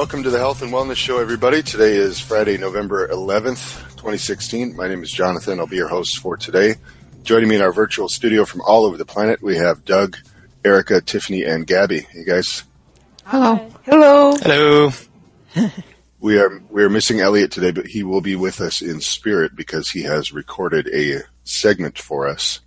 Welcome 0.00 0.22
to 0.22 0.30
the 0.30 0.38
Health 0.38 0.62
and 0.62 0.72
Wellness 0.72 0.96
Show, 0.96 1.18
everybody. 1.18 1.62
Today 1.62 1.92
is 1.92 2.18
Friday, 2.18 2.56
November 2.56 3.06
11th, 3.08 3.82
2016. 3.96 4.74
My 4.74 4.88
name 4.88 5.02
is 5.02 5.10
Jonathan. 5.10 5.60
I'll 5.60 5.66
be 5.66 5.76
your 5.76 5.88
host 5.88 6.20
for 6.20 6.38
today. 6.38 6.76
Joining 7.22 7.50
me 7.50 7.56
in 7.56 7.60
our 7.60 7.70
virtual 7.70 8.08
studio 8.08 8.46
from 8.46 8.62
all 8.62 8.86
over 8.86 8.96
the 8.96 9.04
planet, 9.04 9.42
we 9.42 9.58
have 9.58 9.84
Doug, 9.84 10.16
Erica, 10.64 11.02
Tiffany, 11.02 11.42
and 11.42 11.66
Gabby. 11.66 12.00
Hey, 12.00 12.24
guys. 12.24 12.64
Hello. 13.24 13.56
Hello. 13.84 14.36
Hello. 14.38 14.90
We 16.18 16.38
are 16.38 16.62
we 16.70 16.82
are 16.82 16.90
missing 16.90 17.20
Elliot 17.20 17.50
today, 17.50 17.70
but 17.70 17.86
he 17.86 18.02
will 18.02 18.22
be 18.22 18.36
with 18.36 18.62
us 18.62 18.80
in 18.80 19.02
spirit 19.02 19.54
because 19.54 19.90
he 19.90 20.02
has 20.04 20.32
recorded 20.32 20.88
a 20.94 21.24
segment 21.44 21.98
for 21.98 22.26
us 22.26 22.60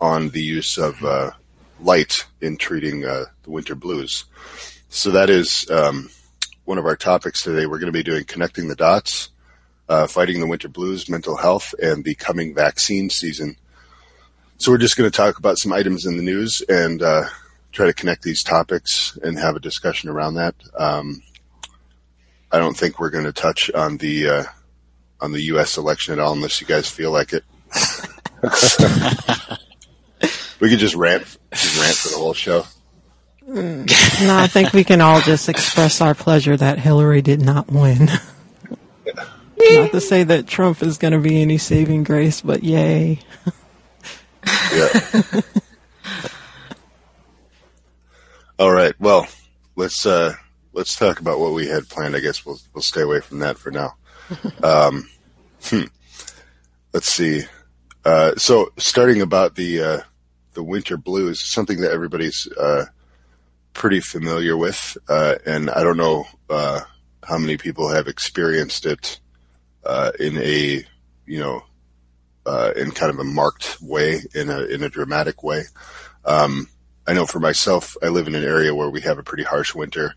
on 0.00 0.30
the 0.30 0.42
use 0.42 0.78
of 0.78 1.04
uh, 1.04 1.32
light 1.80 2.26
in 2.40 2.56
treating 2.56 3.04
uh, 3.04 3.24
the 3.42 3.50
winter 3.50 3.74
blues. 3.74 4.24
So 4.88 5.10
that 5.10 5.28
is 5.30 5.70
um, 5.70 6.10
one 6.64 6.78
of 6.78 6.86
our 6.86 6.96
topics 6.96 7.42
today. 7.42 7.66
We're 7.66 7.78
going 7.78 7.92
to 7.92 7.92
be 7.92 8.02
doing 8.02 8.24
connecting 8.24 8.68
the 8.68 8.76
dots, 8.76 9.30
uh, 9.88 10.06
fighting 10.06 10.40
the 10.40 10.46
winter 10.46 10.68
blues, 10.68 11.08
mental 11.08 11.36
health, 11.36 11.74
and 11.82 12.04
the 12.04 12.14
coming 12.14 12.54
vaccine 12.54 13.10
season. 13.10 13.56
So 14.58 14.70
we're 14.70 14.78
just 14.78 14.96
going 14.96 15.10
to 15.10 15.16
talk 15.16 15.38
about 15.38 15.58
some 15.58 15.72
items 15.72 16.06
in 16.06 16.16
the 16.16 16.22
news 16.22 16.62
and 16.68 17.02
uh, 17.02 17.24
try 17.72 17.86
to 17.86 17.92
connect 17.92 18.22
these 18.22 18.44
topics 18.44 19.18
and 19.22 19.38
have 19.38 19.56
a 19.56 19.60
discussion 19.60 20.08
around 20.08 20.34
that. 20.34 20.54
Um, 20.78 21.22
I 22.52 22.58
don't 22.58 22.76
think 22.76 23.00
we're 23.00 23.10
going 23.10 23.24
to 23.24 23.32
touch 23.32 23.70
on 23.72 23.96
the 23.96 24.28
uh, 24.28 24.44
on 25.20 25.32
the 25.32 25.42
U.S. 25.44 25.76
election 25.78 26.12
at 26.12 26.18
all, 26.18 26.32
unless 26.32 26.60
you 26.60 26.66
guys 26.66 26.88
feel 26.88 27.10
like 27.10 27.32
it. 27.32 27.44
we 30.60 30.68
could 30.68 30.78
just 30.78 30.94
rant, 30.94 31.22
just 31.52 31.80
rant 31.80 31.96
for 31.96 32.08
the 32.10 32.16
whole 32.18 32.34
show. 32.34 32.64
No, 33.46 33.84
I 34.36 34.46
think 34.46 34.72
we 34.72 34.84
can 34.84 35.00
all 35.00 35.20
just 35.20 35.48
express 35.48 36.00
our 36.00 36.14
pleasure 36.14 36.56
that 36.56 36.78
Hillary 36.78 37.22
did 37.22 37.40
not 37.40 37.70
win. 37.70 38.06
not 39.56 39.92
to 39.92 40.00
say 40.00 40.24
that 40.24 40.46
Trump 40.46 40.82
is 40.82 40.98
going 40.98 41.12
to 41.12 41.18
be 41.18 41.42
any 41.42 41.58
saving 41.58 42.04
grace, 42.04 42.40
but 42.40 42.62
yay. 42.62 43.18
Yeah. 44.72 45.20
All 48.58 48.72
right. 48.72 48.94
Well, 49.00 49.26
let's 49.76 50.06
uh, 50.06 50.34
let's 50.72 50.96
talk 50.96 51.20
about 51.20 51.38
what 51.40 51.52
we 51.52 51.66
had 51.66 51.88
planned. 51.88 52.16
I 52.16 52.20
guess 52.20 52.46
we'll 52.46 52.60
we'll 52.74 52.82
stay 52.82 53.02
away 53.02 53.20
from 53.20 53.40
that 53.40 53.58
for 53.58 53.70
now. 53.70 53.94
Um, 54.62 55.10
hmm. 55.64 55.84
Let's 56.94 57.08
see. 57.08 57.42
Uh, 58.04 58.34
so, 58.36 58.72
starting 58.78 59.20
about 59.20 59.56
the 59.56 59.82
uh, 59.82 60.00
the 60.54 60.62
winter 60.62 60.96
blues, 60.96 61.40
something 61.40 61.80
that 61.80 61.92
everybody's 61.92 62.48
uh, 62.52 62.86
pretty 63.72 64.00
familiar 64.00 64.56
with, 64.56 64.96
uh, 65.08 65.36
and 65.46 65.70
I 65.70 65.82
don't 65.82 65.96
know 65.96 66.24
uh, 66.48 66.80
how 67.22 67.38
many 67.38 67.56
people 67.56 67.88
have 67.88 68.08
experienced 68.08 68.86
it 68.86 69.20
uh, 69.84 70.12
in 70.18 70.38
a 70.38 70.84
you 71.26 71.38
know 71.38 71.62
uh, 72.46 72.72
in 72.76 72.90
kind 72.90 73.10
of 73.10 73.18
a 73.18 73.24
marked 73.24 73.78
way, 73.80 74.20
in 74.34 74.50
a 74.50 74.62
in 74.64 74.82
a 74.82 74.88
dramatic 74.88 75.42
way. 75.42 75.62
Um, 76.24 76.68
I 77.06 77.14
know 77.14 77.26
for 77.26 77.40
myself, 77.40 77.96
I 78.02 78.08
live 78.08 78.28
in 78.28 78.34
an 78.34 78.44
area 78.44 78.74
where 78.74 78.90
we 78.90 79.00
have 79.02 79.18
a 79.18 79.24
pretty 79.24 79.44
harsh 79.44 79.74
winter. 79.74 80.14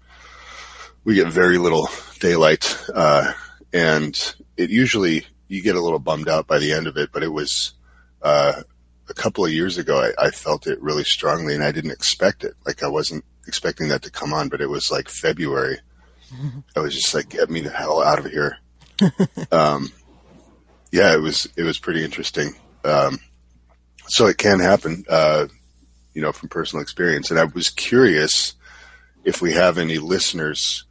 We 1.03 1.15
get 1.15 1.27
very 1.27 1.57
little 1.57 1.87
daylight, 2.19 2.77
uh, 2.93 3.31
and 3.73 4.35
it 4.57 4.69
usually 4.69 5.25
you 5.47 5.61
get 5.61 5.75
a 5.75 5.81
little 5.81 5.99
bummed 5.99 6.29
out 6.29 6.47
by 6.47 6.59
the 6.59 6.73
end 6.73 6.88
of 6.88 6.97
it. 6.97 7.11
But 7.11 7.23
it 7.23 7.31
was 7.31 7.73
uh, 8.21 8.61
a 9.09 9.13
couple 9.13 9.45
of 9.45 9.51
years 9.51 9.77
ago, 9.77 9.99
I, 9.99 10.27
I 10.27 10.29
felt 10.31 10.67
it 10.67 10.81
really 10.81 11.03
strongly, 11.03 11.55
and 11.55 11.63
I 11.63 11.71
didn't 11.71 11.91
expect 11.91 12.44
it. 12.44 12.53
Like 12.65 12.83
I 12.83 12.88
wasn't 12.88 13.23
expecting 13.47 13.89
that 13.89 14.03
to 14.03 14.11
come 14.11 14.33
on, 14.33 14.50
but 14.50 14.61
it 14.61 14.69
was 14.69 14.91
like 14.91 15.09
February. 15.09 15.79
I 16.75 16.79
was 16.79 16.94
just 16.94 17.13
like, 17.13 17.29
"Get 17.29 17.50
me 17.50 17.61
the 17.61 17.69
hell 17.69 18.03
out 18.03 18.19
of 18.19 18.25
here." 18.25 18.57
um, 19.51 19.91
yeah, 20.91 21.13
it 21.13 21.22
was 21.22 21.47
it 21.56 21.63
was 21.63 21.79
pretty 21.79 22.03
interesting. 22.03 22.56
Um, 22.83 23.19
so 24.07 24.28
it 24.28 24.38
can 24.38 24.59
happen, 24.59 25.03
uh, 25.09 25.47
you 26.13 26.22
know, 26.22 26.31
from 26.31 26.50
personal 26.50 26.81
experience. 26.81 27.31
And 27.31 27.39
I 27.39 27.45
was 27.45 27.69
curious 27.69 28.53
if 29.23 29.41
we 29.41 29.53
have 29.53 29.77
any 29.77 29.97
listeners 29.97 30.85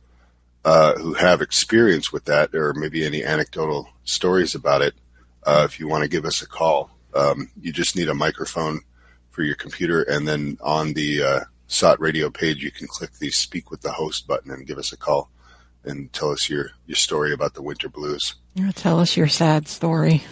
uh, 0.65 0.94
who 0.94 1.15
have 1.15 1.41
experience 1.41 2.12
with 2.12 2.25
that, 2.25 2.54
or 2.54 2.75
maybe 2.75 3.04
any 3.04 3.22
anecdotal 3.22 3.88
stories 4.04 4.54
about 4.54 4.82
it. 4.82 4.94
Uh, 5.44 5.62
if 5.65 5.78
you 5.78 5.86
want 5.86 6.03
to 6.03 6.09
give 6.09 6.25
us 6.25 6.42
a 6.42 6.48
call, 6.48 6.91
um, 7.15 7.50
you 7.60 7.72
just 7.72 7.97
need 7.97 8.09
a 8.09 8.15
microphone 8.15 8.81
for 9.31 9.42
your 9.42 9.56
computer, 9.56 10.03
and 10.03 10.26
then 10.26 10.59
on 10.62 10.94
the 10.94 11.22
uh, 11.22 11.41
SOTT 11.66 12.00
radio 12.00 12.30
page, 12.30 12.62
you 12.62 12.70
can 12.70 12.86
click 12.86 13.12
the 13.19 13.30
"Speak 13.30 13.70
with 13.70 13.80
the 13.80 13.92
Host" 13.92 14.26
button 14.26 14.50
and 14.50 14.66
give 14.66 14.78
us 14.78 14.92
a 14.92 14.97
call 14.97 15.30
and 15.84 16.12
tell 16.12 16.30
us 16.30 16.48
your 16.48 16.70
your 16.86 16.97
story 16.97 17.32
about 17.32 17.54
the 17.54 17.62
winter 17.62 17.88
blues. 17.88 18.34
You 18.54 18.72
Tell 18.72 19.00
us 19.00 19.16
your 19.16 19.28
sad 19.28 19.69
story. 19.69 20.22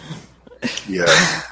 Yeah. 0.87 1.41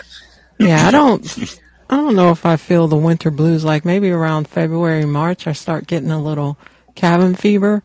Yeah, 0.58 0.88
I 0.88 0.92
don't. 0.92 1.60
I 1.90 1.96
don't 1.96 2.16
know 2.16 2.30
if 2.30 2.46
I 2.46 2.56
feel 2.56 2.88
the 2.88 2.96
winter 2.96 3.32
blues. 3.32 3.64
Like 3.64 3.84
maybe 3.84 4.12
around 4.12 4.48
February, 4.48 5.06
March, 5.06 5.48
I 5.48 5.54
start 5.54 5.88
getting 5.88 6.12
a 6.12 6.22
little 6.22 6.56
cabin 6.94 7.34
fever. 7.34 7.82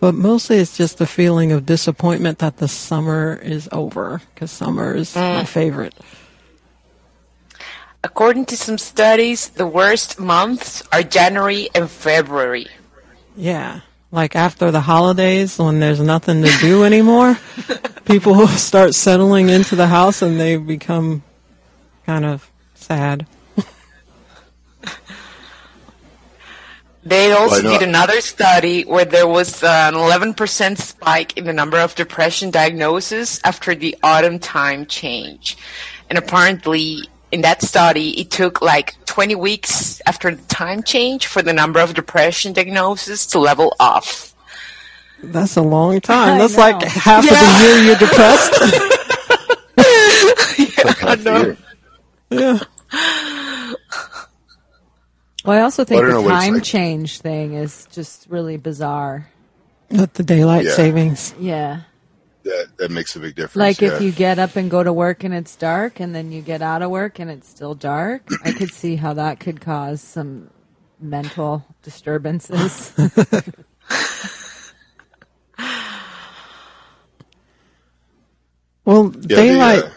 But 0.00 0.14
mostly 0.14 0.58
it's 0.58 0.76
just 0.76 0.98
the 0.98 1.06
feeling 1.06 1.52
of 1.52 1.64
disappointment 1.64 2.40
that 2.40 2.58
the 2.58 2.68
summer 2.68 3.40
is 3.42 3.68
over 3.70 4.20
because 4.34 4.50
summer 4.50 4.92
is 4.94 5.14
my 5.14 5.42
mm. 5.42 5.46
favorite. 5.46 5.94
According 8.06 8.44
to 8.46 8.56
some 8.56 8.78
studies, 8.78 9.48
the 9.48 9.66
worst 9.66 10.20
months 10.20 10.80
are 10.92 11.02
January 11.02 11.68
and 11.74 11.90
February. 11.90 12.68
Yeah. 13.34 13.80
Like 14.12 14.36
after 14.36 14.70
the 14.70 14.82
holidays 14.82 15.58
when 15.58 15.80
there's 15.80 15.98
nothing 15.98 16.40
to 16.44 16.52
do 16.60 16.84
anymore, 16.84 17.36
people 18.04 18.46
start 18.46 18.94
settling 18.94 19.48
into 19.48 19.74
the 19.74 19.88
house 19.88 20.22
and 20.22 20.38
they 20.38 20.56
become 20.56 21.24
kind 22.06 22.24
of 22.24 22.48
sad. 22.74 23.26
They 27.02 27.32
also 27.32 27.62
did 27.62 27.82
another 27.82 28.20
study 28.20 28.82
where 28.82 29.04
there 29.04 29.28
was 29.28 29.62
an 29.62 29.94
11% 29.94 30.78
spike 30.78 31.36
in 31.36 31.44
the 31.44 31.52
number 31.52 31.78
of 31.78 31.94
depression 31.96 32.50
diagnoses 32.50 33.40
after 33.44 33.76
the 33.76 33.96
autumn 34.02 34.38
time 34.40 34.86
change. 34.86 35.56
And 36.08 36.18
apparently, 36.18 37.08
in 37.32 37.40
that 37.42 37.62
study, 37.62 38.20
it 38.20 38.30
took 38.30 38.62
like 38.62 38.94
20 39.06 39.34
weeks 39.34 40.00
after 40.06 40.34
the 40.34 40.42
time 40.46 40.82
change 40.82 41.26
for 41.26 41.42
the 41.42 41.52
number 41.52 41.80
of 41.80 41.94
depression 41.94 42.52
diagnoses 42.52 43.26
to 43.28 43.38
level 43.38 43.74
off. 43.80 44.34
That's 45.22 45.56
a 45.56 45.62
long 45.62 46.00
time. 46.00 46.34
I 46.34 46.38
That's 46.38 46.56
know. 46.56 46.62
like 46.62 46.82
half 46.84 47.24
of 47.24 47.30
the 47.30 47.66
year 47.66 47.84
you're 47.84 47.96
depressed. 47.96 48.92
Like 50.84 50.98
half 50.98 51.18
the 51.24 51.32
year. 51.40 51.56
yeah. 52.30 52.58
Well, 55.44 55.58
I 55.58 55.62
also 55.62 55.84
think 55.84 56.02
I 56.02 56.06
the 56.06 56.12
know 56.12 56.22
what 56.22 56.34
it's 56.34 56.44
time 56.44 56.54
like. 56.54 56.62
change 56.64 57.20
thing 57.20 57.54
is 57.54 57.86
just 57.92 58.26
really 58.28 58.56
bizarre. 58.56 59.28
But 59.90 60.14
the 60.14 60.22
daylight 60.24 60.64
Yeah. 60.64 60.72
savings. 60.72 61.34
Yeah. 61.38 61.80
That 62.46 62.68
that 62.78 62.90
makes 62.90 63.16
a 63.16 63.20
big 63.20 63.34
difference. 63.34 63.56
Like 63.56 63.80
yeah. 63.80 63.94
if 63.94 64.02
you 64.02 64.12
get 64.12 64.38
up 64.38 64.56
and 64.56 64.70
go 64.70 64.82
to 64.82 64.92
work 64.92 65.24
and 65.24 65.34
it's 65.34 65.56
dark 65.56 66.00
and 66.00 66.14
then 66.14 66.32
you 66.32 66.42
get 66.42 66.62
out 66.62 66.82
of 66.82 66.90
work 66.90 67.18
and 67.18 67.30
it's 67.30 67.48
still 67.48 67.74
dark, 67.74 68.22
I 68.44 68.52
could 68.52 68.72
see 68.72 68.96
how 68.96 69.14
that 69.14 69.40
could 69.40 69.60
cause 69.60 70.00
some 70.00 70.50
mental 71.00 71.64
disturbances. 71.82 72.92
Well, 78.86 79.06
Yeah, 79.06 79.10
the, 79.10 79.26
daylight 79.26 79.82
uh, 79.82 79.90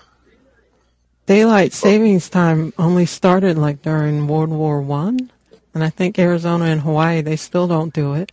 daylight 1.28 1.74
savings 1.74 2.28
time 2.28 2.74
only 2.80 3.06
started 3.06 3.56
like 3.56 3.84
during 3.84 4.28
World 4.28 4.50
War 4.50 4.82
One, 4.82 5.32
and 5.76 5.84
I 5.84 5.92
think 5.92 6.18
Arizona 6.18 6.66
and 6.66 6.82
Hawaii 6.82 7.22
they 7.22 7.36
still 7.36 7.68
don't 7.68 7.94
do 7.94 8.16
it. 8.16 8.32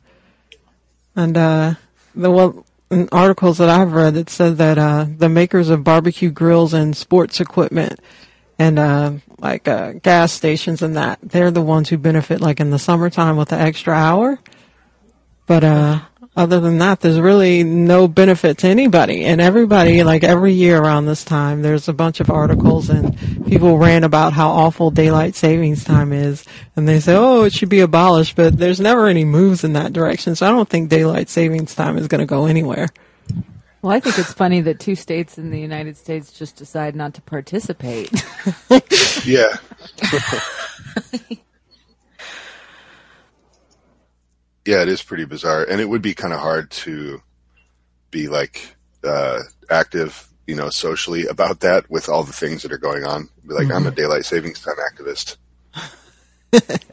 And 1.14 1.36
uh, 1.36 1.74
the 2.14 2.30
well, 2.30 2.50
in 2.50 2.64
articles 3.12 3.58
that 3.58 3.68
I've 3.68 3.92
read, 3.92 4.14
that 4.14 4.30
said 4.30 4.58
that 4.58 4.78
uh, 4.78 5.06
the 5.08 5.28
makers 5.28 5.68
of 5.70 5.84
barbecue 5.84 6.30
grills 6.30 6.72
and 6.72 6.96
sports 6.96 7.40
equipment 7.40 8.00
and 8.58 8.78
uh, 8.78 9.12
like 9.38 9.68
uh, 9.68 9.92
gas 9.92 10.32
stations 10.32 10.82
and 10.82 10.96
that 10.96 11.18
they're 11.22 11.50
the 11.50 11.62
ones 11.62 11.88
who 11.88 11.98
benefit 11.98 12.40
like 12.40 12.60
in 12.60 12.70
the 12.70 12.78
summertime 12.78 13.36
with 13.36 13.48
the 13.48 13.58
extra 13.58 13.94
hour. 13.94 14.38
But 15.46 15.64
uh, 15.64 16.00
other 16.36 16.60
than 16.60 16.78
that, 16.78 17.00
there's 17.00 17.18
really 17.18 17.64
no 17.64 18.06
benefit 18.08 18.58
to 18.58 18.66
anybody. 18.68 19.24
And 19.24 19.40
everybody, 19.40 20.02
like 20.04 20.22
every 20.22 20.52
year 20.52 20.78
around 20.78 21.06
this 21.06 21.24
time, 21.24 21.62
there's 21.62 21.88
a 21.88 21.92
bunch 21.94 22.20
of 22.20 22.30
articles 22.30 22.90
and 22.90 23.16
people 23.46 23.78
rant 23.78 24.04
about 24.04 24.34
how 24.34 24.50
awful 24.50 24.90
daylight 24.90 25.34
savings 25.34 25.82
time 25.82 26.12
is. 26.12 26.44
And 26.76 26.86
they 26.86 27.00
say, 27.00 27.14
oh, 27.16 27.44
it 27.44 27.54
should 27.54 27.70
be 27.70 27.80
abolished, 27.80 28.36
but 28.36 28.58
there's 28.58 28.80
never 28.80 29.06
any 29.06 29.24
moves 29.24 29.64
in 29.64 29.72
that 29.72 29.94
direction. 29.94 30.34
So 30.36 30.46
I 30.46 30.50
don't 30.50 30.68
think 30.68 30.90
daylight 30.90 31.30
savings 31.30 31.74
time 31.74 31.96
is 31.96 32.06
going 32.06 32.20
to 32.20 32.26
go 32.26 32.44
anywhere. 32.46 32.88
well, 33.80 33.92
I 33.94 34.00
think 34.00 34.18
it's 34.18 34.32
funny 34.34 34.60
that 34.60 34.78
two 34.78 34.94
states 34.94 35.38
in 35.38 35.50
the 35.50 35.58
United 35.60 35.96
States 35.96 36.32
just 36.32 36.56
decide 36.56 36.94
not 36.94 37.14
to 37.14 37.22
participate. 37.22 38.10
Yeah. 39.24 39.56
yeah, 44.66 44.82
it 44.82 44.88
is 44.88 45.02
pretty 45.02 45.24
bizarre, 45.24 45.64
and 45.64 45.80
it 45.80 45.88
would 45.88 46.02
be 46.02 46.14
kind 46.14 46.34
of 46.34 46.40
hard 46.40 46.70
to 46.72 47.22
be 48.10 48.28
like 48.28 48.74
uh, 49.04 49.40
active, 49.70 50.28
you 50.46 50.54
know, 50.54 50.68
socially 50.70 51.26
about 51.26 51.60
that 51.60 51.88
with 51.90 52.08
all 52.08 52.22
the 52.24 52.32
things 52.32 52.62
that 52.62 52.72
are 52.72 52.78
going 52.78 53.04
on. 53.04 53.28
Be 53.46 53.54
like, 53.54 53.70
I'm 53.70 53.86
a 53.86 53.90
daylight 53.90 54.24
savings 54.24 54.60
time 54.60 54.74
activist. 54.92 55.36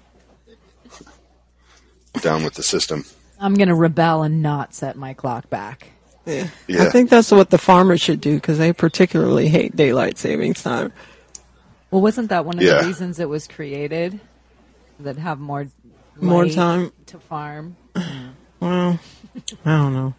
Down 2.21 2.43
with 2.43 2.53
the 2.53 2.63
system. 2.63 3.05
I'm 3.39 3.55
going 3.55 3.67
to 3.69 3.75
rebel 3.75 4.23
and 4.23 4.41
not 4.41 4.73
set 4.73 4.95
my 4.95 5.13
clock 5.13 5.49
back. 5.49 5.89
Yeah. 6.25 6.47
Yeah. 6.67 6.83
I 6.83 6.89
think 6.89 7.09
that's 7.09 7.31
what 7.31 7.49
the 7.49 7.57
farmers 7.57 7.99
should 8.01 8.21
do 8.21 8.35
because 8.35 8.57
they 8.57 8.71
particularly 8.71 9.49
hate 9.49 9.75
daylight 9.75 10.17
savings 10.17 10.61
time. 10.63 10.93
Well, 11.91 12.01
wasn't 12.01 12.29
that 12.29 12.45
one 12.45 12.57
of 12.57 12.63
Yeah. 12.63 12.81
the 12.81 12.87
reasons 12.87 13.19
it 13.19 13.27
was 13.27 13.47
created? 13.47 14.19
That 14.99 15.17
have 15.17 15.39
more 15.39 15.67
More 16.19 16.47
time. 16.47 16.91
to 17.07 17.19
farm. 17.19 17.75
Well, 18.59 18.97
I 19.65 19.75
don't 19.75 19.93
know. 19.93 20.13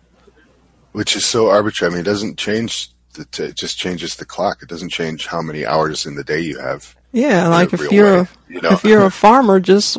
Which 0.93 1.17
is 1.17 1.25
so 1.25 1.49
arbitrary. 1.49 1.91
I 1.91 1.95
mean, 1.95 2.01
it 2.03 2.05
doesn't 2.05 2.37
change. 2.37 2.91
The 3.15 3.25
t- 3.25 3.45
it 3.45 3.57
just 3.57 3.79
changes 3.79 4.17
the 4.17 4.27
clock. 4.27 4.63
It 4.63 4.69
doesn't 4.69 4.91
change 4.91 5.27
how 5.27 5.41
many 5.41 5.65
hours 5.65 6.05
in 6.05 6.15
the 6.15 6.25
day 6.25 6.41
you 6.41 6.59
have. 6.59 6.95
Yeah, 7.11 7.49
like 7.49 7.73
if 7.73 7.91
you're 7.91 8.25
way, 8.25 8.29
you 8.51 8.61
know? 8.61 8.73
if 8.73 8.85
you're 8.85 9.07
a 9.07 9.11
farmer, 9.11 9.61
just 9.61 9.97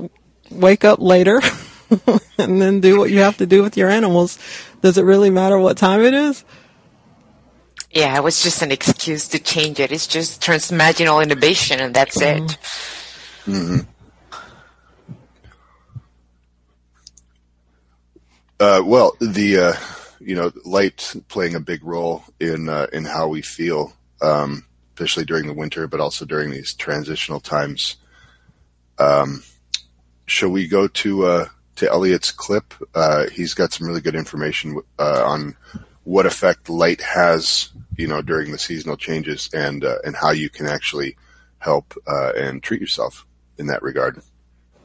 wake 0.51 0.85
up 0.85 0.99
later 0.99 1.41
and 2.37 2.61
then 2.61 2.81
do 2.81 2.99
what 2.99 3.09
you 3.09 3.21
have 3.21 3.37
to 3.37 3.47
do 3.47 3.63
with 3.63 3.77
your 3.77 3.89
animals. 3.89 4.37
Does 4.81 4.99
it 4.99 5.03
really 5.05 5.31
matter 5.31 5.57
what 5.57 5.75
time 5.75 6.01
it 6.01 6.13
is? 6.13 6.45
Yeah, 7.89 8.15
it 8.15 8.23
was 8.23 8.43
just 8.43 8.61
an 8.61 8.71
excuse 8.71 9.27
to 9.29 9.39
change 9.39 9.79
it. 9.79 9.91
It's 9.91 10.05
just 10.05 10.39
transmarginal 10.39 11.23
inhibition, 11.23 11.79
and 11.79 11.95
that's 11.95 12.21
it. 12.21 12.43
Mm-hmm. 13.47 13.79
Uh, 18.59 18.81
well, 18.85 19.15
the 19.19 19.57
uh, 19.57 19.73
you 20.19 20.35
know 20.35 20.51
light 20.63 21.15
playing 21.27 21.55
a 21.55 21.59
big 21.59 21.83
role 21.83 22.23
in 22.39 22.69
uh, 22.69 22.87
in 22.93 23.05
how 23.05 23.27
we 23.27 23.41
feel, 23.41 23.93
um, 24.21 24.65
especially 24.93 25.25
during 25.25 25.47
the 25.47 25.53
winter, 25.53 25.87
but 25.87 25.99
also 25.99 26.25
during 26.25 26.51
these 26.51 26.73
transitional 26.73 27.39
times. 27.39 27.97
Um, 28.97 29.43
shall 30.25 30.49
we 30.49 30.67
go 30.67 30.87
to 30.87 31.25
uh, 31.25 31.47
to 31.75 31.89
Elliot's 31.89 32.31
clip? 32.31 32.73
Uh, 32.93 33.27
he's 33.29 33.53
got 33.53 33.73
some 33.73 33.87
really 33.87 34.01
good 34.01 34.15
information 34.15 34.79
uh, 34.97 35.23
on 35.25 35.55
what 36.03 36.25
effect 36.25 36.69
light 36.69 37.01
has, 37.01 37.69
you 37.97 38.07
know, 38.07 38.21
during 38.21 38.51
the 38.51 38.57
seasonal 38.57 38.97
changes, 38.97 39.49
and 39.53 39.83
uh, 39.83 39.97
and 40.05 40.15
how 40.15 40.31
you 40.31 40.49
can 40.49 40.65
actually 40.65 41.17
help 41.59 41.93
uh, 42.07 42.31
and 42.37 42.63
treat 42.63 42.79
yourself 42.79 43.25
in 43.57 43.67
that 43.67 43.81
regard. 43.81 44.21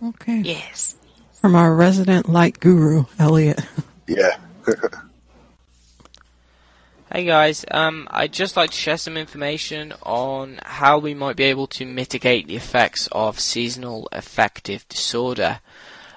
Okay. 0.03 0.41
Yes. 0.41 0.97
From 1.41 1.55
our 1.55 1.75
resident 1.75 2.29
light 2.29 2.61
guru, 2.61 3.07
Elliot. 3.19 3.61
Yeah. 4.07 4.37
Hey 7.13 7.25
guys, 7.25 7.65
um, 7.73 8.07
I'd 8.13 8.33
just 8.33 8.57
like 8.57 8.71
to 8.71 8.77
share 8.77 8.97
some 8.97 9.17
information 9.17 9.93
on 10.05 10.61
how 10.65 10.99
we 10.99 11.13
might 11.13 11.35
be 11.35 11.43
able 11.43 11.67
to 11.67 11.85
mitigate 11.85 12.47
the 12.47 12.55
effects 12.55 13.09
of 13.11 13.41
seasonal 13.41 14.09
affective 14.13 14.89
disorder. 14.89 15.59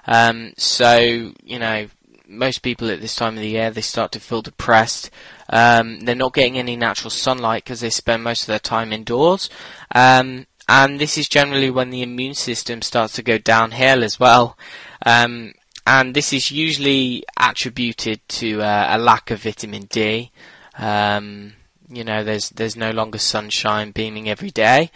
Um, 0.05 0.53
so, 0.55 1.33
you 1.43 1.57
know, 1.57 1.87
most 2.27 2.59
people 2.59 2.91
at 2.91 3.01
this 3.01 3.15
time 3.15 3.33
of 3.33 3.39
the 3.39 3.49
year, 3.49 3.71
they 3.71 3.81
start 3.81 4.11
to 4.11 4.19
feel 4.19 4.43
depressed. 4.43 5.09
Um, 5.49 6.01
they're 6.01 6.13
not 6.13 6.35
getting 6.35 6.59
any 6.59 6.75
natural 6.75 7.09
sunlight 7.09 7.63
because 7.63 7.79
they 7.79 7.89
spend 7.89 8.23
most 8.23 8.43
of 8.43 8.47
their 8.49 8.59
time 8.59 8.93
indoors. 8.93 9.49
Um, 9.95 10.45
and 10.67 10.99
this 10.99 11.17
is 11.17 11.27
generally 11.27 11.69
when 11.69 11.89
the 11.89 12.03
immune 12.03 12.35
system 12.35 12.81
starts 12.81 13.13
to 13.13 13.23
go 13.23 13.37
downhill 13.37 14.03
as 14.03 14.19
well. 14.19 14.57
Um, 15.05 15.53
and 15.85 16.15
this 16.15 16.31
is 16.31 16.51
usually 16.51 17.23
attributed 17.37 18.21
to 18.29 18.61
uh, 18.61 18.87
a 18.91 18.97
lack 18.97 19.31
of 19.31 19.43
vitamin 19.43 19.83
D. 19.83 20.31
Um, 20.77 21.53
you 21.89 22.03
know, 22.03 22.23
there's 22.23 22.49
there's 22.49 22.75
no 22.75 22.91
longer 22.91 23.17
sunshine 23.17 23.91
beaming 23.91 24.29
every 24.29 24.49
day, 24.49 24.91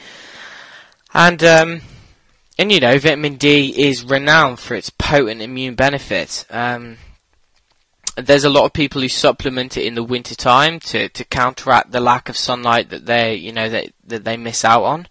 and 1.14 1.44
um, 1.44 1.82
and 2.58 2.72
you 2.72 2.80
know, 2.80 2.98
vitamin 2.98 3.36
D 3.36 3.74
is 3.78 4.04
renowned 4.04 4.60
for 4.60 4.76
its 4.76 4.90
potent 4.90 5.42
immune 5.42 5.76
benefits. 5.76 6.46
Um, 6.50 6.98
there's 8.16 8.44
a 8.44 8.50
lot 8.50 8.66
of 8.66 8.74
people 8.74 9.02
who 9.02 9.10
supplement 9.10 9.78
it 9.78 9.86
in 9.86 9.94
the 9.94 10.04
winter 10.04 10.34
time 10.34 10.80
to, 10.80 11.08
to 11.10 11.24
counteract 11.24 11.92
the 11.92 12.00
lack 12.00 12.30
of 12.30 12.36
sunlight 12.36 12.90
that 12.90 13.06
they 13.06 13.36
you 13.36 13.52
know 13.52 13.70
that 13.70 13.94
that 14.06 14.24
they 14.24 14.38
miss 14.38 14.66
out 14.66 14.84
on. 14.84 15.08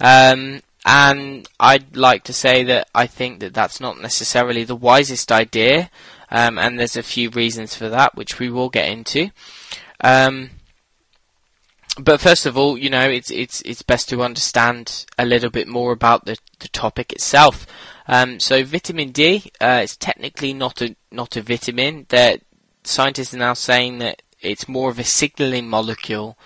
Um, 0.00 0.62
and 0.86 1.48
I'd 1.58 1.96
like 1.96 2.22
to 2.24 2.32
say 2.32 2.62
that 2.64 2.88
I 2.94 3.08
think 3.08 3.40
that 3.40 3.52
that's 3.52 3.80
not 3.80 4.00
necessarily 4.00 4.62
the 4.62 4.76
wisest 4.76 5.32
idea, 5.32 5.90
um, 6.30 6.58
and 6.58 6.78
there's 6.78 6.96
a 6.96 7.02
few 7.02 7.28
reasons 7.30 7.74
for 7.74 7.88
that, 7.88 8.14
which 8.14 8.38
we 8.38 8.48
will 8.48 8.70
get 8.70 8.88
into. 8.88 9.30
Um, 10.00 10.50
but 11.98 12.20
first 12.20 12.46
of 12.46 12.56
all, 12.56 12.78
you 12.78 12.88
know, 12.88 13.08
it's 13.08 13.32
it's 13.32 13.62
it's 13.62 13.82
best 13.82 14.08
to 14.10 14.22
understand 14.22 15.06
a 15.18 15.26
little 15.26 15.50
bit 15.50 15.66
more 15.66 15.90
about 15.92 16.24
the, 16.24 16.36
the 16.60 16.68
topic 16.68 17.12
itself. 17.12 17.66
Um, 18.06 18.38
so 18.38 18.62
vitamin 18.62 19.10
D 19.10 19.50
uh, 19.60 19.80
is 19.82 19.96
technically 19.96 20.52
not 20.52 20.80
a 20.80 20.94
not 21.10 21.36
a 21.36 21.42
vitamin. 21.42 22.06
That 22.10 22.42
scientists 22.84 23.34
are 23.34 23.38
now 23.38 23.54
saying 23.54 23.98
that 23.98 24.22
it's 24.40 24.68
more 24.68 24.90
of 24.90 25.00
a 25.00 25.04
signaling 25.04 25.68
molecule. 25.68 26.38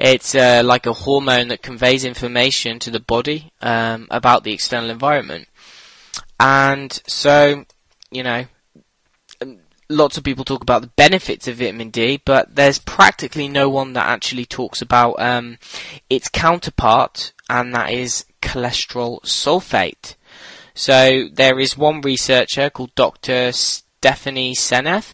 It's 0.00 0.34
uh, 0.34 0.62
like 0.64 0.86
a 0.86 0.94
hormone 0.94 1.48
that 1.48 1.62
conveys 1.62 2.06
information 2.06 2.78
to 2.78 2.90
the 2.90 3.00
body 3.00 3.52
um, 3.60 4.08
about 4.10 4.44
the 4.44 4.52
external 4.52 4.88
environment. 4.88 5.46
And 6.38 6.90
so, 7.06 7.66
you 8.10 8.22
know, 8.22 8.46
lots 9.90 10.16
of 10.16 10.24
people 10.24 10.44
talk 10.44 10.62
about 10.62 10.80
the 10.80 10.88
benefits 10.88 11.46
of 11.48 11.56
vitamin 11.56 11.90
D, 11.90 12.22
but 12.24 12.54
there's 12.54 12.78
practically 12.78 13.46
no 13.46 13.68
one 13.68 13.92
that 13.92 14.06
actually 14.06 14.46
talks 14.46 14.80
about 14.80 15.20
um, 15.20 15.58
its 16.08 16.28
counterpart, 16.28 17.32
and 17.50 17.74
that 17.74 17.90
is 17.90 18.24
cholesterol 18.40 19.20
sulfate. 19.22 20.14
So 20.72 21.28
there 21.30 21.58
is 21.58 21.76
one 21.76 22.00
researcher 22.00 22.70
called 22.70 22.94
Dr. 22.94 23.52
Stephanie 23.52 24.54
Seneff, 24.54 25.12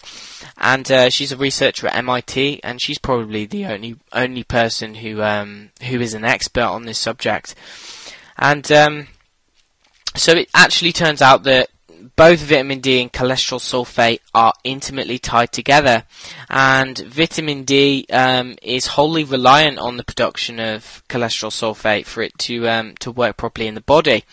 and 0.58 0.90
uh, 0.90 1.10
she's 1.10 1.32
a 1.32 1.36
researcher 1.36 1.86
at 1.86 1.96
MIT, 1.96 2.60
and 2.62 2.80
she's 2.80 2.98
probably 2.98 3.46
the 3.46 3.66
only 3.66 3.96
only 4.12 4.42
person 4.42 4.94
who 4.94 5.22
um, 5.22 5.70
who 5.88 6.00
is 6.00 6.14
an 6.14 6.24
expert 6.24 6.62
on 6.62 6.84
this 6.84 6.98
subject. 6.98 7.54
And 8.38 8.70
um, 8.72 9.08
so 10.14 10.32
it 10.32 10.48
actually 10.54 10.92
turns 10.92 11.20
out 11.20 11.42
that 11.44 11.70
both 12.16 12.40
vitamin 12.40 12.80
D 12.80 13.02
and 13.02 13.12
cholesterol 13.12 13.60
sulfate 13.60 14.20
are 14.34 14.54
intimately 14.64 15.18
tied 15.18 15.52
together, 15.52 16.04
and 16.48 16.98
vitamin 16.98 17.64
D 17.64 18.06
um, 18.10 18.56
is 18.62 18.86
wholly 18.86 19.24
reliant 19.24 19.78
on 19.78 19.96
the 19.96 20.04
production 20.04 20.58
of 20.58 21.02
cholesterol 21.08 21.50
sulfate 21.50 22.06
for 22.06 22.22
it 22.22 22.36
to 22.38 22.68
um, 22.68 22.94
to 23.00 23.10
work 23.10 23.36
properly 23.36 23.66
in 23.66 23.74
the 23.74 23.80
body. 23.80 24.24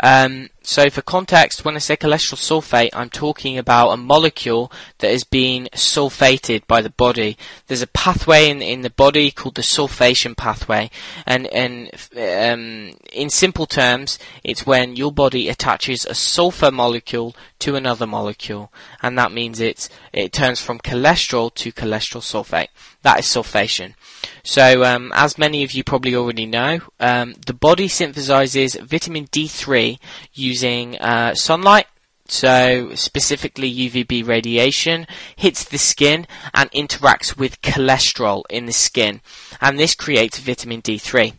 Um, 0.00 0.50
so, 0.68 0.90
for 0.90 1.00
context, 1.00 1.64
when 1.64 1.76
I 1.76 1.78
say 1.78 1.96
cholesterol 1.96 2.34
sulfate, 2.34 2.88
I'm 2.92 3.08
talking 3.08 3.56
about 3.56 3.92
a 3.92 3.96
molecule 3.96 4.72
that 4.98 5.12
is 5.12 5.22
being 5.22 5.68
sulfated 5.72 6.66
by 6.66 6.82
the 6.82 6.90
body. 6.90 7.38
There's 7.68 7.82
a 7.82 7.86
pathway 7.86 8.50
in, 8.50 8.60
in 8.62 8.80
the 8.80 8.90
body 8.90 9.30
called 9.30 9.54
the 9.54 9.62
sulfation 9.62 10.36
pathway, 10.36 10.90
and 11.24 11.46
and 11.46 11.92
um, 12.16 12.98
in 13.12 13.30
simple 13.30 13.66
terms, 13.66 14.18
it's 14.42 14.66
when 14.66 14.96
your 14.96 15.12
body 15.12 15.48
attaches 15.48 16.04
a 16.04 16.14
sulfur 16.14 16.72
molecule 16.72 17.36
to 17.60 17.76
another 17.76 18.06
molecule, 18.06 18.72
and 19.02 19.16
that 19.16 19.30
means 19.30 19.60
it's 19.60 19.88
it 20.12 20.32
turns 20.32 20.60
from 20.60 20.80
cholesterol 20.80 21.54
to 21.54 21.70
cholesterol 21.70 22.22
sulfate. 22.22 22.70
That 23.02 23.20
is 23.20 23.26
sulfation. 23.26 23.94
So, 24.42 24.84
um, 24.84 25.12
as 25.14 25.38
many 25.38 25.62
of 25.62 25.72
you 25.72 25.84
probably 25.84 26.14
already 26.14 26.46
know, 26.46 26.80
um, 26.98 27.34
the 27.46 27.54
body 27.54 27.88
synthesizes 27.88 28.80
vitamin 28.80 29.26
D3 29.26 29.98
using 30.34 30.55
uh, 30.64 31.34
sunlight. 31.34 31.86
So, 32.28 32.92
specifically 32.94 33.72
UVB 33.72 34.26
radiation 34.26 35.06
hits 35.36 35.64
the 35.64 35.78
skin 35.78 36.26
and 36.52 36.68
interacts 36.72 37.36
with 37.36 37.62
cholesterol 37.62 38.42
in 38.50 38.66
the 38.66 38.72
skin, 38.72 39.20
and 39.60 39.78
this 39.78 39.94
creates 39.94 40.38
vitamin 40.40 40.82
D3. 40.82 41.34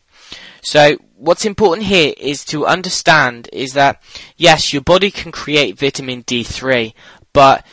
So, 0.62 0.98
what's 1.16 1.46
important 1.46 1.88
here 1.88 2.14
is 2.18 2.46
to 2.46 2.66
understand 2.66 3.50
is 3.52 3.74
that 3.74 4.02
yes, 4.38 4.72
your 4.72 4.82
body 4.82 5.12
can 5.12 5.32
create 5.32 5.78
vitamin 5.78 6.24
D3, 6.24 6.94
but 7.34 7.66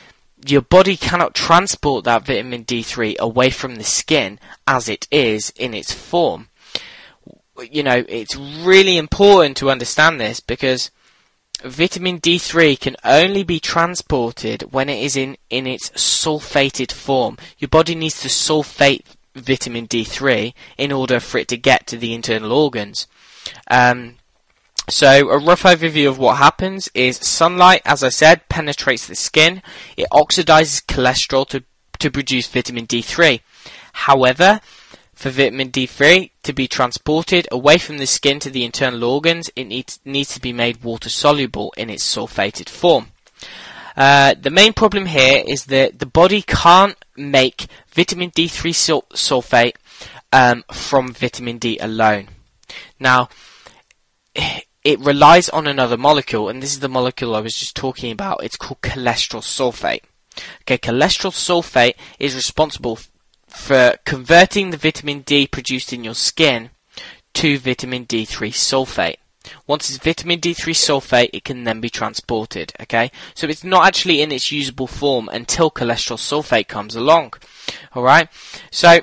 your 0.47 0.63
body 0.63 0.97
cannot 0.97 1.35
transport 1.35 2.05
that 2.05 2.27
vitamin 2.27 2.65
D3 2.65 3.19
away 3.19 3.51
from 3.51 3.77
the 3.77 3.85
skin 3.85 4.39
as 4.67 4.89
it 4.89 5.07
is 5.11 5.51
in 5.57 5.73
its 5.73 5.93
form. 5.93 6.49
You 7.71 7.83
know, 7.83 8.05
it's 8.09 8.37
really 8.37 8.99
important 8.99 9.57
to 9.59 9.71
understand 9.71 10.21
this 10.21 10.41
because 10.41 10.91
vitamin 11.63 12.21
D3 12.21 12.79
can 12.79 12.97
only 13.05 13.43
be 13.43 13.61
transported 13.61 14.73
when 14.73 14.89
it 14.89 15.03
is 15.03 15.17
in, 15.17 15.37
in 15.51 15.67
its 15.67 15.91
sulfated 15.91 16.93
form. 16.93 17.39
Your 17.59 17.69
body 17.69 17.95
needs 17.95 18.21
to 18.23 18.29
sulfate 18.29 19.05
vitamin 19.35 19.87
D3 19.87 20.55
in 20.79 20.93
order 20.93 21.21
for 21.21 21.39
it 21.39 21.49
to 21.49 21.57
get 21.57 21.87
to 21.89 21.97
the 21.97 22.15
internal 22.15 22.53
organs. 22.53 23.07
Um, 23.71 24.17
So 24.89 25.31
a 25.31 25.39
rough 25.39 25.63
overview 25.63 26.09
of 26.09 26.19
what 26.19 26.37
happens 26.37 26.91
is 26.93 27.17
sunlight, 27.17 27.81
as 27.87 28.03
I 28.03 28.11
said, 28.11 28.49
penetrates 28.51 29.07
the 29.07 29.15
skin. 29.15 29.63
It 29.97 30.07
oxidizes 30.13 30.85
cholesterol 30.85 31.49
to, 31.49 31.65
to 32.01 32.11
produce 32.11 32.47
vitamin 32.49 32.87
D3. 32.87 33.41
However, 33.95 34.61
for 35.25 35.31
vitamin 35.31 35.71
D3 35.71 36.33
to 36.43 36.53
be 36.53 36.69
transported 36.69 37.49
away 37.51 37.79
from 37.79 37.97
the 37.97 38.07
skin 38.07 38.39
to 38.41 38.51
the 38.51 38.63
internal 38.63 39.05
organs, 39.05 39.49
it 39.57 39.65
needs, 39.65 39.99
needs 40.05 40.35
to 40.35 40.41
be 40.41 40.53
made 40.53 40.85
water 40.85 41.09
soluble 41.09 41.73
in 41.79 41.89
its 41.89 42.05
sulfated 42.05 42.69
form. 42.69 43.07
Uh, 43.97 44.35
the 44.39 44.51
main 44.51 44.75
problem 44.75 45.07
here 45.07 45.43
is 45.47 45.65
that 45.65 45.99
the 45.99 46.05
body 46.05 46.43
can't 46.43 47.03
make 47.17 47.69
vitamin 47.89 48.33
D3 48.33 48.75
sul- 48.75 49.07
sulfate 49.15 49.77
um, 50.31 50.63
from 50.71 51.15
vitamin 51.15 51.57
D 51.57 51.79
alone. 51.79 52.29
Now, 53.01 53.31
it 54.35 55.01
relies 55.01 55.49
on 55.49 55.67
another 55.67 55.97
molecule, 55.97 56.51
and 56.51 56.63
this 56.63 56.73
is 56.73 56.81
the 56.81 56.89
molecule 56.91 57.35
I 57.35 57.41
was 57.41 57.57
just 57.57 57.75
talking 57.75 58.13
about. 58.13 58.45
It's 58.45 58.59
called 58.59 58.83
cholesterol 58.83 59.41
sulfate. 59.41 60.03
Okay, 60.65 60.77
cholesterol 60.77 61.33
sulfate 61.33 61.95
is 62.19 62.35
responsible 62.35 62.99
for 63.55 63.97
converting 64.05 64.71
the 64.71 64.77
vitamin 64.77 65.21
D 65.21 65.47
produced 65.47 65.93
in 65.93 66.05
your 66.05 66.15
skin 66.15 66.71
to 67.35 67.59
vitamin 67.59 68.07
D3 68.07 68.51
sulfate. 68.53 69.17
Once 69.67 69.91
it's 69.91 70.03
vitamin 70.03 70.41
D3 70.41 70.73
sulfate, 70.73 71.31
it 71.33 71.45
can 71.45 71.65
then 71.65 71.81
be 71.81 71.91
transported. 71.91 72.73
Okay, 72.81 73.11
so 73.35 73.47
it's 73.47 73.65
not 73.65 73.87
actually 73.87 74.23
in 74.23 74.33
its 74.33 74.51
usable 74.51 74.87
form 74.87 75.29
until 75.29 75.71
cholesterol 75.71 76.19
sulfate 76.19 76.69
comes 76.69 76.95
along. 76.95 77.35
All 77.95 78.03
right, 78.03 78.29
so. 78.71 79.01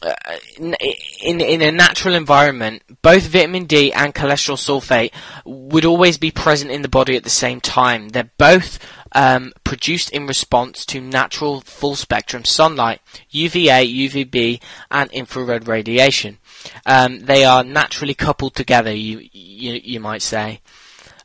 Uh, 0.00 0.14
in, 0.58 1.40
in 1.40 1.60
a 1.60 1.70
natural 1.70 2.14
environment, 2.14 2.82
both 3.02 3.24
vitamin 3.24 3.64
D 3.64 3.92
and 3.92 4.14
cholesterol 4.14 4.56
sulfate 4.56 5.12
would 5.44 5.84
always 5.84 6.16
be 6.16 6.30
present 6.30 6.70
in 6.70 6.82
the 6.82 6.88
body 6.88 7.14
at 7.14 7.24
the 7.24 7.30
same 7.30 7.60
time. 7.60 8.08
They're 8.08 8.30
both 8.38 8.78
um, 9.14 9.52
produced 9.64 10.10
in 10.10 10.26
response 10.26 10.84
to 10.86 11.00
natural 11.00 11.60
full 11.60 11.94
spectrum 11.94 12.44
sunlight, 12.44 13.00
UVA, 13.30 13.86
UVB, 13.86 14.60
and 14.90 15.10
infrared 15.12 15.68
radiation. 15.68 16.38
Um, 16.86 17.20
they 17.20 17.44
are 17.44 17.64
naturally 17.64 18.14
coupled 18.14 18.54
together, 18.54 18.94
you 18.94 19.28
you, 19.32 19.80
you 19.82 20.00
might 20.00 20.22
say. 20.22 20.60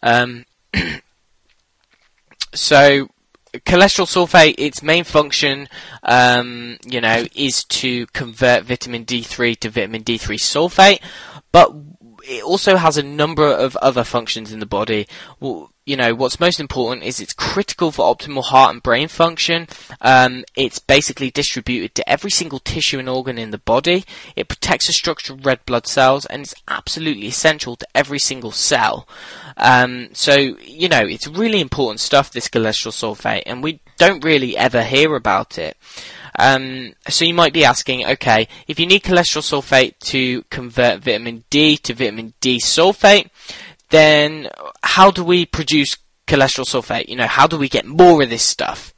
Um, 0.04 0.46
so 2.54 3.10
cholesterol 3.54 4.06
sulfate, 4.06 4.56
its 4.58 4.84
main 4.84 5.04
function, 5.04 5.68
um, 6.04 6.78
you 6.86 7.02
know, 7.02 7.26
is 7.36 7.64
to 7.66 8.06
convert 8.08 8.64
vitamin 8.64 9.06
D3 9.06 9.58
to 9.60 9.70
vitamin 9.70 10.04
D3 10.04 10.36
sulfate, 10.38 11.02
but 11.52 11.74
it 12.24 12.44
also 12.44 12.76
has 12.76 12.98
a 12.98 13.04
number 13.04 13.46
of 13.46 13.76
other 13.78 14.04
functions 14.04 14.52
in 14.52 14.60
the 14.60 14.66
body. 14.66 15.08
Well, 15.40 15.72
you 15.88 15.96
know, 15.96 16.14
what's 16.14 16.38
most 16.38 16.60
important 16.60 17.06
is 17.06 17.22
it's 17.22 17.32
critical 17.32 17.94
for 17.94 18.14
optimal 18.14 18.44
heart 18.44 18.74
and 18.74 18.84
brain 18.84 19.08
function. 19.08 19.70
Um, 20.02 20.44
it's 20.54 20.80
basically 20.80 21.32
distributed 21.32 21.96
to 21.96 22.10
every 22.10 22.30
single 22.30 22.60
tissue 22.60 23.00
and 23.00 23.08
organ 23.08 23.38
in 23.38 23.52
the 23.52 23.58
body. 23.58 24.04
It 24.36 24.50
protects 24.50 24.88
the 24.88 24.94
structure 24.94 25.32
of 25.32 25.46
red 25.46 25.66
blood 25.66 25.88
cells, 25.88 26.26
and 26.26 26.42
it's 26.42 26.54
absolutely 26.68 27.28
essential 27.28 27.78
to 27.78 27.88
every 27.96 28.20
single 28.20 28.52
cell. 28.52 29.08
Um, 29.56 30.10
so, 30.12 30.36
you 30.36 30.90
know, 30.90 31.06
it's 31.06 31.26
really 31.26 31.62
important 31.62 32.02
stuff, 32.02 32.32
this 32.32 32.50
cholesterol 32.50 32.92
sulfate, 32.92 33.44
and 33.46 33.64
we 33.64 33.80
don't 33.98 34.26
really 34.26 34.58
ever 34.58 34.84
hear 34.84 35.16
about 35.16 35.58
it. 35.58 35.78
Um, 36.38 36.94
so 37.08 37.26
you 37.26 37.34
might 37.34 37.54
be 37.54 37.66
asking, 37.66 38.06
okay, 38.06 38.48
if 38.68 38.80
you 38.80 38.86
need 38.86 39.04
cholesterol 39.04 39.42
sulfate 39.42 39.98
to 40.00 40.44
convert 40.44 41.02
vitamin 41.02 41.46
D 41.50 41.78
to 41.78 41.94
vitamin 41.94 42.34
D 42.42 42.60
sulfate, 42.60 43.30
then 43.90 44.50
how 44.84 45.12
do 45.12 45.24
we 45.24 45.46
produce 45.46 45.98
cholesterol 46.28 46.66
sulfate? 46.66 47.08
You 47.08 47.16
know, 47.16 47.28
how 47.28 47.48
do 47.48 47.58
we 47.58 47.70
get 47.70 47.86
more 47.86 48.22
of 48.22 48.30
this 48.30 48.44
stuff? 48.44 48.94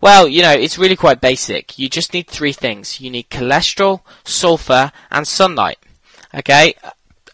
Well, 0.00 0.28
you 0.28 0.42
know, 0.42 0.52
it's 0.52 0.78
really 0.78 0.96
quite 0.96 1.20
basic. 1.20 1.78
You 1.78 1.88
just 1.88 2.12
need 2.12 2.28
three 2.28 2.52
things. 2.52 3.00
You 3.00 3.10
need 3.10 3.30
cholesterol, 3.30 4.02
sulfur, 4.24 4.92
and 5.10 5.26
sunlight. 5.26 5.78
Okay? 6.34 6.74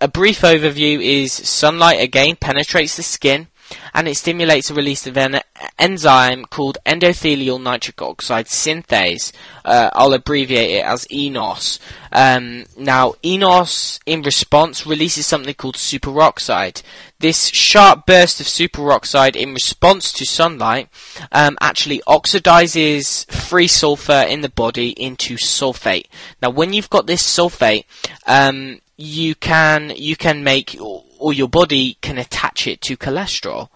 A 0.00 0.08
brief 0.08 0.40
overview 0.40 1.00
is 1.02 1.32
sunlight 1.32 2.00
again 2.00 2.36
penetrates 2.36 2.96
the 2.96 3.02
skin 3.02 3.48
and 3.94 4.08
it 4.08 4.16
stimulates 4.16 4.68
the 4.68 4.74
release 4.74 5.06
of 5.06 5.16
an 5.16 5.40
enzyme 5.78 6.44
called 6.44 6.78
endothelial 6.86 7.62
nitric 7.62 8.00
oxide 8.02 8.46
synthase. 8.46 9.32
Uh, 9.64 9.90
I'll 9.92 10.12
abbreviate 10.12 10.70
it 10.70 10.84
as 10.84 11.06
ENOS. 11.06 11.78
Um, 12.10 12.64
now, 12.76 13.14
ENOS, 13.22 14.00
in 14.06 14.22
response, 14.22 14.86
releases 14.86 15.26
something 15.26 15.54
called 15.54 15.76
superoxide. 15.76 16.82
This 17.18 17.48
sharp 17.48 18.06
burst 18.06 18.40
of 18.40 18.46
superoxide 18.46 19.36
in 19.36 19.54
response 19.54 20.12
to 20.14 20.26
sunlight 20.26 20.88
um, 21.30 21.56
actually 21.60 22.00
oxidizes 22.06 23.30
free 23.30 23.68
sulfur 23.68 24.24
in 24.28 24.40
the 24.40 24.48
body 24.48 24.90
into 24.90 25.36
sulfate. 25.36 26.06
Now, 26.40 26.50
when 26.50 26.72
you've 26.72 26.90
got 26.90 27.06
this 27.06 27.22
sulfate, 27.22 27.84
um, 28.26 28.80
you 28.96 29.34
can 29.34 29.92
you 29.96 30.16
can 30.16 30.44
make 30.44 30.76
or 31.22 31.32
your 31.32 31.48
body 31.48 31.96
can 32.02 32.18
attach 32.18 32.66
it 32.66 32.80
to 32.82 32.96
cholesterol. 32.96 33.68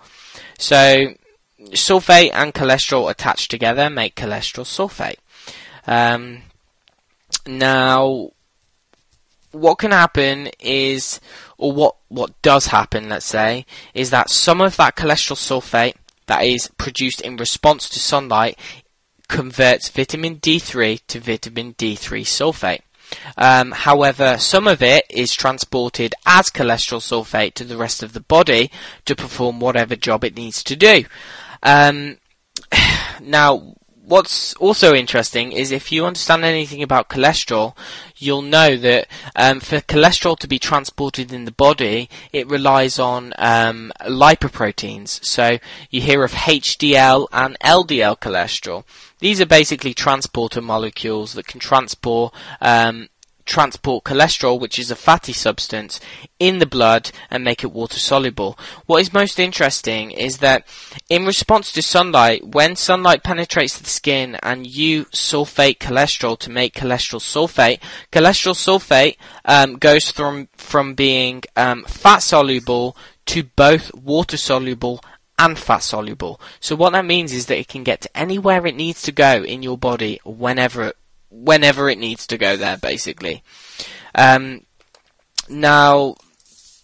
So 0.59 1.15
sulfate 1.71 2.31
and 2.35 2.53
cholesterol 2.53 3.11
attached 3.11 3.51
together 3.51 3.89
make 3.89 4.17
cholesterol 4.17 4.65
sulfate. 4.65 5.19
Um, 5.87 6.43
now, 7.47 8.31
what 9.53 9.77
can 9.77 9.93
happen 9.93 10.49
is, 10.59 11.21
or 11.57 11.73
what 11.73 11.97
what 12.09 12.41
does 12.43 12.67
happen, 12.67 13.09
let's 13.09 13.27
say, 13.27 13.65
is 13.95 14.11
that 14.11 14.31
some 14.31 14.61
of 14.61 14.77
that 14.77 14.97
cholesterol 14.97 15.37
sulfate 15.37 15.95
that 16.27 16.45
is 16.45 16.69
produced 16.77 17.21
in 17.21 17.37
response 17.37 17.89
to 17.89 18.01
sunlight 18.01 18.59
converts 19.29 19.89
vitamin 19.89 20.37
D3 20.37 21.01
to 21.07 21.21
vitamin 21.21 21.75
D3 21.75 22.23
sulfate. 22.23 22.81
Um, 23.37 23.73
however, 23.73 24.39
some 24.39 24.67
of 24.67 24.83
it 24.83 25.05
is 25.11 25.33
transported 25.33 26.15
as 26.25 26.51
cholesterol 26.51 27.01
sulfate 27.01 27.55
to 27.55 27.65
the 27.65 27.77
rest 27.77 28.03
of 28.03 28.13
the 28.13 28.21
body 28.21 28.71
to 29.05 29.15
perform 29.15 29.61
whatever 29.61 29.97
job 29.97 30.25
it 30.25 30.37
needs 30.37 30.63
to 30.65 30.77
do. 30.77 31.05
Um, 31.63 32.19
now, 33.21 33.77
what's 34.07 34.55
also 34.55 34.95
interesting 34.95 35.53
is 35.53 35.73
if 35.73 35.91
you 35.91 36.07
understand 36.07 36.45
anything 36.45 36.83
about 36.83 37.09
cholesterol, 37.09 37.77
you'll 38.17 38.43
know 38.43 38.77
that 38.77 39.09
um, 39.35 39.61
for 39.61 39.81
cholesterol 39.81 40.39
to 40.39 40.47
be 40.47 40.59
transported 40.59 41.33
in 41.33 41.45
the 41.45 41.53
body, 41.53 42.09
it 42.33 42.49
relies 42.49 42.99
on 42.99 43.35
um, 43.39 43.93
lipoproteins. 44.03 45.25
So 45.25 45.59
you 45.91 46.01
hear 46.01 46.25
of 46.25 46.33
HDL 46.33 47.27
and 47.33 47.59
LDL 47.61 48.19
cholesterol. 48.19 48.85
These 49.19 49.41
are 49.41 49.47
basically 49.47 49.93
transporter 49.93 50.63
molecules 50.63 51.33
that 51.35 51.47
can 51.47 51.61
transport 51.61 52.33
um, 52.61 53.09
transport 53.47 54.05
cholesterol, 54.05 54.61
which 54.61 54.79
is 54.79 54.91
a 54.91 54.97
fatty 54.97 55.33
substance, 55.33 56.01
in 56.39 56.59
the 56.59 56.67
blood 56.67 57.11
and 57.31 57.45
make 57.45 57.65
it 57.65 57.73
water 57.73 57.99
soluble. 57.99 58.59
What 58.85 59.01
is 59.01 59.13
most 59.13 59.39
interesting 59.39 60.11
is 60.11 60.39
that 60.39 60.67
in 61.09 61.25
response 61.25 61.73
to 61.73 61.83
sunlight, 61.83 62.47
when 62.47 62.77
sunlight 62.77 63.23
penetrates 63.23 63.79
the 63.79 63.89
skin 63.89 64.37
and 64.43 64.67
you 64.67 65.07
sulfate 65.07 65.79
cholesterol 65.79 66.39
to 66.41 66.51
make 66.51 66.75
cholesterol 66.75 67.21
sulfate, 67.21 67.81
cholesterol 68.13 68.55
sulfate 68.55 69.17
um, 69.45 69.79
goes 69.79 70.11
from 70.11 70.49
from 70.57 70.95
being 70.95 71.43
um, 71.57 71.85
fat 71.85 72.19
soluble 72.19 72.97
to 73.27 73.45
both 73.45 73.95
water 73.95 74.37
soluble 74.37 75.01
and 75.39 75.59
fat 75.59 75.83
soluble. 75.83 76.41
So 76.61 76.77
what 76.77 76.93
that 76.93 77.05
means 77.05 77.33
is 77.33 77.47
that 77.47 77.59
it 77.59 77.69
can 77.69 77.85
get 77.85 78.01
to 78.03 78.17
anywhere 78.17 78.67
it 78.67 78.75
needs 78.75 79.03
to 79.03 79.13
go 79.13 79.43
in 79.43 79.63
your 79.63 79.79
body 79.79 80.21
whenever 80.25 80.93
whenever 81.37 81.89
it 81.91 81.99
needs 81.99 82.27
to 82.29 82.39
go 82.39 82.57
there, 82.57 82.77
basically. 82.77 83.43
Um, 84.15 84.63
now, 85.49 86.17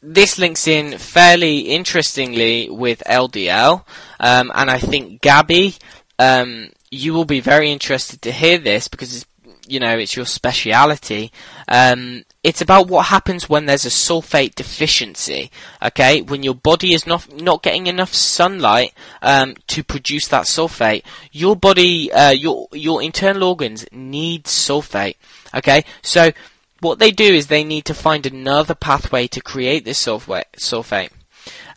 this 0.03 0.39
links 0.39 0.67
in 0.67 0.99
fairly 0.99 1.61
interestingly 1.61 2.69
with 2.69 3.03
LDL, 3.07 3.85
um, 4.21 4.53
and 4.55 4.71
I 4.71 4.79
think 4.79 5.21
Gabby, 5.21 5.75
um, 6.19 6.71
you 6.91 7.15
will 7.15 7.25
be 7.25 7.41
very 7.41 7.71
interested 7.71 8.21
to 8.23 8.33
hear 8.33 8.59
this 8.59 8.89
because 8.89 9.27
you 9.67 9.81
know 9.81 9.97
it's 9.97 10.17
your 10.17 10.27
speciality. 10.27 11.33
Um, 11.69 12.25
it's 12.43 12.61
about 12.61 12.89
what 12.89 13.07
happens 13.07 13.49
when 13.49 13.67
there's 13.67 13.85
a 13.85 13.89
sulfate 13.89 14.55
deficiency. 14.55 15.51
Okay, 15.83 16.23
when 16.23 16.43
your 16.43 16.55
body 16.55 16.93
is 16.93 17.07
not 17.07 17.33
not 17.41 17.63
getting 17.63 17.87
enough 17.87 18.13
sunlight 18.13 18.93
um, 19.23 19.55
to 19.69 19.85
produce 19.85 20.29
that 20.29 20.47
sulfate, 20.47 21.05
your 21.31 21.57
body, 21.57 22.13
uh, 22.13 22.31
your 22.31 22.69
your 22.73 23.03
internal 23.03 23.45
organs 23.45 23.87
need 23.93 24.45
sulfate. 24.45 25.17
Okay, 25.55 25.85
so 26.03 26.33
what 26.81 26.99
they 26.99 27.13
do 27.13 27.25
is 27.25 27.47
they 27.47 27.65
need 27.65 27.85
to 27.85 27.95
find 27.95 28.27
another 28.27 28.75
pathway 28.75 29.29
to 29.29 29.41
create 29.41 29.85
this 29.85 30.05
sulfate. 30.05 30.51
sulfate. 30.57 31.11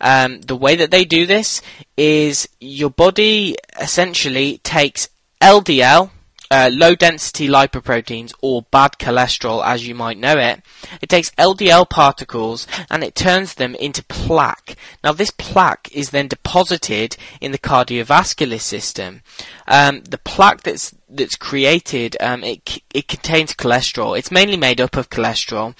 Um, 0.01 0.42
the 0.42 0.56
way 0.56 0.75
that 0.75 0.92
they 0.92 1.06
do 1.06 1.25
this 1.25 1.62
is 1.96 2.50
your 2.60 2.89
body 2.89 3.56
essentially 3.80 4.60
takes 4.60 5.10
LDL, 5.42 6.10
uh, 6.52 6.70
low 6.72 6.96
density 6.96 7.48
lipoproteins 7.48 8.34
or 8.42 8.64
bad 8.72 8.94
cholesterol 9.00 9.66
as 9.66 9.88
you 9.88 9.96
might 9.96 10.18
know 10.18 10.38
it, 10.38 10.62
it 11.02 11.10
takes 11.10 11.32
LDL 11.32 11.90
particles 11.90 12.68
and 12.90 13.04
it 13.04 13.16
turns 13.16 13.56
them 13.56 13.75
into 13.75 14.04
plaque. 14.04 14.75
Now 15.04 15.12
this 15.12 15.32
plaque 15.32 15.90
is 15.92 16.12
then 16.12 16.28
deposited 16.28 17.18
in 17.42 17.52
the 17.52 17.58
cardiovascular 17.58 18.60
system. 18.60 19.22
Um, 19.68 20.02
the 20.02 20.18
plaque 20.18 20.64
that's 20.64 20.95
that's 21.08 21.36
created, 21.36 22.18
um, 22.20 22.44
it 22.44 22.82
it 22.94 23.08
contains 23.08 23.54
cholesterol. 23.54 24.18
It's 24.18 24.32
mainly 24.32 24.58
made 24.58 24.82
up 24.82 24.98
of 24.98 25.10
cholesterol, 25.10 25.76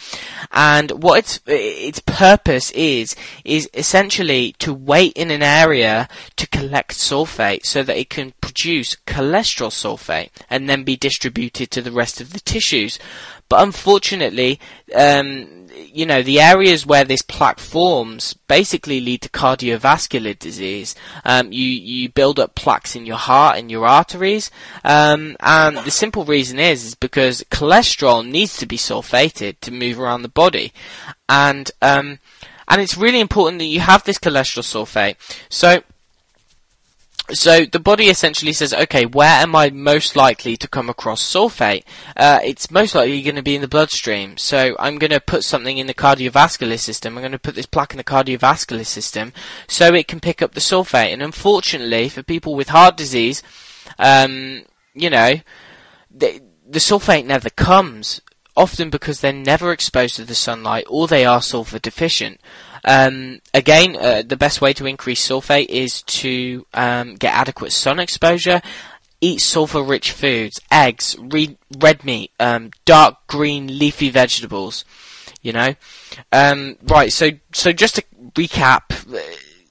and 0.52 0.92
what 0.92 1.20
its 1.20 1.40
its 1.48 2.00
purpose 2.00 2.72
is 2.72 3.16
is 3.44 3.70
essentially 3.74 4.54
to 4.60 4.74
wait 4.74 5.14
in 5.14 5.32
an 5.32 5.44
area 5.44 6.08
to 6.36 6.48
collect 6.48 6.94
sulfate, 6.94 7.66
so 7.66 7.84
that 7.84 7.98
it 7.98 8.10
can 8.10 8.34
produce 8.42 8.96
cholesterol 9.08 9.72
sulfate 9.72 10.30
and 10.50 10.70
then 10.70 10.84
be 10.84 10.96
distributed 10.96 11.72
to 11.72 11.82
the 11.82 11.92
rest 11.92 12.22
of 12.22 12.34
the 12.34 12.40
tissues. 12.40 13.00
But 13.48 13.62
unfortunately, 13.62 14.60
um, 14.96 15.65
you 15.76 16.06
know, 16.06 16.22
the 16.22 16.40
areas 16.40 16.86
where 16.86 17.04
this 17.04 17.22
plaque 17.22 17.60
forms 17.60 18.34
basically 18.48 19.00
lead 19.00 19.22
to 19.22 19.30
cardiovascular 19.30 20.38
disease. 20.38 20.96
Um, 21.24 21.52
you, 21.52 21.68
you 21.68 22.10
build 22.10 22.40
up 22.40 22.56
plaques 22.56 22.96
in 22.96 23.06
your 23.06 23.18
heart 23.18 23.58
and 23.58 23.70
your 23.70 23.86
arteries. 23.86 24.52
Um, 24.84 25.36
and 25.40 25.78
the 25.78 25.92
simple 25.92 26.26
reason 26.26 26.60
is, 26.60 26.84
is 26.84 26.96
because 26.96 27.44
cholesterol 27.52 28.28
needs 28.28 28.58
to 28.58 28.66
be 28.66 28.78
sulfated 28.78 29.60
to 29.62 29.72
move 29.72 30.00
around 30.00 30.22
the 30.22 30.30
body. 30.30 30.74
And, 31.28 31.72
um, 31.82 32.20
and 32.68 32.82
it's 32.82 32.98
really 32.98 33.20
important 33.20 33.60
that 33.60 33.66
you 33.66 33.80
have 33.80 34.04
this 34.04 34.18
cholesterol 34.18 34.64
sulfate. 34.64 35.16
So, 35.50 35.82
so 37.32 37.66
the 37.66 37.80
body 37.80 38.06
essentially 38.06 38.54
says, 38.54 38.74
okay, 38.74 39.06
where 39.06 39.42
am 39.42 39.56
I 39.56 39.70
most 39.72 40.16
likely 40.16 40.56
to 40.58 40.68
come 40.68 40.90
across 40.90 41.24
sulfate? 41.24 41.84
Uh, 42.16 42.40
it's 42.44 42.70
most 42.70 42.94
likely 42.94 43.22
going 43.22 43.36
to 43.36 43.42
be 43.42 43.56
in 43.56 43.62
the 43.62 43.68
bloodstream. 43.68 44.38
So 44.38 44.76
I'm 44.80 44.98
going 44.98 45.12
to 45.12 45.20
put 45.20 45.44
something 45.44 45.78
in 45.78 45.88
the 45.88 45.94
cardiovascular 45.94 46.80
system. 46.80 47.16
I'm 47.16 47.22
going 47.22 47.32
to 47.32 47.40
put 47.40 47.56
this 47.56 47.66
plaque 47.66 47.94
in 47.94 47.98
the 47.98 48.04
cardiovascular 48.04 48.86
system 48.86 49.34
so 49.68 49.94
it 49.94 50.08
can 50.08 50.20
pick 50.20 50.42
up 50.42 50.54
the 50.54 50.60
sulfate. 50.60 51.14
And 51.14 51.24
unfortunately, 51.24 52.10
for 52.10 52.22
people 52.22 52.56
with 52.56 52.70
heart 52.70 52.96
disease, 52.96 53.42
um, 53.98 54.64
you 54.94 55.10
know, 55.10 55.36
the, 56.12 56.42
the 56.68 56.80
sulfate 56.80 57.26
never 57.26 57.50
comes. 57.50 58.22
Often 58.58 58.90
because 58.90 59.20
they're 59.20 59.34
never 59.34 59.74
exposed 59.74 60.16
to 60.16 60.24
the 60.24 60.34
sunlight 60.34 60.86
or 60.88 61.08
they 61.08 61.26
are 61.26 61.42
sulfur 61.42 61.78
deficient. 61.78 62.40
Um, 62.86 63.42
again, 63.54 63.98
uh, 64.00 64.24
the 64.26 64.38
best 64.38 64.62
way 64.62 64.72
to 64.74 64.86
increase 64.86 65.28
sulfate 65.28 65.68
is 65.70 66.04
to 66.04 66.66
um, 66.74 67.16
get 67.16 67.34
adequate 67.34 67.72
sun 67.72 68.00
exposure. 68.00 68.62
Eat 69.22 69.42
sulfur-rich 69.42 70.12
foods, 70.12 70.62
eggs, 70.72 71.16
re- 71.20 71.58
red 71.80 72.06
meat, 72.06 72.32
um, 72.40 72.72
dark 72.86 73.26
green 73.28 73.80
leafy 73.80 74.10
vegetables. 74.10 74.86
You 75.42 75.54
know, 75.54 75.76
um, 76.32 76.78
right? 76.84 77.14
So, 77.14 77.32
so 77.54 77.72
just 77.72 77.96
to 77.96 78.04
recap 78.34 79.14
uh, 79.14 79.20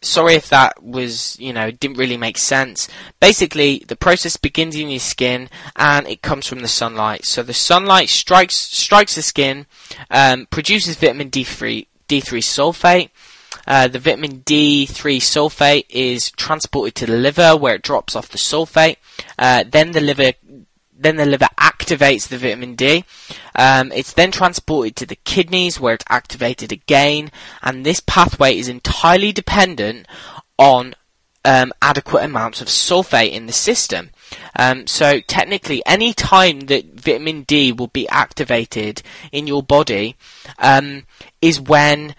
sorry 0.05 0.35
if 0.35 0.49
that 0.51 0.83
was, 0.83 1.39
you 1.41 1.53
know, 1.53 1.71
didn't 1.71 1.97
really 1.97 2.17
make 2.17 2.39
sense. 2.39 2.89
Basically, 3.21 3.83
the 3.87 3.97
process 3.97 4.37
begins 4.37 4.77
in 4.77 4.89
your 4.89 5.01
skin 5.01 5.49
and 5.77 6.07
it 6.07 6.23
comes 6.23 6.47
from 6.47 6.61
the 6.61 6.69
sunlight. 6.69 7.25
So 7.25 7.43
the 7.43 7.55
sunlight 7.55 8.09
strikes 8.09 8.55
strikes 8.55 9.17
the 9.17 9.23
skin, 9.23 9.67
um, 10.11 10.47
produces 10.47 10.97
vitamin 10.97 11.31
D3 11.31 11.87
D3 12.09 12.41
sulfate. 12.43 13.11
Uh, 13.67 13.89
the 13.89 13.99
vitamin 13.99 14.41
D3 14.41 14.89
sulfate 15.19 15.87
is 15.89 16.31
transported 16.33 16.95
to 16.97 17.07
the 17.07 17.17
liver 17.17 17.57
where 17.57 17.77
it 17.77 17.83
drops 17.83 18.15
off 18.15 18.29
the 18.29 18.39
sulfate. 18.39 18.97
Uh, 19.39 19.65
then 19.67 19.93
the 19.93 20.01
liver 20.01 20.33
then 20.97 21.17
the 21.17 21.27
liver 21.27 21.49
activates 21.59 22.29
the 22.29 22.39
vitamin 22.39 22.75
D. 22.77 23.05
Um, 23.55 23.93
it's 23.93 24.13
then 24.13 24.31
transported 24.31 24.97
to 24.97 25.07
the 25.07 25.17
kidneys 25.17 25.81
where 25.81 25.95
it's 25.95 26.05
activated 26.09 26.73
again, 26.73 27.31
and 27.63 27.85
this 27.85 28.01
pathway 28.01 28.57
is 28.57 28.69
entirely 28.69 29.33
dependent 29.33 30.07
on 30.57 30.95
um, 31.45 31.73
adequate 31.83 32.25
amounts 32.25 32.61
of 32.61 32.69
sulfate 32.69 33.33
in 33.33 33.47
the 33.47 33.53
system. 33.53 34.11
Um, 34.57 34.87
so 34.87 35.21
technically, 35.21 35.83
any 35.87 36.13
time 36.13 36.61
that 36.61 36.95
vitamin 36.95 37.43
D 37.43 37.73
will 37.73 37.89
be 37.89 38.09
activated 38.09 39.03
in 39.33 39.47
your 39.47 39.63
body 39.63 40.17
um, 40.59 41.05
is 41.41 41.61
when 41.61 42.15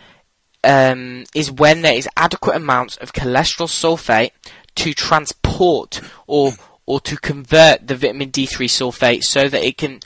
um, 0.63 1.25
is 1.33 1.51
when 1.51 1.81
there 1.81 1.93
is 1.93 2.09
adequate 2.17 2.55
amounts 2.55 2.97
of 2.97 3.13
cholesterol 3.13 3.67
sulfate 3.67 4.31
to 4.75 4.93
transport 4.93 6.01
or 6.27 6.53
or 6.85 6.99
to 7.01 7.17
convert 7.17 7.87
the 7.87 7.95
vitamin 7.95 8.31
D3 8.31 8.67
sulfate 8.67 9.23
so 9.23 9.47
that 9.47 9.63
it 9.63 9.77
can 9.77 9.99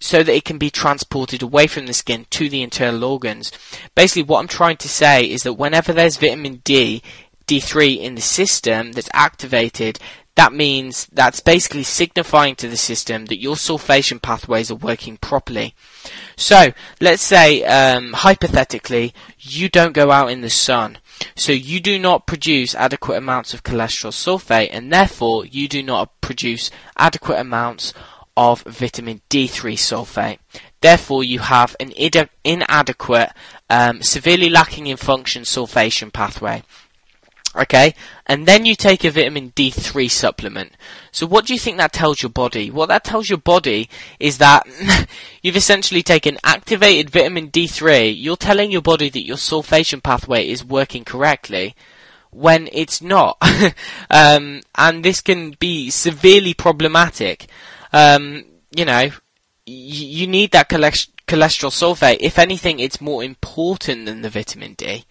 so 0.00 0.22
that 0.22 0.34
it 0.34 0.44
can 0.44 0.58
be 0.58 0.70
transported 0.70 1.42
away 1.42 1.66
from 1.66 1.86
the 1.86 1.92
skin 1.92 2.26
to 2.30 2.48
the 2.48 2.62
internal 2.62 3.04
organs. 3.04 3.52
Basically, 3.94 4.22
what 4.22 4.40
I'm 4.40 4.48
trying 4.48 4.78
to 4.78 4.88
say 4.88 5.24
is 5.24 5.42
that 5.42 5.54
whenever 5.54 5.92
there's 5.92 6.16
vitamin 6.16 6.62
D, 6.64 7.02
D3 7.46 7.98
in 7.98 8.14
the 8.14 8.22
system 8.22 8.92
that's 8.92 9.10
activated, 9.12 9.98
that 10.40 10.54
means 10.54 11.06
that's 11.12 11.40
basically 11.40 11.82
signifying 11.82 12.54
to 12.56 12.66
the 12.66 12.76
system 12.78 13.26
that 13.26 13.42
your 13.42 13.56
sulfation 13.56 14.22
pathways 14.22 14.70
are 14.70 14.74
working 14.74 15.18
properly. 15.18 15.74
So, 16.34 16.72
let's 16.98 17.20
say, 17.20 17.62
um, 17.64 18.14
hypothetically, 18.14 19.12
you 19.38 19.68
don't 19.68 19.92
go 19.92 20.10
out 20.10 20.30
in 20.30 20.40
the 20.40 20.48
sun. 20.48 20.96
So 21.36 21.52
you 21.52 21.78
do 21.78 21.98
not 21.98 22.26
produce 22.26 22.74
adequate 22.74 23.18
amounts 23.18 23.52
of 23.52 23.62
cholesterol 23.62 24.12
sulfate 24.12 24.70
and 24.72 24.90
therefore 24.90 25.44
you 25.44 25.68
do 25.68 25.82
not 25.82 26.18
produce 26.22 26.70
adequate 26.96 27.38
amounts 27.38 27.92
of 28.34 28.62
vitamin 28.62 29.20
D3 29.28 29.74
sulfate. 29.74 30.38
Therefore 30.80 31.22
you 31.22 31.40
have 31.40 31.76
an 31.78 31.92
inadequate, 32.44 33.30
um, 33.68 34.02
severely 34.02 34.48
lacking 34.48 34.86
in 34.86 34.96
function 34.96 35.42
sulfation 35.42 36.10
pathway. 36.10 36.62
Okay, 37.56 37.96
and 38.26 38.46
then 38.46 38.64
you 38.64 38.76
take 38.76 39.02
a 39.02 39.10
vitamin 39.10 39.50
D3 39.50 40.08
supplement. 40.08 40.72
So 41.10 41.26
what 41.26 41.46
do 41.46 41.52
you 41.52 41.58
think 41.58 41.78
that 41.78 41.92
tells 41.92 42.22
your 42.22 42.30
body? 42.30 42.70
What 42.70 42.86
that 42.90 43.02
tells 43.02 43.28
your 43.28 43.38
body 43.38 43.90
is 44.20 44.38
that 44.38 44.68
you've 45.42 45.56
essentially 45.56 46.04
taken 46.04 46.38
activated 46.44 47.10
vitamin 47.10 47.50
D3. 47.50 48.14
You're 48.16 48.36
telling 48.36 48.70
your 48.70 48.82
body 48.82 49.08
that 49.08 49.26
your 49.26 49.36
sulfation 49.36 50.00
pathway 50.00 50.48
is 50.48 50.64
working 50.64 51.04
correctly 51.04 51.74
when 52.30 52.68
it's 52.72 53.02
not. 53.02 53.36
um, 54.10 54.60
and 54.76 55.04
this 55.04 55.20
can 55.20 55.56
be 55.58 55.90
severely 55.90 56.54
problematic. 56.54 57.46
Um, 57.92 58.44
you 58.76 58.84
know, 58.84 58.92
y- 59.02 59.12
you 59.66 60.28
need 60.28 60.52
that 60.52 60.68
cholesterol 60.68 61.10
sulfate. 61.26 62.18
If 62.20 62.38
anything, 62.38 62.78
it's 62.78 63.00
more 63.00 63.24
important 63.24 64.06
than 64.06 64.22
the 64.22 64.30
vitamin 64.30 64.74
D. 64.74 65.04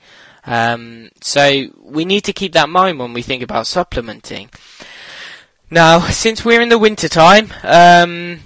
Um, 0.46 1.10
so 1.22 1.68
we 1.82 2.06
need 2.06 2.22
to 2.26 2.34
keep 2.34 2.54
that 2.54 2.66
in 2.66 2.72
mind 2.72 3.00
when 3.00 3.14
we 3.14 3.22
think 3.22 3.44
about 3.44 3.68
supplementing. 3.68 4.50
Now, 5.72 6.00
since 6.00 6.44
we're 6.44 6.62
in 6.62 6.70
the 6.70 6.80
winter 6.80 7.08
time, 7.08 7.54
um, 7.64 8.40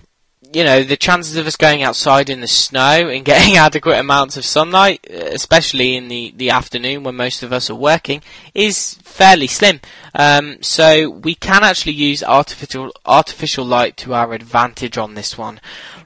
you 0.53 0.63
know, 0.63 0.83
the 0.83 0.95
chances 0.95 1.35
of 1.35 1.47
us 1.47 1.55
going 1.55 1.81
outside 1.81 2.29
in 2.29 2.41
the 2.41 2.47
snow 2.47 3.09
and 3.09 3.25
getting 3.25 3.57
adequate 3.57 3.97
amounts 3.97 4.37
of 4.37 4.45
sunlight, 4.45 5.05
especially 5.09 5.95
in 5.95 6.07
the, 6.07 6.33
the 6.35 6.51
afternoon 6.51 7.03
when 7.03 7.15
most 7.15 7.43
of 7.43 7.51
us 7.51 7.69
are 7.69 7.75
working, 7.75 8.21
is 8.53 8.95
fairly 9.03 9.47
slim. 9.47 9.81
Um, 10.13 10.61
so 10.61 11.09
we 11.09 11.35
can 11.35 11.63
actually 11.63 11.93
use 11.93 12.23
artificial 12.23 12.91
artificial 13.05 13.65
light 13.65 13.97
to 13.97 14.13
our 14.13 14.33
advantage 14.33 14.97
on 14.97 15.15
this 15.15 15.37
one. 15.37 15.59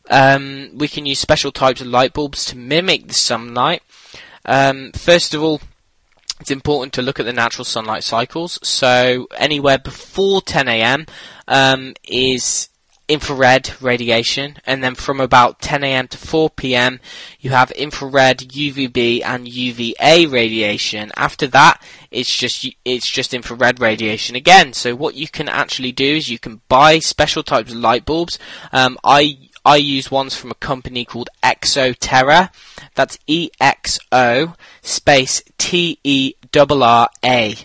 Um, 0.10 0.70
we 0.76 0.88
can 0.88 1.06
use 1.06 1.20
special 1.20 1.52
types 1.52 1.82
of 1.82 1.88
light 1.88 2.14
bulbs 2.14 2.46
to 2.46 2.58
mimic 2.58 3.08
the 3.08 3.14
sunlight. 3.14 3.84
Um, 4.46 4.94
first 4.94 5.34
of 5.34 5.44
all, 5.44 5.60
it's 6.40 6.52
important 6.52 6.94
to 6.94 7.02
look 7.02 7.20
at 7.20 7.26
the 7.26 7.34
natural 7.34 7.66
sunlight 7.66 8.04
cycles. 8.04 8.60
So 8.62 9.28
anywhere 9.38 9.78
before 9.78 10.42
10 10.42 10.68
a.m. 10.68 11.06
Um, 11.48 11.94
is 12.08 12.70
infrared 13.08 13.72
radiation, 13.82 14.58
and 14.66 14.84
then 14.84 14.94
from 14.94 15.22
about 15.22 15.62
10 15.62 15.84
a.m. 15.84 16.08
to 16.10 16.18
4 16.18 16.50
p.m. 16.50 17.00
you 17.40 17.52
have 17.52 17.72
infrared, 17.72 18.40
UVB, 18.40 19.24
and 19.24 19.48
UVA 19.48 20.26
radiation. 20.26 21.12
After 21.16 21.48
that, 21.48 21.82
it's 22.12 22.36
just 22.36 22.68
it's 22.84 23.10
just 23.10 23.34
infrared 23.34 23.80
radiation 23.80 24.36
again. 24.36 24.74
So 24.74 24.96
what 24.96 25.16
you 25.16 25.28
can 25.28 25.48
actually 25.48 25.94
do 25.94 26.18
is 26.18 26.30
you 26.30 26.40
can 26.40 26.62
buy 26.68 27.00
special 27.00 27.44
types 27.44 27.72
of 27.72 27.78
light 27.78 28.06
bulbs. 28.06 28.38
Um, 28.74 28.98
I 29.04 29.47
I 29.68 29.76
use 29.76 30.10
ones 30.10 30.34
from 30.34 30.50
a 30.52 30.56
company 30.56 31.04
called 31.04 31.30
Exo 31.44 31.94
Terra. 32.00 32.52
That's 32.96 33.20
E 33.28 33.50
X 33.60 34.00
O 34.14 34.56
space 34.82 35.44
T 35.58 36.00
E 36.06 36.36
R 36.54 36.82
R 36.82 37.10
A. 37.26 37.58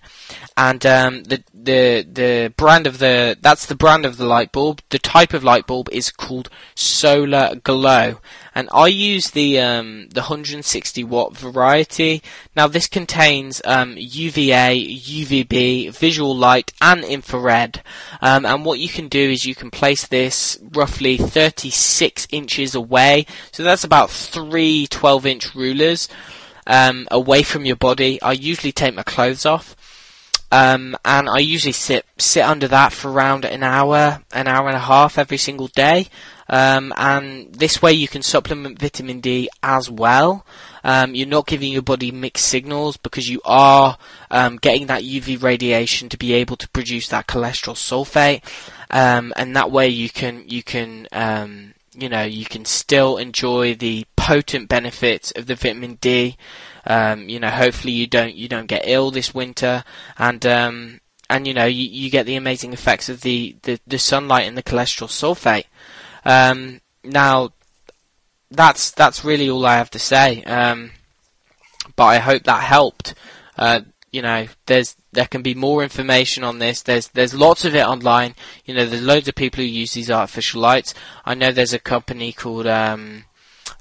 and 0.57 0.85
um, 0.85 1.23
the 1.23 1.45
the 1.65 2.07
the 2.11 2.53
brand 2.57 2.87
of 2.87 2.99
the 2.99 3.37
that's 3.41 3.67
the 3.67 3.75
brand 3.75 4.05
of 4.05 4.17
the 4.17 4.27
light 4.27 4.53
bulb. 4.53 4.81
The 4.91 4.99
type 4.99 5.33
of 5.33 5.45
light 5.45 5.67
bulb 5.67 5.89
is 5.93 6.11
called 6.11 6.49
Solar 6.75 7.55
Glo, 7.63 8.19
and 8.55 8.69
I 8.73 8.89
use 8.89 9.31
the 9.31 9.61
um, 9.61 10.09
the 10.11 10.23
160 10.23 11.05
watt 11.05 11.37
variety. 11.37 12.23
Now 12.57 12.67
this 12.67 12.89
contains 12.89 13.63
um, 13.65 13.95
UVA, 13.97 14.77
UVB, 14.77 15.93
visual 15.97 16.37
light, 16.37 16.73
and 16.81 17.05
infrared. 17.05 17.83
Um, 18.21 18.45
and 18.45 18.65
what 18.65 18.79
you 18.79 18.89
can 18.89 19.09
do 19.09 19.31
is 19.31 19.45
you 19.45 19.55
can 19.55 19.71
place 19.71 20.07
this 20.07 20.59
roughly 20.73 21.17
36 21.17 22.29
inches 22.31 22.75
away, 22.75 23.27
so 23.53 23.63
that's 23.63 23.85
about 23.85 24.11
three 24.11 24.87
12 24.89 25.27
inch 25.27 25.55
rulers 25.55 26.09
um, 26.67 27.09
away 27.11 27.43
from 27.43 27.65
your 27.65 27.77
body. 27.77 28.21
I 28.23 28.33
usually 28.33 28.73
take 28.73 28.95
my 28.95 29.03
clothes 29.03 29.47
off. 29.47 29.77
Um, 30.53 30.95
and 31.03 31.31
I 31.31 31.39
usually 31.39 31.73
sit 31.73 32.05
sit 32.19 32.43
under 32.43 32.69
that 32.69 32.93
for 32.93 33.11
around 33.11 33.47
an 33.47 33.63
hour, 33.63 34.21
an 34.33 34.47
hour 34.47 34.69
and 34.69 34.77
a 34.77 34.81
half 34.81 35.17
every 35.17 35.39
single 35.39 35.69
day. 35.69 36.09
Um, 36.47 36.93
and 36.99 37.55
this 37.55 37.81
way 37.81 37.95
you 37.95 38.07
can 38.07 38.21
supplement 38.21 38.79
vitamin 38.79 39.21
D 39.21 39.49
as 39.63 39.89
well. 39.89 40.45
Um, 40.85 41.15
you're 41.15 41.27
not 41.27 41.47
giving 41.47 41.73
your 41.73 41.81
body 41.81 42.11
mixed 42.11 42.45
signals 42.45 42.99
because 42.99 43.31
you 43.31 43.41
are 43.47 43.97
um, 44.31 44.59
getting 44.59 44.89
that 44.89 45.05
UV 45.05 45.43
radiation 45.43 46.11
to 46.11 46.19
be 46.19 46.35
able 46.35 46.57
to 46.57 46.69
produce 46.69 47.09
that 47.09 47.27
cholesterol 47.27 47.75
sulfate, 47.75 48.43
um, 48.91 49.33
and 49.37 49.57
that 49.57 49.71
way 49.71 49.89
you 49.89 50.11
can 50.11 50.45
you 50.47 50.63
can 50.63 51.09
um, 51.13 51.73
you 51.95 52.11
know 52.11 52.25
you 52.25 52.45
can 52.45 52.67
still 52.67 53.17
enjoy 53.17 53.75
the 53.75 54.05
potent 54.17 54.69
benefits 54.69 55.31
of 55.31 55.47
the 55.47 55.55
vitamin 55.55 55.95
D. 56.03 56.37
Um, 56.85 57.29
you 57.29 57.39
know, 57.39 57.51
hopefully 57.51 57.93
you 57.93 58.07
don't 58.07 58.35
you 58.35 58.49
don't 58.49 58.67
get 58.67 58.85
ill 58.87 59.11
this 59.11 59.35
winter, 59.35 59.85
and 60.19 60.45
um, 60.47 61.01
and 61.31 61.47
you 61.47 61.55
know 61.55 61.67
you, 61.67 61.85
you 61.85 62.11
get 62.11 62.27
the 62.27 62.37
amazing 62.37 62.73
effects 62.73 63.09
of 63.09 63.21
the, 63.23 63.57
the, 63.63 63.81
the 63.87 63.99
sunlight 63.99 64.47
and 64.47 64.57
the 64.57 64.63
cholesterol 64.63 65.09
sulfate. 65.09 65.67
Um, 66.25 66.81
now, 67.05 67.51
that's 68.51 68.91
that's 68.91 69.25
really 69.25 69.49
all 69.49 69.65
I 69.65 69.77
have 69.77 69.91
to 69.91 69.99
say. 69.99 70.43
Um, 70.45 70.93
but 71.97 72.05
I 72.05 72.19
hope 72.19 72.45
that 72.45 72.63
helped. 72.63 73.15
Uh, 73.57 73.81
you 74.13 74.23
know, 74.23 74.47
there's 74.67 74.97
there 75.13 75.27
can 75.27 75.43
be 75.43 75.55
more 75.55 75.83
information 75.83 76.45
on 76.45 76.59
this. 76.59 76.83
There's 76.83 77.09
there's 77.09 77.35
lots 77.35 77.65
of 77.65 77.75
it 77.75 77.87
online. 77.87 78.35
You 78.65 78.75
know, 78.75 78.85
there's 78.85 79.03
loads 79.03 79.29
of 79.29 79.35
people 79.35 79.63
who 79.63 79.69
use 79.69 79.95
these 79.95 80.11
artificial 80.11 80.61
lights. 80.61 80.95
I 81.25 81.35
know 81.35 81.51
there's 81.51 81.73
a 81.73 81.79
company 81.79 82.33
called 82.33 82.67
um, 82.67 83.25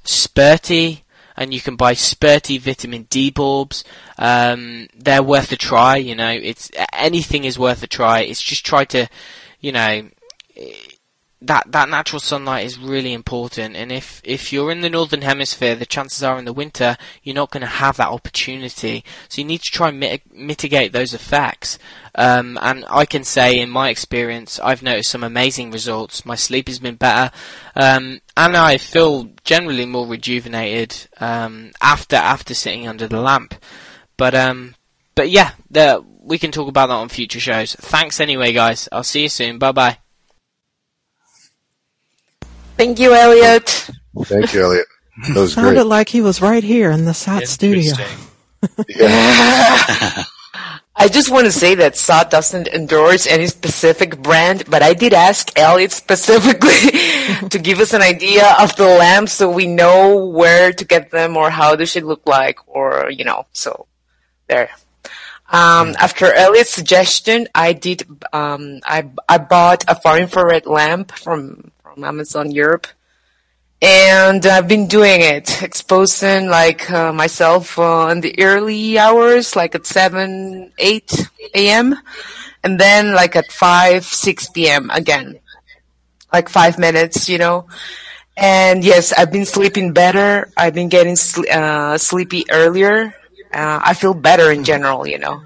Sperti, 0.04 1.02
and 1.38 1.54
you 1.54 1.62
can 1.62 1.76
buy 1.76 1.94
Sperti 1.94 2.60
vitamin 2.60 3.04
D 3.10 3.32
bulbs. 3.32 3.84
Um, 4.18 4.88
they're 4.96 5.24
worth 5.24 5.52
a 5.52 5.58
try. 5.58 5.98
You 5.98 6.16
know, 6.16 6.30
it's 6.32 6.72
anything 6.94 7.44
is 7.44 7.60
worth 7.60 7.84
a 7.84 7.88
try. 7.88 8.22
It's 8.22 8.42
just 8.42 8.66
try 8.66 8.86
to, 8.86 9.08
you 9.60 9.72
know. 9.72 10.10
That, 11.44 11.72
that 11.72 11.90
natural 11.90 12.20
sunlight 12.20 12.68
is 12.68 12.78
really 12.78 13.14
important, 13.14 13.76
and 13.76 13.92
if, 13.92 14.22
if 14.24 14.54
you're 14.54 14.70
in 14.70 14.82
the 14.82 14.92
northern 14.92 15.24
hemisphere, 15.24 15.74
the 15.74 15.88
chances 15.88 16.22
are 16.22 16.38
in 16.38 16.46
the 16.46 16.54
winter 16.54 16.98
you're 17.24 17.34
not 17.34 17.50
going 17.50 17.62
to 17.62 17.68
have 17.68 17.98
that 17.98 18.10
opportunity. 18.10 19.04
So 19.28 19.42
you 19.42 19.48
need 19.48 19.62
to 19.62 19.72
try 19.72 19.90
and 19.90 20.00
mit- 20.00 20.32
mitigate 20.32 20.94
those 20.94 21.16
effects. 21.16 21.80
Um, 22.14 22.60
and 22.62 22.86
I 22.88 23.06
can 23.06 23.24
say, 23.24 23.60
in 23.60 23.72
my 23.72 23.90
experience, 23.90 24.60
I've 24.60 24.84
noticed 24.84 25.10
some 25.10 25.24
amazing 25.24 25.72
results. 25.72 26.28
My 26.28 26.36
sleep 26.36 26.68
has 26.68 26.78
been 26.78 26.94
better, 26.94 27.34
um, 27.76 28.22
and 28.46 28.58
I 28.58 28.78
feel 28.78 29.30
generally 29.44 29.86
more 29.86 30.08
rejuvenated 30.08 30.96
um, 31.20 31.72
after 31.82 32.16
after 32.16 32.54
sitting 32.54 32.88
under 32.88 33.08
the 33.08 33.22
lamp. 33.22 33.56
But 34.18 34.36
um, 34.36 34.76
but 35.16 35.30
yeah, 35.30 35.52
the, 35.70 36.04
we 36.22 36.38
can 36.38 36.52
talk 36.52 36.68
about 36.68 36.88
that 36.88 36.96
on 36.96 37.10
future 37.10 37.40
shows. 37.40 37.76
Thanks 37.76 38.20
anyway, 38.20 38.54
guys. 38.54 38.88
I'll 38.92 39.04
see 39.04 39.24
you 39.24 39.30
soon. 39.30 39.58
Bye 39.60 39.72
bye. 39.72 39.98
Thank 42.78 43.00
you, 43.00 43.14
Elliot. 43.14 43.90
Thank 44.24 44.54
you, 44.54 44.64
Elliot. 44.64 44.86
That 45.28 45.36
was 45.36 45.54
Sounded 45.56 45.74
great. 45.74 45.86
like 45.86 46.10
he 46.10 46.22
was 46.22 46.42
right 46.42 46.64
here 46.64 46.90
in 46.92 47.06
the 47.06 47.14
SOTT 47.14 47.48
studio. 47.48 47.94
Yeah. 48.88 50.24
I 50.96 51.08
just 51.08 51.32
want 51.32 51.46
to 51.46 51.52
say 51.52 51.76
that 51.76 51.96
SOTT 51.96 52.30
doesn't 52.30 52.68
endorse 52.68 53.26
any 53.26 53.48
specific 53.48 54.22
brand, 54.22 54.66
but 54.70 54.84
I 54.84 54.94
did 54.94 55.14
ask 55.14 55.58
Elliot 55.58 55.92
specifically 55.92 56.92
to 57.50 57.60
give 57.60 57.80
us 57.80 57.94
an 57.94 58.02
idea 58.02 58.56
of 58.60 58.76
the 58.76 58.86
lamps 58.86 59.34
so 59.34 59.50
we 59.50 59.68
know 59.68 60.26
where 60.26 60.72
to 60.74 60.86
get 60.86 61.12
them 61.12 61.38
or 61.38 61.50
how 61.50 61.76
they 61.76 61.86
should 61.86 62.04
look 62.04 62.22
like 62.26 62.60
or, 62.68 63.10
you 63.10 63.24
know, 63.24 63.46
so 63.54 63.88
there. 64.48 64.70
Um, 65.52 65.96
after 66.00 66.34
Elliot's 66.34 66.74
suggestion, 66.74 67.48
I 67.54 67.74
did, 67.74 68.08
um, 68.32 68.80
I, 68.84 69.10
I 69.28 69.38
bought 69.38 69.84
a 69.88 69.96
far 69.96 70.20
infrared 70.20 70.66
lamp 70.66 71.12
from, 71.12 71.72
from 71.84 72.04
Amazon 72.04 72.52
Europe 72.52 72.88
and 73.82 74.46
I've 74.46 74.68
been 74.68 74.88
doing 74.88 75.22
it, 75.22 75.64
exposing 75.64 76.48
like 76.48 76.90
uh, 76.92 77.12
myself 77.12 77.80
uh, 77.80 78.10
in 78.12 78.22
the 78.22 78.38
early 78.40 79.00
hours, 79.00 79.56
like 79.56 79.74
at 79.74 79.88
seven, 79.88 80.72
eight 80.78 81.12
a.m., 81.56 81.96
and 82.64 82.80
then 82.80 83.14
like 83.14 83.36
at 83.36 83.52
five, 83.52 84.06
six 84.06 84.48
p.m. 84.50 84.92
again, 84.92 85.40
like 86.32 86.50
five 86.50 86.78
minutes, 86.78 87.30
you 87.30 87.38
know. 87.38 87.68
And 88.38 88.84
yes, 88.84 89.14
I've 89.14 89.32
been 89.32 89.46
sleeping 89.46 89.94
better. 89.94 90.52
I've 90.56 90.74
been 90.74 90.90
getting 90.90 91.16
sl- 91.16 91.50
uh, 91.52 91.98
sleepy 91.98 92.46
earlier. 92.50 93.14
Uh, 93.54 93.80
I 93.84 93.94
feel 93.94 94.14
better 94.14 94.52
in 94.52 94.64
general, 94.64 95.06
you 95.06 95.20
know. 95.20 95.42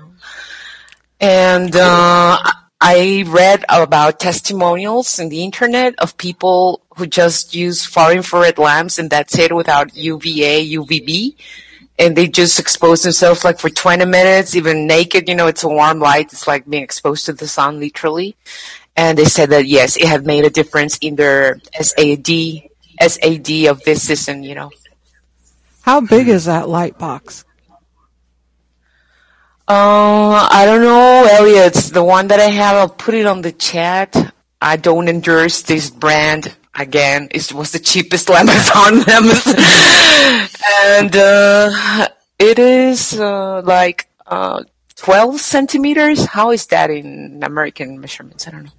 And 1.20 1.76
uh, 1.76 2.38
I 2.80 3.24
read 3.28 3.66
about 3.70 4.20
testimonials 4.20 5.18
in 5.18 5.30
the 5.30 5.44
internet 5.44 5.96
of 5.98 6.18
people 6.18 6.82
who 6.98 7.08
just 7.08 7.56
use 7.56 7.86
far 7.86 8.14
infrared 8.14 8.58
lamps 8.58 9.00
and 9.00 9.10
that's 9.10 9.38
it 9.38 9.56
without 9.56 9.96
UVA, 9.96 10.70
UVB. 10.70 11.36
And 11.98 12.16
they 12.16 12.28
just 12.28 12.60
expose 12.60 13.04
themselves 13.04 13.46
like 13.46 13.60
for 13.60 13.70
20 13.70 14.06
minutes, 14.06 14.56
even 14.56 14.86
naked, 14.86 15.30
you 15.30 15.36
know, 15.36 15.48
it's 15.48 15.64
a 15.64 15.70
warm 15.70 16.00
light. 16.00 16.34
It's 16.34 16.46
like 16.46 16.70
being 16.70 16.84
exposed 16.84 17.26
to 17.26 17.34
the 17.34 17.48
sun 17.48 17.80
literally. 17.80 18.36
And 18.96 19.18
they 19.18 19.26
said 19.26 19.50
that 19.50 19.66
yes, 19.66 19.98
it 19.98 20.06
had 20.08 20.26
made 20.26 20.46
a 20.46 20.50
difference 20.50 20.98
in 21.00 21.16
their 21.16 21.60
SAD, 21.80 22.64
SAD 23.02 23.68
of 23.68 23.84
this 23.84 24.04
season, 24.08 24.44
you 24.44 24.56
know. 24.56 24.72
How 25.82 26.02
big 26.02 26.28
is 26.30 26.46
that 26.46 26.70
light 26.70 26.98
box? 26.98 27.44
Uh, 29.68 30.48
I 30.52 30.66
don't 30.66 30.82
know, 30.82 31.28
Elliot. 31.30 31.74
The 31.74 32.04
one 32.04 32.28
that 32.28 32.40
I 32.40 32.50
have, 32.54 32.76
I'll 32.76 32.90
put 32.90 33.16
it 33.16 33.26
on 33.26 33.42
the 33.42 33.52
chat. 33.52 34.16
I 34.62 34.78
don't 34.78 35.08
endorse 35.10 35.64
this 35.64 35.90
brand. 35.90 36.56
Again, 36.76 37.30
it 37.32 37.52
was 37.52 37.72
the 37.72 37.80
cheapest 37.80 38.30
lamp 38.30 38.50
I 38.52 38.60
found 38.60 39.02
on 39.02 39.10
Amazon. 39.10 39.56
and, 40.86 41.16
uh, 41.16 42.08
it 42.38 42.60
is, 42.60 43.20
uh, 43.20 43.62
like, 43.64 44.08
uh, 44.28 44.64
12 44.98 45.40
centimeters. 45.40 46.26
How 46.26 46.52
is 46.52 46.68
that 46.68 46.90
in 46.90 47.42
American 47.44 48.00
measurements? 48.00 48.48
I 48.48 48.52
don't 48.52 48.66
know. 48.66 48.72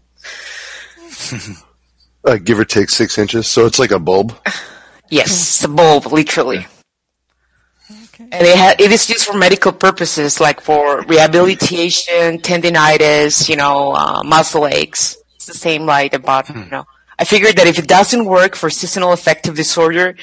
Uh, 2.25 2.39
give 2.43 2.59
or 2.59 2.65
take 2.65 2.91
six 2.91 3.19
inches. 3.19 3.47
So 3.47 3.67
it's 3.67 3.79
like 3.79 3.93
a 3.93 4.01
bulb. 4.01 4.37
Yes, 5.09 5.31
it's 5.31 5.65
a 5.65 5.69
bulb, 5.69 6.07
literally. 6.07 6.67
Okay. 7.89 8.25
And 8.33 8.47
it, 8.47 8.59
ha- 8.59 8.75
it 8.79 8.91
is 8.91 9.09
used 9.09 9.27
for 9.27 9.37
medical 9.37 9.73
purposes, 9.73 10.41
like 10.41 10.61
for 10.61 11.03
rehabilitation, 11.03 12.39
tendinitis, 12.39 13.49
you 13.49 13.55
know, 13.55 13.93
uh, 13.93 14.23
muscle 14.25 14.67
aches. 14.67 15.17
It's 15.37 15.47
the 15.47 15.55
same 15.55 15.87
light 15.87 16.15
about, 16.15 16.49
you 16.49 16.65
know. 16.65 16.85
I 17.19 17.25
figured 17.25 17.57
that 17.57 17.67
if 17.67 17.79
it 17.79 17.87
doesn't 17.87 18.25
work 18.25 18.57
for 18.57 18.69
seasonal 18.71 19.13
affective 19.13 19.55
disorder, 19.55 20.17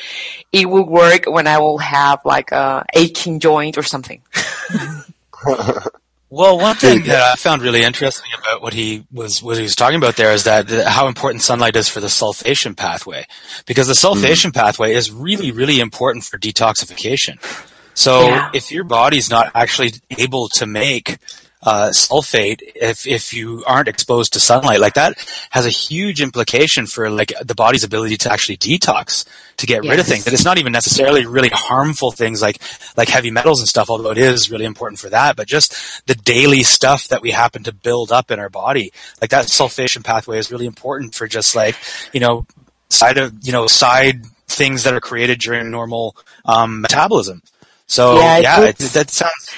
it 0.51 0.69
will 0.69 0.85
work 0.85 1.25
when 1.25 1.47
I 1.47 1.57
will 1.59 1.77
have 1.77 2.19
like 2.25 2.51
a 2.51 2.85
aching 2.93 3.39
joint 3.39 3.77
or 3.77 3.83
something. 3.83 4.21
Well, 6.34 6.58
one 6.58 6.76
thing 6.76 7.04
that 7.04 7.22
I 7.22 7.36
found 7.36 7.62
really 7.62 7.84
interesting 7.84 8.32
about 8.39 8.63
what 8.63 8.74
he 8.74 9.06
was 9.12 9.43
what 9.43 9.58
he 9.58 9.62
was 9.62 9.76
talking 9.76 9.98
about 9.98 10.15
there 10.15 10.32
is 10.32 10.46
that 10.46 10.67
the, 10.67 10.89
how 10.89 11.08
important 11.08 11.43
sunlight 11.43 11.76
is 11.76 11.88
for 11.88 12.00
the 12.00 12.08
sulfation 12.08 12.76
pathway, 12.76 13.28
because 13.67 13.88
the 13.88 13.93
hmm. 13.93 14.17
sulfation 14.17 14.52
pathway 14.52 14.96
is 14.96 15.12
really 15.12 15.52
really 15.52 15.80
important 15.80 16.24
for 16.24 16.39
detoxification. 16.39 17.38
So 17.93 18.22
Yeah. 18.22 18.50
if 18.52 18.72
your 18.72 18.84
body's 18.84 19.30
not 19.30 19.52
actually 19.54 19.93
able 20.17 20.50
to 20.56 20.65
make 20.65 21.17
uh, 21.65 21.89
sulfate, 21.89 22.62
if 22.76 23.08
if 23.08 23.34
you 23.34 23.63
aren't 23.65 23.88
exposed 23.88 24.34
to 24.34 24.39
sunlight, 24.39 24.80
like 24.80 24.95
that 24.95 25.17
has 25.49 25.65
a 25.65 25.69
huge 25.69 26.21
implication 26.21 26.86
for 26.86 27.10
like 27.10 27.32
the 27.41 27.56
body's 27.56 27.84
ability 27.84 28.17
to 28.17 28.32
actually 28.32 28.58
detox 28.58 29.26
to 29.58 29.65
get 29.65 29.84
rid 29.84 29.99
of 29.99 30.06
things. 30.06 30.26
And 30.26 30.34
it's 30.34 30.43
not 30.43 30.58
even 30.58 30.73
necessarily 30.73 31.26
really 31.26 31.49
harmful 31.49 32.12
things 32.12 32.41
like 32.41 32.58
like 32.97 33.08
heavy 33.08 33.32
metals 33.32 33.62
and 33.62 33.69
stuff, 33.69 33.89
although 33.89 34.12
it 34.12 34.17
is 34.17 34.52
really 34.52 34.65
important 34.65 34.99
for 34.99 35.10
that. 35.10 35.36
But 35.36 35.47
just 35.47 36.06
the 36.06 36.15
daily 36.15 36.63
stuff 36.63 37.08
that 37.08 37.21
we 37.21 37.32
happen 37.32 37.63
to 37.63 37.73
build 37.73 38.12
up 38.12 38.30
in 38.30 38.39
our 38.39 38.49
body, 38.49 38.91
like 39.21 39.30
that 39.30 39.45
sulfation 39.45 40.04
pathway 40.04 40.39
is 40.39 40.52
really 40.52 40.65
important 40.65 41.15
for 41.15 41.28
just 41.28 41.56
like 41.56 41.76
you 42.12 42.19
know 42.19 42.45
side 42.89 43.17
of 43.17 43.34
you 43.41 43.54
know 43.54 43.67
side 43.67 44.26
things 44.47 44.84
that 44.84 44.93
are 44.93 45.02
created 45.02 45.39
during 45.39 45.71
normal 45.71 46.15
um, 46.45 46.82
metabolism. 46.82 47.41
So 47.88 48.17
Yeah, 48.19 48.38
yeah, 48.39 48.62
it, 48.65 48.78
that 48.78 49.10
sounds 49.10 49.49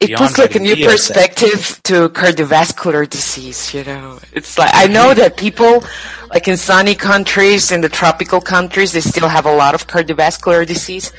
it 0.00 0.06
beyond 0.08 0.20
puts 0.20 0.38
like 0.38 0.54
a 0.54 0.58
new 0.58 0.74
D, 0.74 0.84
I'd 0.84 0.90
perspective 0.90 1.80
to 1.84 2.08
cardiovascular 2.08 3.08
disease. 3.08 3.74
You 3.74 3.84
know, 3.84 4.18
it's 4.32 4.58
like 4.58 4.70
I 4.72 4.86
know 4.86 5.14
that 5.14 5.36
people, 5.36 5.84
like 6.30 6.48
in 6.48 6.56
sunny 6.56 6.94
countries, 6.94 7.72
in 7.72 7.80
the 7.80 7.88
tropical 7.88 8.40
countries, 8.40 8.92
they 8.92 9.00
still 9.00 9.28
have 9.28 9.46
a 9.46 9.54
lot 9.54 9.74
of 9.74 9.86
cardiovascular 9.86 10.66
disease. 10.66 11.12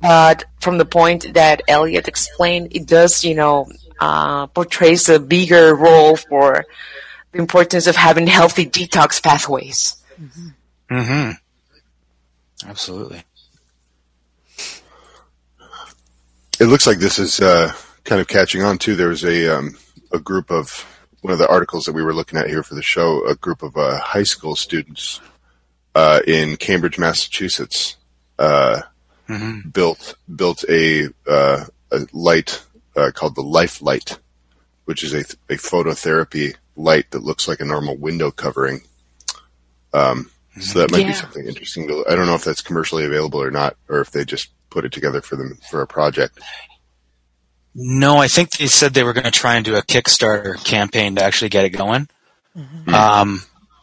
But 0.00 0.44
from 0.60 0.78
the 0.78 0.84
point 0.84 1.34
that 1.34 1.62
Elliot 1.68 2.08
explained, 2.08 2.74
it 2.74 2.86
does, 2.86 3.24
you 3.24 3.34
know, 3.34 3.70
uh, 4.00 4.48
portrays 4.48 5.08
a 5.08 5.20
bigger 5.20 5.74
role 5.76 6.16
for 6.16 6.64
the 7.30 7.38
importance 7.38 7.86
of 7.86 7.96
having 7.96 8.26
healthy 8.26 8.66
detox 8.66 9.22
pathways. 9.22 9.96
Mm-hmm. 10.90 11.30
Absolutely. 12.68 13.22
It 16.60 16.66
looks 16.66 16.86
like 16.86 16.98
this 16.98 17.18
is 17.18 17.40
uh, 17.40 17.72
kind 18.04 18.20
of 18.20 18.28
catching 18.28 18.62
on 18.62 18.78
too. 18.78 18.96
There 18.96 19.08
was 19.08 19.24
a 19.24 19.56
um, 19.56 19.76
a 20.12 20.18
group 20.18 20.50
of 20.50 20.86
one 21.20 21.32
of 21.32 21.38
the 21.38 21.48
articles 21.48 21.84
that 21.84 21.92
we 21.92 22.02
were 22.02 22.14
looking 22.14 22.38
at 22.38 22.48
here 22.48 22.62
for 22.62 22.74
the 22.74 22.82
show. 22.82 23.26
A 23.26 23.34
group 23.34 23.62
of 23.62 23.76
uh, 23.76 23.98
high 24.00 24.22
school 24.24 24.56
students 24.56 25.20
uh, 25.94 26.20
in 26.26 26.56
Cambridge, 26.56 26.98
Massachusetts, 26.98 27.96
uh, 28.38 28.82
built 29.72 30.16
built 30.34 30.64
a 30.68 31.08
uh, 31.26 31.64
a 31.90 32.06
light 32.12 32.62
uh, 32.96 33.10
called 33.14 33.34
the 33.34 33.42
Life 33.42 33.80
Light, 33.82 34.18
which 34.84 35.02
is 35.02 35.14
a 35.14 35.20
a 35.52 35.56
phototherapy 35.56 36.56
light 36.76 37.10
that 37.10 37.22
looks 37.22 37.46
like 37.46 37.60
a 37.60 37.64
normal 37.64 37.96
window 37.96 38.30
covering. 38.30 38.82
Um, 39.92 40.30
so 40.60 40.80
that 40.80 40.90
might 40.90 41.06
be 41.06 41.12
something 41.12 41.46
interesting. 41.46 41.88
To, 41.88 42.04
I 42.08 42.14
don't 42.14 42.26
know 42.26 42.34
if 42.34 42.44
that's 42.44 42.60
commercially 42.60 43.04
available 43.04 43.42
or 43.42 43.50
not, 43.50 43.76
or 43.88 44.00
if 44.00 44.10
they 44.10 44.24
just 44.24 44.48
put 44.70 44.84
it 44.84 44.92
together 44.92 45.20
for 45.20 45.36
them 45.36 45.58
for 45.70 45.82
a 45.82 45.86
project. 45.86 46.38
No, 47.74 48.18
I 48.18 48.28
think 48.28 48.50
they 48.50 48.66
said 48.66 48.92
they 48.92 49.02
were 49.02 49.12
going 49.14 49.24
to 49.24 49.30
try 49.30 49.56
and 49.56 49.64
do 49.64 49.76
a 49.76 49.82
Kickstarter 49.82 50.62
campaign 50.64 51.16
to 51.16 51.24
actually 51.24 51.48
get 51.48 51.64
it 51.64 51.70
going. 51.70 52.08
Um, 52.92 53.42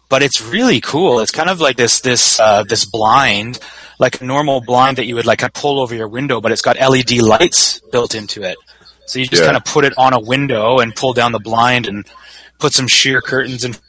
but 0.09 0.21
it's 0.21 0.41
really 0.41 0.79
cool. 0.79 1.19
It's 1.21 1.31
kind 1.31 1.49
of 1.49 1.59
like 1.59 1.75
this 1.77 2.01
this 2.01 2.39
uh, 2.39 2.63
this 2.63 2.85
blind, 2.85 3.59
like 3.99 4.21
a 4.21 4.25
normal 4.25 4.61
blind 4.61 4.97
that 4.97 5.05
you 5.05 5.15
would 5.15 5.25
like 5.25 5.39
kind 5.39 5.49
of 5.49 5.59
pull 5.59 5.79
over 5.79 5.95
your 5.95 6.07
window, 6.07 6.39
but 6.41 6.51
it's 6.51 6.61
got 6.61 6.77
LED 6.79 7.13
lights 7.21 7.79
built 7.91 8.13
into 8.13 8.43
it. 8.43 8.57
So 9.05 9.17
you 9.19 9.25
just 9.25 9.41
Yeah. 9.41 9.47
kind 9.47 9.57
of 9.57 9.65
put 9.65 9.85
it 9.85 9.93
on 9.97 10.13
a 10.13 10.19
window 10.19 10.79
and 10.79 10.95
pull 10.95 11.13
down 11.13 11.31
the 11.31 11.39
blind 11.39 11.87
and 11.87 12.05
put 12.59 12.73
some 12.73 12.87
sheer 12.87 13.21
curtains 13.21 13.63
and 13.63 13.79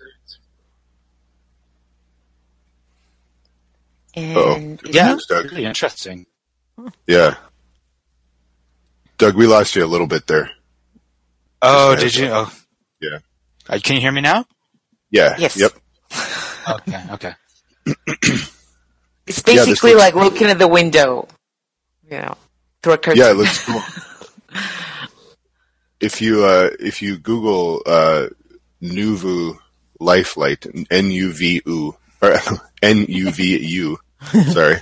And 4.15 4.81
yeah, 4.93 5.11
Thanks, 5.11 5.31
really 5.31 5.65
interesting. 5.65 6.27
Yeah. 7.07 7.35
Doug, 9.21 9.37
we 9.37 9.47
lost 9.47 9.77
you 9.77 9.85
a 9.85 9.87
little 9.87 10.07
bit 10.07 10.27
there. 10.27 10.51
Oh, 11.63 11.95
Just 11.95 12.17
did 12.17 12.25
you? 12.25 12.31
Oh, 12.33 12.51
Yeah. 13.01 13.19
Uh, 13.69 13.79
can 13.83 13.97
you 13.97 14.01
hear 14.01 14.13
me 14.13 14.23
now? 14.23 14.47
Yeah. 15.11 15.37
Yes. 15.39 15.57
Yep. 15.57 15.73
Okay, 16.69 17.03
okay. 17.13 17.35
it's 17.87 19.43
Yeah, 19.47 19.65
basically 19.65 19.93
looks- 19.95 20.03
like 20.05 20.15
looking 20.15 20.49
at 20.49 20.59
the 20.59 20.69
window, 20.69 21.27
you 22.09 22.19
know, 22.19 22.37
through 22.83 22.93
a 22.93 22.99
curtain. 22.99 23.19
Yeah, 23.19 23.31
it 23.31 23.37
looks 23.37 23.59
cool. 23.65 23.83
if 26.01 26.21
you 26.21 26.45
uh, 26.45 26.71
if 26.79 27.03
you 27.03 27.19
Google 27.19 27.83
uh, 27.87 28.27
Nuvu 28.83 29.59
Life 29.99 30.37
Light, 30.37 30.65
N 30.91 31.11
U 31.11 31.33
V 31.33 31.63
U 31.67 31.97
or 32.23 32.37
N 32.83 33.07
U 33.09 33.31
V 33.33 33.59
U, 33.67 33.99
sorry, 34.53 34.77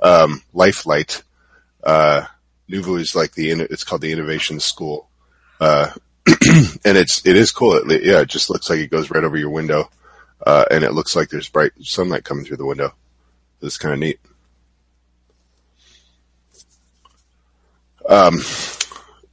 um, 0.00 0.42
Life 0.52 0.84
Light. 0.84 1.22
Uh, 1.82 2.26
Nuvu 2.70 3.00
is 3.00 3.14
like 3.14 3.32
the 3.32 3.50
it's 3.50 3.84
called 3.84 4.00
the 4.00 4.12
Innovation 4.12 4.60
School, 4.60 5.08
uh, 5.60 5.90
and 6.26 6.96
it's 6.96 7.24
it 7.26 7.36
is 7.36 7.52
cool. 7.52 7.74
It, 7.90 8.02
yeah, 8.02 8.20
it 8.20 8.28
just 8.28 8.50
looks 8.50 8.70
like 8.70 8.78
it 8.78 8.90
goes 8.90 9.10
right 9.10 9.24
over 9.24 9.36
your 9.36 9.50
window, 9.50 9.90
uh, 10.46 10.64
and 10.70 10.84
it 10.84 10.92
looks 10.92 11.14
like 11.14 11.28
there's 11.28 11.48
bright 11.48 11.72
sunlight 11.82 12.24
coming 12.24 12.44
through 12.44 12.56
the 12.56 12.66
window. 12.66 12.94
It's 13.60 13.78
kind 13.78 13.94
of 13.94 14.00
neat. 14.00 14.20
Um, 18.08 18.38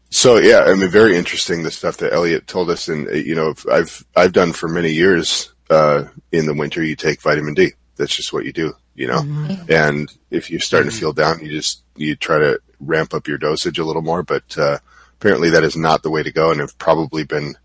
so 0.10 0.38
yeah, 0.38 0.66
I 0.68 0.76
mean, 0.76 0.90
very 0.90 1.16
interesting 1.16 1.64
the 1.64 1.72
stuff 1.72 1.98
that 1.98 2.14
Elliot 2.14 2.48
told 2.48 2.70
us, 2.70 2.88
and 2.90 3.08
uh, 3.08 3.14
you 3.14 3.36
know, 3.36 3.54
I've 3.72 4.06
I've 4.16 4.34
done 4.34 4.54
for 4.54 4.68
many 4.68 4.92
years. 4.92 5.54
Uh, 5.70 6.10
in 6.34 6.48
the 6.48 6.54
winter, 6.54 6.84
you 6.84 6.98
take 6.98 7.22
vitamin 7.22 7.54
D. 7.54 7.72
That's 8.02 8.16
just 8.16 8.34
what 8.34 8.46
you 8.46 8.52
do, 8.52 8.74
you 8.96 9.06
know. 9.06 9.22
And 9.70 10.12
if 10.32 10.50
you're 10.50 10.60
starting 10.60 10.90
to 10.90 10.98
feel 10.98 11.14
down, 11.14 11.40
you 11.40 11.50
just 11.50 11.84
you 11.96 12.16
try 12.16 12.40
to 12.40 12.60
ramp 12.80 13.14
up 13.14 13.28
your 13.28 13.38
dosage 13.38 13.78
a 13.78 13.86
little 13.86 14.02
more. 14.02 14.24
But 14.24 14.58
uh, 14.58 14.80
apparently, 15.20 15.52
that 15.52 15.64
is 15.64 15.78
not 15.78 16.02
the 16.02 16.10
way 16.10 16.24
to 16.24 16.32
go, 16.32 16.50
and 16.50 16.60
have 16.60 16.76
probably 16.80 17.24
been 17.24 17.56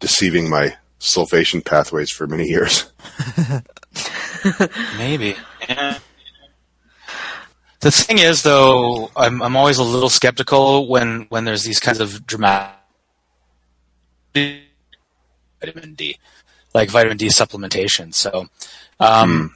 deceiving 0.00 0.50
my 0.50 0.76
sulfation 0.98 1.64
pathways 1.64 2.10
for 2.10 2.26
many 2.26 2.48
years. 2.48 2.90
Maybe. 4.98 5.36
Yeah. 5.68 5.98
The 7.78 7.92
thing 7.92 8.18
is, 8.18 8.42
though, 8.42 9.12
I'm 9.16 9.40
I'm 9.40 9.56
always 9.56 9.78
a 9.78 9.84
little 9.84 10.08
skeptical 10.08 10.88
when 10.88 11.26
when 11.28 11.44
there's 11.44 11.62
these 11.62 11.78
kinds 11.78 12.00
of 12.00 12.26
dramatic 12.26 12.74
vitamin 14.34 15.94
D, 15.94 16.18
like 16.74 16.90
vitamin 16.90 17.16
D 17.16 17.28
supplementation. 17.28 18.12
So, 18.12 18.48
um, 18.98 19.54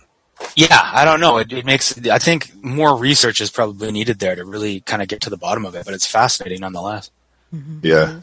yeah, 0.56 0.90
I 0.92 1.04
don't 1.04 1.20
know. 1.20 1.38
It, 1.38 1.52
it 1.52 1.64
makes 1.64 1.98
I 2.08 2.18
think 2.18 2.52
more 2.62 2.96
research 2.96 3.40
is 3.40 3.50
probably 3.50 3.92
needed 3.92 4.18
there 4.18 4.34
to 4.34 4.44
really 4.44 4.80
kind 4.80 5.02
of 5.02 5.08
get 5.08 5.20
to 5.22 5.30
the 5.30 5.36
bottom 5.36 5.64
of 5.64 5.74
it. 5.74 5.84
But 5.84 5.94
it's 5.94 6.06
fascinating 6.06 6.60
nonetheless. 6.60 7.10
Mm-hmm. 7.54 7.78
Yeah, 7.82 7.94
mm-hmm. 7.96 8.18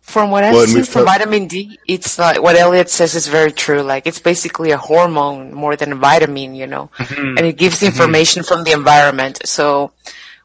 From 0.00 0.30
what 0.30 0.44
I've 0.44 0.52
Well, 0.52 0.64
and 0.64 0.72
seen 0.72 0.84
from 0.84 1.06
talked- 1.06 1.20
vitamin 1.20 1.46
D, 1.46 1.78
it's 1.88 2.18
like 2.18 2.42
what 2.42 2.56
Elliot 2.56 2.90
says 2.90 3.14
is 3.14 3.28
very 3.28 3.52
true. 3.52 3.82
Like 3.82 4.06
it's 4.06 4.18
basically 4.18 4.70
a 4.70 4.76
hormone 4.76 5.54
more 5.54 5.74
than 5.76 5.92
a 5.92 5.96
vitamin, 5.96 6.54
you 6.54 6.66
know, 6.66 6.90
mm-hmm. 6.98 7.38
and 7.38 7.46
it 7.46 7.56
gives 7.56 7.82
information 7.82 8.42
from 8.42 8.64
the 8.64 8.72
environment. 8.72 9.40
So 9.46 9.92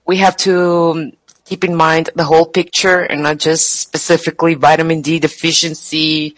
we 0.05 0.17
have 0.17 0.37
to 0.37 1.11
keep 1.47 1.63
in 1.63 1.75
mind 1.75 2.09
the 2.15 2.23
whole 2.25 2.45
picture 2.45 2.99
and 2.99 3.23
not 3.23 3.37
just 3.39 3.63
specifically 3.79 4.53
vitamin 4.55 5.01
D 5.01 5.19
deficiency, 5.19 6.35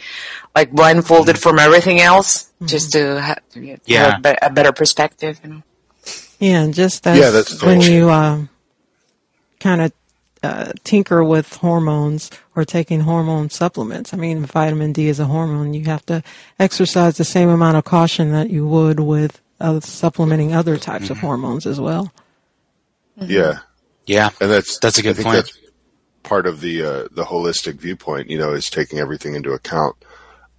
like 0.55 0.71
blindfolded 0.71 1.37
from 1.37 1.57
everything 1.59 1.99
else, 1.99 2.49
just 2.65 2.91
to 2.93 3.19
ha- 3.21 3.41
to 3.53 3.67
have 3.67 3.81
Yeah. 3.85 4.17
a, 4.17 4.21
be- 4.21 4.39
a 4.41 4.49
better 4.49 4.71
perspective. 4.71 5.39
You 5.43 5.49
know. 5.49 5.61
Yeah, 6.39 6.61
and 6.63 6.73
just 6.73 7.05
as 7.07 7.17
Yeah, 7.17 7.31
that's 7.31 7.61
when 7.61 7.79
totally- 7.79 7.95
you 7.95 8.09
um, 8.09 8.49
kind 9.59 9.81
of 9.81 9.91
uh, 10.41 10.71
tinker 10.85 11.21
with 11.23 11.53
hormones 11.55 12.29
or 12.55 12.63
taking 12.63 13.01
hormone 13.01 13.49
supplements. 13.49 14.13
I 14.13 14.17
mean, 14.17 14.45
vitamin 14.45 14.93
D 14.93 15.07
is 15.09 15.19
a 15.19 15.25
hormone. 15.25 15.73
You 15.73 15.83
have 15.85 16.05
to 16.05 16.23
exercise 16.57 17.17
the 17.17 17.25
same 17.25 17.49
amount 17.49 17.75
of 17.75 17.83
caution 17.83 18.31
that 18.31 18.49
you 18.49 18.65
would 18.67 18.99
with 19.01 19.41
uh, 19.59 19.81
supplementing 19.81 20.53
other 20.53 20.77
types 20.77 21.09
of 21.09 21.17
hormones 21.19 21.65
as 21.67 21.79
well. 21.79 22.13
yeah. 23.17 23.59
Yeah, 24.09 24.31
and 24.41 24.49
that's 24.49 24.79
That's 24.79 24.97
a 24.97 25.03
good 25.03 25.17
point. 25.17 25.35
That's 25.35 25.55
part 26.23 26.47
of 26.47 26.61
the 26.61 26.81
uh, 26.81 27.07
the 27.11 27.25
holistic 27.25 27.75
viewpoint. 27.75 28.27
You 28.27 28.39
know, 28.39 28.53
is 28.53 28.67
taking 28.67 28.97
everything 28.97 29.35
into 29.35 29.51
account, 29.51 29.95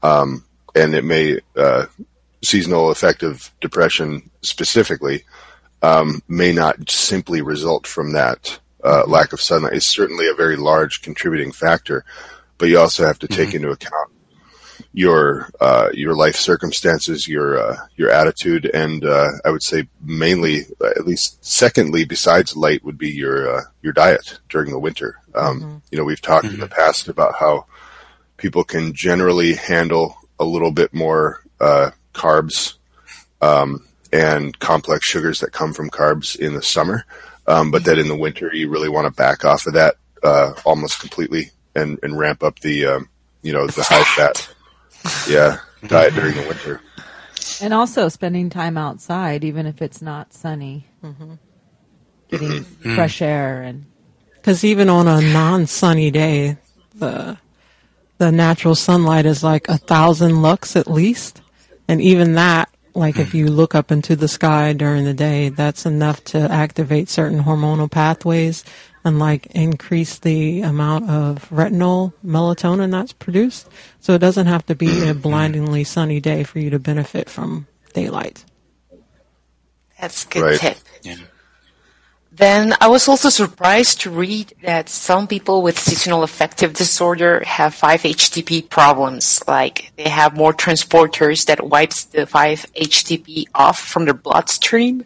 um, 0.04 0.44
and 0.76 0.94
it 0.94 1.02
may 1.02 1.40
uh, 1.56 1.86
seasonal 2.44 2.92
affective 2.92 3.52
depression 3.60 4.30
specifically 4.42 5.24
um, 5.82 6.22
may 6.28 6.52
not 6.52 6.88
simply 6.88 7.42
result 7.42 7.88
from 7.88 8.12
that 8.12 8.60
uh, 8.84 9.02
lack 9.08 9.32
of 9.32 9.40
sunlight. 9.40 9.72
It's 9.72 9.92
certainly 9.92 10.28
a 10.28 10.34
very 10.34 10.56
large 10.56 11.02
contributing 11.02 11.50
factor, 11.50 12.04
but 12.56 12.68
you 12.68 12.78
also 12.78 13.04
have 13.04 13.18
to 13.18 13.26
take 13.26 13.52
into 13.52 13.70
account 13.70 14.12
your 14.92 15.48
uh, 15.60 15.88
your 15.94 16.14
life 16.14 16.36
circumstances, 16.36 17.28
your 17.28 17.58
uh, 17.58 17.76
your 17.96 18.10
attitude, 18.10 18.66
and 18.74 19.04
uh, 19.04 19.28
I 19.44 19.50
would 19.50 19.62
say 19.62 19.88
mainly, 20.02 20.62
uh, 20.80 20.90
at 20.96 21.06
least 21.06 21.44
secondly, 21.44 22.04
besides 22.04 22.56
light, 22.56 22.84
would 22.84 22.98
be 22.98 23.10
your 23.10 23.58
uh, 23.58 23.62
your 23.82 23.92
diet 23.92 24.40
during 24.48 24.70
the 24.70 24.78
winter. 24.80 25.16
Um, 25.34 25.82
You 25.90 25.98
know, 25.98 26.04
we've 26.04 26.20
talked 26.20 26.46
in 26.46 26.58
the 26.58 26.66
past 26.66 27.08
about 27.08 27.36
how 27.38 27.66
people 28.36 28.64
can 28.64 28.92
generally 28.92 29.54
handle 29.54 30.16
a 30.40 30.44
little 30.44 30.72
bit 30.72 30.92
more 30.92 31.44
uh, 31.60 31.90
carbs 32.12 32.74
um, 33.40 33.86
and 34.12 34.58
complex 34.58 35.06
sugars 35.06 35.38
that 35.40 35.52
come 35.52 35.72
from 35.72 35.90
carbs 35.90 36.36
in 36.36 36.54
the 36.54 36.62
summer, 36.62 37.04
um, 37.46 37.70
but 37.70 37.84
that 37.84 37.98
in 37.98 38.08
the 38.08 38.16
winter 38.16 38.50
you 38.52 38.68
really 38.68 38.88
want 38.88 39.06
to 39.06 39.12
back 39.12 39.44
off 39.44 39.66
of 39.66 39.74
that 39.74 39.94
uh, 40.24 40.52
almost 40.64 41.00
completely 41.00 41.50
and, 41.76 41.98
and 42.02 42.18
ramp 42.18 42.42
up 42.42 42.58
the 42.60 42.86
um, 42.86 43.08
you 43.42 43.52
know 43.52 43.66
the 43.68 43.84
high 43.84 44.02
fat 44.02 44.48
yeah 45.28 45.58
diet 45.86 46.14
during 46.14 46.34
the 46.34 46.42
winter. 46.42 46.80
And 47.62 47.74
also 47.74 48.08
spending 48.08 48.50
time 48.50 48.76
outside, 48.76 49.44
even 49.44 49.66
if 49.66 49.82
it's 49.82 50.00
not 50.00 50.32
sunny. 50.32 50.86
Mm-hmm. 51.04 51.34
Getting 52.28 52.48
mm-hmm. 52.48 52.94
fresh 52.94 53.20
air 53.20 53.62
and 53.62 53.86
Because 54.36 54.64
even 54.64 54.88
on 54.88 55.08
a 55.08 55.20
non-sunny 55.20 56.10
day, 56.10 56.58
the 56.94 57.38
the 58.18 58.30
natural 58.30 58.74
sunlight 58.74 59.26
is 59.26 59.42
like 59.42 59.68
a 59.68 59.78
thousand 59.78 60.42
lux 60.42 60.76
at 60.76 60.90
least, 60.90 61.40
and 61.88 62.00
even 62.00 62.34
that, 62.34 62.68
like 62.94 63.18
if 63.18 63.34
you 63.34 63.46
look 63.46 63.74
up 63.74 63.90
into 63.90 64.14
the 64.14 64.28
sky 64.28 64.72
during 64.74 65.04
the 65.04 65.14
day, 65.14 65.48
that's 65.48 65.86
enough 65.86 66.22
to 66.24 66.38
activate 66.38 67.08
certain 67.08 67.42
hormonal 67.44 67.90
pathways 67.90 68.64
and 69.04 69.18
like 69.18 69.46
increase 69.46 70.18
the 70.18 70.60
amount 70.62 71.08
of 71.10 71.50
retinal 71.50 72.12
melatonin 72.24 72.90
that's 72.90 73.12
produced. 73.12 73.68
So 74.00 74.14
it 74.14 74.18
doesn't 74.18 74.46
have 74.46 74.66
to 74.66 74.74
be 74.74 75.08
a 75.08 75.14
blindingly 75.28 75.84
sunny 75.84 76.20
day 76.20 76.44
for 76.44 76.58
you 76.58 76.70
to 76.70 76.78
benefit 76.78 77.30
from 77.30 77.66
daylight. 77.94 78.44
That's 80.00 80.24
a 80.24 80.28
good 80.28 80.42
Right. 80.42 80.60
tip. 80.60 80.78
Yeah. 81.02 81.16
Then 82.32 82.74
I 82.80 82.86
was 82.86 83.08
also 83.08 83.28
surprised 83.28 84.00
to 84.02 84.10
read 84.10 84.54
that 84.62 84.88
some 84.88 85.26
people 85.26 85.62
with 85.62 85.78
seasonal 85.78 86.22
affective 86.22 86.72
disorder 86.74 87.42
have 87.44 87.74
5-HTP 87.74 88.70
problems. 88.70 89.42
Like 89.48 89.92
they 89.96 90.08
have 90.08 90.36
more 90.36 90.54
transporters 90.54 91.44
that 91.46 91.66
wipes 91.66 92.04
the 92.04 92.26
5-HTP 92.26 93.46
off 93.54 93.78
from 93.80 94.04
their 94.04 94.14
bloodstream. 94.14 95.04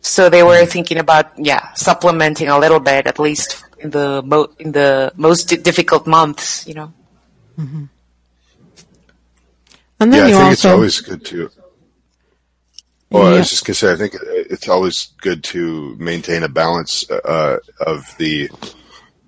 So 0.00 0.30
they 0.30 0.42
were 0.42 0.64
thinking 0.66 0.98
about, 0.98 1.32
yeah, 1.38 1.72
supplementing 1.74 2.48
a 2.48 2.58
little 2.58 2.80
bit, 2.80 3.06
at 3.06 3.18
least 3.18 3.64
in 3.78 3.90
the 3.90 4.22
mo- 4.22 4.52
in 4.58 4.72
the 4.72 5.12
most 5.16 5.48
difficult 5.62 6.06
months, 6.06 6.66
you 6.66 6.74
know. 6.74 6.92
And 10.00 10.12
then 10.12 10.12
yeah, 10.12 10.24
I 10.24 10.28
you 10.28 10.36
think 10.36 10.52
it's 10.52 10.64
always 10.64 11.00
good 11.00 11.24
to. 11.26 11.50
Well, 13.10 13.26
I 13.26 13.38
was 13.38 13.50
just 13.50 13.64
gonna 13.64 13.74
say, 13.74 13.92
I 13.92 13.96
think 13.96 14.14
it's 14.22 14.68
always 14.68 15.08
good 15.20 15.42
to 15.44 15.96
maintain 15.98 16.42
a 16.42 16.48
balance 16.48 17.10
uh, 17.10 17.58
of 17.80 18.14
the 18.18 18.50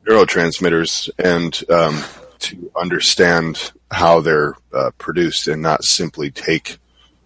neurotransmitters 0.06 1.10
and 1.18 1.62
um, 1.70 2.04
to 2.40 2.70
understand 2.76 3.72
how 3.90 4.20
they're 4.20 4.54
uh, 4.72 4.90
produced 4.98 5.48
and 5.48 5.62
not 5.62 5.82
simply 5.82 6.30
take, 6.30 6.78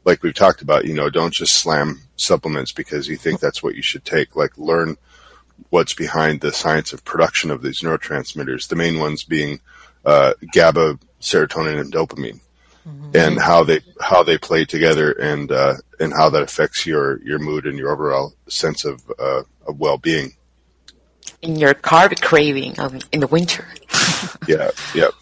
like 0.05 0.23
we've 0.23 0.35
talked 0.35 0.62
about. 0.62 0.85
You 0.85 0.95
know, 0.95 1.11
don't 1.11 1.35
just 1.35 1.57
slam 1.57 2.03
supplements 2.17 2.73
because 2.73 3.09
you 3.09 3.17
think 3.17 3.40
that's 3.40 3.62
what 3.62 3.75
you 3.75 3.83
should 3.83 4.05
take. 4.05 4.37
Like, 4.37 4.57
learn 4.57 4.97
what's 5.71 5.95
behind 5.95 6.40
the 6.40 6.53
science 6.53 6.93
of 6.93 7.05
production 7.05 7.51
of 7.51 7.62
these 7.62 7.81
neurotransmitters. 7.81 8.69
The 8.69 8.77
main 8.77 8.99
ones 8.99 9.25
being 9.25 9.61
uh, 10.05 10.35
GABA, 10.53 10.99
serotonin, 11.21 11.81
and 11.81 11.93
dopamine 11.93 12.40
and 13.14 13.40
how 13.40 13.64
they 13.64 13.81
how 14.01 14.23
they 14.23 14.37
play 14.37 14.64
together 14.64 15.12
and 15.12 15.51
uh, 15.51 15.75
and 15.99 16.12
how 16.12 16.29
that 16.31 16.43
affects 16.43 16.85
your 16.87 17.23
your 17.23 17.38
mood 17.38 17.67
and 17.67 17.79
your 17.79 17.90
overall 17.90 18.35
sense 18.49 18.85
of 18.85 19.11
uh, 19.19 19.43
of 19.67 19.79
well 19.79 19.99
being. 19.99 20.35
In 21.40 21.57
your 21.57 21.75
carb 21.75 22.21
craving 22.21 22.79
um, 22.79 23.01
in 23.12 23.21
the 23.21 23.27
winter. 23.27 23.67
Yeah, 24.47 24.71
yep. 24.95 25.12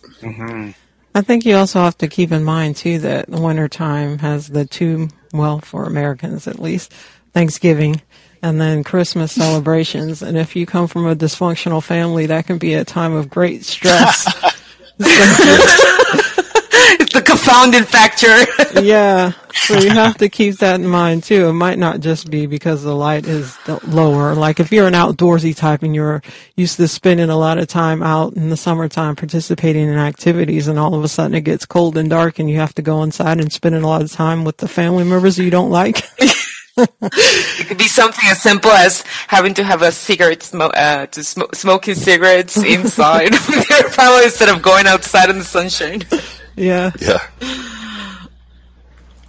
I 1.14 1.20
think 1.20 1.44
you 1.44 1.57
also 1.57 1.81
have 1.81 1.98
to 1.98 2.09
keep 2.09 2.33
in 2.33 2.42
mind 2.42 2.77
too 2.77 2.98
that 3.01 3.31
the 3.31 3.40
wintertime 3.40 4.18
has 4.18 4.48
the 4.48 4.64
two, 4.64 5.09
well, 5.33 5.61
for 5.61 5.85
Americans 5.85 6.48
at 6.48 6.59
least, 6.59 6.92
Thanksgiving 7.33 8.01
and 8.42 8.61
then 8.61 8.83
Christmas 8.83 9.33
celebrations. 9.33 10.22
And 10.22 10.37
if 10.37 10.57
you 10.57 10.66
come 10.66 10.88
from 10.88 11.07
a 11.07 11.14
dysfunctional 11.14 11.83
family, 11.83 12.27
that 12.27 12.46
can 12.46 12.59
be 12.59 12.75
a 12.75 12.85
time 12.85 13.14
of 13.14 13.31
great 13.31 13.64
stress. 13.64 14.27
It's 17.01 17.12
the 17.12 17.23
confounding 17.23 17.85
factor. 17.85 18.27
yeah. 18.83 19.33
So 19.53 19.79
you 19.79 19.90
have 19.90 20.18
to 20.18 20.29
keep 20.29 20.57
that 20.59 20.81
in 20.81 20.87
mind 20.87 21.25
too. 21.25 21.49
It 21.49 21.53
might 21.53 21.79
not 21.79 22.01
just 22.01 22.31
be 22.31 22.47
because 22.47 22.83
the 22.83 22.95
light 22.95 23.27
is 23.27 23.57
lower. 23.87 24.35
Like 24.35 24.61
if 24.61 24.73
you're 24.73 24.87
an 24.87 24.95
outdoorsy 24.95 25.55
type 25.57 25.83
and 25.83 25.95
you're 25.95 26.23
used 26.57 26.77
to 26.77 26.88
spending 26.88 27.31
a 27.31 27.37
lot 27.37 27.59
of 27.59 27.68
time 27.68 28.03
out 28.03 28.35
in 28.35 28.51
the 28.51 28.57
summertime 28.57 29.16
participating 29.16 29.88
in 29.88 29.99
activities 29.99 30.68
and 30.68 30.79
all 30.79 30.95
of 30.95 31.05
a 31.05 31.09
sudden 31.09 31.35
it 31.35 31.42
gets 31.42 31.66
cold 31.66 31.97
and 31.97 32.11
dark 32.11 32.38
and 32.38 32.51
you 32.51 32.57
have 32.59 32.75
to 32.75 32.83
go 32.83 33.03
inside 33.03 33.40
and 33.40 33.53
spending 33.53 33.83
a 33.83 33.87
lot 33.87 34.03
of 34.03 34.11
time 34.12 34.45
with 34.45 34.59
the 34.59 34.68
family 34.68 35.05
members 35.05 35.38
you 35.38 35.51
don't 35.51 35.71
like. 35.71 36.03
It 36.75 37.66
could 37.68 37.77
be 37.77 37.87
something 37.87 38.25
as 38.31 38.40
simple 38.40 38.71
as 38.71 39.03
having 39.29 39.53
to 39.55 39.62
have 39.62 39.83
a 39.83 39.92
cigarette 39.92 40.40
smo- 40.40 40.73
uh, 40.75 41.05
to 41.09 41.23
sm- 41.23 41.53
smoking 41.53 41.95
cigarettes 41.95 42.57
inside 42.57 43.33
with 43.33 43.68
your 43.68 43.90
family 43.90 44.25
instead 44.25 44.49
of 44.49 44.62
going 44.62 44.87
outside 44.87 45.29
in 45.29 45.38
the 45.38 45.45
sunshine. 45.45 46.03
Yeah. 46.56 46.92
Yeah. 47.00 47.20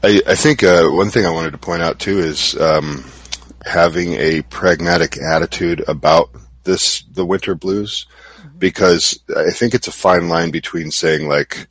I, 0.04 0.22
I 0.28 0.36
think 0.36 0.64
uh, 0.64 0.88
one 0.90 1.10
thing 1.10 1.26
I 1.26 1.32
wanted 1.32 1.52
to 1.52 1.58
point 1.58 1.82
out 1.82 2.00
too 2.00 2.20
is 2.20 2.60
um, 2.60 3.06
having 3.66 4.14
a 4.14 4.42
pragmatic 4.44 5.18
attitude 5.18 5.84
about 5.88 6.30
this 6.66 7.04
the 7.04 7.26
winter 7.26 7.56
blues, 7.56 8.06
because 8.58 9.20
I 9.36 9.52
think 9.52 9.74
it's 9.74 9.88
a 9.88 9.94
fine 9.94 10.28
line 10.28 10.52
between 10.52 10.92
saying 10.92 11.30
like, 11.30 11.68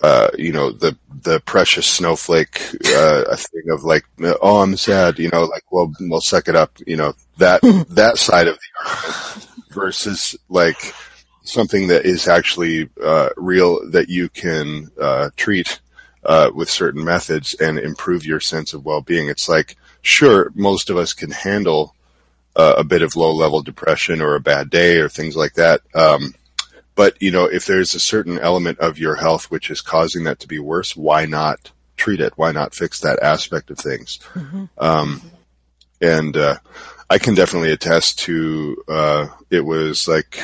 uh, 0.00 0.30
you 0.38 0.52
know, 0.52 0.70
the 0.70 0.96
the 1.22 1.40
precious 1.40 1.86
snowflake, 1.86 2.60
uh, 2.86 3.24
a 3.28 3.36
thing 3.36 3.70
of 3.70 3.82
like, 3.82 4.04
oh, 4.40 4.62
I'm 4.62 4.76
sad, 4.76 5.18
you 5.18 5.28
know, 5.30 5.44
like, 5.44 5.64
well 5.72 5.92
we'll 6.00 6.20
suck 6.20 6.46
it 6.46 6.54
up, 6.54 6.78
you 6.86 6.96
know, 6.96 7.14
that 7.38 7.60
that 7.90 8.18
side 8.18 8.46
of 8.46 8.56
the 8.56 8.88
argument 8.88 9.48
versus 9.70 10.36
like 10.48 10.94
something 11.48 11.88
that 11.88 12.04
is 12.04 12.28
actually 12.28 12.88
uh, 13.02 13.30
real 13.36 13.88
that 13.90 14.08
you 14.08 14.28
can 14.28 14.90
uh, 15.00 15.30
treat 15.36 15.80
uh, 16.24 16.50
with 16.54 16.68
certain 16.68 17.04
methods 17.04 17.54
and 17.54 17.78
improve 17.78 18.26
your 18.26 18.40
sense 18.40 18.74
of 18.74 18.84
well-being. 18.84 19.28
It's 19.28 19.48
like, 19.48 19.76
sure, 20.02 20.52
most 20.54 20.90
of 20.90 20.96
us 20.96 21.12
can 21.12 21.30
handle 21.30 21.94
uh, 22.56 22.74
a 22.76 22.84
bit 22.84 23.02
of 23.02 23.16
low-level 23.16 23.62
depression 23.62 24.20
or 24.20 24.34
a 24.34 24.40
bad 24.40 24.68
day 24.68 24.98
or 24.98 25.08
things 25.08 25.36
like 25.36 25.54
that. 25.54 25.80
Um, 25.94 26.34
but 26.94 27.20
you 27.22 27.30
know, 27.30 27.44
if 27.44 27.64
there's 27.66 27.94
a 27.94 28.00
certain 28.00 28.38
element 28.40 28.80
of 28.80 28.98
your 28.98 29.14
health 29.14 29.50
which 29.50 29.70
is 29.70 29.80
causing 29.80 30.24
that 30.24 30.40
to 30.40 30.48
be 30.48 30.58
worse, 30.58 30.96
why 30.96 31.26
not 31.26 31.70
treat 31.96 32.20
it? 32.20 32.32
Why 32.36 32.50
not 32.50 32.74
fix 32.74 33.00
that 33.00 33.20
aspect 33.22 33.70
of 33.70 33.78
things? 33.78 34.18
Um, 34.78 35.22
and 36.00 36.36
uh, 36.36 36.56
I 37.08 37.18
can 37.18 37.34
definitely 37.34 37.72
attest 37.72 38.18
to 38.20 38.82
uh, 38.88 39.28
it 39.50 39.64
was 39.64 40.08
like 40.08 40.40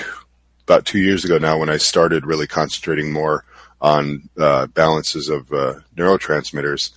about 0.65 0.87
two 0.87 0.99
years 0.99 1.25
ago 1.25 1.39
now 1.39 1.59
when 1.59 1.69
I 1.69 1.77
started 1.77 2.27
really 2.27 2.47
concentrating 2.47 3.13
more 3.13 3.45
on 3.81 4.29
uh, 4.39 4.67
balances 4.69 5.29
of 5.29 5.53
uh, 5.53 5.75
neurotransmitters, 5.97 6.93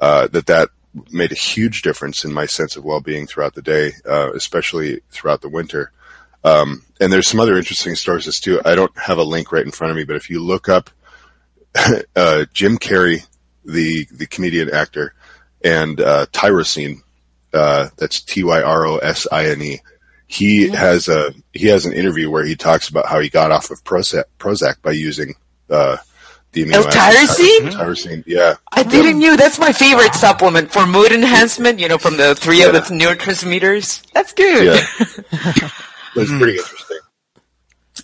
uh, 0.00 0.28
that 0.28 0.46
that 0.46 0.68
made 1.10 1.32
a 1.32 1.36
huge 1.36 1.82
difference 1.82 2.24
in 2.24 2.32
my 2.32 2.46
sense 2.46 2.76
of 2.76 2.84
well-being 2.84 3.26
throughout 3.26 3.54
the 3.54 3.62
day, 3.62 3.92
uh, 4.08 4.32
especially 4.34 5.00
throughout 5.10 5.42
the 5.42 5.48
winter. 5.48 5.90
Um, 6.44 6.84
and 7.00 7.12
there's 7.12 7.28
some 7.28 7.40
other 7.40 7.56
interesting 7.56 7.96
sources 7.96 8.38
too. 8.38 8.60
I 8.64 8.76
don't 8.76 8.96
have 8.96 9.18
a 9.18 9.24
link 9.24 9.50
right 9.50 9.64
in 9.64 9.72
front 9.72 9.90
of 9.90 9.96
me, 9.96 10.04
but 10.04 10.16
if 10.16 10.30
you 10.30 10.42
look 10.42 10.68
up 10.68 10.90
uh, 12.16 12.44
Jim 12.52 12.78
Carrey, 12.78 13.26
the 13.64 14.06
the 14.12 14.26
comedian 14.26 14.70
actor, 14.70 15.14
and 15.62 16.00
uh, 16.00 16.26
tyrosine, 16.32 17.02
that's 17.50 18.22
T 18.22 18.44
Y 18.44 18.62
R 18.62 18.86
O 18.86 18.98
S 18.98 19.26
I 19.30 19.46
N 19.46 19.62
E. 19.62 19.80
He 20.28 20.68
has 20.68 21.08
a 21.08 21.32
he 21.52 21.66
has 21.68 21.86
an 21.86 21.92
interview 21.94 22.30
where 22.30 22.44
he 22.44 22.54
talks 22.54 22.88
about 22.88 23.06
how 23.06 23.18
he 23.18 23.28
got 23.30 23.50
off 23.50 23.70
of 23.70 23.82
Prozac, 23.82 24.24
Prozac 24.38 24.80
by 24.82 24.92
using 24.92 25.34
uh, 25.70 25.96
the 26.52 26.64
amino 26.64 26.84
acid 26.86 26.94
L-tyrosine? 26.94 27.70
Tyrosine, 27.72 28.24
yeah. 28.26 28.54
I 28.72 28.82
didn't 28.82 29.18
knew 29.18 29.36
that's 29.38 29.58
my 29.58 29.72
favorite 29.72 30.14
supplement 30.14 30.70
for 30.70 30.86
mood 30.86 31.12
enhancement. 31.12 31.78
You 31.80 31.88
know, 31.88 31.98
from 31.98 32.18
the 32.18 32.34
three 32.34 32.62
of 32.62 32.72
the 32.72 32.94
Yeah. 32.94 33.14
neurotransmitters. 33.14 34.02
That's 34.12 34.32
good. 34.32 34.66
Yeah. 34.66 35.68
It's 36.16 36.30
pretty 36.32 36.58
interesting. 36.58 36.98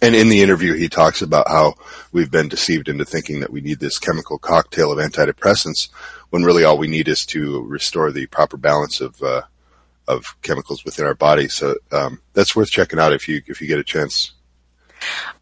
And 0.03 0.15
in 0.15 0.29
the 0.29 0.41
interview, 0.43 0.75
he 0.75 0.89
talks 0.89 1.21
about 1.23 1.49
how 1.49 1.75
we've 2.13 2.31
been 2.31 2.49
deceived 2.49 2.89
into 2.89 3.05
thinking 3.05 3.41
that 3.41 3.51
we 3.51 3.61
need 3.61 3.81
this 3.81 3.99
chemical 3.99 4.39
cocktail 4.39 4.93
of 4.93 4.99
antidepressants, 4.99 5.89
when 6.31 6.45
really 6.45 6.63
all 6.65 6.79
we 6.79 6.87
need 6.87 7.09
is 7.09 7.25
to 7.27 7.63
restore 7.63 8.13
the 8.13 8.27
proper 8.27 8.57
balance 8.57 9.01
of 9.01 9.21
uh, 9.23 9.43
of 10.07 10.25
chemicals 10.43 10.85
within 10.85 11.07
our 11.07 11.15
body. 11.15 11.49
So 11.49 11.75
um, 11.93 12.21
that's 12.33 12.55
worth 12.55 12.71
checking 12.71 12.99
out 12.99 13.13
if 13.13 13.29
you 13.29 13.43
if 13.47 13.61
you 13.61 13.67
get 13.67 13.79
a 13.79 13.85
chance. 13.85 14.33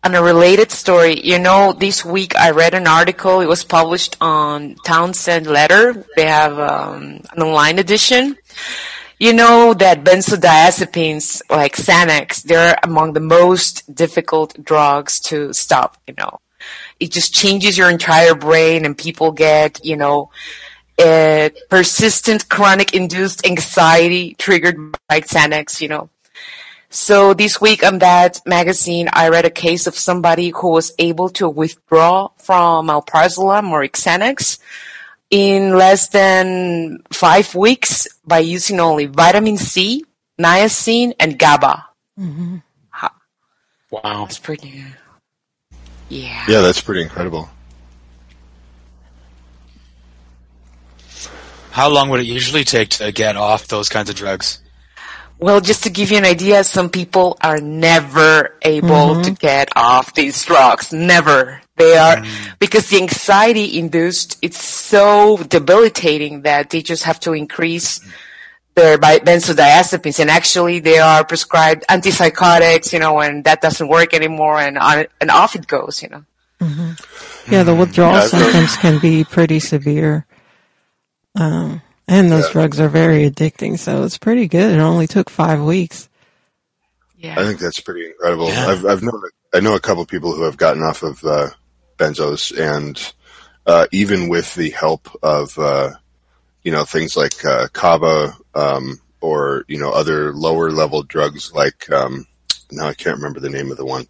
On 0.03 0.15
a 0.15 0.23
related 0.23 0.73
story, 0.73 1.21
you 1.21 1.39
know, 1.39 1.73
this 1.73 2.05
week 2.05 2.35
I 2.37 2.51
read 2.51 2.75
an 2.75 2.89
article. 2.89 3.41
It 3.41 3.47
was 3.47 3.63
published 3.63 4.17
on 4.21 4.75
Townsend 4.85 5.47
Letter. 5.47 6.05
They 6.17 6.27
have 6.27 6.59
um, 6.59 7.21
an 7.33 7.43
online 7.43 7.79
edition. 7.79 8.37
You 9.21 9.33
know 9.33 9.73
that 9.75 10.03
benzodiazepines 10.03 11.43
like 11.49 11.77
Xanax, 11.77 12.43
they're 12.43 12.77
among 12.83 13.13
the 13.13 13.21
most 13.21 13.95
difficult 13.95 14.57
drugs 14.65 15.21
to 15.29 15.53
stop, 15.53 15.97
you 16.09 16.15
know. 16.19 16.41
It 16.99 17.13
just 17.13 17.33
changes 17.33 17.79
your 17.79 17.89
entire 17.89 18.35
brain 18.35 18.85
and 18.85 18.99
people 18.99 19.31
get, 19.31 19.85
you 19.85 19.97
know, 19.97 20.31
persistent 20.97 22.49
chronic 22.49 22.95
induced 22.95 23.47
anxiety 23.47 24.35
triggered 24.39 24.77
by 25.09 25.21
Xanax, 25.21 25.81
you 25.81 25.89
know. 25.89 26.09
So 26.91 27.33
this 27.33 27.59
week 27.59 27.83
on 27.83 28.01
that 28.01 28.41
magazine, 28.45 29.09
I 29.13 29.31
read 29.31 29.47
a 29.47 29.51
case 29.51 29.87
of 29.87 29.97
somebody 29.97 30.51
who 30.51 30.71
was 30.73 30.93
able 30.99 31.31
to 31.31 31.49
withdraw 31.49 32.29
from 32.37 32.89
alprazolam 32.89 33.71
or 33.71 33.81
Xanax 33.89 34.59
in 35.31 35.79
less 35.79 36.09
than 36.09 37.03
five 37.11 37.55
weeks 37.55 38.07
by 38.27 38.41
using 38.41 38.79
only 38.79 39.07
vitamin 39.07 39.57
C, 39.57 40.05
niacin, 40.39 41.15
and 41.19 41.39
GABA. 41.39 41.87
Mm-hmm. 42.21 42.57
Wow. 43.91 44.25
That's 44.25 44.39
pretty. 44.39 44.85
Yeah. 46.11 46.45
Yeah, 46.49 46.61
that's 46.61 46.81
pretty 46.81 47.03
incredible. 47.03 47.49
How 51.73 51.89
long 51.89 52.11
would 52.11 52.21
it 52.21 52.27
usually 52.27 52.65
take 52.65 52.91
to 52.91 53.13
get 53.13 53.37
off 53.37 53.67
those 53.69 53.89
kinds 53.89 54.11
of 54.11 54.17
drugs? 54.17 54.61
Well, 55.39 55.61
just 55.61 55.83
to 55.85 55.91
give 55.91 56.13
you 56.13 56.19
an 56.19 56.25
idea, 56.25 56.63
some 56.63 56.89
people 56.89 57.37
are 57.41 57.59
never 57.59 58.57
able 58.63 59.23
to 59.23 59.31
mm-hmm. 59.31 59.35
get 59.35 59.71
off 59.75 60.15
these 60.15 60.45
drugs. 60.45 60.93
Never. 60.93 61.61
They 61.77 61.97
are, 61.97 62.17
mm. 62.17 62.59
because 62.59 62.91
the 62.91 62.99
anxiety 62.99 63.79
induced, 63.79 64.39
it's 64.43 64.63
so 64.63 65.39
debilitating 65.39 66.43
that 66.43 66.71
they 66.71 66.83
just 66.83 67.05
have 67.05 67.19
to 67.21 67.33
increase 67.33 68.01
their 68.75 68.99
benzodiazepines 68.99 70.21
and 70.21 70.31
actually 70.31 70.79
they 70.79 70.99
are 70.99 71.25
prescribed 71.25 71.85
antipsychotics, 71.89 72.93
you 72.93 72.99
know, 72.99 73.21
and 73.21 73.45
that 73.45 73.61
doesn't 73.61 73.89
work 73.89 74.15
anymore 74.15 74.59
and 74.59 74.79
on, 74.79 75.07
and 75.21 75.31
off 75.31 75.57
it 75.57 75.67
goes, 75.67 76.03
you 76.03 76.11
know. 76.11 76.25
Mm-hmm. 76.61 77.53
Yeah, 77.53 77.65
the 77.65 77.73
mm. 77.73 77.81
withdrawal 77.81 78.15
Yeah, 78.15 78.27
symptoms 78.27 78.77
can 78.77 79.01
be 79.01 79.25
pretty 79.25 79.59
severe. 79.59 80.27
Um, 81.35 81.83
and 82.09 82.31
those 82.31 82.47
Yeah. 82.47 82.53
drugs 82.53 82.81
are 82.81 82.89
very 82.89 83.29
addicting, 83.31 83.79
so 83.79 84.03
it's 84.05 84.19
pretty 84.19 84.49
good. 84.49 84.73
It 84.75 84.81
only 84.81 85.07
took 85.07 85.31
five 85.31 85.61
weeks. 85.63 86.09
Yeah. 87.17 87.39
I 87.39 87.45
think 87.45 87.61
that's 87.61 87.81
pretty 87.81 88.07
incredible. 88.07 88.49
Yeah. 88.49 88.67
I've 88.67 88.85
I've 88.85 89.03
known 89.03 89.23
I 89.55 89.61
know 89.61 89.75
a 89.75 89.81
couple 89.81 90.05
people 90.07 90.35
who 90.35 90.43
have 90.43 90.57
gotten 90.57 90.83
off 90.83 91.03
of 91.03 91.23
uh, 91.25 91.51
benzos, 91.99 92.57
and 92.59 93.13
uh, 93.67 93.87
even 93.93 94.29
with 94.29 94.55
the 94.57 94.71
help 94.71 95.09
of 95.23 95.57
uh, 95.59 95.91
you 96.65 96.73
know 96.73 96.85
things 96.85 97.17
like 97.17 97.45
uh, 97.45 97.69
kava 97.73 98.35
um, 98.55 99.01
or 99.21 99.65
you 99.69 99.79
know 99.79 99.91
other 99.91 100.33
lower 100.33 100.71
level 100.73 101.03
drugs 101.05 101.53
like 101.55 101.91
um, 101.93 102.27
now 102.73 102.89
I 102.89 102.95
can't 102.95 103.17
remember 103.17 103.39
the 103.41 103.51
name 103.51 103.71
of 103.71 103.77
the 103.77 103.87
one. 103.87 104.07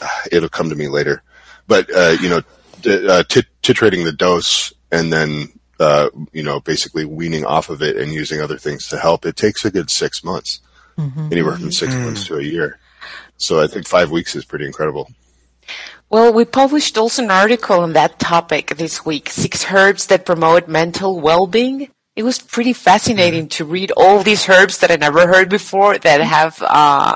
It'll 0.32 0.48
come 0.48 0.70
to 0.70 0.76
me 0.76 0.86
later, 0.88 1.22
but 1.66 1.90
uh, 1.94 2.16
you 2.20 2.28
know 2.28 2.42
t- 2.82 3.08
uh, 3.08 3.24
tit- 3.24 3.46
titrating 3.62 4.04
the 4.04 4.12
dose 4.12 4.72
and 4.92 5.12
then 5.12 5.48
uh, 5.78 6.10
you 6.32 6.42
know 6.42 6.60
basically 6.60 7.04
weaning 7.04 7.44
off 7.44 7.70
of 7.70 7.82
it 7.82 7.96
and 7.96 8.12
using 8.12 8.40
other 8.40 8.58
things 8.58 8.88
to 8.88 8.98
help. 8.98 9.24
It 9.24 9.36
takes 9.36 9.64
a 9.64 9.70
good 9.70 9.90
six 9.90 10.24
months 10.24 10.60
mm-hmm. 10.96 11.28
anywhere 11.32 11.56
from 11.56 11.72
six 11.72 11.92
mm-hmm. 11.92 12.04
months 12.04 12.26
to 12.26 12.36
a 12.36 12.42
year. 12.42 12.78
So 13.36 13.60
I 13.60 13.66
think 13.66 13.86
five 13.86 14.10
weeks 14.10 14.34
is 14.34 14.44
pretty 14.44 14.66
incredible. 14.66 15.10
Well, 16.10 16.32
we 16.32 16.44
published 16.44 16.96
also 16.96 17.22
an 17.22 17.30
article 17.30 17.80
on 17.80 17.92
that 17.92 18.18
topic 18.18 18.76
this 18.76 19.04
week, 19.04 19.28
Six 19.28 19.70
Herbs 19.70 20.06
That 20.06 20.24
Promote 20.24 20.66
Mental 20.66 21.20
Well-Being. 21.20 21.90
It 22.16 22.22
was 22.22 22.38
pretty 22.38 22.72
fascinating 22.72 23.42
mm-hmm. 23.42 23.64
to 23.64 23.64
read 23.64 23.92
all 23.94 24.22
these 24.22 24.48
herbs 24.48 24.78
that 24.78 24.90
I 24.90 24.96
never 24.96 25.28
heard 25.28 25.50
before 25.50 25.98
that 25.98 26.20
have 26.20 26.60
uh, 26.62 27.14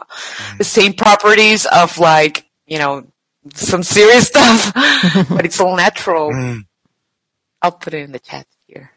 the 0.58 0.64
same 0.64 0.92
properties 0.92 1.66
of 1.66 1.98
like, 1.98 2.44
you 2.66 2.78
know, 2.78 3.06
some 3.54 3.82
serious 3.82 4.26
stuff, 4.32 4.72
but 5.28 5.44
it's 5.44 5.58
all 5.58 5.74
natural. 5.74 6.30
I'll 7.62 7.72
put 7.72 7.94
it 7.94 8.02
in 8.04 8.12
the 8.12 8.18
chat 8.18 8.46
here. 8.66 8.90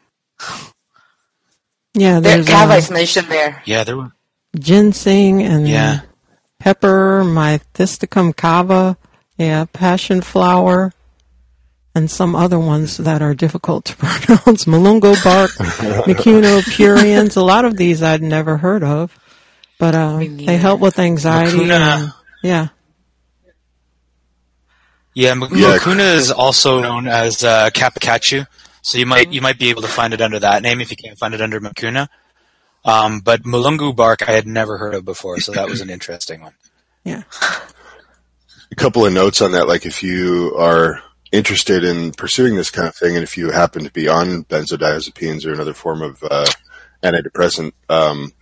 Yeah, 1.94 2.20
There, 2.20 2.34
there's 2.36 2.48
Kava 2.48 2.74
uh, 2.74 2.76
is 2.76 2.90
mentioned 2.90 3.28
there. 3.28 3.62
Yeah, 3.64 3.84
there 3.84 3.96
were. 3.96 4.12
ginseng 4.58 5.42
and 5.42 5.66
Yeah. 5.68 6.00
pepper, 6.58 7.22
methysticum 7.24 8.34
kava, 8.36 8.96
yeah, 9.38 9.64
passion 9.72 10.20
flower, 10.20 10.92
and 11.94 12.10
some 12.10 12.34
other 12.36 12.58
ones 12.58 12.98
that 12.98 13.22
are 13.22 13.34
difficult 13.34 13.86
to 13.86 13.96
pronounce. 13.98 14.64
Mulungu 14.66 15.14
bark, 15.24 15.50
Mucuna 16.06 16.60
pruriens. 16.62 17.36
A 17.36 17.42
lot 17.42 17.64
of 17.64 17.76
these 17.76 18.02
I'd 18.02 18.22
never 18.22 18.58
heard 18.58 18.82
of, 18.84 19.16
but 19.78 19.94
uh, 19.94 20.18
they 20.18 20.56
help 20.58 20.80
with 20.80 20.98
anxiety. 20.98 21.70
And, 21.70 22.12
yeah, 22.42 22.68
Yeah, 25.16 25.30
M- 25.30 25.48
Yeah. 25.50 25.78
Is 26.14 26.30
also 26.30 26.78
known 26.82 27.08
as 27.08 27.42
uh, 27.42 27.70
Capicachu, 27.70 28.46
so 28.82 28.98
you 28.98 29.06
might 29.06 29.32
you 29.32 29.40
might 29.40 29.58
be 29.58 29.70
able 29.70 29.80
to 29.80 29.88
find 29.88 30.12
it 30.12 30.20
under 30.20 30.38
that 30.38 30.62
name 30.62 30.78
if 30.82 30.90
you 30.90 30.96
can't 30.98 31.18
find 31.18 31.32
it 31.32 31.40
under 31.40 31.58
Mucuna. 31.58 32.08
Um, 32.84 33.20
but 33.20 33.42
Mulungu 33.44 33.96
bark 33.96 34.28
I 34.28 34.32
had 34.32 34.46
never 34.46 34.76
heard 34.76 34.94
of 34.94 35.06
before, 35.06 35.40
so 35.40 35.52
that 35.52 35.68
was 35.70 35.80
an 35.80 35.88
interesting 35.88 36.42
one. 36.42 36.52
yeah. 37.04 37.22
A 38.70 38.74
couple 38.74 39.06
of 39.06 39.12
notes 39.14 39.40
on 39.40 39.52
that, 39.52 39.66
like 39.66 39.86
if 39.86 40.02
you 40.02 40.54
are 40.58 41.00
interested 41.32 41.82
in 41.82 42.12
pursuing 42.12 42.54
this 42.56 42.70
kind 42.70 42.86
of 42.86 42.94
thing, 42.94 43.14
and 43.14 43.24
if 43.24 43.38
you 43.38 43.50
happen 43.50 43.84
to 43.84 43.90
be 43.92 44.08
on 44.08 44.44
benzodiazepines 44.44 45.46
or 45.46 45.52
another 45.54 45.72
form 45.72 46.02
of 46.02 46.22
uh, 46.30 46.44
antidepressant, 47.02 47.72
um, 47.88 48.32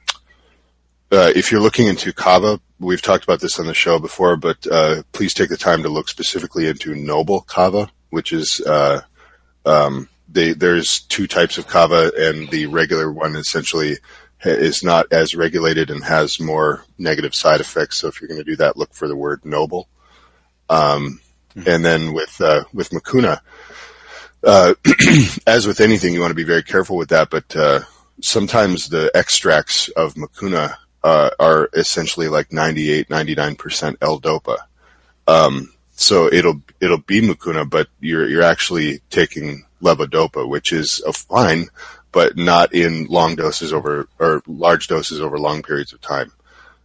uh, 1.12 1.30
if 1.36 1.52
you're 1.52 1.60
looking 1.60 1.86
into 1.86 2.12
kava, 2.12 2.60
we've 2.78 3.02
talked 3.02 3.24
about 3.24 3.40
this 3.40 3.58
on 3.58 3.66
the 3.66 3.74
show 3.74 3.98
before, 3.98 4.36
but 4.36 4.66
uh, 4.70 5.02
please 5.12 5.34
take 5.34 5.48
the 5.48 5.56
time 5.56 5.82
to 5.82 5.88
look 5.88 6.08
specifically 6.08 6.66
into 6.66 6.94
noble 6.94 7.42
kava, 7.42 7.90
which 8.10 8.32
is 8.32 8.60
uh, 8.66 9.00
um, 9.64 10.08
they, 10.28 10.52
there's 10.52 11.00
two 11.00 11.26
types 11.26 11.58
of 11.58 11.66
kava, 11.66 12.10
and 12.16 12.48
the 12.50 12.66
regular 12.66 13.12
one 13.12 13.36
essentially 13.36 13.96
is 14.44 14.82
not 14.82 15.06
as 15.12 15.34
regulated 15.34 15.90
and 15.90 16.04
has 16.04 16.40
more 16.40 16.84
negative 16.98 17.34
side 17.34 17.60
effects. 17.60 17.98
So 17.98 18.08
if 18.08 18.20
you're 18.20 18.28
going 18.28 18.40
to 18.40 18.44
do 18.44 18.56
that, 18.56 18.76
look 18.76 18.92
for 18.92 19.08
the 19.08 19.16
word 19.16 19.44
noble. 19.44 19.88
Um, 20.68 21.20
and 21.66 21.84
then 21.84 22.12
with 22.12 22.40
uh, 22.40 22.64
with 22.72 22.90
Mucuna, 22.90 23.40
uh, 24.42 24.74
as 25.46 25.66
with 25.66 25.80
anything, 25.80 26.12
you 26.12 26.20
want 26.20 26.30
to 26.30 26.34
be 26.34 26.44
very 26.44 26.62
careful 26.62 26.96
with 26.96 27.10
that. 27.10 27.30
But 27.30 27.54
uh, 27.54 27.80
sometimes 28.20 28.88
the 28.88 29.10
extracts 29.14 29.88
of 29.90 30.14
Mucuna 30.14 30.76
uh, 31.04 31.30
are 31.38 31.68
essentially 31.74 32.28
like 32.28 32.52
98, 32.52 33.08
99 33.10 33.56
percent 33.56 33.98
L-Dopa. 34.00 34.56
Um, 35.28 35.72
so 35.96 36.32
it'll 36.32 36.60
it'll 36.80 36.98
be 36.98 37.20
Mucuna, 37.20 37.68
but 37.68 37.88
you're 38.00 38.28
you're 38.28 38.42
actually 38.42 39.00
taking 39.10 39.64
levodopa, 39.80 40.48
which 40.48 40.72
is 40.72 41.00
a 41.06 41.12
fine, 41.12 41.68
but 42.10 42.36
not 42.36 42.74
in 42.74 43.04
long 43.06 43.36
doses 43.36 43.72
over 43.72 44.08
or 44.18 44.42
large 44.46 44.88
doses 44.88 45.20
over 45.20 45.38
long 45.38 45.62
periods 45.62 45.92
of 45.92 46.00
time. 46.00 46.32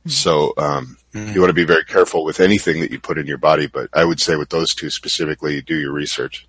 So 0.06 0.54
um, 0.58 0.98
you 1.14 1.40
want 1.42 1.50
to 1.50 1.54
be 1.56 1.66
very 1.66 1.86
careful 1.86 2.24
with 2.24 2.40
anything 2.40 2.82
that 2.82 2.92
you 2.92 3.00
put 3.00 3.18
in 3.18 3.28
your 3.28 3.38
body, 3.38 3.68
but 3.68 3.90
I 3.94 4.06
would 4.06 4.20
say 4.20 4.36
with 4.36 4.50
those 4.50 4.74
two 4.74 4.90
specifically, 4.90 5.62
do 5.62 5.76
your 5.76 5.92
research. 5.92 6.48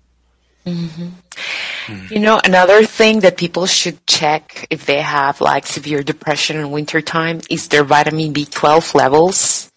You 0.65 2.19
know, 2.19 2.39
another 2.43 2.85
thing 2.85 3.21
that 3.21 3.37
people 3.37 3.65
should 3.65 4.05
check 4.05 4.67
if 4.69 4.85
they 4.85 5.01
have 5.01 5.41
like 5.41 5.65
severe 5.65 6.03
depression 6.03 6.57
in 6.57 6.71
wintertime 6.71 7.41
is 7.49 7.67
their 7.67 7.83
vitamin 7.83 8.33
B12 8.33 8.93
levels. 8.93 9.71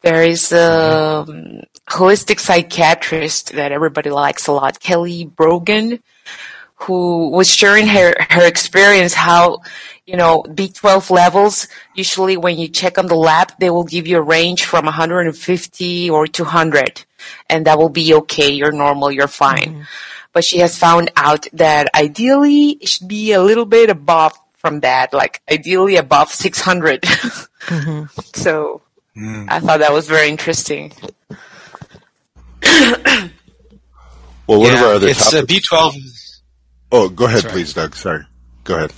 There 0.00 0.24
is 0.24 0.50
a 0.52 1.24
um, 1.28 1.60
holistic 1.88 2.40
psychiatrist 2.40 3.52
that 3.52 3.70
everybody 3.70 4.10
likes 4.10 4.46
a 4.46 4.52
lot, 4.52 4.80
Kelly 4.80 5.24
Brogan, 5.24 6.02
who 6.74 7.30
was 7.30 7.48
sharing 7.48 7.86
her, 7.86 8.14
her 8.30 8.46
experience 8.46 9.14
how, 9.14 9.60
you 10.06 10.16
know, 10.16 10.42
B12 10.42 11.10
levels, 11.10 11.68
usually 11.94 12.36
when 12.36 12.58
you 12.58 12.68
check 12.68 12.98
on 12.98 13.06
the 13.06 13.14
lab, 13.14 13.52
they 13.58 13.70
will 13.70 13.84
give 13.84 14.06
you 14.06 14.18
a 14.18 14.22
range 14.22 14.64
from 14.64 14.84
150 14.84 16.10
or 16.10 16.26
200 16.26 17.04
and 17.48 17.66
that 17.66 17.78
will 17.78 17.88
be 17.88 18.14
okay. 18.14 18.50
You're 18.50 18.72
normal. 18.72 19.12
You're 19.12 19.28
fine. 19.28 19.68
Mm-hmm. 19.68 19.82
But 20.32 20.44
she 20.44 20.58
has 20.58 20.78
found 20.78 21.10
out 21.16 21.46
that 21.52 21.88
ideally 21.94 22.70
it 22.80 22.88
should 22.88 23.08
be 23.08 23.32
a 23.32 23.42
little 23.42 23.66
bit 23.66 23.90
above 23.90 24.32
from 24.54 24.80
that, 24.80 25.12
like 25.12 25.42
ideally 25.50 25.96
above 25.96 26.30
600. 26.30 27.02
Mm-hmm. 27.02 28.04
So 28.34 28.82
mm. 29.16 29.46
I 29.48 29.60
thought 29.60 29.80
that 29.80 29.92
was 29.92 30.08
very 30.08 30.28
interesting. 30.28 30.92
Well, 34.46 34.60
one 34.60 34.72
yeah, 34.72 34.80
of 34.80 34.82
our 34.82 34.94
other 34.94 35.08
it's 35.08 35.32
uh, 35.32 35.42
topics. 35.42 35.70
B12. 35.70 35.94
oh, 36.90 37.08
go 37.08 37.26
ahead, 37.26 37.42
Sorry. 37.42 37.52
please, 37.52 37.72
Doug. 37.74 37.94
Sorry. 37.94 38.24
Go 38.64 38.76
ahead. 38.76 38.92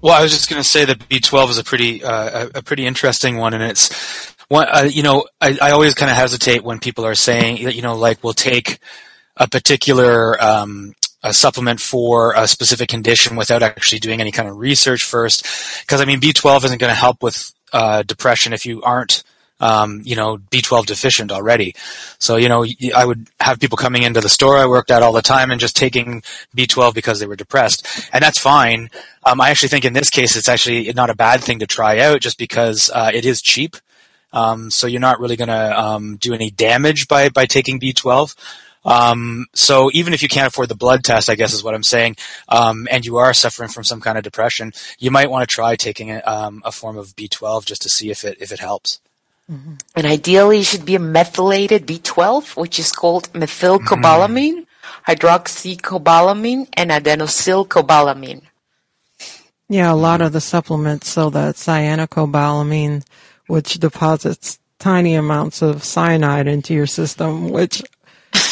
Well, 0.00 0.14
I 0.14 0.22
was 0.22 0.30
just 0.30 0.48
going 0.48 0.62
to 0.62 0.68
say 0.68 0.84
that 0.84 0.98
B12 1.08 1.50
is 1.50 1.58
a 1.58 1.64
pretty 1.64 2.04
uh, 2.04 2.48
a, 2.54 2.62
pretty 2.62 2.86
interesting 2.86 3.36
one, 3.36 3.52
and 3.52 3.62
it's 3.64 4.32
one. 4.48 4.68
Uh, 4.70 4.88
you 4.88 5.02
know, 5.02 5.26
I, 5.40 5.58
I 5.60 5.70
always 5.72 5.94
kind 5.94 6.10
of 6.10 6.16
hesitate 6.16 6.62
when 6.62 6.78
people 6.78 7.04
are 7.04 7.16
saying, 7.16 7.56
you 7.56 7.82
know, 7.82 7.96
like 7.96 8.22
we'll 8.22 8.32
take 8.32 8.78
a 9.36 9.48
particular 9.48 10.40
um, 10.42 10.94
a 11.24 11.34
supplement 11.34 11.80
for 11.80 12.32
a 12.36 12.46
specific 12.46 12.88
condition 12.88 13.36
without 13.36 13.62
actually 13.62 13.98
doing 13.98 14.20
any 14.20 14.30
kind 14.30 14.48
of 14.48 14.56
research 14.56 15.02
first, 15.02 15.42
because 15.82 16.00
I 16.00 16.04
mean, 16.04 16.20
B12 16.20 16.64
isn't 16.66 16.80
going 16.80 16.92
to 16.92 16.94
help 16.94 17.20
with 17.20 17.52
uh, 17.72 18.02
depression 18.04 18.52
if 18.52 18.64
you 18.64 18.82
aren't. 18.82 19.24
Um, 19.60 20.02
you 20.04 20.14
know, 20.14 20.38
B12 20.38 20.86
deficient 20.86 21.32
already. 21.32 21.74
So, 22.18 22.36
you 22.36 22.48
know, 22.48 22.64
I 22.94 23.04
would 23.04 23.26
have 23.40 23.58
people 23.58 23.76
coming 23.76 24.04
into 24.04 24.20
the 24.20 24.28
store 24.28 24.56
I 24.56 24.66
worked 24.66 24.92
at 24.92 25.02
all 25.02 25.12
the 25.12 25.20
time 25.20 25.50
and 25.50 25.60
just 25.60 25.76
taking 25.76 26.22
B12 26.56 26.94
because 26.94 27.18
they 27.18 27.26
were 27.26 27.34
depressed. 27.34 28.08
And 28.12 28.22
that's 28.22 28.38
fine. 28.38 28.88
Um, 29.24 29.40
I 29.40 29.50
actually 29.50 29.70
think 29.70 29.84
in 29.84 29.94
this 29.94 30.10
case, 30.10 30.36
it's 30.36 30.48
actually 30.48 30.92
not 30.92 31.10
a 31.10 31.16
bad 31.16 31.40
thing 31.40 31.58
to 31.58 31.66
try 31.66 31.98
out 31.98 32.20
just 32.20 32.38
because 32.38 32.88
uh, 32.94 33.10
it 33.12 33.24
is 33.24 33.42
cheap. 33.42 33.76
Um, 34.32 34.70
so 34.70 34.86
you're 34.86 35.00
not 35.00 35.20
really 35.20 35.36
going 35.36 35.48
to 35.48 35.80
um, 35.80 36.16
do 36.16 36.34
any 36.34 36.50
damage 36.50 37.08
by, 37.08 37.28
by 37.28 37.46
taking 37.46 37.80
B12. 37.80 38.36
Um, 38.84 39.46
so 39.54 39.90
even 39.92 40.14
if 40.14 40.22
you 40.22 40.28
can't 40.28 40.48
afford 40.48 40.68
the 40.68 40.74
blood 40.74 41.04
test, 41.04 41.28
I 41.28 41.34
guess 41.34 41.52
is 41.52 41.64
what 41.64 41.74
I'm 41.74 41.82
saying, 41.82 42.16
um, 42.48 42.88
and 42.90 43.04
you 43.04 43.16
are 43.18 43.34
suffering 43.34 43.68
from 43.68 43.84
some 43.84 44.00
kind 44.00 44.16
of 44.16 44.24
depression, 44.24 44.72
you 44.98 45.10
might 45.10 45.30
want 45.30 45.48
to 45.48 45.52
try 45.52 45.76
taking 45.76 46.10
a, 46.10 46.20
um, 46.20 46.62
a 46.64 46.72
form 46.72 46.96
of 46.96 47.14
B12 47.16 47.66
just 47.66 47.82
to 47.82 47.88
see 47.88 48.10
if 48.10 48.24
it 48.24 48.38
if 48.40 48.52
it 48.52 48.60
helps. 48.60 49.00
And 49.48 50.06
ideally, 50.06 50.60
it 50.60 50.64
should 50.66 50.84
be 50.84 50.94
a 50.94 50.98
methylated 50.98 51.86
B12, 51.86 52.56
which 52.56 52.78
is 52.78 52.92
called 52.92 53.32
methylcobalamin, 53.32 54.66
mm. 54.66 54.66
hydroxycobalamin, 55.06 56.68
and 56.74 56.90
adenosylcobalamin. 56.90 58.42
Yeah, 59.70 59.92
a 59.92 59.94
lot 59.94 60.20
of 60.20 60.32
the 60.32 60.40
supplements 60.40 61.08
so 61.08 61.30
that 61.30 61.54
cyanocobalamin, 61.56 63.04
which 63.46 63.74
deposits 63.74 64.58
tiny 64.78 65.14
amounts 65.14 65.62
of 65.62 65.82
cyanide 65.82 66.46
into 66.46 66.74
your 66.74 66.86
system, 66.86 67.50
which 67.50 67.82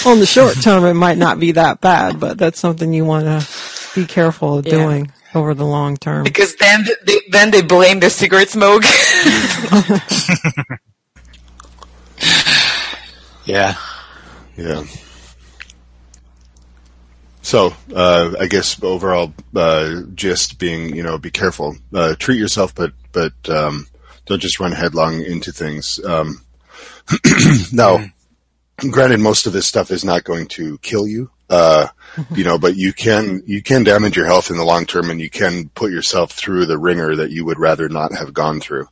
on 0.07 0.19
the 0.19 0.27
short 0.27 0.57
term 0.63 0.85
it 0.85 0.95
might 0.95 1.19
not 1.19 1.39
be 1.39 1.53
that 1.53 1.81
bad, 1.81 2.19
but 2.19 2.39
that's 2.39 2.59
something 2.59 2.93
you 2.93 3.05
want 3.05 3.25
to 3.27 3.47
be 3.95 4.07
careful 4.07 4.59
of 4.59 4.67
Yeah. 4.67 4.73
doing 4.73 5.13
over 5.37 5.55
the 5.55 5.67
long 5.67 5.97
term. 5.97 6.25
Because 6.25 6.57
then 6.57 6.87
they, 7.05 7.21
then 7.31 7.51
they 7.51 7.63
blame 7.63 8.01
the 8.01 8.11
cigarette 8.11 8.51
smoke. 8.51 8.83
Yeah. 13.47 13.77
Yeah. 14.57 14.85
So, 17.43 17.75
uh, 17.95 18.35
I 18.41 18.47
guess 18.47 18.83
overall, 18.83 19.33
uh, 19.55 20.03
gist 20.15 20.59
being, 20.59 20.95
you 20.97 21.05
know, 21.05 21.17
be 21.17 21.31
careful, 21.31 21.77
uh, 21.95 22.17
treat 22.19 22.41
yourself, 22.41 22.75
but, 22.75 22.93
but, 23.13 23.33
um, 23.49 23.87
don't 24.27 24.43
just 24.43 24.59
run 24.59 24.73
headlong 24.73 25.23
into 25.23 25.53
things. 25.53 26.01
Um, 26.05 26.45
now, 27.73 28.05
granted, 28.91 29.21
most 29.21 29.47
of 29.47 29.53
this 29.53 29.69
stuff 29.69 29.93
is 29.93 30.05
not 30.05 30.25
going 30.25 30.49
to 30.49 30.79
kill 30.79 31.07
you, 31.07 31.31
uh, 31.49 31.89
you 32.35 32.45
know, 32.45 32.59
but 32.65 32.77
you 32.77 32.93
can, 32.93 33.43
you 33.47 33.63
can 33.63 33.85
damage 33.85 34.17
your 34.17 34.27
health 34.27 34.51
in 34.51 34.57
the 34.57 34.65
long 34.65 34.87
term 34.87 35.11
and 35.11 35.21
you 35.21 35.31
can 35.31 35.69
put 35.71 35.91
yourself 35.91 36.33
through 36.33 36.67
the 36.67 36.79
ringer 36.79 37.17
that 37.17 37.31
you 37.31 37.45
would 37.45 37.59
rather 37.59 37.89
not 37.89 38.13
have 38.13 38.35
gone 38.35 38.61
through. 38.61 38.89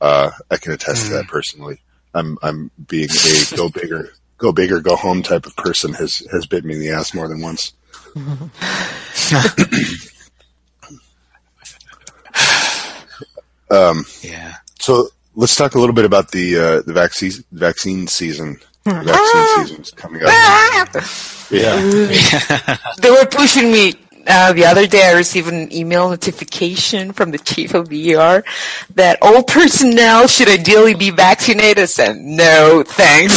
Uh, 0.00 0.30
I 0.50 0.56
can 0.56 0.72
attest 0.72 1.06
to 1.06 1.12
that 1.14 1.28
personally. 1.28 1.80
I'm, 2.14 2.38
I'm 2.42 2.70
being 2.88 3.08
a 3.10 3.56
go 3.56 3.68
bigger, 3.68 4.12
go 4.38 4.52
big 4.52 4.72
or 4.72 4.80
go 4.80 4.96
home 4.96 5.22
type 5.22 5.46
of 5.46 5.54
person 5.56 5.92
has, 5.94 6.26
has 6.32 6.46
bit 6.46 6.64
me 6.64 6.74
in 6.74 6.80
the 6.80 6.90
ass 6.90 7.14
more 7.14 7.28
than 7.28 7.40
once. 7.40 7.72
um, 13.70 14.04
Yeah. 14.22 14.56
So 14.80 15.10
let's 15.34 15.54
talk 15.54 15.74
a 15.74 15.78
little 15.78 15.94
bit 15.94 16.04
about 16.04 16.30
the 16.32 16.56
uh, 16.56 16.82
the 16.82 16.92
vaccine 16.92 17.32
vaccine 17.52 18.06
season. 18.06 18.58
The 18.84 18.92
vaccine 18.92 19.66
season 19.66 19.82
is 19.82 19.90
coming 19.90 20.22
up. 20.24 20.88
Yeah, 21.50 22.76
they 23.00 23.10
were 23.10 23.26
pushing 23.26 23.70
me. 23.70 23.94
Uh, 24.26 24.52
the 24.52 24.66
other 24.66 24.86
day, 24.86 25.08
I 25.08 25.12
received 25.12 25.48
an 25.48 25.72
email 25.72 26.10
notification 26.10 27.12
from 27.12 27.30
the 27.30 27.38
chief 27.38 27.74
of 27.74 27.88
the 27.88 28.14
ER 28.14 28.44
that 28.94 29.18
all 29.22 29.42
personnel 29.42 30.28
should 30.28 30.48
ideally 30.48 30.94
be 30.94 31.10
vaccinated. 31.10 31.82
I 31.82 31.86
said, 31.86 32.16
no, 32.16 32.84
thanks. 32.86 33.34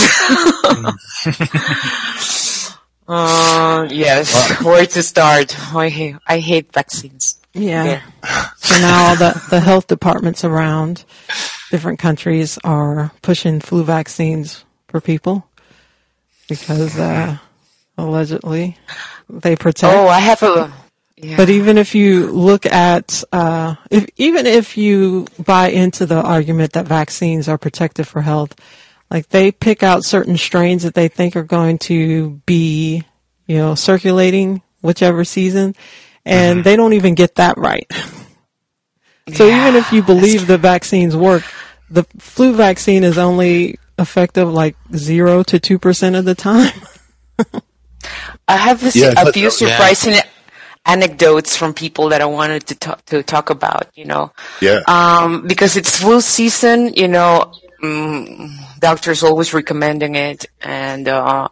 uh, 3.08 3.88
yes, 3.90 4.62
where 4.62 4.86
to 4.86 5.04
start? 5.04 5.58
I 5.74 5.90
hate, 5.90 6.16
I 6.28 6.40
hate 6.40 6.72
vaccines. 6.74 7.40
Yeah. 7.54 8.02
So 8.58 8.78
now 8.80 9.10
all 9.10 9.16
the, 9.16 9.42
the 9.50 9.60
health 9.62 9.88
departments 9.88 10.44
around 10.44 11.06
different 11.72 12.00
countries 12.00 12.60
are 12.64 13.12
pushing 13.22 13.60
flu 13.60 13.84
vaccines 13.84 14.63
for 14.94 15.02
people 15.02 15.44
because 16.48 17.00
uh, 17.00 17.36
allegedly 17.98 18.78
they 19.28 19.56
protect. 19.56 19.92
Oh, 19.92 20.08
I 20.08 20.20
have 20.20 20.44
a. 20.44 20.72
Yeah. 21.16 21.36
But 21.36 21.50
even 21.50 21.80
if 21.80 21.96
you 21.96 22.28
look 22.28 22.68
at, 22.68 23.24
uh, 23.32 23.76
if 23.90 24.06
even 24.18 24.46
if 24.46 24.78
you 24.78 25.26
buy 25.44 25.70
into 25.70 26.06
the 26.06 26.22
argument 26.22 26.74
that 26.74 26.86
vaccines 26.86 27.48
are 27.48 27.58
protective 27.58 28.08
for 28.08 28.22
health, 28.22 28.54
like 29.10 29.30
they 29.30 29.52
pick 29.52 29.82
out 29.82 30.04
certain 30.04 30.38
strains 30.38 30.84
that 30.84 30.94
they 30.94 31.08
think 31.08 31.36
are 31.36 31.44
going 31.44 31.80
to 31.90 32.42
be, 32.46 33.04
you 33.48 33.58
know, 33.58 33.74
circulating 33.74 34.62
whichever 34.82 35.26
season, 35.26 35.76
and 36.24 36.64
they 36.64 36.76
don't 36.76 36.94
even 36.94 37.16
get 37.16 37.36
that 37.36 37.58
right. 37.58 37.92
so 39.34 39.48
even 39.48 39.76
if 39.76 39.92
you 39.92 40.04
believe 40.04 40.46
the 40.46 40.60
vaccines 40.60 41.16
work, 41.16 41.44
the 41.90 42.04
flu 42.20 42.54
vaccine 42.54 43.04
is 43.04 43.18
only 43.18 43.80
effective 44.00 44.52
like 44.52 44.76
zero 44.96 45.44
to 45.44 45.60
two 45.60 45.80
percent 45.80 46.16
of 46.16 46.26
the 46.26 46.36
time. 46.36 46.74
I 48.48 48.58
have 48.58 48.84
a, 48.84 48.98
Yeah, 48.98 49.12
a 49.12 49.26
but- 49.26 49.34
few 49.34 49.44
yeah. 49.44 49.50
surprising 49.50 50.16
anecdotes 50.86 51.56
from 51.56 51.74
people 51.74 52.10
that 52.10 52.22
I 52.22 52.26
wanted 52.26 52.68
to 52.68 52.76
talk 52.76 53.06
to 53.06 53.24
talk 53.24 53.50
about. 53.50 53.88
You 53.96 54.06
know, 54.06 54.32
yeah. 54.62 54.82
um, 54.88 55.48
because 55.48 55.78
it's 55.78 56.00
flu 56.00 56.20
season. 56.22 56.94
You 56.94 57.08
know, 57.08 57.54
mm, 57.82 58.50
doctors 58.80 59.24
always 59.24 59.54
recommending 59.54 60.16
it, 60.16 60.46
and 60.62 61.08
uh, 61.08 61.48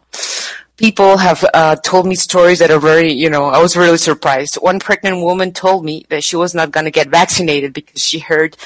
people 0.82 1.16
have 1.16 1.44
uh, 1.54 1.76
told 1.76 2.06
me 2.06 2.16
stories 2.16 2.58
that 2.58 2.72
are 2.72 2.80
very. 2.80 3.12
You 3.12 3.30
know, 3.30 3.44
I 3.44 3.62
was 3.62 3.76
really 3.76 3.98
surprised. 3.98 4.56
One 4.56 4.80
pregnant 4.80 5.22
woman 5.22 5.52
told 5.52 5.84
me 5.84 6.04
that 6.10 6.24
she 6.24 6.34
was 6.34 6.54
not 6.54 6.72
going 6.72 6.86
to 6.86 6.90
get 6.90 7.08
vaccinated 7.08 7.72
because 7.72 8.02
she 8.02 8.18
heard 8.18 8.56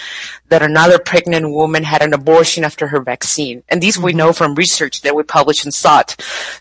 that 0.49 0.63
another 0.63 0.99
pregnant 0.99 1.51
woman 1.51 1.85
had 1.85 2.01
an 2.03 2.15
abortion 2.15 2.65
after 2.65 2.89
her 2.89 3.01
vaccine, 3.01 3.63
and 3.69 3.83
these 3.83 3.99
we 3.99 4.15
know 4.15 4.33
from 4.33 4.55
research 4.55 5.03
that 5.03 5.15
we 5.15 5.23
published 5.23 5.67
in 5.67 5.73
SOTT. 5.73 6.17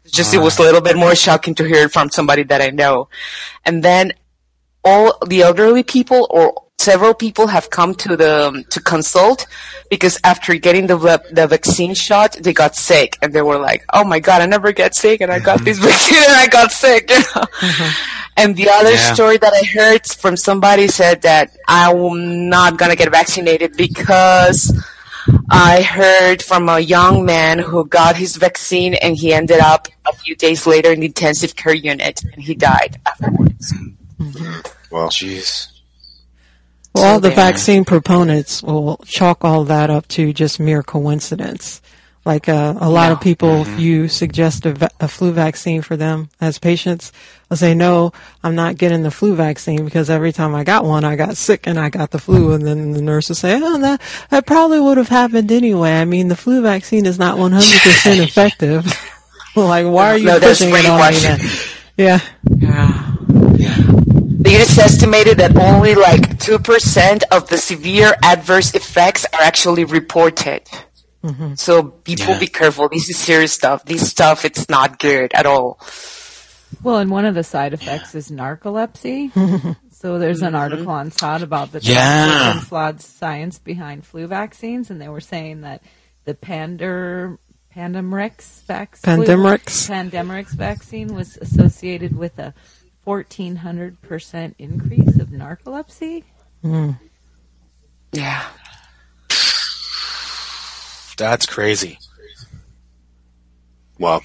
Just 0.05 0.33
it 0.33 0.39
was 0.39 0.59
a 0.59 0.61
little 0.61 0.81
bit 0.81 0.97
more 0.97 1.15
shocking 1.15 1.55
to 1.55 1.63
hear 1.63 1.85
it 1.85 1.93
from 1.93 2.09
somebody 2.09 2.43
that 2.43 2.61
I 2.61 2.69
know, 2.69 3.07
and 3.63 3.81
then 3.81 4.11
all 4.83 5.17
the 5.25 5.41
elderly 5.41 5.83
people 5.83 6.27
or 6.29 6.64
several 6.79 7.13
people 7.13 7.47
have 7.47 7.69
come 7.69 7.95
to 7.95 8.15
the 8.17 8.63
to 8.69 8.79
consult 8.81 9.47
because 9.89 10.19
after 10.23 10.55
getting 10.55 10.87
the 10.87 10.97
the 11.31 11.47
vaccine 11.47 11.93
shot 11.93 12.33
they 12.41 12.53
got 12.53 12.75
sick 12.75 13.17
and 13.21 13.33
they 13.33 13.41
were 13.41 13.57
like 13.57 13.83
oh 13.93 14.03
my 14.03 14.19
god 14.19 14.41
i 14.41 14.45
never 14.45 14.71
get 14.71 14.93
sick 14.93 15.21
and 15.21 15.31
i 15.31 15.39
got 15.39 15.63
this 15.63 15.79
vaccine 15.87 16.17
and 16.17 16.33
i 16.35 16.47
got 16.47 16.71
sick 16.71 17.09
you 17.09 17.15
know? 17.17 17.23
Mm-hmm. 17.23 17.91
and 18.37 18.55
the 18.55 18.69
other 18.69 18.91
Yeah. 18.91 19.13
story 19.13 19.37
that 19.37 19.53
i 19.53 19.63
heard 19.65 20.05
from 20.05 20.35
somebody 20.37 20.87
said 20.87 21.21
that 21.23 21.55
i'm 21.67 22.49
not 22.49 22.77
gonna 22.77 22.95
get 22.95 23.09
vaccinated 23.11 23.75
because 23.77 24.73
I 25.49 25.81
heard 25.81 26.43
from 26.43 26.69
a 26.69 26.79
young 26.79 27.25
man 27.25 27.57
who 27.57 27.87
got 27.87 28.15
his 28.15 28.35
vaccine 28.35 28.93
and 28.93 29.17
he 29.17 29.33
ended 29.33 29.59
up 29.59 29.87
a 30.07 30.13
few 30.15 30.35
days 30.35 30.67
later 30.67 30.91
in 30.91 30.99
the 30.99 31.07
intensive 31.07 31.55
care 31.55 31.73
unit 31.73 32.21
and 32.31 32.43
he 32.43 32.53
died 32.53 32.99
afterwards. 33.07 33.73
Mm-hmm. 34.19 34.59
well, 34.91 35.09
Jeez. 35.09 35.74
Well, 36.95 37.13
all 37.13 37.19
the 37.19 37.29
vaccine 37.31 37.83
proponents 37.85 38.63
will 38.63 38.97
chalk 39.05 39.43
all 39.43 39.65
that 39.65 39.89
up 39.89 40.07
to 40.09 40.31
just 40.33 40.59
mere 40.59 40.81
coincidence. 40.81 41.81
Like 42.23 42.49
uh, 42.49 42.73
a 42.79 42.89
lot 42.89 43.11
of 43.11 43.21
people, 43.21 43.61
if 43.61 43.79
you 43.79 44.07
suggest 44.07 44.65
a, 44.65 44.73
va- 44.73 44.89
a 44.99 45.07
flu 45.07 45.31
vaccine 45.31 45.83
for 45.83 45.95
them 45.95 46.29
as 46.41 46.57
patients, 46.57 47.11
they'll 47.49 47.57
say, 47.57 47.75
"No, 47.75 48.13
I'm 48.43 48.55
not 48.55 48.77
getting 48.77 49.03
the 49.03 49.11
flu 49.11 49.35
vaccine 49.35 49.85
because 49.85 50.09
every 50.09 50.31
time 50.31 50.55
I 50.55 50.63
got 50.63 50.85
one, 50.85 51.03
I 51.03 51.17
got 51.17 51.37
sick 51.37 51.67
and 51.67 51.77
I 51.77 51.89
got 51.91 52.09
the 52.09 52.17
flu." 52.17 52.53
And 52.53 52.65
then 52.65 52.93
the 52.93 53.01
nurse 53.03 53.29
will 53.29 53.35
say, 53.35 53.59
"Oh, 53.61 53.77
that 53.77 54.01
that 54.31 54.47
probably 54.47 54.79
would 54.79 54.97
have 54.97 55.09
happened 55.09 55.51
anyway. 55.51 55.91
I 55.91 56.05
mean, 56.05 56.27
the 56.29 56.35
flu 56.35 56.63
vaccine 56.63 57.05
is 57.05 57.19
not 57.19 57.37
100 57.37 57.61
percent 57.81 58.19
effective. 58.21 58.85
like, 59.55 59.85
why 59.85 60.09
are 60.13 60.17
you 60.17 60.25
No, 60.25 60.39
pushing 60.39 60.69
it 60.73 60.85
on 60.87 61.13
me?" 61.13 61.19
Then? 61.19 61.39
Yeah. 61.97 62.19
Yeah. 63.59 63.91
They 64.37 64.57
just 64.57 64.77
estimated 64.77 65.37
that 65.37 65.55
only 65.55 65.95
like 65.95 66.37
2% 66.37 67.23
of 67.31 67.47
the 67.49 67.57
severe 67.57 68.13
adverse 68.21 68.73
effects 68.75 69.25
are 69.33 69.41
actually 69.41 69.85
reported. 69.85 70.61
Mm-hmm. 71.23 71.55
So 71.55 71.83
people 71.83 72.33
Yeah. 72.33 72.39
be 72.39 72.47
careful. 72.47 72.89
This 72.89 73.09
is 73.09 73.17
serious 73.17 73.53
stuff. 73.53 73.85
This 73.85 74.09
stuff, 74.09 74.45
it's 74.45 74.69
not 74.69 74.99
good 74.99 75.33
at 75.33 75.45
all. 75.45 75.79
Well, 76.83 76.97
and 76.97 77.09
one 77.09 77.25
of 77.25 77.33
the 77.33 77.43
side 77.43 77.73
effects 77.73 78.13
is 78.13 78.29
narcolepsy. 78.29 79.31
so 79.91 80.19
there's 80.19 80.41
an 80.41 80.47
mm-hmm. 80.47 80.55
article 80.55 80.89
on 80.89 81.11
SOTT 81.11 81.41
about 81.41 81.71
the 81.71 81.79
Yeah. 81.81 82.59
flawed 82.59 83.01
science 83.01 83.57
behind 83.57 84.05
flu 84.05 84.27
vaccines, 84.27 84.91
and 84.91 85.01
they 85.01 85.09
were 85.09 85.21
saying 85.21 85.61
that 85.61 85.81
the 86.25 86.35
pander 86.35 87.39
pandemrix 87.75 88.63
vaccine 88.63 89.17
Pandemrix. 89.17 89.89
pandemrix 89.89 90.49
vaccine 90.49 91.13
was 91.13 91.37
associated 91.37 92.15
with 92.15 92.39
a 92.39 92.53
1400% 93.05 94.55
increase 94.57 95.19
of 95.19 95.29
narcolepsy. 95.29 96.23
Hmm. 96.61 96.91
Yeah. 98.11 98.45
That's 101.17 101.45
crazy. 101.45 101.99
wow. 103.99 104.21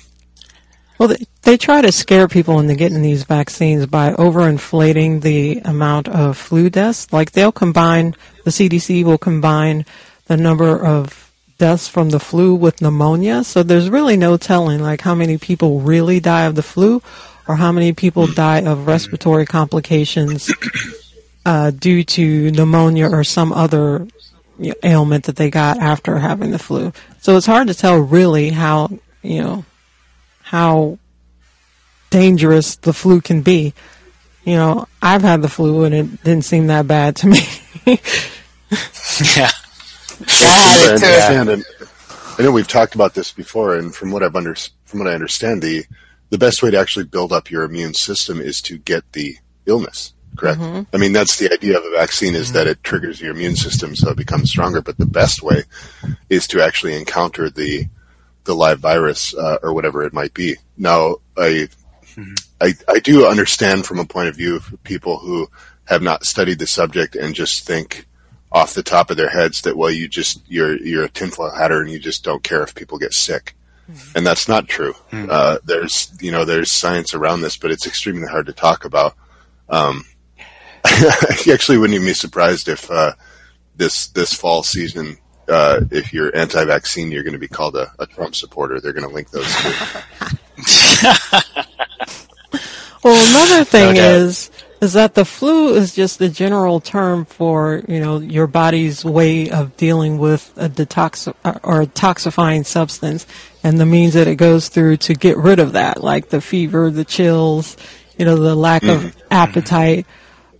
Well, 0.98 1.08
they, 1.08 1.24
they 1.42 1.56
try 1.56 1.80
to 1.80 1.92
scare 1.92 2.28
people 2.28 2.60
into 2.60 2.74
getting 2.74 3.00
these 3.00 3.24
vaccines 3.24 3.86
by 3.86 4.12
overinflating 4.12 5.22
the 5.22 5.60
amount 5.64 6.08
of 6.08 6.36
flu 6.36 6.68
deaths. 6.68 7.12
Like 7.12 7.32
they'll 7.32 7.52
combine, 7.52 8.14
the 8.44 8.50
CDC 8.50 9.04
will 9.04 9.18
combine 9.18 9.86
the 10.26 10.36
number 10.36 10.84
of 10.84 11.32
deaths 11.58 11.88
from 11.88 12.10
the 12.10 12.20
flu 12.20 12.54
with 12.54 12.82
pneumonia. 12.82 13.44
So 13.44 13.62
there's 13.62 13.88
really 13.88 14.16
no 14.16 14.36
telling 14.36 14.80
like 14.80 15.00
how 15.00 15.14
many 15.14 15.38
people 15.38 15.80
really 15.80 16.20
die 16.20 16.44
of 16.44 16.54
the 16.54 16.62
flu 16.62 17.02
or 17.50 17.56
how 17.56 17.72
many 17.72 17.92
people 17.92 18.28
die 18.28 18.60
of 18.60 18.86
respiratory 18.86 19.44
complications 19.44 20.52
uh, 21.44 21.72
due 21.72 22.04
to 22.04 22.52
pneumonia 22.52 23.10
or 23.10 23.24
some 23.24 23.52
other 23.52 24.06
you 24.56 24.68
know, 24.68 24.74
ailment 24.84 25.24
that 25.24 25.34
they 25.34 25.50
got 25.50 25.78
after 25.78 26.20
having 26.20 26.52
the 26.52 26.60
flu. 26.60 26.92
So 27.20 27.36
it's 27.36 27.46
hard 27.46 27.66
to 27.66 27.74
tell 27.74 27.98
really 27.98 28.50
how, 28.50 28.90
you 29.22 29.42
know, 29.42 29.64
how 30.42 31.00
dangerous 32.10 32.76
the 32.76 32.92
flu 32.92 33.20
can 33.20 33.42
be. 33.42 33.74
You 34.44 34.52
you 34.52 34.54
know, 34.54 34.86
I've 35.02 35.22
had 35.22 35.42
the 35.42 35.48
flu 35.48 35.82
and 35.82 35.92
it 35.92 36.22
didn't 36.22 36.44
seem 36.44 36.68
that 36.68 36.86
bad 36.86 37.16
to 37.16 37.26
me. 37.26 37.40
yeah. 37.86 39.50
Yeah, 40.20 40.46
I 40.46 40.62
had 40.62 40.94
it 40.94 41.00
too. 41.00 41.06
understand, 41.06 41.48
and 41.48 41.64
I 42.38 42.42
know 42.42 42.52
we've 42.52 42.68
talked 42.68 42.94
about 42.94 43.14
this 43.14 43.32
before, 43.32 43.74
and 43.74 43.92
from 43.92 44.12
what 44.12 44.22
I've 44.22 44.36
under, 44.36 44.54
from 44.84 45.00
what 45.00 45.08
I 45.08 45.14
understand, 45.14 45.62
the 45.62 45.84
the 46.30 46.38
best 46.38 46.62
way 46.62 46.70
to 46.70 46.78
actually 46.78 47.04
build 47.04 47.32
up 47.32 47.50
your 47.50 47.64
immune 47.64 47.94
system 47.94 48.40
is 48.40 48.60
to 48.62 48.78
get 48.78 49.12
the 49.12 49.36
illness. 49.66 50.14
Correct. 50.36 50.60
I 50.60 50.96
mean, 50.96 51.12
that's 51.12 51.36
the 51.38 51.52
idea 51.52 51.76
of 51.76 51.84
a 51.84 51.90
vaccine 51.90 52.34
is 52.34 52.52
that 52.52 52.66
it 52.66 52.82
triggers 52.82 53.20
your 53.20 53.32
immune 53.32 53.56
system 53.56 53.94
so 53.96 54.10
it 54.10 54.16
becomes 54.16 54.48
stronger. 54.48 54.80
But 54.80 54.96
the 54.96 55.06
best 55.06 55.42
way 55.42 55.64
is 56.30 56.46
to 56.48 56.62
actually 56.62 56.96
encounter 56.96 57.50
the 57.50 57.86
the 58.44 58.54
live 58.54 58.78
virus 58.78 59.34
uh, 59.34 59.58
or 59.62 59.74
whatever 59.74 60.02
it 60.02 60.14
might 60.14 60.32
be. 60.32 60.56
Now, 60.78 61.16
I, 61.36 61.68
I 62.60 62.74
I 62.88 63.00
do 63.00 63.26
understand 63.26 63.86
from 63.86 63.98
a 63.98 64.06
point 64.06 64.28
of 64.28 64.36
view 64.36 64.56
of 64.56 64.74
people 64.84 65.18
who 65.18 65.50
have 65.86 66.00
not 66.00 66.24
studied 66.24 66.58
the 66.58 66.66
subject 66.66 67.16
and 67.16 67.34
just 67.34 67.66
think 67.66 68.06
off 68.52 68.74
the 68.74 68.82
top 68.82 69.10
of 69.10 69.16
their 69.16 69.28
heads 69.28 69.62
that 69.62 69.76
well 69.76 69.90
you 69.90 70.08
just 70.08 70.40
you're 70.48 70.76
you're 70.78 71.04
a 71.04 71.08
tinfoil 71.08 71.50
hatter 71.50 71.80
and 71.80 71.90
you 71.90 71.98
just 71.98 72.24
don't 72.24 72.42
care 72.42 72.62
if 72.62 72.74
people 72.74 72.98
get 72.98 73.12
sick 73.12 73.54
and 74.14 74.26
that's 74.26 74.48
not 74.48 74.68
true. 74.68 74.94
Uh, 75.12 75.58
there's 75.64 76.12
you 76.20 76.30
know 76.30 76.44
there's 76.44 76.72
science 76.72 77.14
around 77.14 77.40
this 77.40 77.56
but 77.56 77.70
it's 77.70 77.86
extremely 77.86 78.26
hard 78.26 78.46
to 78.46 78.52
talk 78.52 78.84
about. 78.84 79.14
Um, 79.68 80.04
I 80.84 81.44
actually 81.52 81.78
wouldn't 81.78 81.94
even 81.94 82.06
be 82.06 82.14
surprised 82.14 82.68
if 82.68 82.90
uh, 82.90 83.12
this 83.76 84.08
this 84.08 84.32
fall 84.32 84.62
season 84.62 85.18
uh, 85.48 85.80
if 85.90 86.12
you're 86.12 86.34
anti-vaccine 86.36 87.10
you're 87.10 87.22
going 87.22 87.34
to 87.34 87.38
be 87.38 87.48
called 87.48 87.76
a, 87.76 87.92
a 87.98 88.06
Trump 88.06 88.34
supporter. 88.34 88.80
They're 88.80 88.92
going 88.92 89.08
to 89.08 89.14
link 89.14 89.30
those 89.30 89.54
two. 89.56 89.72
Well, 93.02 93.14
another 93.30 93.64
thing 93.64 93.94
doubt. 93.94 94.04
is 94.04 94.50
is 94.80 94.92
that 94.94 95.14
the 95.14 95.24
flu 95.24 95.74
is 95.74 95.94
just 95.94 96.20
a 96.20 96.28
general 96.28 96.80
term 96.80 97.24
for 97.24 97.82
you 97.88 97.98
know 97.98 98.18
your 98.18 98.46
body's 98.46 99.04
way 99.04 99.50
of 99.50 99.76
dealing 99.76 100.18
with 100.18 100.52
a 100.56 100.68
detox 100.68 101.32
or 101.62 101.82
a 101.82 101.86
toxifying 101.86 102.64
substance 102.66 103.26
and 103.62 103.78
the 103.78 103.86
means 103.86 104.14
that 104.14 104.26
it 104.26 104.36
goes 104.36 104.68
through 104.68 104.98
to 104.98 105.14
get 105.14 105.36
rid 105.36 105.58
of 105.58 105.72
that, 105.72 106.02
like 106.02 106.28
the 106.28 106.40
fever, 106.40 106.90
the 106.90 107.04
chills, 107.04 107.76
you 108.16 108.24
know, 108.24 108.36
the 108.36 108.54
lack 108.54 108.82
of 108.84 109.14
appetite. 109.30 110.06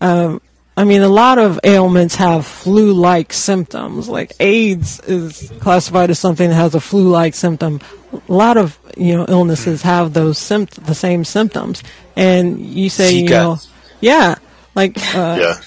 Um, 0.00 0.40
I 0.76 0.84
mean, 0.84 1.02
a 1.02 1.08
lot 1.08 1.38
of 1.38 1.60
ailments 1.64 2.14
have 2.16 2.46
flu-like 2.46 3.32
symptoms. 3.32 4.08
Like 4.08 4.32
AIDS 4.40 5.00
is 5.00 5.52
classified 5.60 6.10
as 6.10 6.18
something 6.18 6.48
that 6.48 6.54
has 6.54 6.74
a 6.74 6.80
flu-like 6.80 7.34
symptom. 7.34 7.80
A 8.12 8.32
lot 8.32 8.56
of 8.56 8.78
you 8.96 9.16
know 9.16 9.26
illnesses 9.28 9.82
have 9.82 10.14
those 10.14 10.38
sympt- 10.38 10.84
the 10.86 10.94
same 10.94 11.24
symptoms. 11.24 11.82
And 12.16 12.60
you 12.60 12.90
say, 12.90 13.14
you 13.14 13.28
know, 13.28 13.58
yeah, 14.00 14.36
like 14.74 14.96
uh, 15.14 15.38
yeah 15.40 15.60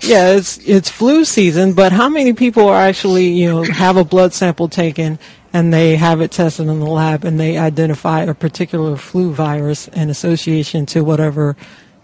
yeah, 0.00 0.32
it's 0.34 0.58
it's 0.58 0.90
flu 0.90 1.24
season, 1.24 1.72
but 1.72 1.92
how 1.92 2.08
many 2.08 2.32
people 2.32 2.68
are 2.68 2.80
actually 2.80 3.28
you 3.28 3.48
know 3.48 3.62
have 3.62 3.96
a 3.96 4.04
blood 4.04 4.34
sample 4.34 4.68
taken 4.68 5.18
and 5.56 5.72
they 5.72 5.96
have 5.96 6.20
it 6.20 6.32
tested 6.32 6.68
in 6.68 6.80
the 6.80 6.86
lab 6.86 7.24
and 7.24 7.40
they 7.40 7.56
identify 7.56 8.20
a 8.20 8.34
particular 8.34 8.94
flu 8.94 9.32
virus 9.32 9.88
in 9.88 10.10
association 10.10 10.84
to 10.84 11.00
whatever 11.00 11.56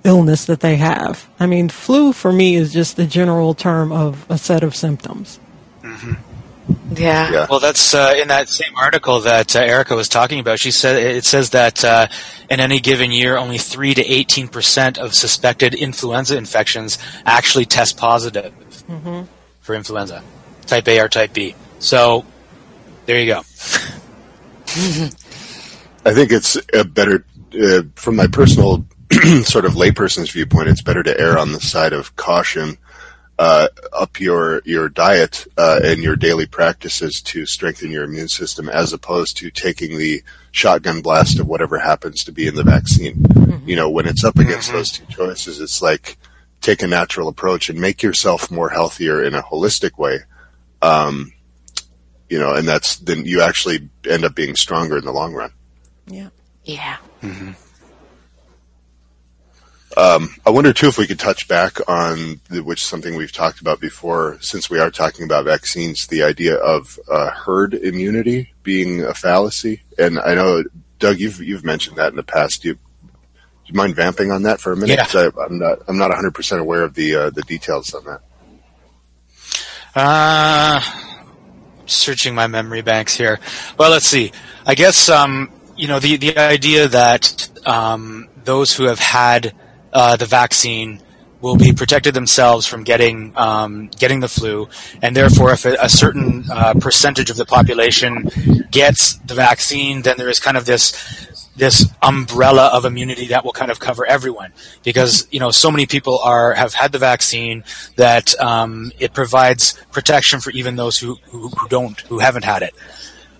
illness 0.04 0.46
that 0.46 0.60
they 0.60 0.76
have? 0.76 1.28
I 1.38 1.44
mean, 1.44 1.68
flu 1.68 2.14
for 2.14 2.32
me 2.32 2.54
is 2.54 2.72
just 2.72 2.96
the 2.96 3.04
general 3.04 3.52
term 3.52 3.92
of 3.92 4.24
a 4.30 4.38
set 4.38 4.62
of 4.62 4.74
symptoms. 4.74 5.38
Yeah. 5.84 7.30
yeah 7.30 7.46
Well, 7.50 7.60
that's 7.60 7.92
uh, 7.92 8.14
in 8.16 8.28
that 8.28 8.48
same 8.48 8.74
article 8.74 9.20
that 9.20 9.54
uh, 9.54 9.58
Erica 9.58 9.96
was 9.96 10.08
talking 10.08 10.40
about. 10.40 10.58
She 10.58 10.70
said 10.70 10.96
it 10.96 11.26
says 11.26 11.50
that 11.50 11.84
uh, 11.84 12.06
in 12.48 12.58
any 12.58 12.80
given 12.80 13.10
year, 13.10 13.36
only 13.36 13.58
three 13.58 13.92
to 13.92 14.02
eighteen 14.02 14.48
percent 14.48 14.96
of 14.96 15.12
suspected 15.12 15.74
influenza 15.74 16.38
infections 16.38 16.96
actually 17.26 17.66
test 17.66 17.98
positive 17.98 18.54
for 19.60 19.74
influenza, 19.74 20.22
type 20.66 20.88
A 20.88 21.00
or 21.00 21.10
type 21.10 21.34
B. 21.34 21.54
So 21.80 22.24
there 23.06 23.20
you 23.20 23.26
go. 23.26 23.38
I 26.04 26.12
think 26.12 26.32
it's 26.32 26.56
a 26.72 26.84
better, 26.84 27.24
uh, 27.60 27.82
from 27.94 28.16
my 28.16 28.26
personal 28.26 28.84
sort 29.44 29.64
of 29.64 29.72
layperson's 29.74 30.30
viewpoint, 30.30 30.68
it's 30.68 30.82
better 30.82 31.02
to 31.02 31.20
err 31.20 31.38
on 31.38 31.52
the 31.52 31.60
side 31.60 31.92
of 31.92 32.16
caution, 32.16 32.78
uh, 33.38 33.68
up 33.92 34.20
your 34.20 34.62
your 34.64 34.88
diet 34.88 35.46
uh, 35.56 35.80
and 35.82 36.02
your 36.02 36.16
daily 36.16 36.46
practices 36.46 37.20
to 37.22 37.44
strengthen 37.46 37.90
your 37.90 38.04
immune 38.04 38.28
system, 38.28 38.68
as 38.68 38.92
opposed 38.92 39.36
to 39.36 39.50
taking 39.50 39.98
the 39.98 40.22
shotgun 40.50 41.02
blast 41.02 41.38
of 41.40 41.48
whatever 41.48 41.78
happens 41.78 42.24
to 42.24 42.32
be 42.32 42.46
in 42.46 42.54
the 42.54 42.62
vaccine. 42.62 43.24
You 43.66 43.76
know, 43.76 43.90
when 43.90 44.06
it's 44.06 44.24
up 44.24 44.38
against 44.38 44.72
those 44.72 44.90
two 44.92 45.06
choices, 45.06 45.60
it's 45.60 45.82
like 45.82 46.18
take 46.60 46.82
a 46.82 46.86
natural 46.86 47.28
approach 47.28 47.68
and 47.68 47.80
make 47.80 48.02
yourself 48.02 48.50
more 48.50 48.70
healthier 48.70 49.22
in 49.22 49.34
a 49.34 49.42
holistic 49.42 49.98
way. 49.98 50.20
Um, 50.80 51.32
you 52.32 52.38
know, 52.38 52.54
and 52.54 52.66
that's 52.66 52.96
then 52.96 53.26
you 53.26 53.42
actually 53.42 53.90
end 54.08 54.24
up 54.24 54.34
being 54.34 54.56
stronger 54.56 54.96
in 54.96 55.04
the 55.04 55.12
long 55.12 55.34
run. 55.34 55.52
Yeah. 56.06 56.30
Yeah. 56.64 56.96
Um, 59.98 60.34
I 60.46 60.50
wonder 60.50 60.72
too 60.72 60.86
if 60.88 60.96
we 60.96 61.06
could 61.06 61.18
touch 61.18 61.46
back 61.46 61.76
on 61.86 62.40
the, 62.48 62.62
which 62.64 62.80
is 62.80 62.86
something 62.86 63.14
we've 63.16 63.30
talked 63.32 63.60
about 63.60 63.78
before, 63.80 64.38
since 64.40 64.70
we 64.70 64.78
are 64.80 64.90
talking 64.90 65.26
about 65.26 65.44
vaccines, 65.44 66.06
the 66.06 66.22
idea 66.22 66.56
of 66.56 66.98
uh, 67.10 67.28
herd 67.30 67.74
immunity 67.74 68.54
being 68.62 69.02
a 69.02 69.12
fallacy. 69.12 69.82
And 69.98 70.18
I 70.18 70.34
know, 70.34 70.64
Doug, 70.98 71.20
you've 71.20 71.40
you've 71.42 71.64
mentioned 71.66 71.96
that 71.98 72.08
in 72.08 72.16
the 72.16 72.22
past. 72.22 72.62
Do 72.62 72.68
you, 72.68 72.74
do 72.76 72.80
you 73.66 73.74
mind 73.74 73.94
vamping 73.94 74.30
on 74.30 74.44
that 74.44 74.58
for 74.58 74.72
a 74.72 74.76
minute? 74.76 74.96
Yeah. 74.96 75.04
'Cause 75.04 75.34
I, 75.36 75.42
I'm 75.44 75.58
not 75.58 75.80
I'm 75.86 75.98
not 75.98 76.08
100 76.08 76.30
percent 76.34 76.62
aware 76.62 76.82
of 76.84 76.94
the 76.94 77.14
uh, 77.14 77.28
the 77.30 77.42
details 77.42 77.92
on 77.92 78.04
that. 78.06 78.20
Uh, 79.94 80.80
searching 81.92 82.34
my 82.34 82.46
memory 82.46 82.82
banks 82.82 83.14
here. 83.14 83.38
Well, 83.78 83.90
let's 83.90 84.06
see. 84.06 84.32
I 84.66 84.74
guess 84.74 85.08
um, 85.08 85.50
you 85.76 85.88
know 85.88 85.98
the 85.98 86.16
the 86.16 86.38
idea 86.38 86.88
that 86.88 87.48
um, 87.66 88.28
those 88.44 88.74
who 88.74 88.84
have 88.84 88.98
had 88.98 89.54
uh, 89.92 90.16
the 90.16 90.26
vaccine 90.26 91.02
will 91.40 91.56
be 91.56 91.72
protected 91.72 92.14
themselves 92.14 92.66
from 92.66 92.84
getting 92.84 93.32
um, 93.36 93.88
getting 93.98 94.20
the 94.20 94.28
flu, 94.28 94.68
and 95.02 95.16
therefore, 95.16 95.52
if 95.52 95.64
a, 95.64 95.76
a 95.80 95.88
certain 95.88 96.44
uh, 96.50 96.74
percentage 96.74 97.30
of 97.30 97.36
the 97.36 97.44
population 97.44 98.30
gets 98.70 99.14
the 99.16 99.34
vaccine, 99.34 100.02
then 100.02 100.16
there 100.16 100.28
is 100.28 100.38
kind 100.38 100.56
of 100.56 100.64
this 100.64 100.92
this 101.56 101.86
umbrella 102.02 102.70
of 102.72 102.84
immunity 102.84 103.26
that 103.28 103.44
will 103.44 103.52
kind 103.52 103.70
of 103.70 103.78
cover 103.78 104.06
everyone. 104.06 104.52
Because 104.82 105.26
you 105.30 105.40
know 105.40 105.50
so 105.50 105.70
many 105.70 105.86
people 105.86 106.18
are 106.20 106.54
have 106.54 106.74
had 106.74 106.92
the 106.92 106.98
vaccine 106.98 107.64
that 107.96 108.38
um, 108.40 108.92
it 108.98 109.12
provides 109.12 109.74
protection 109.92 110.40
for 110.40 110.50
even 110.50 110.76
those 110.76 110.98
who, 110.98 111.16
who, 111.30 111.48
who 111.48 111.68
don't 111.68 112.00
who 112.02 112.18
haven't 112.20 112.44
had 112.44 112.62
it. 112.62 112.74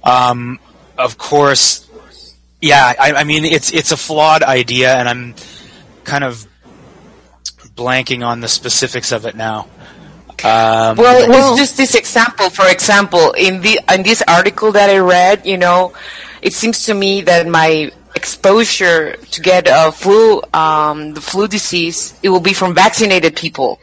Um, 0.04 0.58
of 0.98 1.16
course 1.16 1.88
yeah 2.60 2.92
I, 2.98 3.12
I 3.12 3.24
mean 3.24 3.44
it's 3.44 3.72
it's 3.72 3.92
a 3.92 3.96
flawed 3.96 4.42
idea 4.42 4.94
and 4.94 5.08
I'm 5.08 5.34
kind 6.04 6.22
of 6.24 6.46
blanking 7.74 8.26
on 8.26 8.40
the 8.40 8.48
specifics 8.48 9.12
of 9.12 9.24
it 9.26 9.34
now. 9.34 9.68
Um, 10.44 10.96
Well, 10.96 11.28
Well- 11.28 11.52
it's 11.52 11.60
just 11.60 11.76
this 11.76 11.94
example. 11.94 12.50
For 12.50 12.68
example, 12.68 13.32
in 13.32 13.60
the 13.62 13.80
in 13.92 14.02
this 14.02 14.22
article 14.26 14.72
that 14.72 14.90
I 14.90 14.98
read, 14.98 15.46
you 15.46 15.56
know, 15.56 15.92
it 16.42 16.52
seems 16.52 16.84
to 16.86 16.94
me 16.94 17.22
that 17.22 17.46
my 17.46 17.90
exposure 18.14 19.16
to 19.16 19.40
get 19.40 19.66
a 19.68 19.92
flu, 19.92 20.42
um, 20.54 21.14
the 21.14 21.20
flu 21.20 21.48
disease, 21.48 22.14
it 22.22 22.28
will 22.28 22.40
be 22.40 22.52
from 22.52 22.74
vaccinated 22.74 23.36
people. 23.36 23.80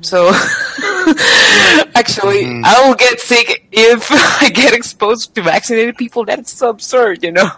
So, 0.00 0.28
actually, 1.94 2.62
I 2.64 2.84
will 2.86 2.94
get 2.94 3.20
sick 3.20 3.66
if 3.72 4.08
I 4.42 4.50
get 4.50 4.72
exposed 4.72 5.34
to 5.34 5.42
vaccinated 5.42 5.96
people. 5.96 6.24
That's 6.24 6.52
so 6.52 6.70
absurd, 6.70 7.22
you 7.22 7.32
know. 7.32 7.50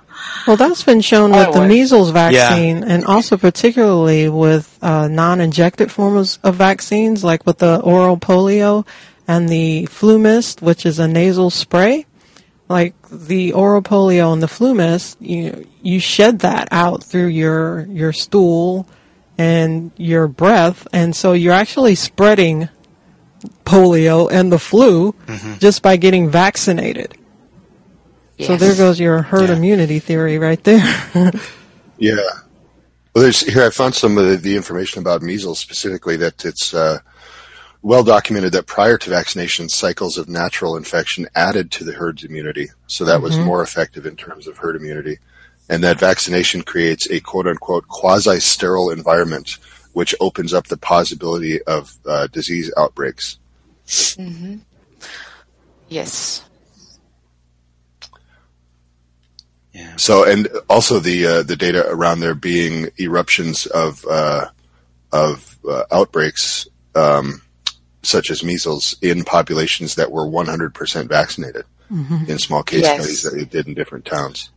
Well, 0.47 0.57
that's 0.57 0.83
been 0.83 1.01
shown 1.01 1.33
with 1.33 1.53
the 1.55 1.67
measles 1.67 2.11
vaccine, 2.11 2.85
and 2.85 3.05
also 3.05 3.37
particularly 3.37 4.29
with 4.29 4.79
uh, 4.83 5.09
non-injected 5.09 5.91
forms 5.91 6.39
of 6.43 6.57
vaccines, 6.57 7.25
like 7.25 7.47
with 7.47 7.59
the 7.59 7.81
oral 7.81 8.19
polio 8.19 8.87
and 9.27 9.49
the 9.49 9.87
flu 9.87 10.19
mist, 10.19 10.61
which 10.61 10.85
is 10.85 10.99
a 10.99 11.09
nasal 11.09 11.51
spray. 11.51 12.05
Like 12.71 12.95
the 13.11 13.53
oral 13.53 13.83
polio 13.83 14.33
and 14.33 14.41
the 14.41 14.47
flu 14.49 14.75
mist, 14.75 15.21
you 15.21 15.67
you 15.83 15.99
shed 15.99 16.39
that 16.41 16.69
out 16.71 17.03
through 17.03 17.27
your 17.27 17.85
your 17.87 18.13
stool 18.13 18.87
and 19.37 19.91
your 19.97 20.29
breath, 20.29 20.87
and 20.93 21.15
so 21.17 21.33
you're 21.33 21.53
actually 21.53 21.97
spreading 21.97 22.69
polio 23.65 24.31
and 24.31 24.53
the 24.53 24.59
flu 24.59 25.15
just 25.59 25.83
by 25.83 25.97
getting 25.97 26.31
vaccinated. 26.31 27.17
So 28.39 28.57
there 28.57 28.75
goes 28.77 29.01
your 29.01 29.23
herd 29.23 29.49
Yeah. 29.51 29.57
immunity 29.57 29.99
theory 29.99 30.39
right 30.39 30.63
there. 30.65 30.85
Yeah. 31.99 32.15
Well, 33.15 33.25
there's 33.25 33.43
here. 33.43 33.65
I 33.67 33.69
found 33.71 33.95
some 33.95 34.17
of 34.17 34.27
the, 34.27 34.37
the 34.39 34.57
information 34.57 35.01
about 35.03 35.21
measles 35.21 35.59
specifically 35.59 36.17
that 36.17 36.47
it's 36.47 36.73
uh, 36.73 37.01
well 37.83 38.05
documented 38.05 38.53
that 38.53 38.67
prior 38.67 38.99
to 38.99 39.11
vaccination, 39.11 39.69
cycles 39.69 40.19
of 40.19 40.29
natural 40.29 40.77
infection 40.77 41.29
added 41.35 41.71
to 41.73 41.85
the 41.85 41.93
herd's 41.93 42.25
immunity, 42.25 42.69
so 42.87 43.05
that 43.05 43.23
was 43.23 43.39
more 43.39 43.63
effective 43.63 44.07
in 44.07 44.17
terms 44.17 44.47
of 44.47 44.59
herd 44.59 44.77
immunity, 44.77 45.19
and 45.69 45.83
that 45.83 45.99
vaccination 45.99 46.63
creates 46.63 47.11
a 47.11 47.21
quote 47.21 47.47
unquote 47.47 47.89
quasi 47.89 48.41
sterile 48.41 48.91
environment 48.91 49.59
which 49.93 50.15
opens 50.21 50.55
up 50.55 50.67
the 50.69 50.77
possibility 50.77 51.63
of 51.63 51.97
uh, 52.07 52.27
disease 52.29 52.73
outbreaks. 52.77 53.39
Yes. 55.89 56.45
Yeah. 59.73 59.97
So, 59.97 60.25
and 60.25 60.49
also 60.69 60.99
the 60.99 61.27
uh, 61.27 61.43
the 61.43 61.57
data 61.57 61.89
around 61.89 62.21
there 62.21 62.35
being 62.35 62.91
eruptions 62.99 63.67
of 63.67 64.05
uh, 64.09 64.47
of 65.13 65.59
uh, 65.69 65.85
outbreaks 65.91 66.69
um, 66.95 67.43
such 68.03 68.31
as 68.31 68.43
measles 68.43 68.97
in 69.03 69.25
populations 69.25 69.95
that 69.97 70.11
were 70.11 70.27
100% 70.27 71.09
vaccinated 71.09 71.65
in 72.29 72.39
small 72.39 72.63
case 72.63 72.83
Yes. 72.83 73.01
studies 73.01 73.23
that 73.23 73.35
they 73.35 73.45
did 73.45 73.67
in 73.67 73.75
different 73.75 74.05
towns. 74.05 74.51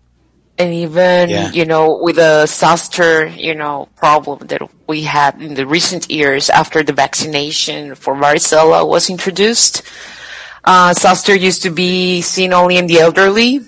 And 0.60 0.72
even, 0.72 1.30
Yeah. 1.32 1.50
you 1.52 1.66
know, 1.66 1.98
with 2.00 2.18
the 2.18 2.46
zoster, 2.46 3.26
you 3.26 3.56
know, 3.56 3.88
problem 3.96 4.46
that 4.48 4.62
we 4.88 5.02
had 5.02 5.42
in 5.42 5.56
the 5.56 5.66
recent 5.66 6.12
years 6.12 6.50
after 6.52 6.84
the 6.84 6.94
vaccination 6.94 7.96
for 7.96 8.14
varicella 8.16 8.88
was 8.88 9.10
introduced, 9.10 9.82
uh, 10.64 10.94
zoster 10.94 11.34
used 11.36 11.64
to 11.64 11.72
be 11.72 12.22
seen 12.22 12.54
only 12.54 12.78
in 12.78 12.86
the 12.86 13.00
elderly 13.00 13.62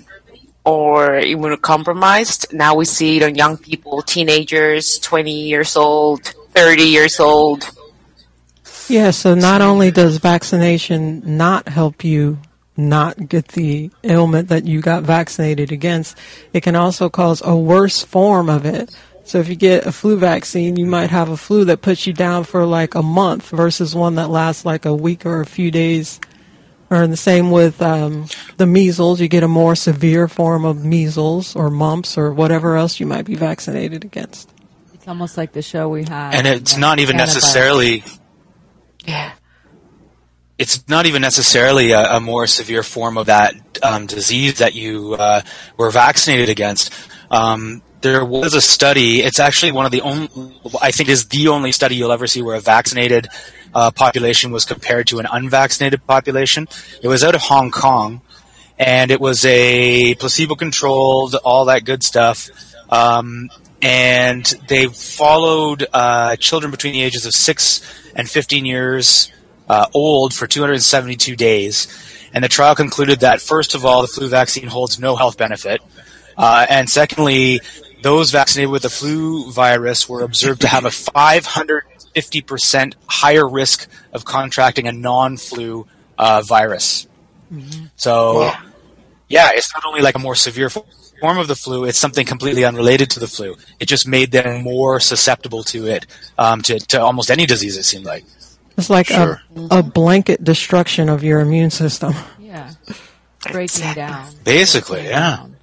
or 0.64 1.10
immunocompromised. 1.20 2.52
Now 2.52 2.74
we 2.76 2.84
see 2.84 3.16
it 3.16 3.22
on 3.24 3.34
young 3.34 3.56
people, 3.56 4.02
teenagers, 4.02 4.98
20 5.00 5.32
years 5.32 5.76
old, 5.76 6.22
30 6.54 6.84
years 6.84 7.18
old. 7.18 7.68
Yeah, 8.88 9.10
so 9.10 9.34
not 9.34 9.62
only 9.62 9.90
does 9.90 10.18
vaccination 10.18 11.36
not 11.36 11.68
help 11.68 12.04
you 12.04 12.38
not 12.76 13.28
get 13.28 13.48
the 13.48 13.90
ailment 14.04 14.48
that 14.48 14.66
you 14.66 14.80
got 14.80 15.02
vaccinated 15.02 15.72
against, 15.72 16.16
it 16.52 16.62
can 16.62 16.76
also 16.76 17.08
cause 17.08 17.42
a 17.44 17.56
worse 17.56 18.02
form 18.02 18.48
of 18.48 18.64
it. 18.64 18.96
So 19.24 19.38
if 19.38 19.48
you 19.48 19.56
get 19.56 19.86
a 19.86 19.92
flu 19.92 20.16
vaccine, 20.18 20.76
you 20.76 20.86
might 20.86 21.10
have 21.10 21.28
a 21.28 21.36
flu 21.36 21.64
that 21.64 21.82
puts 21.82 22.06
you 22.06 22.12
down 22.12 22.44
for 22.44 22.64
like 22.64 22.94
a 22.94 23.02
month 23.02 23.48
versus 23.50 23.94
one 23.94 24.14
that 24.16 24.30
lasts 24.30 24.64
like 24.64 24.84
a 24.84 24.94
week 24.94 25.26
or 25.26 25.40
a 25.40 25.46
few 25.46 25.70
days. 25.72 26.20
Or 26.88 27.04
the 27.08 27.16
same 27.16 27.50
with 27.50 27.82
um, 27.82 28.26
the 28.58 28.66
measles, 28.66 29.20
you 29.20 29.26
get 29.26 29.42
a 29.42 29.48
more 29.48 29.74
severe 29.74 30.28
form 30.28 30.64
of 30.64 30.84
measles 30.84 31.56
or 31.56 31.68
mumps 31.70 32.16
or 32.16 32.32
whatever 32.32 32.76
else 32.76 33.00
you 33.00 33.06
might 33.06 33.24
be 33.24 33.34
vaccinated 33.34 34.04
against. 34.04 34.52
It's 34.94 35.08
almost 35.08 35.36
like 35.36 35.52
the 35.52 35.62
show 35.62 35.88
we 35.88 36.04
had. 36.04 36.34
And 36.34 36.46
it's 36.46 36.76
not 36.76 37.00
even 37.00 37.16
antibiotics. 37.16 37.34
necessarily 37.34 38.04
Yeah. 39.06 39.32
it's 40.58 40.88
not 40.88 41.06
even 41.06 41.22
necessarily 41.22 41.92
a, 41.92 42.16
a 42.16 42.20
more 42.20 42.46
severe 42.46 42.82
form 42.82 43.18
of 43.18 43.26
that 43.26 43.54
um, 43.82 44.06
disease 44.06 44.58
that 44.58 44.74
you 44.74 45.14
uh, 45.14 45.42
were 45.76 45.90
vaccinated 45.90 46.48
against. 46.48 46.92
Um, 47.30 47.82
there 48.00 48.24
was 48.24 48.54
a 48.54 48.60
study. 48.60 49.20
It's 49.22 49.40
actually 49.40 49.72
one 49.72 49.84
of 49.84 49.92
the 49.92 50.00
only, 50.00 50.28
I 50.80 50.92
think, 50.92 51.08
is 51.08 51.26
the 51.26 51.48
only 51.48 51.72
study 51.72 51.96
you'll 51.96 52.12
ever 52.12 52.26
see 52.26 52.40
where 52.40 52.56
a 52.56 52.60
vaccinated 52.60 53.28
uh, 53.74 53.90
population 53.90 54.52
was 54.52 54.64
compared 54.64 55.08
to 55.08 55.18
an 55.18 55.26
unvaccinated 55.30 56.06
population. 56.06 56.68
It 57.02 57.08
was 57.08 57.22
out 57.22 57.34
of 57.34 57.42
Hong 57.42 57.70
Kong, 57.70 58.22
and 58.78 59.10
it 59.10 59.20
was 59.20 59.44
a 59.44 60.14
placebo-controlled, 60.14 61.34
all 61.44 61.66
that 61.66 61.84
good 61.84 62.02
stuff. 62.02 62.48
Um, 62.88 63.50
and 63.82 64.44
they 64.68 64.86
followed 64.86 65.86
uh, 65.92 66.36
children 66.36 66.70
between 66.70 66.92
the 66.92 67.02
ages 67.02 67.26
of 67.26 67.32
six 67.32 67.80
and 68.14 68.28
15 68.28 68.64
years 68.64 69.30
uh, 69.68 69.86
old 69.94 70.34
for 70.34 70.46
272 70.46 71.36
days. 71.36 71.88
And 72.32 72.44
the 72.44 72.48
trial 72.48 72.74
concluded 72.74 73.20
that, 73.20 73.40
first 73.40 73.74
of 73.74 73.84
all, 73.84 74.02
the 74.02 74.08
flu 74.08 74.28
vaccine 74.28 74.68
holds 74.68 74.98
no 74.98 75.16
health 75.16 75.38
benefit. 75.38 75.80
Uh, 76.36 76.66
and 76.68 76.88
secondly, 76.88 77.60
those 78.02 78.30
vaccinated 78.30 78.70
with 78.70 78.82
the 78.82 78.90
flu 78.90 79.50
virus 79.50 80.08
were 80.08 80.22
observed 80.22 80.60
to 80.62 80.68
have 80.68 80.84
a 80.84 80.90
550% 80.90 82.94
higher 83.06 83.48
risk 83.48 83.88
of 84.12 84.24
contracting 84.24 84.86
a 84.86 84.92
non 84.92 85.36
flu 85.36 85.86
uh, 86.18 86.42
virus. 86.42 87.06
So, 87.96 88.50
yeah, 89.28 89.50
it's 89.52 89.72
not 89.74 89.84
only 89.86 90.02
like 90.02 90.14
a 90.14 90.18
more 90.18 90.34
severe 90.34 90.68
fo- 90.68 90.86
form 91.20 91.38
of 91.38 91.48
the 91.48 91.56
flu, 91.56 91.84
it's 91.84 91.98
something 91.98 92.26
completely 92.26 92.64
unrelated 92.64 93.10
to 93.10 93.20
the 93.20 93.26
flu. 93.26 93.56
It 93.80 93.86
just 93.86 94.06
made 94.06 94.32
them 94.32 94.62
more 94.62 95.00
susceptible 95.00 95.62
to 95.64 95.86
it, 95.86 96.06
um, 96.38 96.62
to, 96.62 96.78
to 96.78 97.00
almost 97.00 97.30
any 97.30 97.46
disease, 97.46 97.76
it 97.76 97.84
seemed 97.84 98.04
like. 98.04 98.24
It's 98.76 98.90
like 98.90 99.06
Sure. 99.06 99.40
a, 99.70 99.78
a 99.78 99.82
blanket 99.82 100.44
destruction 100.44 101.08
of 101.08 101.24
your 101.24 101.40
immune 101.40 101.70
system. 101.70 102.14
Yeah. 102.38 102.72
Breaking 103.50 103.94
down. 103.94 104.32
Basically, 104.44 105.00
Breaking 105.00 105.10
yeah. 105.12 105.36
down. 105.36 105.56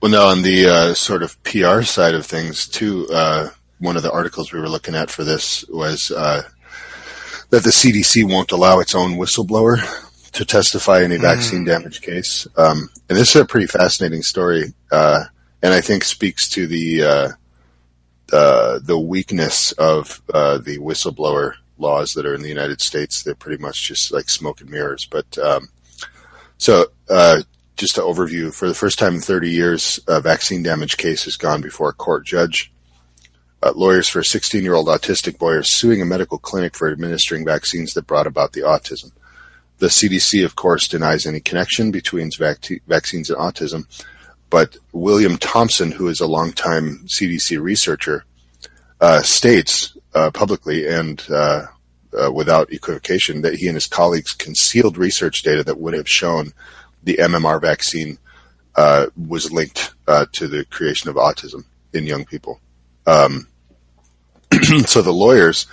Well, 0.00 0.10
no, 0.10 0.26
on 0.26 0.42
the 0.42 0.68
uh, 0.68 0.94
sort 0.94 1.22
of 1.22 1.42
PR 1.42 1.82
side 1.82 2.14
of 2.14 2.26
things, 2.26 2.68
too, 2.68 3.08
uh, 3.12 3.48
one 3.78 3.96
of 3.96 4.02
the 4.02 4.12
articles 4.12 4.52
we 4.52 4.60
were 4.60 4.68
looking 4.68 4.94
at 4.94 5.10
for 5.10 5.24
this 5.24 5.64
was 5.68 6.10
uh, 6.10 6.42
that 7.50 7.62
the 7.62 7.70
CDC 7.70 8.28
won't 8.28 8.52
allow 8.52 8.80
its 8.80 8.94
own 8.94 9.12
whistleblower 9.14 9.78
to 10.36 10.44
testify 10.44 11.02
in 11.02 11.12
a 11.12 11.18
vaccine 11.18 11.64
damage 11.64 12.02
case. 12.02 12.46
Um, 12.58 12.90
and 13.08 13.16
this 13.16 13.34
is 13.34 13.40
a 13.40 13.46
pretty 13.46 13.66
fascinating 13.66 14.20
story, 14.20 14.74
uh, 14.92 15.24
and 15.62 15.72
I 15.72 15.80
think 15.80 16.04
speaks 16.04 16.46
to 16.50 16.66
the 16.66 17.02
uh, 17.02 17.28
uh, 18.32 18.78
the 18.82 18.98
weakness 18.98 19.72
of 19.72 20.20
uh, 20.32 20.58
the 20.58 20.78
whistleblower 20.78 21.54
laws 21.78 22.12
that 22.12 22.26
are 22.26 22.34
in 22.34 22.42
the 22.42 22.50
United 22.50 22.82
States. 22.82 23.22
They're 23.22 23.34
pretty 23.34 23.62
much 23.62 23.82
just 23.82 24.12
like 24.12 24.28
smoke 24.28 24.60
and 24.60 24.68
mirrors. 24.68 25.06
But 25.06 25.38
um, 25.38 25.68
so, 26.58 26.86
uh, 27.08 27.40
just 27.78 27.94
to 27.94 28.02
overview, 28.02 28.54
for 28.54 28.68
the 28.68 28.74
first 28.74 28.98
time 28.98 29.14
in 29.14 29.20
30 29.20 29.50
years, 29.50 30.00
a 30.06 30.20
vaccine 30.20 30.62
damage 30.62 30.98
case 30.98 31.24
has 31.24 31.36
gone 31.36 31.62
before 31.62 31.88
a 31.88 31.94
court 31.94 32.26
judge. 32.26 32.72
Uh, 33.62 33.72
lawyers 33.74 34.08
for 34.08 34.18
a 34.18 34.24
16 34.24 34.62
year 34.62 34.74
old 34.74 34.88
autistic 34.88 35.38
boy 35.38 35.52
are 35.52 35.62
suing 35.62 36.02
a 36.02 36.06
medical 36.06 36.36
clinic 36.36 36.76
for 36.76 36.92
administering 36.92 37.42
vaccines 37.42 37.94
that 37.94 38.06
brought 38.06 38.26
about 38.26 38.52
the 38.52 38.60
autism. 38.60 39.12
The 39.78 39.88
CDC, 39.88 40.44
of 40.44 40.56
course, 40.56 40.88
denies 40.88 41.26
any 41.26 41.40
connection 41.40 41.90
between 41.90 42.30
vac- 42.30 42.82
vaccines 42.86 43.30
and 43.30 43.38
autism, 43.38 43.84
but 44.48 44.76
William 44.92 45.36
Thompson, 45.36 45.92
who 45.92 46.08
is 46.08 46.20
a 46.20 46.26
longtime 46.26 47.06
CDC 47.06 47.60
researcher, 47.60 48.24
uh, 49.00 49.22
states 49.22 49.96
uh, 50.14 50.30
publicly 50.30 50.86
and 50.86 51.22
uh, 51.30 51.66
uh, 52.16 52.32
without 52.32 52.72
equivocation 52.72 53.42
that 53.42 53.56
he 53.56 53.66
and 53.66 53.74
his 53.74 53.86
colleagues 53.86 54.32
concealed 54.32 54.96
research 54.96 55.42
data 55.42 55.62
that 55.62 55.78
would 55.78 55.94
have 55.94 56.08
shown 56.08 56.52
the 57.02 57.18
MMR 57.20 57.60
vaccine 57.60 58.18
uh, 58.76 59.06
was 59.16 59.52
linked 59.52 59.94
uh, 60.06 60.26
to 60.32 60.48
the 60.48 60.64
creation 60.66 61.10
of 61.10 61.16
autism 61.16 61.64
in 61.92 62.06
young 62.06 62.24
people. 62.24 62.60
Um, 63.06 63.48
so 64.86 65.02
the 65.02 65.12
lawyers 65.12 65.66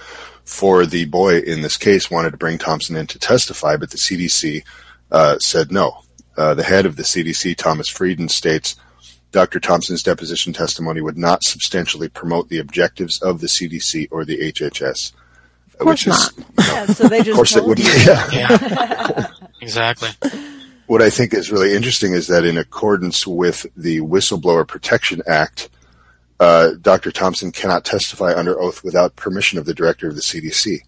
for 0.46 0.86
the 0.86 1.06
boy 1.06 1.40
in 1.40 1.62
this 1.62 1.78
case 1.78 2.12
wanted 2.12 2.32
to 2.32 2.38
bring 2.38 2.58
Thompson 2.58 2.96
in 2.96 3.08
to 3.08 3.20
testify, 3.20 3.78
but 3.78 3.92
the 3.92 3.98
CDC 3.98 4.64
uh, 5.12 5.38
said 5.40 5.72
no. 5.72 6.00
Uh, 6.36 6.54
the 6.54 6.64
head 6.64 6.86
of 6.86 6.96
the 6.96 7.04
CDC, 7.04 7.56
Thomas 7.56 7.88
Frieden, 7.88 8.28
states 8.28 8.76
Dr. 9.32 9.60
Thompson's 9.60 10.04
deposition 10.04 10.54
testimony 10.54 11.02
would 11.02 11.18
not 11.18 11.44
substantially 11.44 12.10
promote 12.10 12.50
the 12.50 12.60
objectives 12.60 13.22
of 13.22 13.42
the 13.42 13.48
CDC 13.48 14.08
or 14.12 14.26
the 14.26 14.38
HHS. 14.52 15.12
Of 15.74 15.80
course 15.80 16.06
Yeah, 16.06 16.86
so 16.86 17.08
they 17.08 17.20
just 17.20 17.30
Of 17.30 17.36
course, 17.36 17.56
it 17.56 17.66
wouldn't. 17.66 17.88
Yeah. 18.06 18.30
Yeah, 18.32 19.28
exactly. 19.62 20.10
What 20.86 21.02
I 21.02 21.10
think 21.10 21.34
is 21.34 21.52
really 21.52 21.76
interesting 21.76 22.14
is 22.14 22.28
that 22.28 22.46
in 22.46 22.58
accordance 22.58 23.26
with 23.26 23.66
the 23.76 24.02
Whistleblower 24.02 24.68
Protection 24.68 25.22
Act, 25.28 25.70
uh, 26.44 26.72
Dr. 26.82 27.12
Thompson 27.12 27.52
cannot 27.52 27.86
testify 27.86 28.34
under 28.36 28.60
oath 28.60 28.84
without 28.84 29.16
permission 29.16 29.58
of 29.60 29.66
the 29.66 29.74
director 29.74 30.08
of 30.10 30.16
the 30.16 30.22
CDC. 30.22 30.80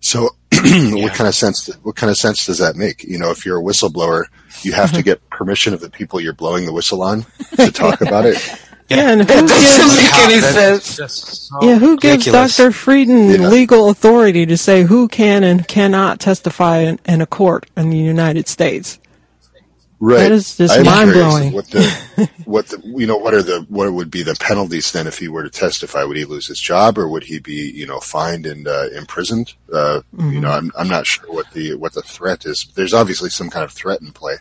So, 0.00 0.30
what 0.52 1.12
kind 1.14 1.28
of 1.28 1.34
sense? 1.34 1.66
What 1.82 1.96
kind 1.96 2.10
of 2.10 2.16
sense 2.16 2.46
does 2.46 2.58
that 2.58 2.76
make? 2.76 3.02
You 3.04 3.18
know, 3.18 3.30
if 3.30 3.44
you're 3.44 3.58
a 3.60 3.62
whistleblower, 3.62 4.24
you 4.62 4.72
have 4.72 4.92
to 4.92 5.02
get 5.08 5.28
permission 5.30 5.74
of 5.74 5.80
the 5.80 5.90
people 5.90 6.20
you're 6.20 6.32
blowing 6.34 6.66
the 6.66 6.72
whistle 6.72 7.02
on 7.02 7.24
to 7.56 7.70
talk 7.72 8.00
about 8.08 8.26
it. 8.26 8.36
Yeah, 8.88 9.10
and 9.12 9.20
who 9.20 9.26
Doesn't 9.26 9.46
gives, 9.46 9.96
make 9.96 10.14
any 10.24 10.40
sense. 10.40 10.84
so 11.48 11.58
yeah, 11.62 11.78
who 11.78 11.96
gives. 11.96 12.24
Dr. 12.24 12.72
Frieden 12.72 13.28
Yeah. 13.30 13.48
legal 13.48 13.88
authority 13.88 14.44
to 14.46 14.56
say 14.56 14.82
who 14.82 15.06
can 15.06 15.44
and 15.44 15.66
cannot 15.68 16.18
testify 16.18 16.78
in, 16.78 16.98
in 17.06 17.20
a 17.20 17.26
court 17.26 17.66
in 17.76 17.90
the 17.90 17.96
United 17.96 18.48
States? 18.48 18.98
Right. 20.02 20.20
That 20.20 20.32
is 20.32 20.56
just 20.56 20.72
I'm 20.78 20.86
mind-blowing. 20.86 21.52
What 21.52 21.66
the, 21.68 22.30
what 22.46 22.66
the, 22.68 22.80
you 22.82 23.06
know, 23.06 23.18
what 23.18 23.34
are 23.34 23.42
the, 23.42 23.66
what 23.68 23.92
would 23.92 24.10
be 24.10 24.22
the 24.22 24.34
penalties 24.40 24.90
then 24.92 25.06
if 25.06 25.18
he 25.18 25.28
were 25.28 25.42
to 25.42 25.50
testify? 25.50 26.04
Would 26.04 26.16
he 26.16 26.24
lose 26.24 26.46
his 26.46 26.58
job 26.58 26.96
or 26.96 27.06
would 27.06 27.24
he 27.24 27.38
be, 27.38 27.70
you 27.74 27.86
know, 27.86 28.00
fined 28.00 28.46
and 28.46 28.66
uh, 28.66 28.88
imprisoned? 28.96 29.52
Uh, 29.72 30.00
You 30.18 30.40
know, 30.40 30.50
I'm, 30.50 30.72
I'm 30.76 30.88
not 30.88 31.06
sure 31.06 31.30
what 31.30 31.50
the, 31.52 31.74
what 31.74 31.92
the 31.92 32.00
threat 32.00 32.46
is. 32.46 32.66
There's 32.74 32.94
obviously 32.94 33.28
some 33.28 33.50
kind 33.50 33.62
of 33.62 33.72
threat 33.72 34.00
in 34.00 34.10
play. 34.12 34.36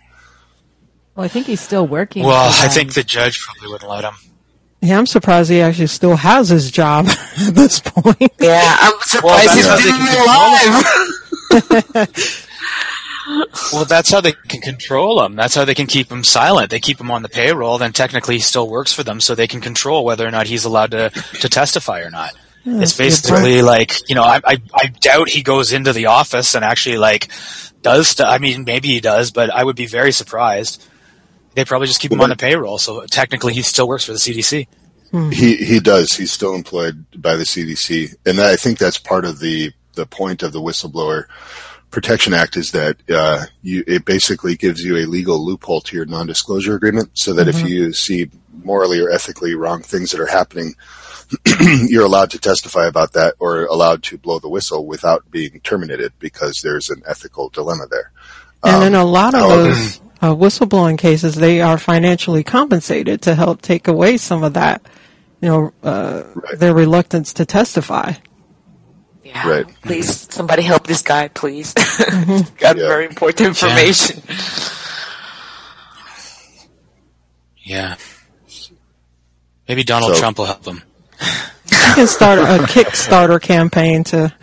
Well, 1.16 1.26
I 1.26 1.28
think 1.28 1.48
he's 1.48 1.60
still 1.60 1.86
working. 1.86 2.24
Well, 2.24 2.54
I 2.64 2.70
think 2.70 2.94
the 2.94 3.04
judge 3.04 3.42
probably 3.46 3.74
wouldn't 3.74 3.92
let 3.92 4.06
him. 4.06 4.14
Yeah, 4.82 4.98
I'm 4.98 5.08
surprised 5.08 5.50
he 5.50 5.60
actually 5.60 5.88
still 5.88 6.16
has 6.16 6.48
his 6.48 6.72
job 6.72 7.08
at 7.38 7.54
this 7.54 7.82
point. 7.82 8.32
Yeah, 8.40 8.78
I'm 8.80 8.94
surprised 9.02 9.50
that's 9.50 9.56
he's 9.56 9.66
still 9.66 9.98
can 9.98 10.08
control 10.08 11.84
alive. 11.84 12.46
Well, 13.72 13.86
that's 13.86 14.12
how 14.12 14.22
they 14.22 14.32
can 14.32 14.62
control 14.62 15.24
him. 15.24 15.36
That's 15.36 15.54
how 15.54 15.64
they 15.64 15.76
can 15.76 15.86
keep 15.86 16.12
him 16.12 16.24
silent. 16.24 16.72
They 16.72 16.80
keep 16.80 17.00
him 17.00 17.12
on 17.12 17.22
the 17.22 17.30
payroll, 17.30 17.78
then 17.78 17.94
technically 17.94 18.36
he 18.36 18.42
still 18.42 18.68
works 18.68 18.92
for 18.92 19.04
them, 19.04 19.22
so 19.22 19.36
they 19.36 19.48
can 19.48 19.62
control 19.62 20.04
whether 20.04 20.28
or 20.28 20.32
not 20.32 20.48
he's 20.48 20.66
allowed 20.66 20.92
to, 20.92 21.10
to 21.12 21.50
testify 21.50 22.02
or 22.02 22.10
not. 22.10 22.32
it's 22.66 22.96
that's 22.96 22.96
a 22.96 22.98
basically 22.98 23.62
like 23.62 24.10
you 24.10 24.16
know 24.16 24.24
I, 24.24 24.40
I 24.44 24.58
I 24.74 24.88
doubt 24.88 25.30
he 25.30 25.44
goes 25.44 25.72
into 25.74 25.94
the 25.94 26.08
office 26.08 26.56
and 26.56 26.66
actually 26.66 26.98
like 26.98 27.30
does 27.82 28.10
stu- 28.10 28.24
I 28.24 28.40
mean 28.40 28.64
maybe 28.64 28.88
he 28.88 29.00
does, 29.00 29.32
but 29.32 29.50
I 29.50 29.64
would 29.64 29.76
be 29.76 29.86
very 29.86 30.12
surprised. 30.12 30.84
They 31.56 31.66
probably 31.66 31.88
just 31.88 32.02
keep 32.02 32.12
him 32.12 32.22
on 32.22 32.30
the 32.30 32.36
payroll, 32.36 32.78
so 32.78 33.06
technically 33.06 33.54
he 33.54 33.62
still 33.62 33.88
works 33.88 34.06
for 34.06 34.14
the 34.14 34.20
CDC. 34.20 34.68
Hmm. 35.12 35.30
He 35.30 35.56
he 35.58 35.80
does. 35.80 36.14
He's 36.14 36.32
still 36.32 36.56
employed 36.56 37.06
by 37.16 37.36
the 37.36 37.44
CDC, 37.44 38.16
and 38.26 38.40
I 38.40 38.56
think 38.56 38.78
that's 38.80 38.98
part 38.98 39.26
of 39.26 39.40
the 39.40 39.72
the 39.96 40.06
point 40.06 40.44
of 40.44 40.52
the 40.54 40.62
Whistleblower 40.62 41.26
Protection 41.92 42.34
Act 42.34 42.56
is 42.56 42.72
that 42.72 42.98
uh, 43.10 43.46
you 43.62 43.84
it 43.88 44.06
basically 44.06 44.56
gives 44.56 44.84
you 44.84 44.98
a 44.98 45.06
legal 45.08 45.44
loophole 45.44 45.82
to 45.82 45.96
your 45.96 46.06
non-disclosure 46.06 46.76
agreement, 46.76 47.10
so 47.14 47.34
that 47.34 47.48
if 47.48 47.68
you 47.68 47.94
see 47.94 48.30
morally 48.64 49.00
or 49.00 49.10
ethically 49.10 49.56
wrong 49.56 49.82
things 49.82 50.12
that 50.12 50.20
are 50.20 50.28
happening, 50.28 50.76
you're 51.88 52.06
allowed 52.06 52.30
to 52.32 52.40
testify 52.40 52.86
about 52.86 53.14
that 53.14 53.34
or 53.40 53.64
allowed 53.66 54.04
to 54.04 54.18
blow 54.18 54.38
the 54.40 54.50
whistle 54.50 54.86
without 54.86 55.30
being 55.32 55.60
terminated 55.62 56.14
because 56.20 56.62
there's 56.62 56.90
an 56.90 57.02
ethical 57.08 57.50
dilemma 57.50 57.86
there. 57.90 58.12
And 58.64 58.84
in 58.84 58.96
a 58.96 59.06
lot 59.06 59.34
of 59.34 59.40
however- 59.42 59.64
those 59.64 60.02
uh, 60.22 60.36
whistleblowing 60.36 60.98
cases, 60.98 61.36
they 61.36 61.62
are 61.62 61.78
financially 61.78 62.44
compensated 62.44 63.22
to 63.24 63.34
help 63.36 63.62
take 63.62 63.88
away 63.88 64.18
some 64.18 64.44
of 64.44 64.54
that, 64.54 64.82
you 65.42 65.48
know, 65.50 65.74
uh, 65.82 66.24
Right. 66.36 66.60
their 66.60 66.74
reluctance 66.74 67.34
to 67.34 67.46
testify. 67.46 68.14
Yeah. 69.30 69.48
Right. 69.48 69.82
Please, 69.84 70.34
somebody 70.34 70.64
help 70.64 70.88
this 70.88 71.02
guy, 71.04 71.28
please. 71.28 71.74
Mm-hmm. 71.76 72.56
Got 72.58 72.78
Yeah. 72.78 72.88
very 72.88 73.06
important 73.06 73.48
information. 73.50 74.22
Yeah. 77.58 77.96
Maybe 79.68 79.84
Donald 79.84 80.16
So- 80.16 80.20
Trump 80.20 80.38
will 80.40 80.46
help 80.46 80.66
him. 80.66 80.82
You 81.22 81.78
can 82.06 82.08
start 82.08 82.40
a 82.40 82.64
Kickstarter 82.66 83.40
campaign 83.42 84.04
to, 84.06 84.34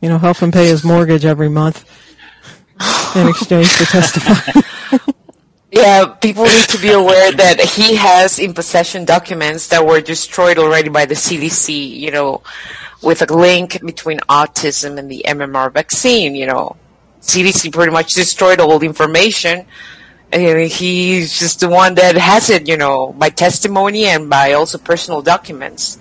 you 0.00 0.08
know, 0.08 0.18
help 0.18 0.38
him 0.38 0.52
pay 0.52 0.68
his 0.68 0.84
mortgage 0.84 1.24
every 1.24 1.48
month 1.50 1.84
in 3.16 3.28
exchange 3.28 3.68
for 3.68 3.84
testifying. 3.84 4.64
Yeah, 5.72 6.06
people 6.20 6.42
need 6.46 6.68
to 6.70 6.78
be 6.78 6.90
aware 6.90 7.30
that 7.30 7.60
he 7.60 7.94
has 7.94 8.40
in 8.40 8.54
possession 8.54 9.04
documents 9.04 9.68
that 9.68 9.86
were 9.86 10.00
destroyed 10.00 10.58
already 10.58 10.88
by 10.88 11.06
the 11.06 11.14
CDC, 11.14 11.90
you 11.96 12.10
know, 12.10 12.42
with 13.02 13.22
a 13.22 13.34
link 13.34 13.84
between 13.84 14.18
autism 14.28 14.98
and 14.98 15.10
the 15.10 15.24
MMR 15.26 15.72
vaccine, 15.72 16.34
you 16.34 16.46
know. 16.46 16.76
CDC 17.22 17.72
pretty 17.72 17.92
much 17.92 18.12
destroyed 18.12 18.60
all 18.60 18.78
the 18.78 18.86
information. 18.86 19.66
And 20.32 20.70
he's 20.70 21.38
just 21.38 21.60
the 21.60 21.68
one 21.68 21.94
that 21.96 22.16
has 22.16 22.50
it, 22.50 22.68
you 22.68 22.76
know, 22.76 23.12
by 23.12 23.30
testimony 23.30 24.04
and 24.06 24.30
by 24.30 24.52
also 24.52 24.78
personal 24.78 25.22
documents. 25.22 25.98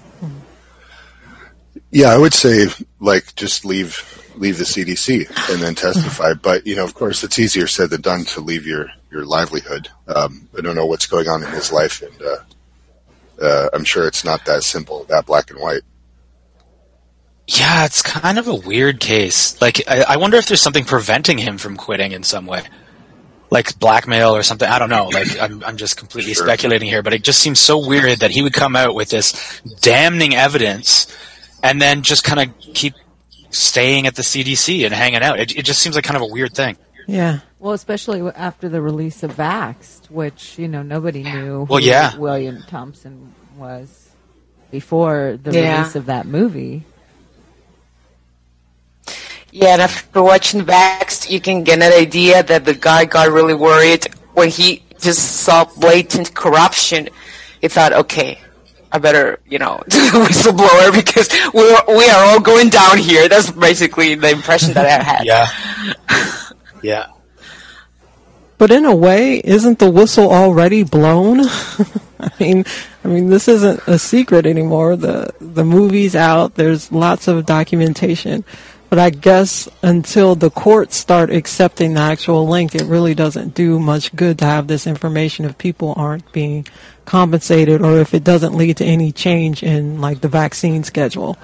Yeah, 1.91 2.09
I 2.09 2.17
would 2.17 2.33
say 2.33 2.67
like 2.99 3.35
just 3.35 3.65
leave 3.65 4.31
leave 4.35 4.57
the 4.57 4.63
CDC 4.63 5.27
and 5.51 5.61
then 5.61 5.75
testify. 5.75 6.33
But 6.41 6.67
you 6.67 6.75
know, 6.75 6.83
of 6.83 6.93
course, 6.93 7.23
it's 7.23 7.39
easier 7.39 7.65
said 7.65 7.89
than 7.89 8.01
done 8.01 8.25
to 8.25 8.41
leave 8.41 8.67
your 8.67 8.91
your 9.11 9.25
livelihood. 9.25 9.89
Um, 10.07 10.47
I 10.55 10.61
don't 10.61 10.75
know 10.75 10.85
what's 10.85 11.07
going 11.07 11.27
on 11.27 11.43
in 11.43 11.49
his 11.49 11.71
life, 11.71 12.03
and 12.03 12.21
uh, 12.21 13.43
uh, 13.43 13.69
I'm 13.73 13.83
sure 13.83 14.07
it's 14.07 14.23
not 14.23 14.45
that 14.45 14.63
simple, 14.63 15.05
that 15.05 15.25
black 15.25 15.49
and 15.49 15.59
white. 15.59 15.81
Yeah, 17.51 17.85
it's 17.85 18.01
kind 18.03 18.37
of 18.37 18.47
a 18.47 18.53
weird 18.53 18.99
case. 18.99 19.59
Like, 19.61 19.81
I, 19.87 20.03
I 20.09 20.17
wonder 20.17 20.37
if 20.37 20.45
there's 20.47 20.61
something 20.61 20.85
preventing 20.85 21.37
him 21.39 21.57
from 21.57 21.77
quitting 21.77 22.11
in 22.11 22.21
some 22.21 22.45
way, 22.45 22.61
like 23.49 23.79
blackmail 23.79 24.35
or 24.35 24.43
something. 24.43 24.67
I 24.69 24.77
don't 24.77 24.89
know. 24.91 25.07
Like, 25.07 25.39
I'm, 25.41 25.63
I'm 25.63 25.77
just 25.77 25.97
completely 25.97 26.33
Sure. 26.35 26.45
speculating 26.45 26.87
here, 26.87 27.01
but 27.01 27.13
it 27.13 27.23
just 27.23 27.39
seems 27.39 27.59
so 27.59 27.85
weird 27.87 28.19
that 28.19 28.29
he 28.31 28.43
would 28.43 28.53
come 28.53 28.75
out 28.75 28.93
with 28.93 29.09
this 29.09 29.61
damning 29.81 30.35
evidence 30.35 31.07
and 31.63 31.81
then 31.81 32.03
just 32.03 32.23
kind 32.23 32.39
of 32.51 32.59
keep 32.75 32.93
staying 33.49 34.05
at 34.05 34.15
the 34.15 34.21
CDC 34.21 34.85
and 34.85 34.93
hanging 34.93 35.23
out. 35.23 35.39
It, 35.39 35.57
it 35.57 35.63
just 35.65 35.81
seems 35.81 35.95
like 35.95 36.05
kind 36.05 36.17
of 36.17 36.21
a 36.29 36.31
weird 36.31 36.53
thing. 36.53 36.77
Yeah. 37.07 37.39
Well, 37.57 37.73
especially 37.73 38.21
after 38.35 38.69
the 38.69 38.79
release 38.81 39.23
of 39.23 39.31
Vaxxed, 39.35 40.11
which 40.11 40.59
you 40.59 40.67
know 40.67 40.83
nobody 40.83 41.23
knew 41.23 41.65
Well, 41.67 41.79
who 41.81 41.87
yeah. 41.87 42.15
William 42.15 42.63
Thompson 42.67 43.33
was 43.57 44.09
before 44.69 45.39
the 45.41 45.51
Yeah. 45.51 45.79
release 45.79 45.95
of 45.95 46.05
that 46.05 46.27
movie. 46.27 46.83
Yeah, 49.51 49.73
and 49.73 49.81
after 49.81 50.21
watching 50.21 50.61
Vaxxed, 50.61 51.29
you 51.29 51.41
can 51.41 51.63
get 51.63 51.81
an 51.81 51.93
idea 51.93 52.43
that 52.43 52.65
the 52.65 52.73
guy 52.73 53.05
got 53.05 53.29
really 53.29 53.55
worried 53.55 54.05
when 54.33 54.49
he 54.49 54.83
just 54.99 55.41
saw 55.41 55.65
blatant 55.65 56.33
corruption. 56.33 57.09
He 57.61 57.67
thought, 57.67 57.93
okay, 57.93 58.39
I 58.91 58.99
better, 58.99 59.39
you 59.47 59.59
know, 59.59 59.81
do 59.89 59.99
the 60.11 60.19
whistleblower 60.19 60.93
because 61.05 61.29
we're, 61.53 61.97
we 61.97 62.09
are 62.09 62.25
all 62.25 62.39
going 62.39 62.69
down 62.69 62.97
here. 62.97 63.27
That's 63.27 63.51
basically 63.51 64.15
the 64.15 64.31
impression 64.31 64.73
that 64.73 64.85
I 64.85 65.03
had. 65.03 65.25
Yeah. 65.25 66.51
yeah. 66.83 67.07
But 68.57 68.71
in 68.71 68.85
a 68.85 68.95
way, 68.95 69.37
isn't 69.37 69.79
the 69.79 69.89
whistle 69.89 70.31
already 70.31 70.83
blown? 70.83 71.39
I 72.19 72.29
mean, 72.39 72.65
I 73.05 73.07
mean, 73.07 73.29
this 73.29 73.47
isn't 73.47 73.79
a 73.87 73.97
secret 73.97 74.45
anymore. 74.45 74.97
The 74.97 75.33
the 75.39 75.63
movie's 75.63 76.13
out. 76.13 76.55
There's 76.55 76.91
lots 76.91 77.29
of 77.29 77.45
documentation. 77.45 78.43
But 78.89 78.97
I 78.97 79.11
guess 79.11 79.69
until 79.83 80.33
the 80.33 80.49
courts 80.49 80.97
start 80.97 81.29
accepting 81.29 81.93
the 81.93 81.99
actual 82.01 82.47
link, 82.47 82.73
it 82.73 82.83
really 82.85 83.13
doesn't 83.13 83.53
do 83.53 83.79
much 83.79 84.15
good 84.15 84.39
to 84.39 84.45
have 84.45 84.67
this 84.67 84.87
information 84.87 85.45
if 85.45 85.57
people 85.59 85.93
aren't 85.95 86.31
being 86.31 86.65
compensated 87.05 87.81
or 87.83 87.99
if 87.99 88.13
it 88.15 88.23
doesn't 88.23 88.55
lead 88.55 88.77
to 88.77 88.85
any 88.85 89.11
change 89.11 89.61
in 89.61 90.01
like 90.01 90.21
the 90.21 90.27
vaccine 90.27 90.83
schedule. 90.83 91.37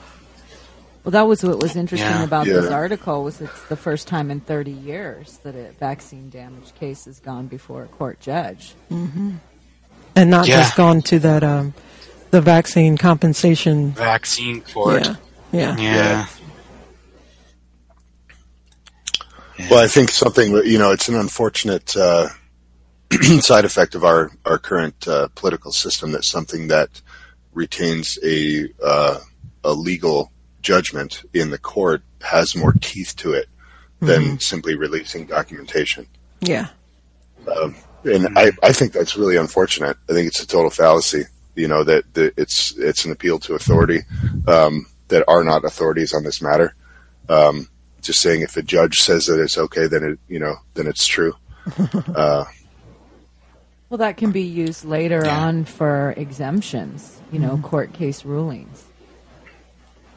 Well, 1.03 1.11
that 1.11 1.27
was 1.27 1.43
what 1.43 1.59
was 1.61 1.75
interesting 1.75 2.09
Yeah. 2.09 2.23
about 2.23 2.47
this 2.47 2.65
article 2.71 3.23
was 3.23 3.39
it's 3.39 3.61
the 3.67 3.75
first 3.75 4.07
time 4.07 4.31
in 4.31 4.39
30 4.39 4.71
years 4.71 5.37
that 5.43 5.53
a 5.55 5.69
vaccine 5.79 6.31
damage 6.31 6.73
case 6.79 7.05
has 7.05 7.19
gone 7.19 7.45
before 7.45 7.83
a 7.83 7.87
court 7.87 8.19
judge. 8.19 8.73
And 8.89 9.39
not 10.15 10.47
Yeah. 10.47 10.61
just 10.63 10.75
gone 10.75 11.03
to 11.03 11.19
that 11.19 11.43
um 11.43 11.75
the 12.31 12.41
vaccine 12.41 12.97
compensation 12.97 13.91
Vaccine 13.91 14.61
court. 14.61 15.05
yeah. 15.05 15.15
Yeah. 15.51 15.75
Yeah. 15.77 16.25
Well, 19.57 19.83
I 19.83 19.87
think 19.87 20.09
something 20.09 20.51
you 20.65 20.77
know, 20.77 20.91
it's 20.91 21.07
an 21.07 21.15
unfortunate 21.15 21.95
uh, 21.95 22.29
side 23.39 23.65
effect 23.65 23.95
of 23.95 24.03
our 24.03 24.31
our 24.45 24.57
current 24.57 25.07
uh, 25.07 25.29
political 25.35 25.71
system 25.71 26.11
that 26.11 26.25
something 26.25 26.67
that 26.67 27.01
retains 27.53 28.19
a 28.23 28.67
uh, 28.83 29.19
a 29.63 29.73
legal 29.73 30.31
judgment 30.61 31.23
in 31.33 31.51
the 31.51 31.57
court 31.57 32.01
has 32.21 32.55
more 32.55 32.73
teeth 32.73 33.15
to 33.17 33.33
it 33.33 33.47
than 34.01 34.39
simply 34.39 34.75
releasing 34.75 35.25
documentation. 35.25 36.07
Yeah. 36.41 36.67
and 38.03 38.37
I, 38.37 38.51
I 38.61 38.71
think 38.71 38.91
that's 38.91 39.15
really 39.15 39.37
unfortunate. 39.37 39.97
I 40.09 40.13
think 40.13 40.27
it's 40.27 40.41
a 40.41 40.47
total 40.47 40.69
fallacy. 40.69 41.23
You 41.55 41.67
know 41.67 41.83
that, 41.85 42.13
that 42.15 42.33
it's 42.37 42.75
it's 42.77 43.05
an 43.05 43.11
appeal 43.11 43.39
to 43.39 43.55
authority 43.55 44.01
um, 44.47 44.87
that 45.07 45.23
are 45.27 45.43
not 45.43 45.63
authorities 45.63 46.13
on 46.13 46.23
this 46.23 46.41
matter. 46.41 46.75
Um, 47.29 47.69
just 48.05 48.21
saying, 48.21 48.41
if 48.41 48.55
a 48.57 48.61
judge 48.61 48.99
says 48.99 49.25
that 49.27 49.39
it's 49.39 49.57
okay, 49.57 49.87
then 49.87 50.03
it 50.03 50.19
you 50.27 50.39
know 50.39 50.55
then 50.73 50.87
it's 50.87 51.05
true. 51.07 51.33
Uh, 52.15 52.45
Well, 53.89 53.97
that 53.99 54.17
can 54.17 54.31
be 54.31 54.41
used 54.43 54.83
later 54.85 55.21
Yeah. 55.25 55.37
on 55.45 55.65
for 55.65 56.13
exemptions, 56.17 57.19
you 57.31 57.39
know, 57.39 57.57
court 57.57 57.93
case 57.93 58.25
rulings, 58.25 58.83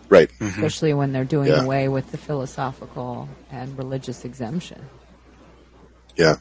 right. 0.09 0.31
especially 0.41 0.95
when 0.95 1.13
they're 1.13 1.25
doing 1.25 1.49
Yeah. 1.49 1.63
away 1.63 1.89
with 1.89 2.11
the 2.11 2.17
philosophical 2.19 3.29
and 3.51 3.77
religious 3.79 4.25
exemption. 4.25 4.81
Yeah. 6.17 6.37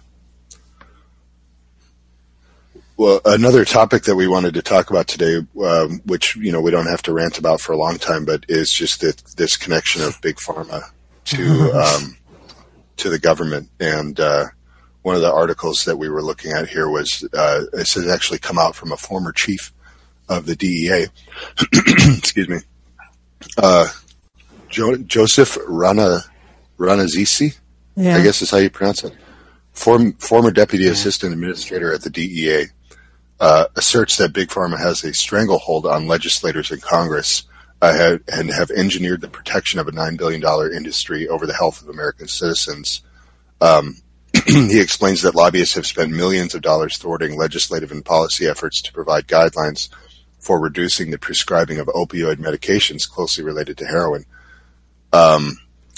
Well, 2.97 3.21
another 3.25 3.63
topic 3.63 4.03
that 4.03 4.15
we 4.15 4.27
wanted 4.27 4.55
to 4.55 4.61
talk 4.63 4.89
about 4.89 5.07
today, 5.07 5.45
um, 5.63 6.01
which 6.05 6.35
you 6.35 6.51
know 6.51 6.61
we 6.61 6.71
don't 6.71 6.87
have 6.87 7.03
to 7.03 7.13
rant 7.13 7.37
about 7.37 7.61
for 7.61 7.71
a 7.71 7.77
long 7.77 7.97
time, 7.99 8.25
but 8.25 8.43
is 8.49 8.71
just 8.71 9.01
that 9.01 9.17
this 9.37 9.55
connection 9.55 10.01
of 10.01 10.19
big 10.21 10.37
pharma 10.37 10.89
to 11.27 11.71
um, 11.73 12.17
to 12.97 13.09
the 13.09 13.19
government. 13.19 13.69
And 13.79 14.19
uh, 14.19 14.45
one 15.01 15.15
of 15.15 15.21
the 15.21 15.31
articles 15.31 15.85
that 15.85 15.97
we 15.97 16.09
were 16.09 16.23
looking 16.23 16.51
at 16.51 16.67
here 16.67 16.89
was 16.89 17.27
uh, 17.33 17.61
this 17.73 17.93
has 17.93 18.07
actually 18.07 18.39
come 18.39 18.57
out 18.57 18.75
from 18.75 18.91
a 18.91 18.97
former 18.97 19.31
chief 19.31 19.71
of 20.29 20.45
the 20.45 20.55
DEA. 20.55 21.07
Excuse 22.17 22.49
me, 22.49 22.57
uh, 23.57 23.87
jo- 24.69 24.97
Joseph 24.97 25.57
Rana 25.67 26.19
Rannazzisi. 26.77 27.57
Yeah. 27.95 28.17
I 28.17 28.23
guess 28.23 28.41
is 28.41 28.51
how 28.51 28.57
you 28.57 28.69
pronounce 28.69 29.03
it. 29.03 29.13
Form, 29.73 30.13
former 30.13 30.51
deputy 30.51 30.87
assistant 30.87 31.33
administrator 31.33 31.93
at 31.93 32.01
the 32.01 32.09
DEA 32.09 32.65
uh, 33.39 33.65
asserts 33.75 34.17
that 34.17 34.33
Big 34.33 34.49
Pharma 34.49 34.77
has 34.77 35.03
a 35.03 35.13
stranglehold 35.13 35.85
on 35.85 36.07
legislators 36.07 36.71
in 36.71 36.79
Congress 36.79 37.43
uh, 37.81 37.93
have, 37.93 38.21
and 38.27 38.49
have 38.49 38.71
engineered 38.71 39.21
the 39.21 39.27
protection 39.27 39.79
of 39.79 39.87
a 39.87 39.91
$9 39.91 40.17
billion 40.17 40.41
industry 40.75 41.27
over 41.27 41.45
the 41.45 41.53
health 41.53 41.81
of 41.81 41.89
American 41.89 42.27
citizens. 42.27 43.01
Um, 43.61 43.97
he 44.47 44.79
explains 44.79 45.21
that 45.21 45.35
lobbyists 45.35 45.75
have 45.75 45.85
spent 45.85 46.11
millions 46.11 46.55
of 46.55 46.61
dollars 46.61 46.97
thwarting 46.97 47.37
legislative 47.37 47.91
and 47.91 48.03
policy 48.03 48.47
efforts 48.47 48.81
to 48.81 48.93
provide 48.93 49.27
guidelines 49.27 49.89
for 50.39 50.59
reducing 50.59 51.11
the 51.11 51.17
prescribing 51.17 51.79
of 51.79 51.87
opioid 51.87 52.35
medications 52.35 53.09
closely 53.09 53.43
related 53.43 53.77
to 53.77 53.85
heroin. 53.85 54.25
Um, 55.13 55.57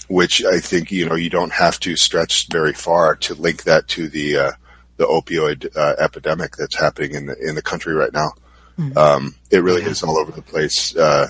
which 0.10 0.44
I 0.44 0.60
think 0.60 0.92
you 0.92 1.08
know 1.08 1.16
you 1.16 1.30
don't 1.30 1.54
have 1.54 1.80
to 1.82 1.96
stretch 1.96 2.48
very 2.48 2.74
far 2.74 3.16
to 3.18 3.36
link 3.36 3.64
that 3.64 3.88
to 3.90 4.10
the 4.10 4.38
uh, 4.38 4.52
the 4.98 5.06
opioid 5.06 5.76
uh, 5.78 5.96
epidemic 6.00 6.58
that's 6.58 6.78
happening 6.78 7.14
in 7.14 7.26
the 7.28 7.38
in 7.40 7.56
the 7.56 7.62
country 7.62 7.94
right 7.94 8.12
now. 8.12 8.32
Mm-hmm. 8.78 8.98
Um, 8.98 9.36
it 9.52 9.64
really 9.64 9.84
is 9.84 10.04
all 10.04 10.18
over 10.18 10.32
the 10.32 10.42
place, 10.42 10.96
uh, 10.96 11.28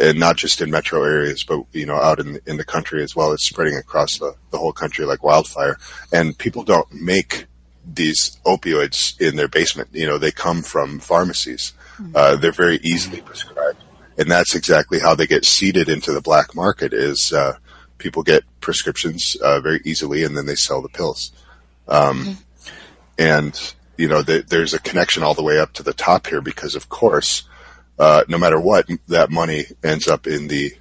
and 0.00 0.18
not 0.18 0.36
just 0.36 0.60
in 0.60 0.70
metro 0.70 1.02
areas, 1.02 1.44
but 1.44 1.64
you 1.72 1.86
know 1.86 1.96
out 1.96 2.18
in 2.18 2.40
in 2.46 2.56
the 2.56 2.64
country 2.64 3.02
as 3.02 3.14
well. 3.14 3.32
It's 3.32 3.46
spreading 3.46 3.76
across 3.76 4.18
the, 4.18 4.34
the 4.50 4.58
whole 4.58 4.72
country 4.72 5.04
like 5.04 5.22
wildfire, 5.22 5.76
and 6.12 6.36
people 6.36 6.62
don't 6.62 6.90
make 6.92 7.46
these 7.84 8.38
opioids 8.44 9.20
in 9.20 9.36
their 9.36 9.48
basement. 9.48 9.88
You 9.92 10.06
know, 10.06 10.18
they 10.18 10.32
come 10.32 10.62
from 10.62 10.98
pharmacies. 10.98 11.72
Mm-hmm. 11.98 12.12
Uh, 12.14 12.36
they're 12.36 12.52
very 12.52 12.76
easily 12.82 13.20
prescribed, 13.20 13.82
and 14.18 14.30
that's 14.30 14.54
exactly 14.54 14.98
how 14.98 15.14
they 15.14 15.26
get 15.26 15.44
seeded 15.44 15.88
into 15.88 16.12
the 16.12 16.20
black 16.20 16.54
market. 16.54 16.92
Is 16.92 17.32
uh, 17.32 17.56
people 17.98 18.22
get 18.22 18.42
prescriptions 18.60 19.36
uh, 19.42 19.60
very 19.60 19.80
easily, 19.84 20.24
and 20.24 20.36
then 20.36 20.46
they 20.46 20.56
sell 20.56 20.82
the 20.82 20.88
pills. 20.88 21.32
Um, 21.88 22.24
mm-hmm. 22.24 22.32
And 23.18 23.74
you 23.96 24.08
know, 24.08 24.22
the, 24.22 24.44
there's 24.46 24.74
a 24.74 24.78
connection 24.78 25.22
all 25.22 25.34
the 25.34 25.42
way 25.42 25.58
up 25.58 25.72
to 25.74 25.82
the 25.82 25.94
top 25.94 26.26
here 26.26 26.40
because, 26.40 26.74
of 26.74 26.88
course, 26.88 27.44
uh, 27.98 28.24
no 28.28 28.38
matter 28.38 28.60
what, 28.60 28.88
that 29.08 29.30
money 29.30 29.64
ends 29.82 30.08
up 30.08 30.26
in 30.26 30.48
the 30.48 30.72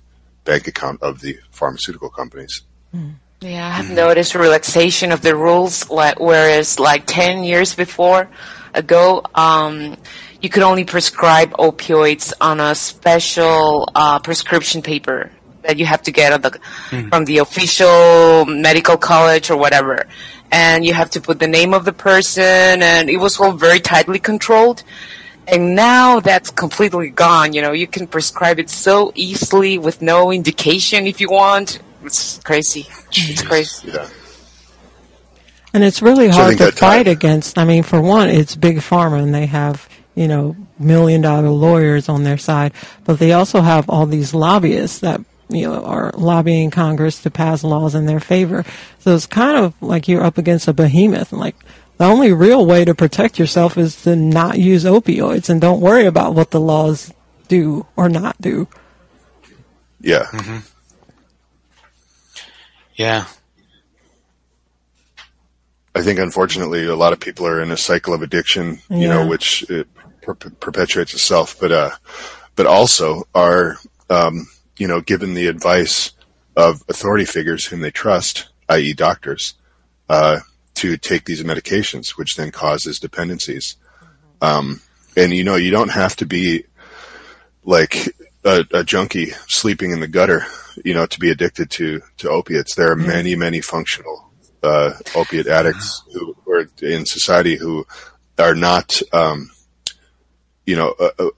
bank 0.44 0.68
account 0.68 1.02
of 1.02 1.22
the 1.22 1.38
pharmaceutical 1.52 2.10
companies. 2.10 2.62
Mm. 2.94 3.16
Yeah, 3.42 3.68
I 3.68 3.72
have 3.72 3.86
mm-hmm. 3.86 3.96
noticed 3.96 4.34
relaxation 4.34 5.12
of 5.12 5.22
the 5.22 5.36
rules, 5.36 5.90
like, 5.90 6.20
whereas 6.20 6.80
like 6.80 7.06
10 7.06 7.44
years 7.44 7.76
before 7.76 8.30
ago, 8.74 9.24
um, 9.36 9.98
you 10.42 10.50
could 10.50 10.64
only 10.64 10.86
prescribe 10.86 11.52
opioids 11.52 12.34
on 12.40 12.60
a 12.60 12.74
special 12.76 13.90
uh, 13.94 14.20
prescription 14.20 14.82
paper 14.82 15.32
that 15.64 15.78
you 15.78 15.86
have 15.86 16.02
to 16.04 16.12
get 16.12 16.42
the, 16.42 16.52
mm. 16.90 17.10
from 17.10 17.26
the 17.26 17.40
official 17.40 18.46
medical 18.46 18.98
college 18.98 19.50
or 19.50 19.58
whatever. 19.58 20.08
And 20.52 20.86
you 20.86 20.94
have 20.94 21.10
to 21.12 21.22
put 21.22 21.40
the 21.40 21.48
name 21.48 21.74
of 21.74 21.86
the 21.86 21.94
person, 21.94 22.82
and 22.82 23.10
it 23.10 23.18
was 23.18 23.40
all 23.40 23.52
very 23.52 23.80
tightly 23.80 24.20
controlled. 24.20 24.84
And 25.48 25.76
now 25.76 26.20
that's 26.20 26.50
completely 26.50 27.10
gone. 27.10 27.54
You 27.54 27.62
know, 27.62 27.72
you 27.72 27.88
can 27.88 28.08
prescribe 28.08 28.60
it 28.60 28.70
so 28.70 29.12
easily 29.16 29.78
with 29.78 30.02
no 30.02 30.32
indication 30.32 31.06
if 31.06 31.22
you 31.22 31.30
want. 31.30 31.80
It's 32.04 32.40
crazy. 32.40 32.88
It's 33.12 33.42
crazy. 33.42 33.92
Yeah. 33.92 34.10
And 35.74 35.84
it's 35.84 36.02
really 36.02 36.30
hard 36.30 36.58
to 36.60 36.72
fight 36.72 37.08
against. 37.08 37.58
I 37.58 37.66
mean, 37.66 37.84
for 37.84 38.02
one, 38.02 38.30
it's 38.30 38.56
big 38.56 38.78
pharma, 38.78 39.22
and 39.22 39.36
they 39.36 39.46
have 39.46 39.90
you 40.16 40.28
know 40.28 40.56
million 40.80 41.22
dollar 41.22 41.50
lawyers 41.50 42.08
on 42.08 42.24
their 42.24 42.38
side, 42.38 42.72
but 43.04 43.20
they 43.20 43.34
also 43.34 43.62
have 43.62 43.90
all 43.90 44.06
these 44.06 44.34
lobbyists 44.34 45.00
that 45.00 45.22
you 45.50 45.68
know, 45.68 45.84
are 45.84 46.12
lobbying 46.16 46.72
Congress 46.72 47.22
to 47.22 47.30
pass 47.30 47.64
laws 47.64 47.96
in 47.96 48.06
their 48.06 48.20
favor. 48.20 48.64
So 49.00 49.16
it's 49.16 49.28
kind 49.28 49.58
of 49.58 49.74
like 49.82 50.08
you're 50.08 50.24
up 50.24 50.38
against 50.38 50.68
a 50.68 50.74
behemoth. 50.74 51.32
And 51.32 51.42
like 51.42 51.56
the 51.98 52.06
only 52.06 52.34
real 52.34 52.66
way 52.66 52.84
to 52.86 52.94
protect 52.94 53.40
yourself 53.40 53.78
is 53.78 54.02
to 54.04 54.16
not 54.16 54.58
use 54.58 54.84
opioids 54.84 55.50
and 55.50 55.62
don't 55.62 55.82
worry 55.82 56.06
about 56.06 56.34
what 56.34 56.52
the 56.52 56.60
laws 56.60 57.14
do 57.48 57.86
or 57.96 58.10
not 58.10 58.40
do. 58.42 58.68
Yeah. 60.02 60.24
Mm-hmm. 60.26 60.58
Yeah. 62.96 63.26
I 65.94 66.02
think 66.02 66.20
unfortunately 66.20 66.86
a 66.86 66.96
lot 66.96 67.14
of 67.14 67.20
people 67.20 67.48
are 67.48 67.62
in 67.62 67.72
a 67.72 67.78
cycle 67.78 68.14
of 68.14 68.22
addiction, 68.22 68.80
you 68.90 69.00
yeah. 69.00 69.08
know, 69.08 69.28
which 69.28 69.66
per- 70.22 70.36
perpetuates 70.36 71.14
itself, 71.14 71.58
but, 71.60 71.72
uh, 71.72 71.92
but 72.56 72.66
also 72.66 73.24
are, 73.34 73.78
um, 74.10 74.48
you 74.78 74.88
know, 74.88 75.00
given 75.00 75.34
the 75.34 75.48
advice 75.48 76.12
of 76.58 76.84
authority 76.90 77.26
figures 77.26 77.66
whom 77.66 77.80
they 77.80 77.92
trust, 77.92 78.50
i.e., 78.68 78.94
doctors, 78.94 79.54
uh, 80.10 80.40
to 80.92 80.98
take 80.98 81.26
these 81.26 81.44
medications, 81.44 82.12
which 82.12 82.36
then 82.36 82.52
causes 82.52 83.00
dependencies. 83.00 83.76
Um, 84.42 84.82
and 85.16 85.34
you 85.34 85.44
know, 85.44 85.56
you 85.56 85.72
don't 85.72 85.92
have 85.92 86.16
to 86.18 86.26
be 86.26 86.66
like 87.64 88.10
a, 88.44 88.66
a, 88.74 88.84
junkie 88.84 89.32
sleeping 89.48 89.92
in 89.92 90.00
the 90.00 90.08
gutter, 90.08 90.46
you 90.84 90.94
know, 90.94 91.06
to 91.06 91.20
be 91.20 91.32
addicted 91.32 91.70
to 91.72 92.02
to 92.18 92.30
opiates. 92.30 92.76
There 92.76 92.92
are 92.92 92.96
many, 92.96 93.36
many 93.36 93.62
functional 93.62 94.30
uh, 94.62 94.94
opiate 95.16 95.48
addicts 95.48 96.04
who 96.14 96.36
are 96.48 96.68
in 96.82 97.06
society 97.06 97.56
who 97.56 97.86
are 98.38 98.56
not, 98.56 99.02
um, 99.14 99.52
you 100.66 100.76
know, 100.76 100.94
uh, 101.00 101.12
uh 101.18 101.30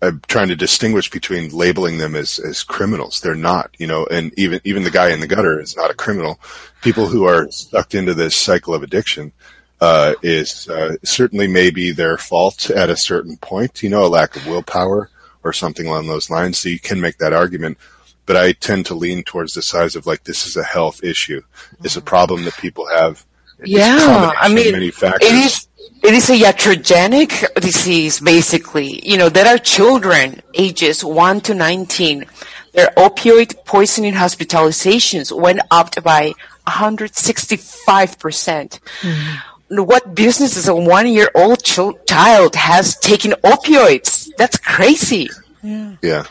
I'm 0.00 0.20
trying 0.28 0.48
to 0.48 0.56
distinguish 0.56 1.10
between 1.10 1.50
labeling 1.50 1.98
them 1.98 2.14
as, 2.16 2.38
as 2.38 2.62
criminals. 2.62 3.20
They're 3.20 3.34
not, 3.34 3.74
you 3.78 3.86
know, 3.86 4.06
and 4.06 4.32
even, 4.38 4.60
even 4.64 4.82
the 4.82 4.90
guy 4.90 5.10
in 5.10 5.20
the 5.20 5.26
gutter 5.26 5.60
is 5.60 5.76
not 5.76 5.90
a 5.90 5.94
criminal. 5.94 6.40
People 6.80 7.06
who 7.06 7.24
are 7.24 7.50
sucked 7.50 7.94
into 7.94 8.14
this 8.14 8.34
cycle 8.34 8.74
of 8.74 8.82
addiction, 8.82 9.32
uh, 9.80 10.14
is, 10.22 10.68
uh, 10.68 10.96
certainly 11.04 11.46
maybe 11.46 11.92
their 11.92 12.16
fault 12.16 12.70
at 12.70 12.88
a 12.88 12.96
certain 12.96 13.36
point, 13.36 13.82
you 13.82 13.90
know, 13.90 14.06
a 14.06 14.08
lack 14.08 14.36
of 14.36 14.46
willpower 14.46 15.10
or 15.44 15.52
something 15.52 15.86
along 15.86 16.06
those 16.06 16.30
lines. 16.30 16.58
So 16.58 16.68
you 16.68 16.80
can 16.80 17.00
make 17.00 17.18
that 17.18 17.32
argument. 17.32 17.78
But 18.24 18.36
I 18.36 18.52
tend 18.52 18.86
to 18.86 18.94
lean 18.94 19.24
towards 19.24 19.54
the 19.54 19.62
size 19.62 19.96
of 19.96 20.06
like, 20.06 20.24
this 20.24 20.46
is 20.46 20.56
a 20.56 20.62
health 20.62 21.02
issue. 21.02 21.42
It's 21.82 21.96
a 21.96 22.00
problem 22.00 22.44
that 22.44 22.56
people 22.56 22.86
have. 22.88 23.26
yeah. 23.62 24.32
I 24.38 24.48
mean, 24.48 24.72
many 24.72 24.92
factors. 24.92 25.28
it 25.28 25.34
is 25.34 25.68
it 26.02 26.14
is 26.14 26.28
a 26.30 26.34
iatrogenic 26.34 27.54
disease, 27.60 28.18
basically. 28.20 29.00
You 29.08 29.18
know, 29.18 29.28
there 29.28 29.46
are 29.46 29.58
children 29.58 30.42
ages 30.54 31.04
1 31.04 31.40
to 31.42 31.54
19. 31.54 32.24
Their 32.72 32.88
opioid 32.96 33.64
poisoning 33.64 34.14
hospitalizations 34.14 35.30
went 35.30 35.60
up 35.70 35.94
by 36.02 36.32
165%. 36.66 38.80
Mm-hmm. 39.00 39.84
What 39.84 40.14
business 40.14 40.56
is 40.56 40.68
a 40.68 40.74
one 40.74 41.06
year 41.06 41.30
old 41.34 41.62
ch- 41.62 41.78
child 42.06 42.56
has 42.56 42.96
taken 42.96 43.32
opioids? 43.42 44.28
That's 44.36 44.58
crazy. 44.58 45.30
Yeah. 45.62 45.96
Yeah. 46.02 46.24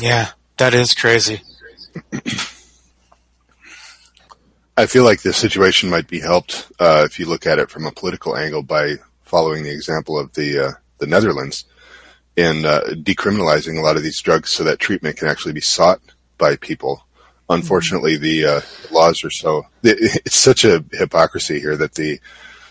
Yeah, 0.00 0.30
that 0.58 0.74
is 0.74 0.94
crazy. 0.94 1.42
I 4.76 4.86
feel 4.86 5.04
like 5.04 5.22
this 5.22 5.36
situation 5.36 5.88
might 5.88 6.08
be 6.08 6.20
helped 6.20 6.70
uh, 6.80 7.02
if 7.06 7.18
you 7.18 7.26
look 7.26 7.46
at 7.46 7.58
it 7.58 7.70
from 7.70 7.86
a 7.86 7.92
political 7.92 8.36
angle 8.36 8.62
by 8.62 8.96
following 9.22 9.62
the 9.62 9.72
example 9.72 10.18
of 10.18 10.32
the 10.34 10.66
uh, 10.66 10.72
the 10.98 11.06
Netherlands 11.06 11.64
in 12.36 12.64
uh, 12.64 12.80
decriminalizing 12.94 13.78
a 13.78 13.82
lot 13.82 13.96
of 13.96 14.02
these 14.02 14.20
drugs 14.20 14.50
so 14.50 14.64
that 14.64 14.80
treatment 14.80 15.16
can 15.16 15.28
actually 15.28 15.52
be 15.52 15.60
sought 15.60 16.00
by 16.38 16.56
people. 16.56 17.06
Unfortunately, 17.48 18.16
the 18.16 18.44
uh, 18.44 18.60
laws 18.90 19.22
are 19.22 19.30
so 19.30 19.66
it's 19.82 20.36
such 20.36 20.64
a 20.64 20.84
hypocrisy 20.92 21.60
here 21.60 21.76
that 21.76 21.94
the 21.94 22.18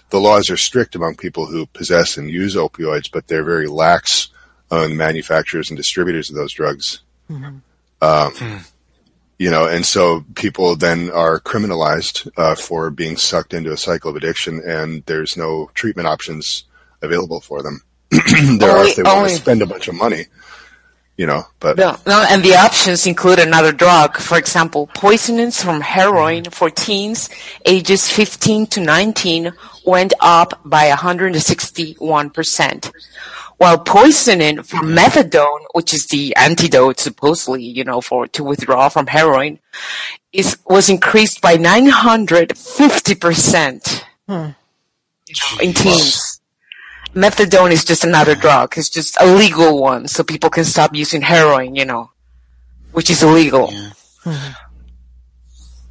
the 0.10 0.20
laws 0.20 0.50
are 0.50 0.58
strict 0.58 0.96
among 0.96 1.16
people 1.16 1.46
who 1.46 1.66
possess 1.68 2.18
and 2.18 2.30
use 2.30 2.56
opioids, 2.56 3.10
but 3.12 3.28
they're 3.28 3.46
very 3.46 3.68
lax 3.68 4.28
on 4.70 4.90
the 4.90 4.96
manufacturers 4.96 5.70
and 5.70 5.78
distributors 5.78 6.30
of 6.30 6.36
those 6.36 6.54
drugs. 6.54 7.02
Mm-hmm. 7.30 7.58
Um, 8.02 8.32
hmm 8.34 8.58
you 9.38 9.50
know, 9.50 9.68
and 9.68 9.86
so 9.86 10.24
people 10.36 10.76
then 10.76 11.10
are 11.10 11.40
criminalized 11.40 12.30
uh, 12.38 12.56
for 12.56 12.90
being 12.90 13.18
sucked 13.18 13.54
into 13.54 13.72
a 13.72 13.78
cycle 13.78 14.10
of 14.10 14.16
addiction, 14.16 14.62
and 14.66 15.04
there's 15.06 15.36
no 15.36 15.70
treatment 15.74 16.08
options 16.08 16.66
available 17.02 17.42
for 17.42 17.62
them. 17.62 17.82
there 18.10 18.22
only, 18.22 18.64
are 18.66 18.86
if 18.86 18.96
they 18.96 19.04
want 19.04 19.30
to 19.30 19.36
spend 19.36 19.62
a 19.62 19.66
bunch 19.66 19.88
of 19.88 19.96
money, 19.96 20.26
you 21.18 21.26
know. 21.26 21.44
But 21.60 21.78
no, 21.78 21.98
no, 22.06 22.26
and 22.30 22.44
the 22.44 22.56
options 22.56 23.08
include 23.08 23.40
another 23.40 23.72
drug. 23.72 24.18
For 24.18 24.38
example, 24.38 24.88
poisonings 24.94 25.62
from 25.62 25.82
heroin 25.82 26.46
for 26.46 26.70
teens 26.70 27.30
ages 27.66 28.10
15 28.10 28.68
to 28.68 28.82
19 28.82 29.52
went 29.86 30.14
up 30.22 30.62
by 30.64 30.88
161 30.90 32.30
percent 32.30 32.92
while 33.58 33.80
poisoning 33.80 34.64
from 34.64 34.88
methadone, 34.88 35.66
which 35.74 35.94
is 35.94 36.08
the 36.08 36.36
antidote 36.36 37.00
supposedly, 37.00 37.64
you 37.64 37.84
know, 37.84 38.02
for 38.02 38.28
to 38.28 38.44
withdraw 38.44 38.90
from 38.90 39.08
heroin, 39.08 39.60
is 40.32 40.58
was 40.66 40.90
increased 40.90 41.42
by 41.42 41.56
nine 41.56 41.88
hundred 41.88 42.58
fifty 42.58 43.16
percent 43.16 44.06
hmm. 44.28 44.50
in 45.62 45.74
teens. 45.74 46.42
Methadone 47.14 47.72
is 47.72 47.86
just 47.86 48.04
another 48.04 48.34
drug. 48.34 48.74
It's 48.76 48.90
just 48.90 49.16
a 49.22 49.26
legal 49.26 49.80
one, 49.80 50.08
so 50.08 50.24
people 50.24 50.50
can 50.50 50.66
stop 50.66 50.96
using 50.96 51.22
heroin, 51.22 51.76
you 51.76 51.86
know, 51.86 52.12
which 52.92 53.10
is 53.10 53.22
illegal. 53.22 53.70
Yeah. 53.72 53.92
Hmm. 54.24 54.63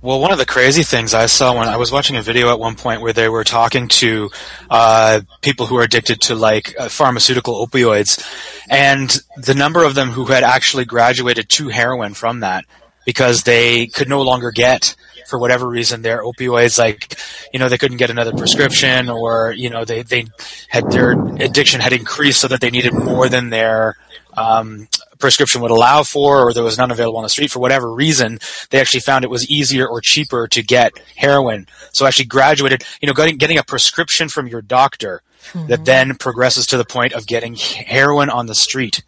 Well, 0.02 0.20
one 0.20 0.32
of 0.32 0.38
the 0.38 0.46
crazy 0.46 0.82
things 0.82 1.14
I 1.14 1.26
saw 1.26 1.56
when 1.56 1.68
I 1.68 1.76
was 1.76 1.92
watching 1.92 2.16
a 2.16 2.22
video 2.22 2.50
at 2.50 2.58
one 2.58 2.74
point 2.74 3.02
where 3.02 3.12
they 3.12 3.28
were 3.28 3.44
talking 3.44 3.86
to 3.86 4.30
uh, 4.68 5.20
people 5.42 5.66
who 5.66 5.76
are 5.76 5.84
addicted 5.84 6.22
to 6.22 6.34
like 6.34 6.74
uh, 6.76 6.88
pharmaceutical 6.88 7.64
opioids, 7.64 8.20
and 8.68 9.16
the 9.36 9.54
number 9.54 9.84
of 9.84 9.94
them 9.94 10.08
who 10.08 10.24
had 10.24 10.42
actually 10.42 10.86
graduated 10.86 11.48
to 11.50 11.68
heroin 11.68 12.14
from 12.14 12.40
that 12.40 12.64
because 13.06 13.44
they 13.44 13.86
could 13.86 14.08
no 14.08 14.22
longer 14.22 14.50
get 14.50 14.96
for 15.28 15.38
whatever 15.38 15.68
reason 15.68 16.02
their 16.02 16.24
opioids 16.24 16.80
like 16.80 17.16
you 17.52 17.60
know 17.60 17.68
they 17.68 17.78
couldn't 17.78 17.96
get 17.96 18.10
another 18.10 18.32
prescription 18.32 19.08
or 19.08 19.52
you 19.52 19.70
know 19.70 19.84
they 19.84 20.02
they 20.02 20.26
had 20.68 20.90
their 20.90 21.12
addiction 21.36 21.80
had 21.80 21.92
increased 21.92 22.40
so 22.40 22.48
that 22.48 22.60
they 22.60 22.70
needed 22.70 22.92
more 22.92 23.28
than 23.28 23.50
their 23.50 23.96
um, 24.36 24.88
prescription 25.22 25.62
would 25.62 25.70
allow 25.70 26.02
for 26.02 26.46
or 26.46 26.52
there 26.52 26.62
was 26.62 26.76
none 26.76 26.90
available 26.90 27.16
on 27.16 27.22
the 27.22 27.30
street 27.30 27.50
for 27.50 27.60
whatever 27.60 27.90
reason 27.90 28.38
they 28.70 28.80
actually 28.80 29.00
found 29.00 29.24
it 29.24 29.30
was 29.30 29.48
easier 29.48 29.88
or 29.88 30.00
cheaper 30.02 30.46
to 30.46 30.62
get 30.62 30.92
heroin 31.16 31.66
so 31.92 32.04
actually 32.04 32.26
graduated 32.26 32.84
you 33.00 33.06
know 33.06 33.14
getting, 33.14 33.38
getting 33.38 33.58
a 33.58 33.64
prescription 33.64 34.28
from 34.28 34.46
your 34.46 34.60
doctor 34.60 35.22
mm-hmm. 35.52 35.68
that 35.68 35.86
then 35.86 36.14
progresses 36.14 36.66
to 36.66 36.76
the 36.76 36.84
point 36.84 37.14
of 37.14 37.26
getting 37.26 37.54
heroin 37.54 38.28
on 38.28 38.46
the 38.46 38.54
street 38.54 39.02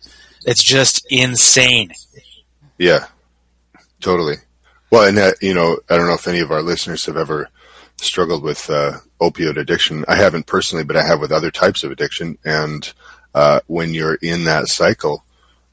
it's 0.46 0.64
just 0.64 1.06
insane 1.10 1.92
yeah 2.78 3.06
totally 4.00 4.36
well, 4.94 5.08
and 5.08 5.18
that, 5.18 5.42
you 5.42 5.54
know, 5.54 5.80
I 5.90 5.96
don't 5.96 6.06
know 6.06 6.14
if 6.14 6.28
any 6.28 6.38
of 6.38 6.52
our 6.52 6.62
listeners 6.62 7.04
have 7.06 7.16
ever 7.16 7.48
struggled 7.96 8.44
with 8.44 8.70
uh, 8.70 8.98
opioid 9.20 9.56
addiction. 9.56 10.04
I 10.06 10.14
haven't 10.14 10.46
personally, 10.46 10.84
but 10.84 10.96
I 10.96 11.04
have 11.04 11.18
with 11.18 11.32
other 11.32 11.50
types 11.50 11.82
of 11.82 11.90
addiction. 11.90 12.38
And 12.44 12.92
uh, 13.34 13.58
when 13.66 13.92
you're 13.92 14.14
in 14.14 14.44
that 14.44 14.68
cycle, 14.68 15.23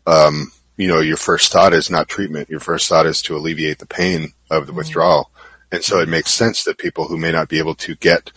um, 0.07 0.51
you 0.77 0.87
know, 0.87 0.99
your 0.99 1.17
first 1.17 1.51
thought 1.51 1.73
is 1.73 1.89
not 1.89 2.07
treatment. 2.07 2.49
Your 2.49 2.59
first 2.59 2.87
thought 2.87 3.05
is 3.05 3.21
to 3.23 3.35
alleviate 3.35 3.79
the 3.79 3.85
pain 3.85 4.33
of 4.49 4.65
the 4.65 4.71
mm-hmm. 4.71 4.77
withdrawal. 4.77 5.31
And 5.71 5.83
so 5.83 5.99
it 5.99 6.09
makes 6.09 6.31
sense 6.31 6.63
that 6.63 6.77
people 6.77 7.07
who 7.07 7.17
may 7.17 7.31
not 7.31 7.47
be 7.47 7.59
able 7.59 7.75
to 7.75 7.95
get 7.95 8.31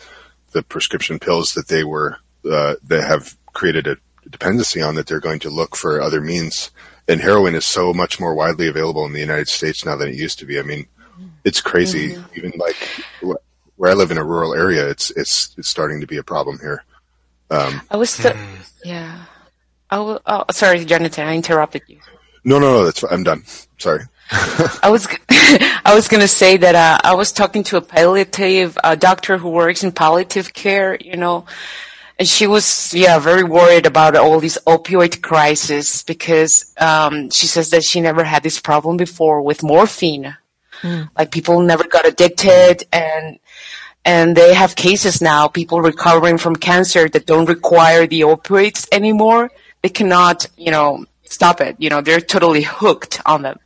the 0.52 0.62
prescription 0.62 1.18
pills 1.18 1.54
that 1.54 1.68
they 1.68 1.82
were 1.82 2.18
uh, 2.50 2.74
that 2.86 3.04
have 3.04 3.36
created 3.54 3.86
a 3.86 3.96
dependency 4.28 4.80
on 4.80 4.94
that 4.94 5.06
they're 5.06 5.20
going 5.20 5.40
to 5.40 5.50
look 5.50 5.74
for 5.76 6.00
other 6.00 6.20
means 6.20 6.70
and 7.08 7.20
heroin 7.20 7.54
is 7.54 7.66
so 7.66 7.92
much 7.92 8.18
more 8.18 8.34
widely 8.34 8.68
available 8.68 9.04
in 9.04 9.12
the 9.12 9.20
United 9.20 9.48
States 9.48 9.84
now 9.84 9.96
than 9.96 10.08
it 10.08 10.14
used 10.14 10.38
to 10.38 10.46
be. 10.46 10.58
I 10.58 10.62
mean, 10.62 10.86
it's 11.44 11.60
crazy. 11.60 12.10
Mm-hmm. 12.10 12.38
Even 12.38 12.52
like 12.56 12.76
where 13.76 13.90
I 13.90 13.94
live 13.94 14.10
in 14.10 14.18
a 14.18 14.24
rural 14.24 14.54
area, 14.54 14.88
it's 14.88 15.10
it's 15.10 15.54
it's 15.58 15.68
starting 15.68 16.00
to 16.00 16.06
be 16.06 16.16
a 16.16 16.22
problem 16.22 16.58
here. 16.60 16.84
Um, 17.50 17.82
I 17.90 17.96
was, 17.96 18.16
th- 18.16 18.34
yeah. 18.84 19.24
Oh, 19.91 20.18
oh, 20.26 20.45
sorry, 20.51 20.85
Jonathan, 20.85 21.28
I 21.28 21.35
interrupted 21.37 21.82
you. 21.87 21.99
No, 22.45 22.59
no, 22.59 22.72
no. 22.72 22.85
That's 22.85 23.03
I'm 23.05 23.22
done. 23.22 23.45
Sorry. 23.78 24.05
I 24.82 24.89
was 24.91 25.07
I 25.30 25.93
was 25.95 26.09
going 26.09 26.20
to 26.20 26.28
say 26.28 26.57
that 26.57 26.74
uh, 26.74 26.99
I 27.03 27.14
was 27.14 27.32
talking 27.32 27.62
to 27.64 27.76
a 27.76 27.80
palliative 27.80 28.76
uh, 28.82 28.95
doctor 28.95 29.39
who 29.39 29.51
works 29.51 29.85
in 29.85 29.93
palliative 29.93 30.53
care. 30.53 30.97
You 31.01 31.16
know, 31.16 31.47
and 32.18 32.28
she 32.28 32.47
was 32.47 32.93
yeah 32.95 33.18
very 33.18 33.45
worried 33.45 33.87
about 33.87 34.16
all 34.16 34.41
these 34.41 34.59
opioid 34.66 35.22
crisis 35.22 36.03
because 36.03 36.72
um, 36.78 37.30
she 37.30 37.47
says 37.47 37.70
that 37.70 37.82
she 37.82 38.01
never 38.01 38.24
had 38.24 38.43
this 38.43 38.61
problem 38.61 38.97
before 38.97 39.43
with 39.43 39.62
morphine 39.62 40.37
mm. 40.82 41.09
like 41.16 41.30
people 41.30 41.61
never 41.61 41.85
got 41.85 42.07
addicted 42.07 42.85
and 42.93 43.39
and 44.05 44.37
they 44.37 44.55
have 44.55 44.76
cases 44.76 45.20
now 45.20 45.49
people 45.49 45.80
recovering 45.80 46.39
from 46.39 46.55
cancer 46.55 47.09
that 47.09 47.26
don't 47.26 47.49
require 47.49 48.07
the 48.07 48.20
opioids 48.20 48.87
anymore 48.93 49.51
they 49.85 49.91
cannot 49.91 50.47
you 50.57 50.70
know 50.70 51.05
stop 51.24 51.61
it 51.61 51.76
you 51.78 51.91
know 51.91 52.01
they're 52.01 52.18
totally 52.18 52.62
hooked 52.62 53.20
on 53.26 53.43
them 53.43 53.59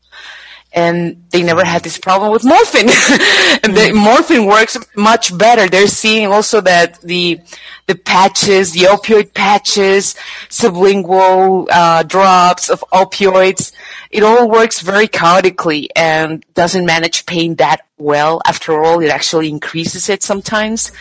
and 0.72 1.24
they 1.30 1.42
never 1.42 1.64
had 1.64 1.82
this 1.82 1.96
problem 1.96 2.30
with 2.30 2.44
morphine. 2.44 2.90
and 3.62 3.74
the 3.74 3.92
morphine 3.94 4.44
works 4.44 4.76
much 4.94 5.36
better. 5.36 5.66
They're 5.66 5.86
seeing 5.86 6.30
also 6.30 6.60
that 6.60 7.00
the 7.00 7.40
the 7.86 7.94
patches, 7.94 8.72
the 8.72 8.80
opioid 8.80 9.32
patches, 9.32 10.14
sublingual 10.50 11.68
uh, 11.70 12.02
drops 12.02 12.68
of 12.68 12.84
opioids, 12.92 13.72
it 14.10 14.22
all 14.22 14.50
works 14.50 14.80
very 14.80 15.08
chaotically 15.08 15.88
and 15.96 16.44
doesn't 16.52 16.84
manage 16.84 17.24
pain 17.24 17.54
that 17.54 17.86
well. 17.96 18.42
After 18.46 18.84
all, 18.84 19.00
it 19.00 19.08
actually 19.08 19.48
increases 19.48 20.10
it 20.10 20.22
sometimes. 20.22 20.92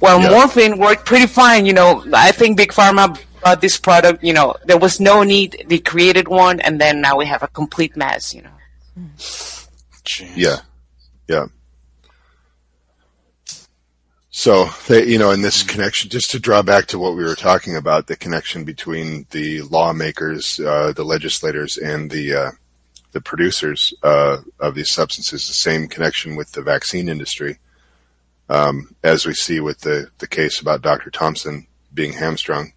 While 0.00 0.20
yeah. 0.20 0.30
morphine 0.30 0.78
worked 0.78 1.06
pretty 1.06 1.26
fine, 1.26 1.64
you 1.64 1.74
know, 1.74 2.04
I 2.12 2.32
think 2.32 2.56
Big 2.56 2.72
Pharma 2.72 3.16
brought 3.42 3.60
this 3.60 3.78
product, 3.78 4.22
you 4.22 4.32
know, 4.32 4.56
there 4.64 4.78
was 4.78 5.00
no 5.00 5.22
need. 5.22 5.64
They 5.68 5.78
created 5.78 6.28
one 6.28 6.60
and 6.60 6.80
then 6.80 7.00
now 7.00 7.16
we 7.16 7.26
have 7.26 7.42
a 7.42 7.48
complete 7.48 7.96
mess, 7.96 8.34
you 8.34 8.42
know. 8.42 8.50
Jeez. 10.04 10.36
Yeah, 10.36 10.56
yeah. 11.28 11.46
So, 14.34 14.70
they, 14.88 15.06
you 15.06 15.18
know, 15.18 15.30
in 15.30 15.42
this 15.42 15.62
connection, 15.62 16.08
just 16.08 16.30
to 16.30 16.40
draw 16.40 16.62
back 16.62 16.86
to 16.86 16.98
what 16.98 17.14
we 17.14 17.22
were 17.22 17.34
talking 17.34 17.76
about, 17.76 18.06
the 18.06 18.16
connection 18.16 18.64
between 18.64 19.26
the 19.30 19.60
lawmakers, 19.60 20.58
uh, 20.58 20.92
the 20.92 21.04
legislators, 21.04 21.76
and 21.76 22.10
the 22.10 22.34
uh, 22.34 22.50
the 23.12 23.20
producers 23.20 23.92
uh, 24.02 24.38
of 24.58 24.74
these 24.74 24.90
substances, 24.90 25.46
the 25.46 25.52
same 25.52 25.86
connection 25.86 26.34
with 26.34 26.52
the 26.52 26.62
vaccine 26.62 27.10
industry, 27.10 27.58
um, 28.48 28.96
as 29.04 29.26
we 29.26 29.34
see 29.34 29.60
with 29.60 29.80
the 29.80 30.10
the 30.18 30.26
case 30.26 30.60
about 30.60 30.80
Dr. 30.80 31.10
Thompson 31.10 31.66
being 31.92 32.14
hamstrung, 32.14 32.72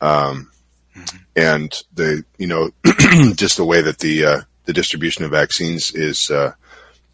um, 0.00 0.50
mm-hmm. 0.96 1.16
and 1.36 1.82
the 1.94 2.24
you 2.38 2.46
know 2.46 2.70
just 3.34 3.56
the 3.56 3.64
way 3.64 3.80
that 3.80 3.98
the 3.98 4.24
uh, 4.24 4.40
the 4.64 4.72
distribution 4.72 5.24
of 5.24 5.30
vaccines 5.30 5.92
is 5.94 6.30
uh, 6.30 6.52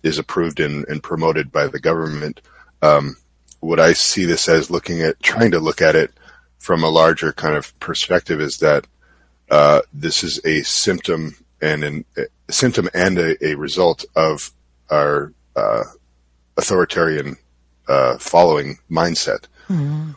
is 0.02 0.18
approved 0.18 0.60
and, 0.60 0.86
and, 0.88 1.02
promoted 1.02 1.50
by 1.50 1.66
the 1.66 1.80
government. 1.80 2.40
Um, 2.82 3.16
what 3.60 3.80
I 3.80 3.92
see 3.92 4.24
this 4.24 4.48
as 4.48 4.70
looking 4.70 5.02
at 5.02 5.20
trying 5.22 5.50
to 5.50 5.58
look 5.58 5.82
at 5.82 5.96
it 5.96 6.12
from 6.58 6.84
a 6.84 6.90
larger 6.90 7.32
kind 7.32 7.56
of 7.56 7.78
perspective 7.80 8.40
is 8.40 8.58
that 8.58 8.86
uh, 9.50 9.80
this 9.92 10.22
is 10.22 10.40
a 10.44 10.62
symptom 10.62 11.36
and 11.60 11.82
an, 11.82 12.04
a 12.16 12.52
symptom 12.52 12.88
and 12.94 13.18
a, 13.18 13.44
a 13.44 13.54
result 13.54 14.04
of 14.14 14.52
our 14.90 15.32
uh, 15.56 15.84
authoritarian 16.56 17.36
uh, 17.88 18.18
following 18.18 18.78
mindset. 18.90 19.46
Mm-hmm. 19.68 20.10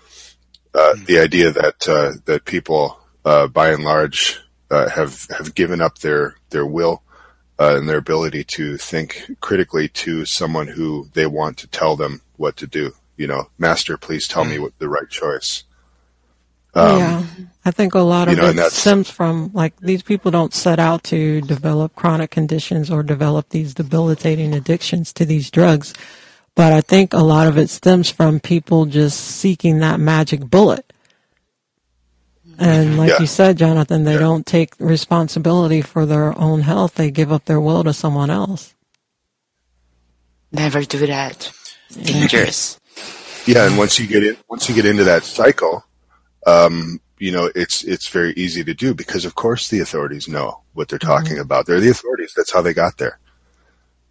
The 0.73 1.19
idea 1.19 1.51
that 1.51 1.87
uh, 1.87 2.13
that 2.25 2.45
people, 2.45 2.99
uh, 3.25 3.47
by 3.47 3.69
and 3.69 3.83
large, 3.83 4.39
have 4.69 5.27
have 5.37 5.55
given 5.55 5.81
up 5.81 5.99
their 5.99 6.35
their 6.49 6.65
will 6.65 7.03
uh, 7.59 7.75
and 7.75 7.89
their 7.89 7.97
ability 7.97 8.43
to 8.45 8.77
think 8.77 9.29
critically 9.41 9.89
to 9.89 10.25
someone 10.25 10.67
who 10.67 11.09
they 11.13 11.25
want 11.25 11.57
to 11.57 11.67
tell 11.67 11.95
them 11.95 12.21
what 12.37 12.55
to 12.57 12.65
do. 12.65 12.93
You 13.17 13.27
know, 13.27 13.49
master, 13.57 13.97
please 13.97 14.27
tell 14.27 14.45
me 14.45 14.55
mm. 14.55 14.61
what 14.61 14.79
the 14.79 14.87
right 14.87 15.09
choice. 15.09 15.63
Um, 16.73 16.99
yeah, 16.99 17.25
I 17.65 17.71
think 17.71 17.95
a 17.95 17.99
lot 17.99 18.27
of 18.27 18.35
you 18.35 18.41
know, 18.41 18.49
it 18.49 18.71
stems 18.71 19.09
from 19.09 19.51
like 19.53 19.75
these 19.79 20.03
people 20.03 20.31
don't 20.31 20.53
set 20.53 20.79
out 20.79 21.03
to 21.05 21.41
develop 21.41 21.95
chronic 21.95 22.31
conditions 22.31 22.89
or 22.89 23.03
develop 23.03 23.49
these 23.49 23.73
debilitating 23.73 24.53
addictions 24.53 25.11
to 25.13 25.25
these 25.25 25.49
drugs, 25.49 25.93
but 26.55 26.73
I 26.73 26.81
think 26.81 27.13
a 27.13 27.19
lot 27.19 27.47
of 27.47 27.57
it 27.57 27.69
stems 27.69 28.09
from 28.09 28.39
people 28.39 28.85
just 28.85 29.19
seeking 29.19 29.79
that 29.79 29.99
magic 29.99 30.41
bullet 30.41 30.91
and 32.59 32.97
like 32.97 33.09
yeah. 33.09 33.19
you 33.21 33.25
said, 33.25 33.57
Jonathan, 33.57 34.03
they 34.03 34.13
yeah. 34.13 34.19
don't 34.19 34.45
take 34.45 34.73
responsibility 34.79 35.81
for 35.81 36.05
their 36.05 36.37
own 36.37 36.59
health. 36.61 36.95
They 36.95 37.09
give 37.09 37.31
up 37.31 37.45
their 37.45 37.61
will 37.61 37.85
to 37.85 37.93
someone 37.93 38.29
else. 38.29 38.75
Never 40.51 40.83
do 40.83 41.07
that. 41.07 41.51
It's 41.87 41.95
dangerous. 41.95 42.79
Yeah, 43.45 43.65
and 43.65 43.77
once 43.77 43.97
you 43.97 44.07
get 44.07 44.23
in, 44.23 44.35
once 44.49 44.67
you 44.67 44.75
get 44.75 44.85
into 44.85 45.05
that 45.05 45.23
cycle, 45.23 45.85
um, 46.45 46.99
you 47.17 47.31
know, 47.31 47.49
it's 47.55 47.83
it's 47.83 48.09
very 48.09 48.33
easy 48.33 48.63
to 48.65 48.73
do 48.73 48.93
because, 48.93 49.23
of 49.23 49.35
course, 49.35 49.69
the 49.69 49.79
authorities 49.79 50.27
know 50.27 50.61
what 50.73 50.89
they're 50.89 50.99
talking 50.99 51.33
mm-hmm. 51.33 51.41
about. 51.41 51.65
They're 51.65 51.79
the 51.79 51.89
authorities. 51.89 52.33
That's 52.35 52.51
how 52.51 52.61
they 52.61 52.73
got 52.73 52.97
there. 52.97 53.19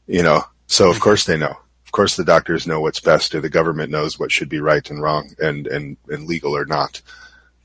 You 0.06 0.23
know, 0.23 0.44
so 0.66 0.90
of 0.90 1.01
course 1.01 1.24
they 1.24 1.36
know. 1.36 1.56
Of 1.89 1.93
course, 1.93 2.16
the 2.16 2.24
doctors 2.24 2.66
know 2.66 2.82
what's 2.82 3.01
best, 3.01 3.35
or 3.35 3.40
the 3.40 3.48
government 3.48 3.90
knows 3.90 4.19
what 4.19 4.31
should 4.31 4.51
be 4.51 4.60
right 4.60 4.89
and 4.90 5.01
wrong, 5.01 5.35
and 5.39 5.66
and 5.66 5.97
and 6.09 6.27
legal 6.27 6.55
or 6.55 6.66
not. 6.66 7.01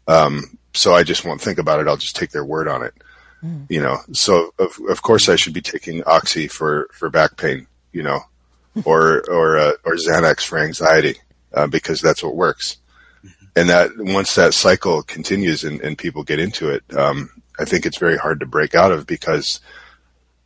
Um, 0.07 0.57
so 0.73 0.95
I 0.95 1.03
just 1.03 1.25
won't 1.25 1.41
think 1.41 1.57
about 1.57 1.81
it. 1.81 1.89
I'll 1.89 1.97
just 1.97 2.15
take 2.15 2.31
their 2.31 2.45
word 2.45 2.69
on 2.69 2.83
it. 2.83 2.93
Mm. 3.43 3.65
You 3.67 3.81
know, 3.81 3.97
so 4.13 4.53
of 4.57 4.79
of 4.87 5.01
course 5.01 5.27
I 5.27 5.35
should 5.35 5.51
be 5.51 5.61
taking 5.61 6.05
oxy 6.05 6.47
for 6.47 6.87
for 6.93 7.09
back 7.09 7.35
pain. 7.35 7.67
You 7.91 8.03
know, 8.03 8.21
or 8.85 9.29
or 9.29 9.57
uh, 9.57 9.73
or 9.83 9.95
Xanax 9.95 10.45
for 10.45 10.57
anxiety 10.57 11.17
uh, 11.53 11.67
because 11.67 11.99
that's 11.99 12.23
what 12.23 12.37
works. 12.37 12.77
Mm-hmm. 13.25 13.45
And 13.57 13.69
that 13.69 13.89
once 13.97 14.35
that 14.35 14.53
cycle 14.53 15.03
continues 15.03 15.65
and, 15.65 15.81
and 15.81 15.97
people 15.97 16.23
get 16.23 16.39
into 16.39 16.69
it, 16.69 16.83
um, 16.95 17.29
I 17.59 17.65
think 17.65 17.85
it's 17.85 17.99
very 17.99 18.15
hard 18.15 18.39
to 18.39 18.45
break 18.45 18.73
out 18.73 18.93
of 18.93 19.05
because, 19.05 19.59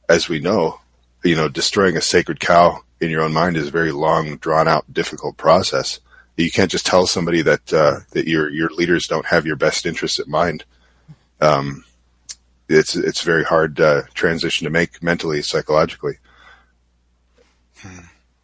as 0.10 0.28
we 0.28 0.40
know, 0.40 0.80
you 1.24 1.36
know, 1.36 1.48
destroying 1.48 1.96
a 1.96 2.02
sacred 2.02 2.40
cow 2.40 2.82
in 3.00 3.10
your 3.10 3.22
own 3.22 3.34
mind 3.34 3.58
is 3.58 3.68
a 3.68 3.72
very 3.72 3.92
long, 3.92 4.38
drawn 4.38 4.68
out, 4.68 4.92
difficult 4.94 5.38
process 5.38 6.00
you 6.38 6.52
can't 6.52 6.72
just 6.72 6.86
tell 6.86 7.08
somebody 7.08 7.42
that 7.42 7.74
uh, 7.74 8.00
that 8.12 8.28
your 8.28 8.50
your 8.50 8.70
leaders 8.70 9.08
don't 9.08 9.26
have 9.26 9.46
your 9.46 9.56
best 9.56 9.86
interests 9.86 10.20
at 10.20 10.28
mind. 10.28 10.64
Um, 11.42 11.84
it's 12.70 12.96
it's 12.96 13.22
very 13.22 13.44
hard 13.44 13.82
uh, 13.82 14.04
transition 14.14 14.66
to 14.66 14.72
make 14.72 15.02
mentally, 15.02 15.42
psychologically. 15.42 16.20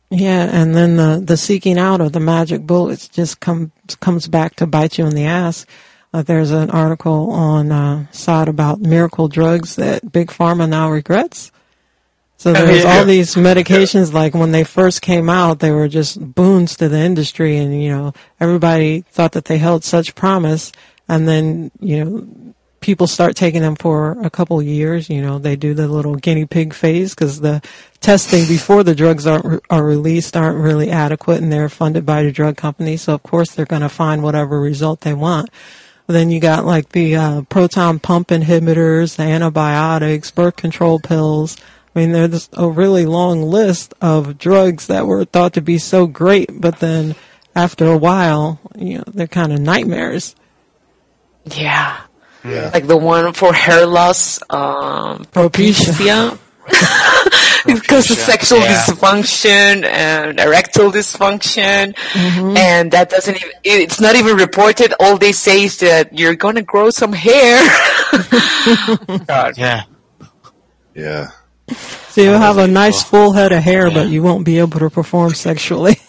Yeah, 0.09 0.49
and 0.51 0.75
then 0.75 0.97
the 0.97 1.21
the 1.23 1.38
seeking 1.38 1.77
out 1.77 2.01
of 2.01 2.13
the 2.13 2.19
magic 2.19 2.63
bullets 2.63 3.07
just 3.07 3.39
comes 3.39 3.71
comes 3.99 4.27
back 4.27 4.55
to 4.55 4.67
bite 4.67 4.97
you 4.97 5.05
in 5.05 5.15
the 5.15 5.25
ass. 5.25 5.65
Uh, 6.13 6.21
there's 6.21 6.51
an 6.51 6.69
article 6.69 7.31
on 7.31 7.71
uh, 7.71 8.05
about 8.27 8.80
miracle 8.80 9.27
drugs 9.27 9.75
that 9.77 10.11
big 10.11 10.30
pharma 10.30 10.69
now 10.69 10.89
regrets. 10.89 11.51
So 12.38 12.51
there's 12.53 12.85
all 12.85 13.05
these 13.05 13.35
medications 13.35 14.14
like 14.14 14.34
when 14.34 14.51
they 14.51 14.64
first 14.64 15.01
came 15.01 15.30
out, 15.30 15.60
they 15.60 15.72
were 15.72 15.88
just 15.88 16.19
boons 16.19 16.76
to 16.77 16.89
the 16.89 16.99
industry 16.99 17.57
and 17.57 17.81
you 17.81 17.89
know, 17.89 18.14
everybody 18.39 19.01
thought 19.10 19.34
that 19.34 19.45
they 19.45 19.57
held 19.57 19.84
such 19.84 20.15
promise 20.15 20.72
and 21.07 21.27
then, 21.27 21.72
you 21.80 22.03
know, 22.03 22.53
people 22.84 23.07
start 23.07 23.35
taking 23.35 23.61
them 23.61 23.77
for 23.77 24.11
a 24.23 24.30
couple 24.30 24.61
years, 24.61 25.10
you 25.10 25.22
know, 25.22 25.39
they 25.39 25.55
do 25.55 25.73
the 25.73 25.88
little 25.88 26.15
guinea 26.15 26.45
pig 26.45 26.73
phase 26.73 27.15
because 27.15 27.39
the 27.39 27.61
testing 28.01 28.45
before 28.45 28.84
the 28.84 28.93
drugs 28.93 29.26
are, 29.26 29.61
are 29.69 29.85
released 29.85 30.35
aren't 30.35 30.60
really 30.61 30.91
adequate 30.91 31.41
and 31.41 31.51
they're 31.51 31.69
funded 31.69 32.05
by 32.05 32.23
the 32.23 32.31
drug 32.31 32.57
company. 32.57 32.97
So 32.97 33.14
of 33.14 33.23
course 33.23 33.51
they're 33.51 33.65
going 33.65 33.84
to 33.84 33.89
find 33.89 34.22
whatever 34.22 34.60
result 34.60 35.01
they 35.01 35.14
want. 35.14 35.49
Then 36.07 36.30
you 36.30 36.41
got 36.41 36.65
like 36.65 36.89
the 36.89 37.15
uh, 37.15 37.41
proton 37.43 37.99
pump 37.99 38.27
inhibitors, 38.27 39.15
the 39.15 39.23
antibiotics, 39.23 40.31
birth 40.31 40.57
control 40.57 40.99
pills. 40.99 41.55
I 41.95 41.99
mean, 41.99 42.11
there's 42.11 42.49
a 42.53 42.68
really 42.68 43.06
long 43.06 43.44
list 43.44 43.94
of 44.02 44.38
drugs 44.38 44.88
that 44.88 45.06
were 45.06 45.26
thought 45.26 45.53
to 45.53 45.61
be 45.61 45.78
so 45.78 46.07
great, 46.07 46.49
but 46.52 46.80
then 46.80 47.15
after 47.56 47.86
a 47.86 47.98
while, 47.98 48.60
you 48.76 48.98
know, 48.98 49.03
they're 49.07 49.28
kind 49.28 49.53
of 49.53 49.60
nightmares. 49.60 50.36
Yeah. 51.45 51.99
Yeah. 52.44 52.72
Like 52.74 52.88
the 52.88 52.98
one 52.98 53.32
for 53.34 53.53
hair 53.53 53.86
loss, 53.86 54.40
um, 54.49 55.26
Propecia. 55.32 56.40
because 57.65 58.10
of 58.10 58.18
sexual 58.18 58.60
yeah. 58.60 58.84
dysfunction 58.86 59.84
and 59.86 60.40
erectile 60.40 60.91
dysfunction, 60.91 61.94
Mm-hmm. 62.14 62.57
and 62.57 62.91
that 62.91 63.10
doesn't 63.10 63.36
even, 63.36 63.52
it's 63.64 63.99
not 64.02 64.15
even 64.15 64.36
reported. 64.38 64.94
All 64.99 65.18
they 65.18 65.32
say 65.34 65.64
is 65.65 65.78
that 65.80 66.18
you're 66.18 66.36
gonna 66.36 66.61
grow 66.64 66.90
some 66.90 67.14
hair. 67.14 67.61
God. 69.28 69.57
Yeah. 69.57 69.84
Yeah. 70.95 71.32
So 72.10 72.22
you'll 72.22 72.38
have 72.38 72.57
a 72.57 72.68
nice 72.68 73.03
full 73.03 73.31
head 73.31 73.52
of 73.52 73.64
hair, 73.64 73.90
but 73.90 74.07
you 74.10 74.22
won't 74.22 74.45
be 74.45 74.60
able 74.60 74.80
to 74.80 74.90
perform 74.90 75.34
sexually. 75.34 75.98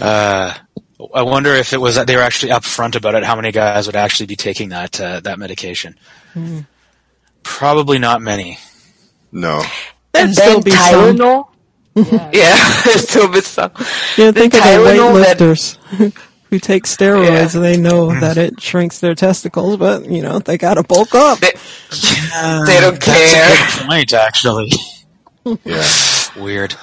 Uh, 0.00 0.54
I 1.14 1.22
wonder 1.22 1.54
if 1.54 1.72
it 1.72 1.80
was 1.80 1.94
that 1.94 2.06
they 2.06 2.16
were 2.16 2.22
actually 2.22 2.52
upfront 2.52 2.94
about 2.96 3.14
it. 3.14 3.24
How 3.24 3.36
many 3.36 3.52
guys 3.52 3.86
would 3.86 3.96
actually 3.96 4.26
be 4.26 4.36
taking 4.36 4.68
that 4.70 5.00
uh, 5.00 5.20
that 5.20 5.38
medication? 5.38 5.96
Probably 7.42 7.98
not 7.98 8.20
many. 8.20 8.58
No. 9.32 9.62
And 10.14 10.32
still 10.34 10.60
then 10.60 10.62
be 10.62 10.70
some. 10.72 11.16
Tylenol. 11.16 11.44
Yeah. 11.98 12.30
Yeah, 12.32 12.82
there's 12.84 13.08
still 13.08 13.28
be 13.32 13.40
some. 13.40 13.72
You 14.16 14.26
know, 14.26 14.30
Then 14.30 14.50
think 14.50 14.54
of 14.54 14.62
the 14.62 14.68
Tylenol 14.68 15.24
that- 15.24 15.38
weightlifters 15.38 16.12
who 16.50 16.58
take 16.58 16.84
steroids 16.84 17.54
Yeah. 17.54 17.60
they 17.60 17.76
know 17.76 18.08
mm. 18.08 18.20
that 18.20 18.36
it 18.38 18.60
shrinks 18.60 19.00
their 19.00 19.14
testicles, 19.14 19.76
but 19.76 20.06
you 20.06 20.22
know 20.22 20.38
they 20.38 20.58
got 20.58 20.74
to 20.74 20.82
bulk 20.82 21.14
up. 21.14 21.38
They, 21.40 21.52
they 21.52 22.80
don't 22.80 23.00
That's 23.00 23.04
care. 23.04 23.52
a 23.52 23.80
good 23.80 23.86
point, 23.86 24.12
actually. 24.12 24.70
Yeah. 25.64 25.82
Weird. 26.36 26.74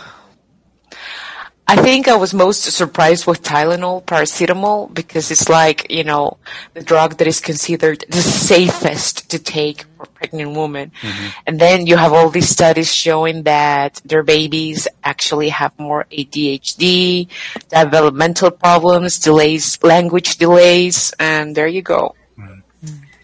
I 1.67 1.77
think 1.77 2.07
I 2.07 2.15
was 2.15 2.33
most 2.33 2.61
surprised 2.63 3.25
with 3.25 3.41
Tylenol, 3.41 4.03
paracetamol, 4.03 4.93
because 4.93 5.31
it's 5.31 5.49
like, 5.49 5.89
you 5.89 6.03
know, 6.03 6.37
the 6.75 6.83
drug 6.83 7.17
that 7.17 7.27
is 7.27 7.39
considered 7.39 8.05
the 8.07 8.21
safest 8.21 9.31
to 9.31 9.39
take 9.39 9.85
for 9.97 10.05
pregnant 10.05 10.55
women. 10.55 10.91
Mm-hmm. 11.01 11.27
And 11.47 11.59
then 11.59 11.87
you 11.87 11.97
have 11.97 12.13
all 12.13 12.29
these 12.29 12.49
studies 12.49 12.93
showing 12.93 13.43
that 13.43 13.99
their 14.05 14.21
babies 14.21 14.87
actually 15.03 15.49
have 15.49 15.77
more 15.79 16.05
ADHD, 16.11 17.29
developmental 17.69 18.51
problems, 18.51 19.17
delays, 19.17 19.81
language 19.81 20.37
delays, 20.37 21.13
and 21.19 21.55
there 21.55 21.67
you 21.67 21.81
go. 21.81 22.15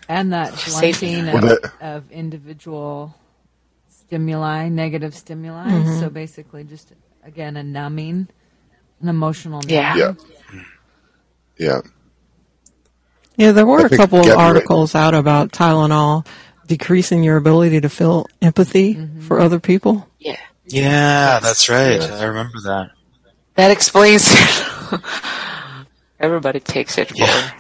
And 0.10 0.34
that 0.34 0.56
Safe. 0.56 1.00
blunting 1.00 1.26
Well, 1.28 1.38
of, 1.38 1.62
that- 1.62 1.72
of 1.82 2.12
individual 2.12 3.16
stimuli, 3.88 4.68
negative 4.68 5.16
stimuli. 5.16 5.70
So 5.70 5.74
mm-hmm. 5.74 6.08
basically, 6.10 6.64
just 6.66 6.92
again, 7.24 7.58
a 7.58 7.64
numbing, 7.64 8.28
an 9.02 9.08
emotional 9.08 9.62
Yeah. 9.68 9.94
numbing. 9.94 10.26
Yeah. 10.54 10.62
Yeah. 11.58 11.82
Yeah, 13.38 13.52
there 13.54 13.66
were 13.66 13.82
I 13.82 13.86
a 13.86 13.90
think 13.90 14.02
couple 14.02 14.20
of 14.20 14.26
Gabby 14.26 14.36
right- 14.38 14.46
articles 14.48 14.96
out 14.96 15.14
about 15.16 15.52
Tylenol 15.52 16.26
decreasing 16.68 17.24
your 17.24 17.38
ability 17.38 17.82
to 17.82 17.90
feel 17.90 18.28
empathy 18.42 18.96
mm-hmm. 18.96 19.22
for 19.22 19.40
other 19.40 19.60
people. 19.60 20.08
Yeah. 20.20 20.38
Yeah, 20.66 21.40
that's 21.42 21.68
right. 21.70 22.00
Yes. 22.00 22.12
I 22.12 22.26
remember 22.26 22.60
that. 22.62 22.92
That 23.56 23.72
explains 23.72 24.34
Everybody 26.20 26.60
takes 26.60 26.98
it 26.98 27.10
for. 27.10 27.16
Yeah. 27.16 27.52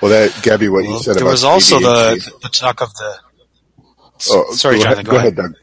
Well, 0.00 0.12
that 0.12 0.42
Gabby, 0.42 0.68
what 0.68 0.84
you 0.84 0.98
said 1.00 1.16
there 1.16 1.22
about 1.24 1.32
was 1.32 1.44
also 1.44 1.80
the, 1.80 2.38
the 2.42 2.48
talk 2.48 2.80
of 2.80 2.94
the. 2.94 3.18
Oh, 4.30 4.52
sorry, 4.54 4.76
go 4.76 4.84
Jonathan. 4.84 5.06
Ahead, 5.06 5.10
go 5.10 5.16
ahead, 5.16 5.36
Doug. 5.36 5.54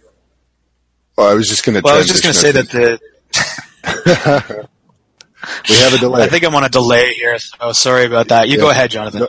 Well, 1.18 1.30
I 1.30 1.34
was 1.34 1.48
just 1.48 1.64
going 1.66 1.76
to. 1.76 1.82
Well, 1.84 1.96
I 1.96 1.98
was 2.00 2.08
just 2.08 2.24
going 2.24 2.34
to 2.34 2.40
say 2.40 2.52
that 2.52 2.70
the. 2.70 3.00
we 5.70 5.76
have 5.76 5.94
a 5.94 5.98
delay. 5.98 6.24
I 6.24 6.28
think 6.28 6.44
I'm 6.44 6.56
on 6.56 6.64
a 6.64 6.70
delay 6.70 7.14
here. 7.14 7.38
So 7.40 7.72
sorry 7.72 8.06
about 8.06 8.30
that. 8.30 8.48
You 8.48 8.56
Yeah. 8.56 8.62
go 8.62 8.70
ahead, 8.70 8.92
Jonathan. 8.92 9.22
No. 9.22 9.28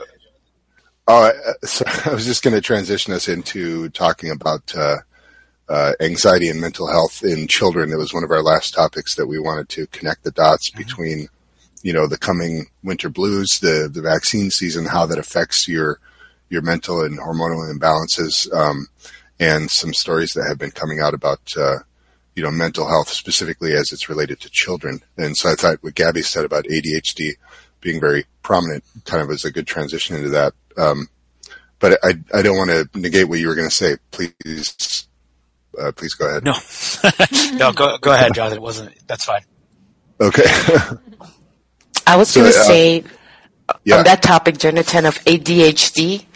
Oh, 1.08 1.22
I- 1.30 1.66
so 1.66 1.84
I 2.10 2.14
was 2.14 2.24
just 2.26 2.42
going 2.42 2.54
to 2.54 2.60
transition 2.60 3.12
us 3.12 3.28
into 3.28 3.88
talking 3.90 4.30
about 4.30 4.74
uh, 4.74 4.96
uh, 5.68 5.92
anxiety 6.00 6.48
and 6.48 6.60
mental 6.60 6.88
health 6.88 7.22
in 7.22 7.46
children. 7.48 7.92
It 7.92 7.96
was 7.98 8.12
one 8.14 8.24
of 8.24 8.30
our 8.30 8.42
last 8.42 8.74
topics 8.74 9.14
that 9.16 9.26
we 9.26 9.38
wanted 9.38 9.68
to 9.70 9.86
connect 9.88 10.24
the 10.24 10.30
dots 10.32 10.70
between, 10.70 11.28
you 11.82 11.92
know, 11.92 12.06
the 12.06 12.18
coming 12.18 12.66
winter 12.82 13.08
blues, 13.08 13.58
the 13.60 13.88
the 13.92 14.02
vaccine 14.02 14.50
season, 14.50 14.86
how 14.86 15.06
that 15.06 15.18
affects 15.18 15.68
your 15.68 16.00
your 16.48 16.62
mental 16.62 17.02
and 17.04 17.18
hormonal 17.18 17.72
imbalances, 17.72 18.52
um, 18.54 18.86
and 19.38 19.70
some 19.70 19.92
stories 19.92 20.32
that 20.34 20.46
have 20.48 20.58
been 20.58 20.70
coming 20.70 21.00
out 21.00 21.14
about. 21.14 21.40
Uh, 21.56 21.78
you 22.34 22.42
know, 22.42 22.50
mental 22.50 22.86
health 22.86 23.08
specifically 23.08 23.72
as 23.72 23.92
it's 23.92 24.10
related 24.10 24.38
to 24.38 24.50
children. 24.52 25.00
And 25.16 25.34
so 25.34 25.48
I 25.50 25.54
thought 25.54 25.78
what 25.82 25.94
Gabby 25.94 26.20
said 26.20 26.44
about 26.44 26.64
ADHD 26.66 27.30
being 27.80 27.98
very 27.98 28.26
prominent 28.42 28.84
kind 29.06 29.22
of 29.22 29.28
was 29.28 29.46
a 29.46 29.50
good 29.50 29.66
transition 29.66 30.16
into 30.16 30.28
that. 30.28 30.52
Um, 30.76 31.08
but 31.78 31.98
I, 32.04 32.10
I 32.34 32.42
don't 32.42 32.58
want 32.58 32.68
to 32.68 32.90
negate 32.98 33.30
what 33.30 33.38
you 33.38 33.48
were 33.48 33.54
going 33.54 33.70
to 33.70 33.74
say. 33.74 33.96
Please, 34.10 35.06
uh, 35.80 35.92
please 35.92 36.12
go 36.12 36.28
ahead. 36.28 36.44
No, 36.44 36.52
no, 37.56 37.72
go 37.72 37.96
go 37.98 38.12
ahead, 38.12 38.34
Jonathan. 38.34 38.58
It 38.58 38.62
wasn't. 38.62 39.06
That's 39.06 39.24
fine. 39.24 39.40
Okay. 40.20 40.44
I 42.06 42.16
was 42.16 42.28
So, 42.28 42.40
going 42.40 42.52
to 42.52 42.58
uh, 42.58 42.64
say 42.64 43.04
yeah. 43.84 43.96
on 43.96 44.04
that 44.04 44.22
topic, 44.22 44.58
Jonathan, 44.58 45.06
of 45.06 45.14
ADHD, 45.24 46.26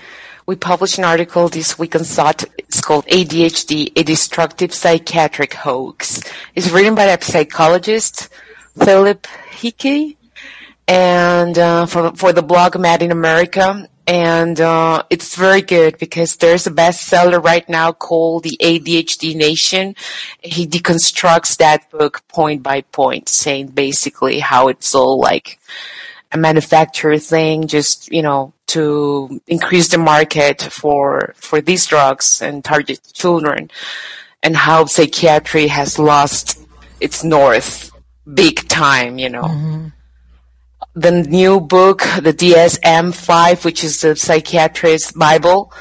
we 0.51 0.57
published 0.57 0.99
an 0.99 1.05
article 1.05 1.49
this 1.49 1.79
week 1.79 1.95
on 1.95 2.03
SOTT. 2.03 2.45
It's 2.59 2.81
called 2.81 3.07
ADHD, 3.07 3.93
a 3.95 4.03
destructive 4.03 4.75
psychiatric 4.75 5.55
hoax. 5.55 6.21
It's 6.57 6.71
written 6.71 6.97
by 6.97 7.05
a 7.05 7.23
psychologist, 7.23 8.29
Philip 8.77 9.29
Hickey, 9.53 10.19
and 10.89 11.57
uh, 11.57 11.87
for 11.87 12.11
for 12.17 12.33
the 12.33 12.43
blog 12.43 12.77
Mad 12.77 13.01
in 13.01 13.13
America. 13.13 13.89
And 14.09 14.61
uh, 14.61 15.05
it's 15.09 15.37
very 15.37 15.63
good 15.63 15.99
because 15.99 16.35
there's 16.35 16.67
a 16.67 16.73
bestseller 16.73 17.41
right 17.41 17.69
now 17.69 17.93
called 17.93 18.43
The 18.43 18.57
ADHD 18.61 19.37
Nation. 19.37 19.95
He 20.43 20.67
deconstructs 20.67 21.59
that 21.59 21.89
book 21.93 22.27
point 22.27 22.65
by 22.65 22.81
point, 22.81 23.29
saying 23.29 23.69
basically 23.69 24.41
how 24.41 24.67
it's 24.67 24.97
all 24.97 25.21
like 25.21 25.61
a 26.33 26.39
manufacturer 26.39 27.19
thing, 27.19 27.67
just 27.67 28.11
you 28.13 28.23
know, 28.23 28.53
to 28.69 29.41
increase 29.47 29.89
the 29.89 29.99
market 29.99 30.63
for 30.63 31.35
for 31.37 31.61
these 31.61 31.87
drugs 31.87 32.41
and 32.41 32.65
target 32.65 33.01
children, 33.13 33.71
and 34.43 34.57
how 34.57 34.85
psychiatry 34.87 35.67
has 35.67 35.99
lost 35.99 36.59
its 37.01 37.25
north 37.25 37.91
big 38.33 38.69
time. 38.69 39.19
You 39.19 39.31
know, 39.31 39.91
the 40.95 41.11
new 41.11 41.61
book, 41.61 42.01
the 42.23 42.33
DSM-5, 42.33 43.65
which 43.65 43.85
is 43.85 44.01
the 44.01 44.17
psychiatrist's 44.17 45.13
Bible, 45.13 45.73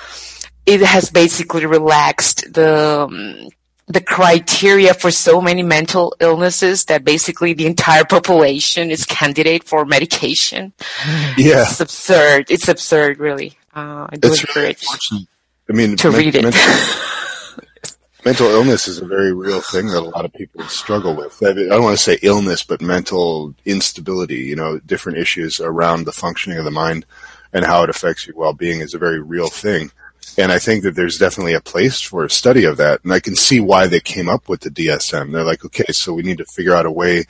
it 0.65 0.81
has 0.81 1.09
basically 1.09 1.65
relaxed 1.65 2.53
the 2.53 3.07
um, 3.09 3.49
the 3.90 4.02
criteria 4.02 4.94
for 4.94 5.10
so 5.10 5.41
many 5.41 5.64
mental 5.64 6.16
illnesses 6.20 6.86
that 6.86 7.03
basically 7.03 7.53
the 7.53 7.66
entire 7.66 8.06
population 8.06 8.91
is 8.91 9.03
candidate 9.03 9.64
for 9.64 9.84
medication. 9.84 10.72
yeah. 11.38 11.64
It's 11.64 11.82
absurd. 11.82 12.52
It's 12.52 12.68
absurd, 12.68 13.18
really. 13.18 13.57
Uh, 13.76 14.07
I 14.10 14.16
do 14.16 14.32
It's 14.32 14.44
really 14.44 14.70
encourage 14.70 14.84
unfortunate. 14.84 15.28
I 15.70 15.74
mean, 15.74 15.98
to 15.98 16.11
men- 16.11 16.20
read 16.20 16.36
it. 16.36 16.44
Mental, 16.44 16.61
mental 18.26 18.48
illness 18.48 18.88
is 18.88 18.99
a 18.99 19.06
very 19.06 19.34
real 19.34 19.61
thing 19.61 19.88
that 19.88 19.98
a 19.98 20.02
lot 20.02 20.24
of 20.24 20.34
people 20.34 20.64
struggle 20.66 21.16
with. 21.16 21.41
I 21.44 21.53
don't 21.53 21.84
want 21.84 21.98
to 21.98 22.03
say 22.03 22.20
illness, 22.22 22.61
but 22.64 22.82
mental 22.82 23.56
instability, 23.66 24.38
you 24.38 24.56
know, 24.56 24.78
different 24.80 25.18
issues 25.18 25.60
around 25.60 26.03
the 26.03 26.11
functioning 26.11 26.60
of 26.60 26.66
the 26.66 26.72
mind 26.72 27.07
and 27.52 27.66
how 27.66 27.82
it 27.82 27.90
affects 27.90 28.28
your 28.28 28.36
well-being 28.36 28.82
is 28.82 28.94
a 28.94 28.99
very 28.99 29.20
real 29.20 29.48
thing. 29.48 29.91
And 30.38 30.51
I 30.51 30.60
think 30.60 30.84
that 30.84 30.95
there's 30.95 31.18
definitely 31.18 31.53
a 31.53 31.61
place 31.61 32.01
for 32.01 32.23
a 32.23 32.30
study 32.30 32.65
of 32.65 32.77
that. 32.77 33.03
And 33.03 33.14
I 33.14 33.19
can 33.19 33.35
see 33.35 33.60
why 33.60 33.88
they 33.88 33.99
came 33.99 34.30
up 34.30 34.49
with 34.49 34.61
the 34.61 34.69
DSM. 34.69 35.31
They're 35.31 35.43
like, 35.43 35.65
okay, 35.65 35.91
so 35.91 36.14
we 36.14 36.23
need 36.23 36.38
to 36.38 36.45
figure 36.45 36.76
out 36.76 36.85
a 36.85 36.91
way 36.91 37.26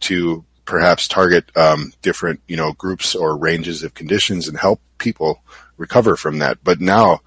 to 0.00 0.44
perhaps 0.64 1.08
target 1.08 1.44
um, 1.56 1.92
different, 2.02 2.40
you 2.46 2.56
know, 2.56 2.72
groups 2.72 3.14
or 3.14 3.36
ranges 3.36 3.82
of 3.82 3.94
conditions 3.94 4.48
and 4.48 4.58
help 4.58 4.80
people 4.98 5.42
recover 5.76 6.16
from 6.16 6.38
that. 6.38 6.58
But 6.62 6.80
now 6.80 7.20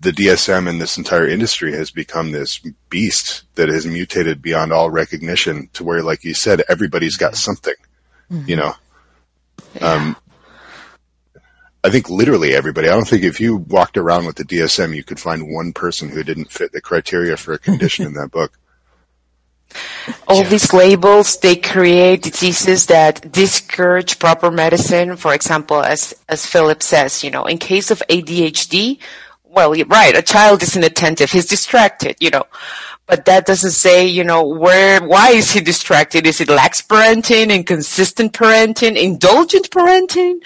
the 0.00 0.10
DSM 0.10 0.68
and 0.68 0.80
this 0.80 0.98
entire 0.98 1.26
industry 1.26 1.72
has 1.72 1.90
become 1.90 2.30
this 2.30 2.60
beast 2.90 3.44
that 3.54 3.68
has 3.68 3.86
mutated 3.86 4.42
beyond 4.42 4.72
all 4.72 4.90
recognition 4.90 5.70
to 5.72 5.82
where, 5.82 6.02
like 6.02 6.24
you 6.24 6.34
said, 6.34 6.62
everybody's 6.68 7.16
got 7.16 7.36
something, 7.36 7.74
you 8.46 8.56
know? 8.56 8.74
Um, 9.80 10.16
I 11.84 11.90
think 11.90 12.08
literally 12.08 12.54
everybody. 12.54 12.88
I 12.88 12.92
don't 12.92 13.06
think 13.06 13.24
if 13.24 13.40
you 13.40 13.56
walked 13.56 13.98
around 13.98 14.24
with 14.26 14.36
the 14.36 14.44
DSM, 14.44 14.96
you 14.96 15.04
could 15.04 15.20
find 15.20 15.52
one 15.52 15.72
person 15.74 16.08
who 16.08 16.24
didn't 16.24 16.50
fit 16.50 16.72
the 16.72 16.80
criteria 16.80 17.36
for 17.36 17.52
a 17.52 17.58
condition 17.58 18.06
in 18.06 18.14
that 18.14 18.30
book. 18.30 18.58
all 20.28 20.42
Yeah. 20.42 20.48
these 20.48 20.72
labels 20.72 21.36
they 21.38 21.56
create 21.56 22.22
diseases 22.22 22.86
that 22.86 23.32
discourage 23.32 24.18
proper 24.18 24.50
medicine 24.50 25.16
for 25.16 25.34
example 25.34 25.82
as 25.82 26.14
as 26.28 26.46
philip 26.46 26.82
says 26.82 27.24
you 27.24 27.30
know 27.30 27.44
in 27.46 27.58
case 27.58 27.90
of 27.90 28.00
adhd 28.08 28.98
well 29.42 29.74
you're 29.74 29.86
right 29.86 30.14
a 30.16 30.22
child 30.22 30.62
is 30.62 30.76
inattentive, 30.76 31.30
he's 31.32 31.46
distracted 31.46 32.14
you 32.20 32.30
know 32.30 32.44
but 33.06 33.24
that 33.26 33.46
doesn't 33.46 33.72
say 33.72 34.06
you 34.06 34.24
know 34.24 34.46
where 34.46 35.00
why 35.02 35.30
is 35.30 35.52
he 35.52 35.60
distracted? 35.60 36.26
Is 36.26 36.40
it 36.40 36.48
lax 36.48 36.82
parenting 36.82 37.50
inconsistent 37.50 38.32
parenting 38.32 38.96
indulgent 38.96 39.70
parenting 39.70 40.40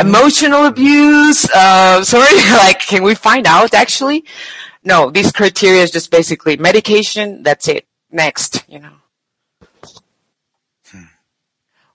emotional 0.00 0.66
abuse? 0.66 1.48
Uh 1.50 2.04
sorry 2.04 2.36
like 2.50 2.80
can 2.80 3.02
we 3.02 3.14
find 3.14 3.46
out 3.46 3.74
actually? 3.74 4.24
No 4.84 5.10
these 5.10 5.32
criteria 5.32 5.82
is 5.82 5.90
just 5.90 6.10
basically 6.10 6.56
medication 6.56 7.42
that's 7.42 7.68
it. 7.68 7.86
Next 8.10 8.64
you 8.68 8.78
know. 8.78 8.92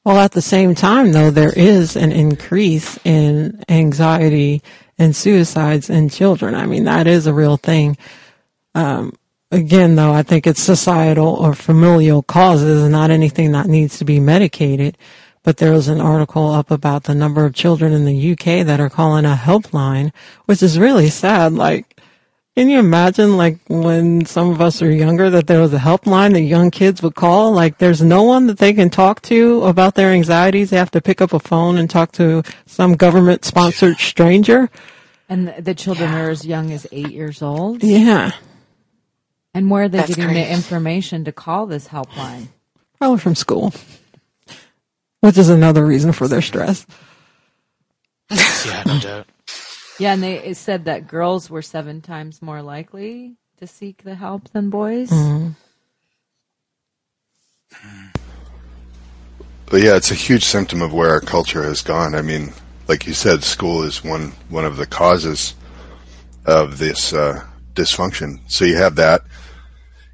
Well, 0.07 0.19
at 0.19 0.31
the 0.31 0.41
same 0.41 0.73
time, 0.73 1.11
though, 1.11 1.31
there 1.31 1.51
is 1.51 1.97
an 1.97 2.13
increase 2.13 2.97
in 3.03 3.61
anxiety 3.67 4.63
and 4.97 5.13
suicides 5.13 5.89
in 5.89 6.07
children. 6.07 6.55
I 6.55 6.65
mean, 6.65 6.85
that 6.85 7.07
is 7.07 7.27
a 7.27 7.33
real 7.33 7.57
thing. 7.57 7.97
Um, 8.73 9.17
again, 9.51 9.95
though, 9.95 10.13
I 10.13 10.23
think 10.23 10.47
it's 10.47 10.61
societal 10.61 11.27
or 11.27 11.53
familial 11.53 12.23
causes, 12.23 12.83
and 12.83 12.91
not 12.91 13.11
anything 13.11 13.51
that 13.53 13.67
needs 13.67 13.97
to 13.99 14.05
be 14.05 14.19
medicated. 14.19 14.97
But 15.43 15.57
there 15.57 15.71
was 15.71 15.87
an 15.87 16.01
article 16.01 16.51
up 16.51 16.71
about 16.71 17.03
the 17.03 17.15
number 17.15 17.45
of 17.45 17.53
children 17.53 17.93
in 17.93 18.03
the 18.03 18.31
UK 18.33 18.65
that 18.65 18.81
are 18.81 18.89
calling 18.89 19.23
a 19.23 19.35
helpline, 19.35 20.11
which 20.45 20.61
is 20.61 20.77
really 20.77 21.09
sad. 21.09 21.53
Like, 21.53 21.97
can 22.57 22.69
you 22.69 22.79
imagine, 22.79 23.37
like, 23.37 23.59
when 23.69 24.25
some 24.25 24.49
of 24.49 24.59
us 24.59 24.81
are 24.81 24.91
younger, 24.91 25.29
that 25.29 25.47
there 25.47 25.61
was 25.61 25.71
a 25.73 25.77
helpline 25.77 26.33
that 26.33 26.41
young 26.41 26.71
kids 26.71 27.01
would 27.01 27.15
call? 27.15 27.53
Like, 27.53 27.77
there's 27.77 28.01
no 28.01 28.23
one 28.23 28.47
that 28.47 28.57
they 28.57 28.73
can 28.73 28.89
talk 28.89 29.21
to 29.23 29.63
about 29.63 29.95
their 29.95 30.09
anxieties. 30.09 30.71
They 30.71 30.77
have 30.77 30.91
to 30.91 31.01
pick 31.01 31.21
up 31.21 31.33
a 31.33 31.39
phone 31.39 31.77
and 31.77 31.89
talk 31.89 32.11
to 32.13 32.43
some 32.65 32.95
government 32.95 33.45
sponsored 33.45 33.99
stranger. 33.99 34.69
And 35.29 35.49
the, 35.59 35.75
children 35.75 36.11
are 36.13 36.29
as 36.29 36.45
young 36.45 36.71
as 36.71 36.87
eight 36.91 37.11
years 37.11 37.41
old. 37.41 37.83
Yeah. 37.83 38.31
And 39.53 39.71
where 39.71 39.83
are 39.83 39.89
they 39.89 39.99
That's 39.99 40.09
getting 40.09 40.25
crazy. 40.25 40.41
the 40.43 40.51
information 40.53 41.25
to 41.25 41.31
call 41.31 41.65
this 41.65 41.87
helpline? 41.87 42.47
Probably 42.99 43.19
from 43.19 43.35
school, 43.35 43.73
which 45.21 45.37
is 45.37 45.49
another 45.49 45.85
reason 45.85 46.11
for 46.11 46.27
their 46.27 46.41
stress. 46.41 46.85
Yeah, 48.29 48.83
no 48.85 48.99
doubt. 48.99 49.27
Yeah, 49.99 50.13
and 50.13 50.21
they 50.21 50.37
it 50.43 50.57
said 50.57 50.85
that 50.85 51.07
girls 51.07 51.49
were 51.49 51.61
seven 51.61 52.01
times 52.01 52.41
more 52.41 52.61
likely 52.61 53.35
to 53.57 53.65
seek 53.67 54.03
the 54.03 54.15
help 54.15 54.49
than 54.49 54.69
boys. 54.69 55.09
But 59.69 59.81
yeah, 59.81 59.95
it's 59.95 60.11
a 60.11 60.15
huge 60.15 60.43
symptom 60.43 60.81
of 60.81 60.93
where 60.93 61.09
our 61.09 61.19
culture 61.21 61.63
has 61.63 61.81
gone. 61.81 62.15
I 62.15 62.21
mean, 62.21 62.53
like 62.87 63.07
you 63.07 63.13
said, 63.13 63.43
school 63.43 63.83
is 63.83 64.03
one 64.03 64.33
one 64.49 64.65
of 64.65 64.77
the 64.77 64.85
causes 64.85 65.55
of 66.45 66.77
this 66.77 67.13
uh, 67.13 67.45
dysfunction. 67.77 68.39
So 68.47 68.65
you 68.65 68.77
have 68.77 68.95
that. 68.95 69.21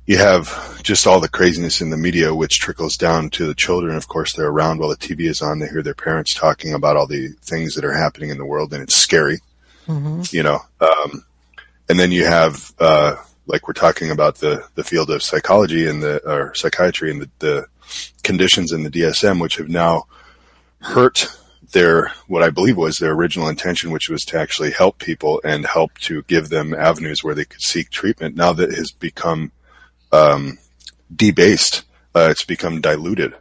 You 0.06 0.18
have 0.18 0.84
just 0.84 1.08
all 1.08 1.22
the 1.22 1.30
craziness 1.30 1.82
in 1.82 1.90
the 1.90 1.98
media, 1.98 2.36
which 2.36 2.60
trickles 2.60 2.98
down 2.98 3.30
to 3.32 3.48
the 3.48 3.56
children. 3.56 3.96
Of 3.96 4.10
course, 4.10 4.34
they're 4.34 4.50
around 4.50 4.80
while 4.80 4.90
the 4.90 4.98
TV 4.98 5.30
is 5.30 5.42
on. 5.42 5.60
They 5.60 5.68
hear 5.68 5.82
their 5.82 5.94
parents 5.94 6.34
talking 6.34 6.74
about 6.74 6.98
all 6.98 7.08
the 7.08 7.30
things 7.42 7.76
that 7.76 7.86
are 7.86 7.94
happening 7.94 8.30
in 8.30 8.38
the 8.38 8.46
world, 8.46 8.74
and 8.74 8.84
it's 8.84 8.96
scary. 8.96 9.40
You 10.32 10.44
know, 10.44 10.60
um, 10.82 11.26
and 11.88 11.98
then 11.98 12.12
you 12.12 12.26
have 12.26 12.74
uh, 12.80 13.16
like 13.48 13.68
we're 13.68 13.74
talking 13.74 14.12
about 14.12 14.36
the 14.36 14.66
the 14.76 14.84
field 14.84 15.10
of 15.10 15.24
psychology 15.24 15.88
and 15.88 16.04
the 16.04 16.22
or 16.30 16.54
psychiatry 16.54 17.10
and 17.10 17.22
the, 17.22 17.30
the 17.40 17.68
conditions 18.24 18.72
in 18.72 18.84
the 18.84 18.90
DSM, 18.90 19.42
which 19.42 19.56
have 19.58 19.70
now 19.70 20.04
hurt 20.80 21.28
their 21.74 22.12
what 22.28 22.44
I 22.44 22.50
believe 22.50 22.78
was 22.78 22.98
their 22.98 23.12
original 23.12 23.50
intention, 23.50 23.92
which 23.92 24.10
was 24.10 24.24
to 24.26 24.40
actually 24.40 24.72
help 24.72 24.98
people 25.00 25.42
and 25.44 25.66
help 25.66 25.98
to 26.00 26.24
give 26.24 26.50
them 26.50 26.74
avenues 26.74 27.24
where 27.24 27.36
they 27.36 27.46
could 27.46 27.62
seek 27.62 27.90
treatment. 27.90 28.36
Now 28.36 28.54
that 28.54 28.74
has 28.74 28.92
become 28.92 29.52
um, 30.12 30.58
debased, 31.14 31.84
uh, 32.16 32.30
it's 32.32 32.46
become 32.46 32.82
diluted 32.82 33.34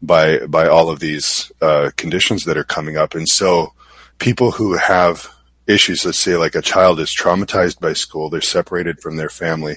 by 0.00 0.46
by 0.46 0.66
all 0.66 0.88
of 0.88 1.00
these 1.00 1.52
uh, 1.60 1.90
conditions 1.96 2.44
that 2.44 2.56
are 2.56 2.64
coming 2.64 2.96
up, 2.96 3.14
and 3.14 3.28
so 3.28 3.74
people 4.18 4.52
who 4.52 4.76
have 4.76 5.28
issues, 5.66 6.04
let's 6.04 6.18
say 6.18 6.36
like 6.36 6.54
a 6.54 6.62
child 6.62 7.00
is 7.00 7.14
traumatized 7.14 7.80
by 7.80 7.92
school, 7.92 8.30
they're 8.30 8.40
separated 8.40 9.00
from 9.00 9.16
their 9.16 9.28
family, 9.28 9.76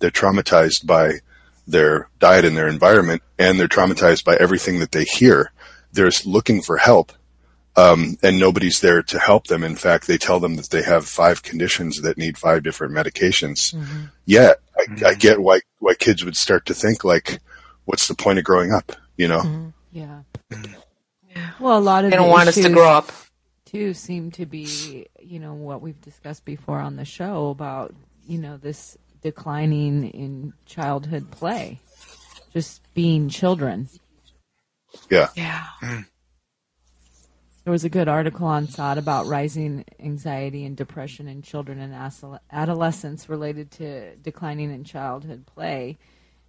they're 0.00 0.10
traumatized 0.10 0.86
by 0.86 1.20
their 1.66 2.08
diet 2.18 2.44
and 2.44 2.56
their 2.56 2.68
environment, 2.68 3.22
and 3.38 3.58
they're 3.58 3.68
traumatized 3.68 4.24
by 4.24 4.36
everything 4.36 4.80
that 4.80 4.92
they 4.92 5.04
hear. 5.04 5.52
They're 5.92 6.10
looking 6.24 6.60
for 6.60 6.76
help, 6.76 7.12
um, 7.76 8.16
and 8.22 8.38
nobody's 8.38 8.80
there 8.80 9.02
to 9.02 9.18
help 9.18 9.46
them. 9.46 9.64
In 9.64 9.76
fact, 9.76 10.06
they 10.06 10.18
tell 10.18 10.40
them 10.40 10.56
that 10.56 10.70
they 10.70 10.82
have 10.82 11.06
five 11.06 11.42
conditions 11.42 12.02
that 12.02 12.18
need 12.18 12.38
five 12.38 12.62
different 12.62 12.94
medications. 12.94 13.74
Mm-hmm. 13.74 14.04
Yet, 14.26 14.58
I, 14.76 14.82
I 14.82 14.86
mm-hmm. 14.86 15.18
get 15.18 15.40
why 15.40 15.60
why 15.78 15.94
kids 15.94 16.24
would 16.24 16.36
start 16.36 16.66
to 16.66 16.74
think 16.74 17.04
like, 17.04 17.40
"What's 17.84 18.08
the 18.08 18.14
point 18.14 18.38
of 18.38 18.44
growing 18.44 18.72
up?" 18.72 18.92
You 19.16 19.28
know? 19.28 19.40
Mm-hmm. 19.40 19.68
Yeah. 19.92 20.20
Well, 21.58 21.78
a 21.78 21.80
lot 21.80 22.04
of 22.04 22.10
they 22.10 22.16
don't 22.16 22.30
want 22.30 22.48
us 22.48 22.54
to 22.54 22.70
grow 22.70 22.88
up 22.88 23.10
too 23.74 23.92
seem 23.92 24.30
to 24.30 24.46
be, 24.46 25.08
you 25.20 25.40
know, 25.40 25.54
what 25.54 25.82
we've 25.82 26.00
discussed 26.00 26.44
before 26.44 26.78
on 26.78 26.94
the 26.94 27.04
show 27.04 27.48
about, 27.48 27.92
you 28.24 28.38
know, 28.38 28.56
this 28.56 28.96
declining 29.20 30.10
in 30.10 30.52
childhood 30.64 31.28
play, 31.32 31.80
just 32.52 32.82
being 32.94 33.28
children. 33.28 33.88
Yeah. 35.10 35.28
yeah 35.34 35.64
mm. 35.82 36.06
There 37.64 37.72
was 37.72 37.84
a 37.84 37.88
good 37.88 38.08
article 38.08 38.46
on 38.46 38.68
SOTT 38.68 38.98
about 38.98 39.26
rising 39.26 39.86
anxiety 39.98 40.66
and 40.66 40.76
depression 40.76 41.28
in 41.28 41.40
children 41.40 41.80
and 41.80 41.94
adolescents 42.52 43.30
related 43.30 43.70
to 43.72 44.16
declining 44.16 44.70
in 44.70 44.84
childhood 44.84 45.46
play. 45.46 45.96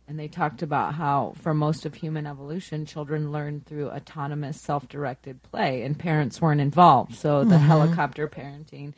And 0.09 0.19
they 0.19 0.27
talked 0.27 0.61
about 0.61 0.93
how, 0.95 1.33
for 1.41 1.53
most 1.53 1.85
of 1.85 1.95
human 1.95 2.27
evolution, 2.27 2.85
children 2.85 3.31
learned 3.31 3.65
through 3.65 3.91
autonomous, 3.91 4.59
self 4.59 4.89
directed 4.89 5.41
play, 5.41 5.83
and 5.83 5.97
parents 5.97 6.41
weren't 6.41 6.61
involved. 6.61 7.15
So 7.15 7.45
the 7.45 7.57
helicopter 7.57 8.27
parenting. 8.27 8.93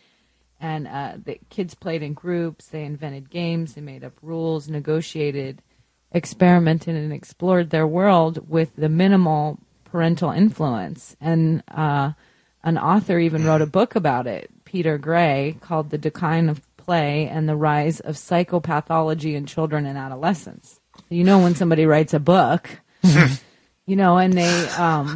And 0.60 0.88
uh, 0.88 1.14
the 1.24 1.40
kids 1.50 1.76
played 1.76 2.02
in 2.02 2.14
groups, 2.14 2.66
they 2.66 2.84
invented 2.84 3.30
games, 3.30 3.76
they 3.76 3.82
made 3.82 4.04
up 4.04 4.14
rules, 4.24 4.68
negotiated, 4.68 5.62
experimented, 6.12 6.96
and 6.96 7.14
explored 7.14 7.70
their 7.70 7.86
world 7.86 8.50
with 8.50 8.76
the 8.76 8.90
minimal 8.90 9.60
parental 9.92 10.32
influence. 10.32 11.16
And 11.20 11.64
uh, 11.70 12.12
an 12.64 12.78
author 12.78 13.20
even 13.20 13.46
wrote 13.46 13.62
a 13.62 13.68
book 13.68 13.96
about 13.96 14.28
it, 14.28 14.50
Peter 14.66 14.98
Gray, 14.98 15.58
called 15.62 15.90
The 15.90 15.98
Decline 15.98 16.50
of 16.50 16.62
Play 16.78 17.28
and 17.28 17.48
the 17.48 17.56
Rise 17.56 18.00
of 18.00 18.16
Psychopathology 18.16 19.36
in 19.36 19.46
Children 19.46 19.86
and 19.86 19.98
Adolescents. 19.98 20.80
You 21.10 21.24
know, 21.24 21.40
when 21.40 21.56
somebody 21.56 21.86
writes 21.86 22.14
a 22.14 22.20
book, 22.20 22.70
you 23.86 23.96
know, 23.96 24.18
and 24.18 24.34
they, 24.34 24.68
um, 24.70 25.16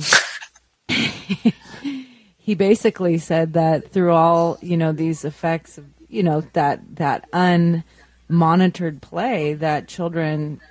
he 2.38 2.56
basically 2.56 3.18
said 3.18 3.53
that 3.53 3.91
through 3.91 4.14
all, 4.14 4.57
you 4.61 4.77
know, 4.77 4.91
these 4.91 5.26
effects 5.26 5.77
of, 5.77 5.85
you 6.07 6.23
know, 6.23 6.41
that, 6.53 6.95
that 6.95 7.30
unmonitored 7.31 9.02
play, 9.02 9.53
that 9.56 9.88
children 9.88 10.61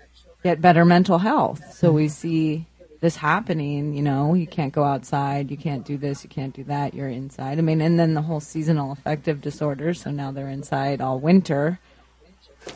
get 0.43 0.61
better 0.61 0.85
mental 0.85 1.19
health. 1.19 1.75
So 1.75 1.93
we 1.93 2.09
see 2.09 2.67
this 3.01 3.17
happening, 3.17 3.95
you 3.95 4.03
know, 4.03 4.35
you 4.35 4.47
can't 4.47 4.73
go 4.73 4.85
outside, 4.85 5.51
you 5.51 5.57
can't 5.57 5.85
do 5.87 5.97
this, 5.97 6.23
you 6.23 6.29
can't 6.31 6.55
do 6.55 6.65
that, 6.65 6.95
you're 6.95 7.09
inside. 7.09 7.59
I 7.59 7.63
mean, 7.63 7.81
and 7.81 7.99
then 7.99 8.13
the 8.15 8.23
whole 8.23 8.41
seasonal 8.41 8.93
affective 8.93 9.41
disorder, 9.41 9.95
so 9.95 10.11
now 10.11 10.31
they're 10.33 10.49
inside 10.51 11.01
all 11.01 11.19
winter. 11.19 11.79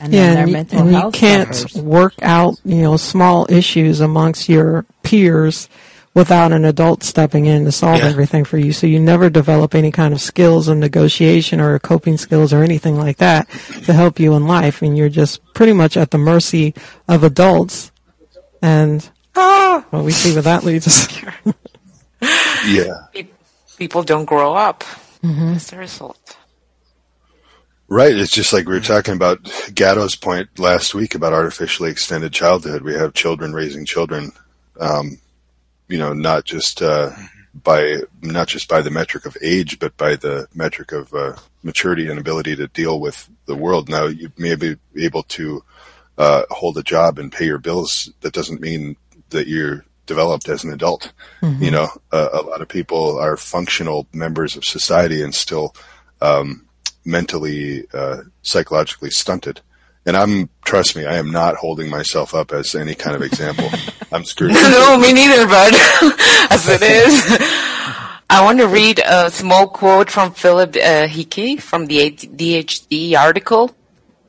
And 0.01 0.13
Yeah, 0.15 0.21
then 0.21 0.33
their 0.35 0.43
and, 0.43 0.49
you, 0.49 0.53
mental 0.55 0.79
and 0.81 0.93
you 0.93 1.11
can't 1.11 1.55
suffers. 1.55 1.83
work 1.83 2.15
out, 2.23 2.59
you 2.65 2.77
know, 2.83 2.97
small 2.97 3.47
issues 3.51 4.01
amongst 4.01 4.49
your 4.49 4.87
peers 5.03 5.69
without 6.15 6.53
an 6.53 6.65
adult 6.65 7.03
stepping 7.03 7.45
in 7.45 7.67
to 7.67 7.73
solve 7.73 7.99
Yeah. 7.99 8.07
everything 8.07 8.45
for 8.45 8.57
you. 8.57 8.73
So 8.73 8.87
you 8.87 8.99
never 9.01 9.29
develop 9.29 9.75
any 9.75 9.91
kind 9.91 10.15
of 10.15 10.23
skills 10.23 10.69
of 10.69 10.79
negotiation 10.79 11.61
or 11.61 11.79
coping 11.81 12.17
skills 12.17 12.53
or 12.53 12.63
anything 12.63 12.97
like 12.97 13.19
that 13.19 13.47
to 13.85 13.93
help 13.93 14.19
you 14.19 14.33
in 14.35 14.47
life, 14.47 14.81
and 14.81 14.97
you're 14.97 15.09
just 15.11 15.41
pretty 15.53 15.75
much 15.75 15.99
at 15.99 16.13
the 16.13 16.19
mercy 16.19 16.73
of 17.09 17.23
adults. 17.25 17.91
And 18.63 19.07
well, 19.35 20.05
we 20.05 20.12
see 20.12 20.32
where 20.32 20.43
that 20.43 20.65
leads 20.65 20.86
us. 20.86 21.09
Yeah. 22.66 23.06
People 23.77 24.02
don't 24.02 24.24
grow 24.24 24.55
up 24.55 24.85
That's 25.23 25.70
the 25.70 25.78
result. 25.78 26.36
Right. 27.89 28.16
It's 28.16 28.32
just 28.32 28.52
like 28.52 28.66
we 28.66 28.74
were 28.74 28.81
talking 28.81 29.15
about 29.15 29.44
Gatto's 29.74 30.16
point 30.16 30.59
last 30.59 30.94
week 30.94 31.15
about 31.15 31.32
artificially 31.32 31.90
extended 31.90 32.32
childhood. 32.32 32.82
We 32.82 32.94
have 32.94 33.12
children 33.12 33.52
raising 33.52 33.85
children, 33.85 34.32
um, 34.81 35.19
you 35.89 35.98
know, 35.98 36.15
not 36.15 36.44
just 36.44 36.81
uh, 36.81 37.11
by 37.55 37.98
not 38.23 38.48
just 38.48 38.69
by 38.69 38.81
the 38.81 38.90
metric 38.90 39.27
of 39.27 39.36
age, 39.43 39.78
but 39.78 39.97
by 39.97 40.16
the 40.16 40.48
metric 40.55 40.93
of 40.93 41.12
uh, 41.12 41.36
maturity 41.62 42.09
and 42.09 42.19
ability 42.19 42.56
to 42.56 42.69
deal 42.69 42.98
with 42.98 43.28
the 43.47 43.55
world. 43.55 43.89
Now, 43.89 44.06
you 44.06 44.32
may 44.39 44.55
be 44.55 44.77
able 44.98 45.24
to 45.24 45.62
uh, 46.16 46.44
hold 46.51 46.78
a 46.78 46.82
job 46.82 47.19
and 47.19 47.31
pay 47.31 47.44
your 47.44 47.59
bills. 47.59 48.11
That 48.23 48.32
doesn't 48.32 48.61
mean 48.61 48.97
that 49.35 49.47
you're 49.47 49.85
developed 50.06 50.48
as 50.48 50.65
an 50.65 50.73
adult. 50.73 51.12
You 51.61 51.70
know, 51.70 51.89
uh, 52.11 52.28
a 52.32 52.43
lot 52.43 52.62
of 52.62 52.69
people 52.69 53.19
are 53.19 53.36
functional 53.36 54.06
members 54.12 54.56
of 54.56 54.65
society 54.65 55.23
and 55.23 55.35
still 55.35 55.74
um, 56.20 56.66
mentally, 57.05 57.86
uh, 57.93 58.23
psychologically 58.43 59.11
stunted. 59.11 59.61
And 60.06 60.16
I'm, 60.16 60.48
trust 60.65 60.97
me, 60.97 61.05
I 61.06 61.16
am 61.16 61.31
not 61.31 61.56
holding 61.56 61.90
myself 61.90 62.35
up 62.35 62.52
as 62.52 62.74
any 62.74 62.94
kind 62.94 63.16
of 63.16 63.23
example. 63.23 63.69
I'm 64.12 64.24
screwed. 64.24 64.52
no, 64.52 64.98
me 64.98 65.12
neither, 65.12 65.47
but 65.47 65.74
as 66.51 66.69
it 66.69 66.82
is. 66.82 67.23
I 68.31 68.43
want 68.43 68.59
to 68.59 68.66
read 68.66 69.01
a 69.05 69.31
small 69.31 69.69
quote 69.69 70.11
from 70.11 70.32
Philip 70.32 70.77
uh, 70.77 71.06
Hickey 71.06 71.56
from 71.56 71.86
the 71.86 72.11
ADHD 72.11 73.16
article. 73.16 73.74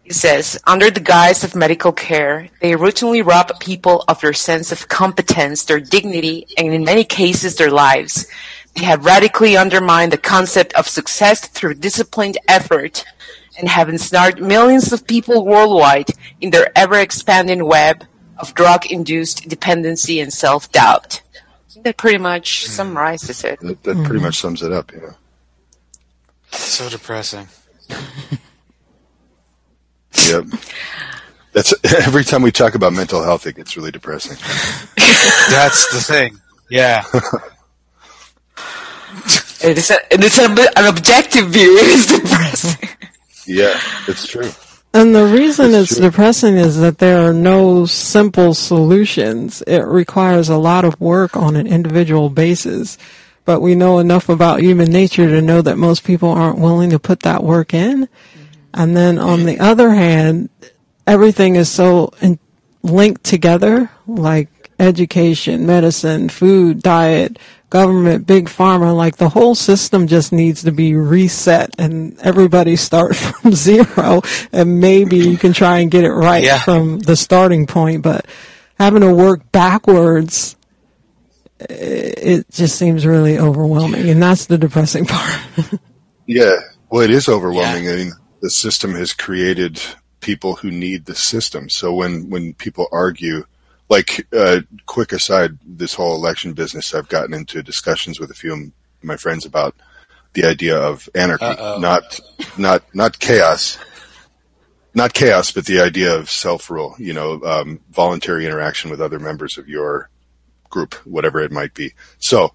He 0.06 0.14
says, 0.14 0.60
under 0.68 0.91
the 0.91 0.99
guise 0.99 1.44
of 1.44 1.56
medical 1.56 1.91
care, 1.91 2.49
they 2.61 2.73
routinely 2.73 3.26
rob 3.26 3.60
people 3.60 4.06
of 4.07 4.22
their 4.22 4.34
sense 4.34 4.72
of 4.72 4.88
competence, 4.88 5.64
their 5.64 5.80
dignity, 5.80 6.45
and 6.60 6.72
in 6.72 6.84
many 6.84 7.03
cases, 7.03 7.56
their 7.56 7.72
lives. 7.72 8.27
They 8.76 8.84
have 8.84 9.03
radically 9.03 9.57
undermined 9.57 10.11
the 10.11 10.19
concept 10.19 10.73
of 10.73 10.88
success 10.88 11.48
through 11.48 11.76
disciplined 11.76 12.38
effort 12.48 13.03
and 13.57 13.68
have 13.68 13.90
ensnared 13.90 14.40
millions 14.40 14.94
of 14.94 15.07
people 15.07 15.44
worldwide 15.44 16.11
in 16.40 16.52
their 16.52 16.72
ever 16.77 16.99
expanding 16.99 17.65
web 17.65 18.06
of 18.38 18.53
drug 18.53 18.86
induced 18.86 19.49
dependency 19.49 20.19
and 20.19 20.32
self 20.32 20.72
doubt. 20.72 21.23
That 21.82 21.98
pretty 21.98 22.19
much 22.19 22.65
hmm. 22.65 22.72
summarizes 22.72 23.44
it. 23.44 23.60
That, 23.61 23.82
that 23.82 24.06
pretty 24.06 24.22
much 24.22 24.38
sums 24.38 24.61
it 24.61 24.72
up. 24.72 24.91
You 24.94 25.02
know. 25.02 25.15
So 26.52 26.90
depressing. 26.90 27.48
Yep. 30.30 30.46
That's 31.54 31.74
every 32.08 32.24
time 32.24 32.42
we 32.42 32.52
talk 32.52 32.76
about 32.76 32.94
mental 32.94 33.24
health, 33.24 33.48
it 33.48 33.56
gets 33.56 33.78
really 33.78 33.92
depressing. 33.92 34.38
That's 35.50 35.92
the 35.94 36.02
thing. 36.02 36.40
Yeah. 36.70 37.04
It 39.64 39.80
is 39.80 39.90
a, 39.90 40.14
and 40.14 40.24
it's 40.24 40.38
a, 40.38 40.46
an 40.78 40.86
objective 40.86 41.48
view. 41.48 41.78
It 41.80 41.88
is 41.88 42.06
depressing. 42.06 42.90
Yeah, 43.48 43.80
it's 44.08 44.28
true. 44.28 44.52
And 44.94 45.16
the 45.16 45.26
reason 45.26 45.72
That's 45.72 45.94
it's 45.94 46.00
depressing 46.00 46.56
is 46.56 46.80
that 46.80 47.00
there 47.00 47.28
are 47.28 47.34
no 47.34 47.86
simple 47.86 48.54
solutions. 48.54 49.64
It 49.64 49.80
requires 49.80 50.50
a 50.50 50.58
lot 50.58 50.86
of 50.86 51.00
work 51.02 51.36
on 51.36 51.56
an 51.56 51.66
individual 51.66 52.30
basis. 52.30 52.98
But 53.46 53.62
we 53.62 53.76
know 53.76 54.00
enough 54.00 54.30
about 54.30 54.62
human 54.62 54.92
nature 54.92 55.28
to 55.28 55.42
know 55.42 55.62
that 55.62 55.78
most 55.78 56.04
people 56.04 56.30
aren't 56.30 56.60
willing 56.60 56.92
to 56.92 57.00
put 57.00 57.22
that 57.22 57.44
work 57.44 57.74
in. 57.74 58.08
And 58.76 58.96
then 58.96 59.18
on 59.18 59.46
the 59.46 59.60
other 59.60 59.90
hand, 59.92 60.50
everything 61.08 61.56
is 61.56 61.70
so 61.70 62.12
in- 62.22 62.38
linked 62.84 63.24
together, 63.24 63.90
like 64.06 64.50
education, 64.80 65.66
medicine, 65.66 66.28
food, 66.30 66.82
diet, 66.84 67.40
government, 67.70 68.28
big 68.28 68.48
pharma, 68.48 68.96
like 68.96 69.16
the 69.16 69.30
whole 69.30 69.56
system 69.56 70.08
just 70.08 70.32
needs 70.32 70.64
to 70.64 70.72
be 70.72 70.94
reset 70.96 71.74
and 71.80 72.20
everybody 72.20 72.76
start 72.76 73.16
from 73.16 73.54
zero 73.54 74.22
and 74.52 74.80
maybe 74.80 75.18
you 75.18 75.38
can 75.38 75.54
try 75.54 75.80
and 75.80 75.90
get 75.90 76.04
it 76.04 76.12
right 76.12 76.44
Yeah. 76.44 76.60
from 76.60 77.00
the 77.00 77.16
starting 77.16 77.66
point, 77.68 78.02
but 78.04 78.26
having 78.78 79.02
to 79.02 79.14
work 79.14 79.52
backwards, 79.54 80.56
it 81.60 82.50
just 82.52 82.78
seems 82.78 83.06
really 83.06 83.38
overwhelming 83.40 84.10
and 84.10 84.22
that's 84.22 84.46
the 84.46 84.58
depressing 84.58 85.06
part. 85.10 85.40
Yeah. 86.26 86.56
Well, 86.90 87.02
it 87.04 87.12
is 87.12 87.28
overwhelming. 87.30 87.90
I 87.90 87.96
mean, 87.96 88.12
the 88.41 88.49
system 88.49 88.94
has 88.95 89.14
created 89.14 89.82
people 90.20 90.56
who 90.56 90.72
need 90.72 91.06
the 91.06 91.16
system. 91.16 91.70
So 91.70 91.94
when, 91.94 92.30
when 92.30 92.53
people 92.53 92.88
argue, 92.91 93.45
like, 93.90 94.28
uh, 94.34 94.62
quick 94.86 95.12
aside, 95.12 95.57
this 95.66 95.94
whole 95.94 96.16
election 96.16 96.53
business, 96.53 96.94
I've 96.94 97.10
gotten 97.10 97.34
into 97.34 97.62
discussions 97.62 98.20
with 98.20 98.32
a 98.32 98.36
few 98.36 98.53
of 98.53 98.60
my 99.03 99.18
friends 99.18 99.45
about 99.45 99.76
the 100.34 100.45
idea 100.45 100.78
of 100.78 101.07
anarchy, 101.16 101.45
Uh-oh. 101.45 101.80
not, 101.80 102.20
not, 102.57 102.84
not 102.94 103.20
chaos, 103.20 103.78
not 104.94 105.14
chaos, 105.14 105.52
but 105.52 105.66
the 105.66 105.80
idea 105.80 106.16
of 106.18 106.30
self 106.30 106.70
rule, 106.70 106.95
you 106.98 107.14
know, 107.14 107.41
um, 107.44 107.80
voluntary 107.91 108.45
interaction 108.45 108.90
with 108.90 109.02
other 109.02 109.20
members 109.20 109.57
of 109.57 109.70
your 109.70 110.10
group, 110.70 110.94
whatever 111.06 111.40
it 111.40 111.52
might 111.52 111.74
be. 111.74 111.94
So 112.18 112.53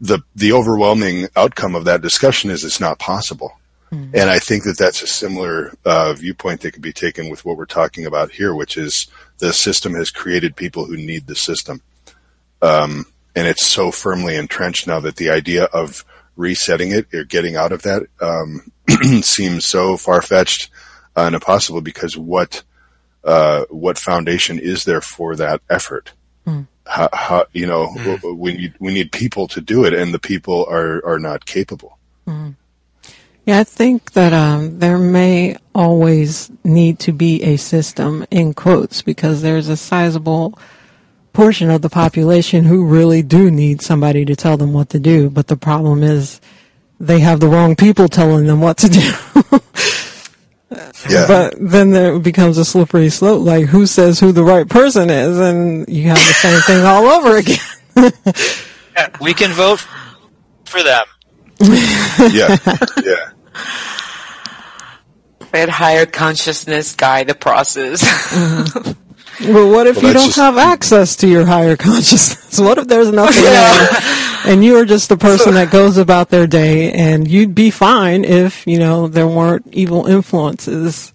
the, 0.00 0.20
the 0.34 0.52
overwhelming 0.52 1.28
outcome 1.34 1.74
of 1.74 1.84
that 1.84 2.02
discussion 2.02 2.50
is 2.50 2.64
it's 2.64 2.80
not 2.80 2.98
possible. 2.98 3.58
And 3.90 4.30
I 4.30 4.38
think 4.38 4.64
that 4.64 4.78
that's 4.78 5.02
a 5.02 5.06
similar 5.06 5.72
uh, 5.84 6.12
viewpoint 6.12 6.60
that 6.60 6.72
could 6.72 6.82
be 6.82 6.92
taken 6.92 7.30
with 7.30 7.44
what 7.44 7.56
we're 7.56 7.66
talking 7.66 8.04
about 8.04 8.32
here, 8.32 8.54
which 8.54 8.76
is 8.76 9.06
the 9.38 9.52
system 9.52 9.94
has 9.94 10.10
created 10.10 10.56
people 10.56 10.84
who 10.84 10.96
need 10.96 11.26
the 11.26 11.34
system. 11.34 11.80
Um, 12.60 13.06
and 13.34 13.46
it's 13.46 13.64
so 13.64 13.90
firmly 13.90 14.36
entrenched 14.36 14.86
now 14.86 15.00
that 15.00 15.16
the 15.16 15.30
idea 15.30 15.64
of 15.64 16.04
resetting 16.36 16.90
it 16.90 17.12
or 17.14 17.24
getting 17.24 17.56
out 17.56 17.72
of 17.72 17.82
that 17.82 18.02
um, 18.20 18.72
seems 19.22 19.64
so 19.64 19.96
far 19.96 20.22
fetched 20.22 20.70
uh, 21.16 21.22
and 21.22 21.34
impossible 21.34 21.80
because 21.80 22.16
what 22.16 22.62
uh, 23.24 23.64
what 23.68 23.98
foundation 23.98 24.58
is 24.58 24.84
there 24.84 25.00
for 25.00 25.36
that 25.36 25.60
effort? 25.68 26.12
How, 26.86 27.08
how 27.12 27.46
you 27.52 27.66
know 27.66 27.92
w- 27.96 28.34
we 28.34 28.52
need 28.54 28.74
we 28.78 28.94
need 28.94 29.12
people 29.12 29.48
to 29.48 29.60
do 29.60 29.84
it, 29.84 29.92
and 29.92 30.14
the 30.14 30.18
people 30.18 30.64
are 30.70 31.04
are 31.04 31.18
not 31.18 31.44
capable. 31.44 31.98
Yeah, 33.48 33.60
I 33.60 33.64
think 33.64 34.12
that 34.12 34.34
um, 34.34 34.78
there 34.78 34.98
may 34.98 35.56
always 35.74 36.50
need 36.64 36.98
to 36.98 37.12
be 37.12 37.42
a 37.44 37.56
system 37.56 38.26
in 38.30 38.52
quotes 38.52 39.00
because 39.00 39.40
there's 39.40 39.70
a 39.70 39.76
sizable 39.78 40.58
portion 41.32 41.70
of 41.70 41.80
the 41.80 41.88
population 41.88 42.64
who 42.64 42.84
really 42.84 43.22
do 43.22 43.50
need 43.50 43.80
somebody 43.80 44.26
to 44.26 44.36
tell 44.36 44.58
them 44.58 44.74
what 44.74 44.90
to 44.90 45.00
do. 45.00 45.30
But 45.30 45.46
the 45.46 45.56
problem 45.56 46.02
is 46.02 46.42
they 47.00 47.20
have 47.20 47.40
the 47.40 47.48
wrong 47.48 47.74
people 47.74 48.06
telling 48.06 48.44
them 48.44 48.60
what 48.60 48.76
to 48.76 48.88
do. 48.90 49.12
Yeah, 51.08 51.26
but 51.26 51.54
then 51.58 51.92
there 51.92 52.18
becomes 52.18 52.58
a 52.58 52.66
slippery 52.66 53.08
slope. 53.08 53.46
Like 53.46 53.64
who 53.64 53.86
says 53.86 54.20
who 54.20 54.30
the 54.30 54.44
right 54.44 54.68
person 54.68 55.08
is, 55.08 55.38
and 55.38 55.88
you 55.88 56.08
have 56.08 56.18
the 56.18 56.34
same 56.34 56.60
thing 56.60 56.84
all 56.84 57.06
over 57.06 57.38
again. 57.38 58.12
We 59.22 59.32
can 59.32 59.52
vote 59.52 59.86
for 60.66 60.82
them. 60.82 61.06
yeah, 61.60 62.58
yeah. 63.02 63.30
Let 65.52 65.68
higher 65.70 66.06
consciousness 66.06 66.94
guide 66.94 67.28
the 67.28 67.34
process. 67.34 68.02
Well, 69.40 69.70
what 69.70 69.86
if 69.86 69.98
Well, 69.98 70.06
you 70.08 70.14
don't 70.14 70.24
just- 70.26 70.36
have 70.36 70.58
access 70.58 71.14
to 71.16 71.28
your 71.28 71.46
higher 71.46 71.76
consciousness? 71.86 72.58
What 72.58 72.76
if 72.78 72.88
there's 72.88 73.12
nothing 73.12 73.44
there, 73.44 73.88
and 74.52 74.64
you 74.64 74.74
are 74.78 74.84
just 74.84 75.08
the 75.10 75.16
person 75.16 75.54
that 75.54 75.70
goes 75.70 75.96
about 75.96 76.28
their 76.30 76.48
day, 76.48 76.90
and 76.90 77.28
you'd 77.28 77.54
be 77.54 77.70
fine 77.70 78.24
if 78.24 78.66
you 78.66 78.80
know 78.80 79.06
there 79.06 79.28
weren't 79.28 79.64
evil 79.70 80.06
influences 80.06 81.12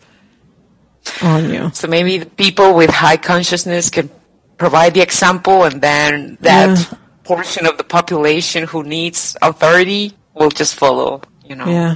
on 1.22 1.50
you. 1.54 1.70
so 1.74 1.86
maybe 1.90 2.18
the 2.18 2.26
people 2.26 2.74
with 2.76 2.90
high 2.92 3.18
consciousness 3.18 3.90
can 3.90 4.10
provide 4.58 4.94
the 4.94 5.02
example, 5.02 5.66
and 5.66 5.82
then 5.82 6.38
that 6.40 6.78
Yeah. 6.80 6.98
portion 7.26 7.66
of 7.68 7.78
the 7.78 7.84
population 7.84 8.64
who 8.64 8.84
needs 8.84 9.36
authority 9.42 10.14
will 10.34 10.50
just 10.50 10.76
follow. 10.76 11.20
You 11.44 11.56
know. 11.58 11.66
Yeah, 11.68 11.96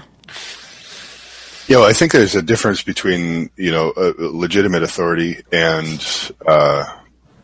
Yeah, 1.68 1.78
well, 1.78 1.90
I 1.90 1.94
think 1.94 2.14
there's 2.14 2.36
a 2.36 2.42
difference 2.42 2.82
between 2.82 3.50
you 3.58 3.72
know 3.72 3.94
legitimate 4.18 4.84
authority 4.84 5.42
and 5.52 6.34
uh, 6.46 6.86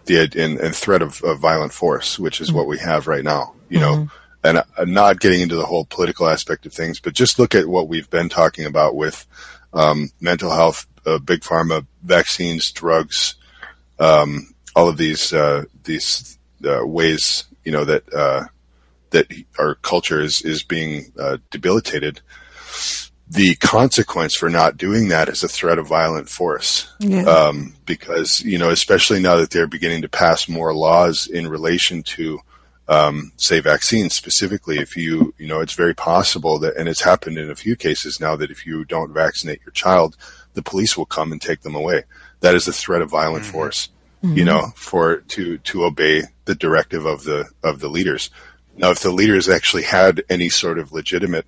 the 0.06 0.30
and, 0.38 0.60
and 0.60 0.76
threat 0.76 1.02
of, 1.02 1.22
of 1.24 1.40
violent 1.40 1.74
force, 1.74 2.18
which 2.18 2.40
is 2.40 2.52
what 2.52 2.68
we 2.68 2.78
have 2.80 3.08
right 3.08 3.24
now. 3.24 3.54
You 3.70 3.80
know, 3.80 4.08
and 4.44 4.58
uh, 4.60 4.64
not 4.86 5.20
getting 5.20 5.42
into 5.42 5.56
the 5.56 5.66
whole 5.66 5.86
political 5.86 6.28
aspect 6.28 6.66
of 6.66 6.74
things, 6.74 7.00
but 7.00 7.14
just 7.14 7.40
look 7.40 7.56
at 7.56 7.68
what 7.68 7.88
we've 7.88 8.10
been 8.10 8.30
talking 8.30 8.66
about 8.66 8.96
with 8.96 9.26
um, 9.74 10.10
mental 10.22 10.52
health, 10.52 10.86
uh, 11.06 11.18
big 11.20 11.42
pharma, 11.42 11.86
vaccines, 12.04 12.72
drugs, 12.72 13.36
um, 14.00 14.54
all 14.76 14.90
of 14.90 14.98
these 14.98 15.34
uh, 15.34 15.66
these 15.84 16.38
uh, 16.66 16.86
ways 16.86 17.46
you 17.64 17.72
know 17.72 17.86
that 17.86 18.14
uh, 18.14 18.46
that 19.12 19.32
our 19.60 19.76
culture 19.76 20.22
is 20.22 20.42
is 20.42 20.64
being 20.64 21.12
uh, 21.20 21.38
debilitated 21.50 22.22
the 23.34 23.56
consequence 23.56 24.36
for 24.36 24.48
not 24.48 24.78
doing 24.78 25.08
that 25.08 25.28
is 25.28 25.44
a 25.44 25.48
threat 25.48 25.80
of 25.80 25.88
violent 25.88 26.30
force. 26.30 26.92
yeah, 27.00 27.24
Um, 27.24 27.76
because, 27.86 28.42
you 28.42 28.60
know, 28.60 28.70
especially 28.70 29.20
now 29.20 29.38
that 29.38 29.50
they're 29.50 29.66
beginning 29.66 30.04
to 30.04 30.10
pass 30.10 30.48
more 30.48 30.72
laws 30.74 31.26
in 31.26 31.48
relation 31.48 32.04
to 32.04 32.40
um, 32.88 33.32
say 33.38 33.60
vaccines 33.60 34.14
specifically, 34.14 34.78
if 34.78 34.96
you, 34.96 35.34
you 35.40 35.48
know, 35.48 35.62
it's 35.62 35.74
very 35.74 35.96
possible 35.96 36.60
that, 36.60 36.76
and 36.78 36.88
it's 36.88 37.02
happened 37.02 37.40
in 37.40 37.50
a 37.50 37.56
few 37.56 37.76
cases 37.76 38.20
now 38.20 38.36
that 38.36 38.52
if 38.52 38.68
you 38.68 38.86
don't 38.86 39.14
vaccinate 39.14 39.62
your 39.66 39.72
child, 39.72 40.16
the 40.54 40.62
police 40.62 40.96
will 40.96 41.08
come 41.08 41.32
and 41.32 41.42
take 41.42 41.62
them 41.62 41.74
away. 41.74 42.04
That 42.42 42.54
is 42.54 42.68
a 42.68 42.74
threat 42.74 43.02
of 43.02 43.10
violent 43.10 43.46
force, 43.46 43.90
you 44.22 44.46
know, 44.46 44.74
for, 44.76 45.18
to, 45.18 45.58
to 45.58 45.86
obey 45.86 46.24
the 46.46 46.56
directive 46.56 47.06
of 47.06 47.24
the, 47.24 47.50
of 47.64 47.80
the 47.80 47.90
leaders. 47.90 48.30
Now, 48.78 48.92
if 48.92 49.00
the 49.00 49.12
leaders 49.12 49.50
actually 49.50 49.84
had 49.84 50.24
any 50.30 50.50
sort 50.50 50.78
of 50.78 50.92
legitimate 50.92 51.48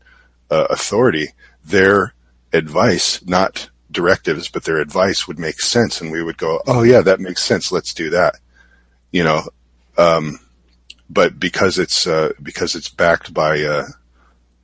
uh, 0.50 0.68
authority, 0.70 1.30
their 1.66 2.14
advice, 2.54 3.26
not 3.26 3.70
directives, 3.92 4.50
but 4.50 4.64
their 4.64 4.80
advice 4.80 5.28
would 5.28 5.40
make 5.40 5.60
sense, 5.60 6.02
and 6.02 6.12
we 6.12 6.24
would 6.24 6.38
go, 6.38 6.62
"Oh 6.68 6.84
yeah, 6.84 7.02
that 7.02 7.20
makes 7.20 7.44
sense. 7.44 7.72
Let's 7.72 7.94
do 7.94 8.10
that." 8.12 8.36
You 9.12 9.24
know, 9.24 9.44
um, 9.98 10.40
but 11.10 11.40
because 11.40 11.78
it's 11.78 12.08
uh, 12.08 12.34
because 12.42 12.76
it's 12.76 12.90
backed 12.90 13.34
by 13.34 13.62
uh, 13.62 13.88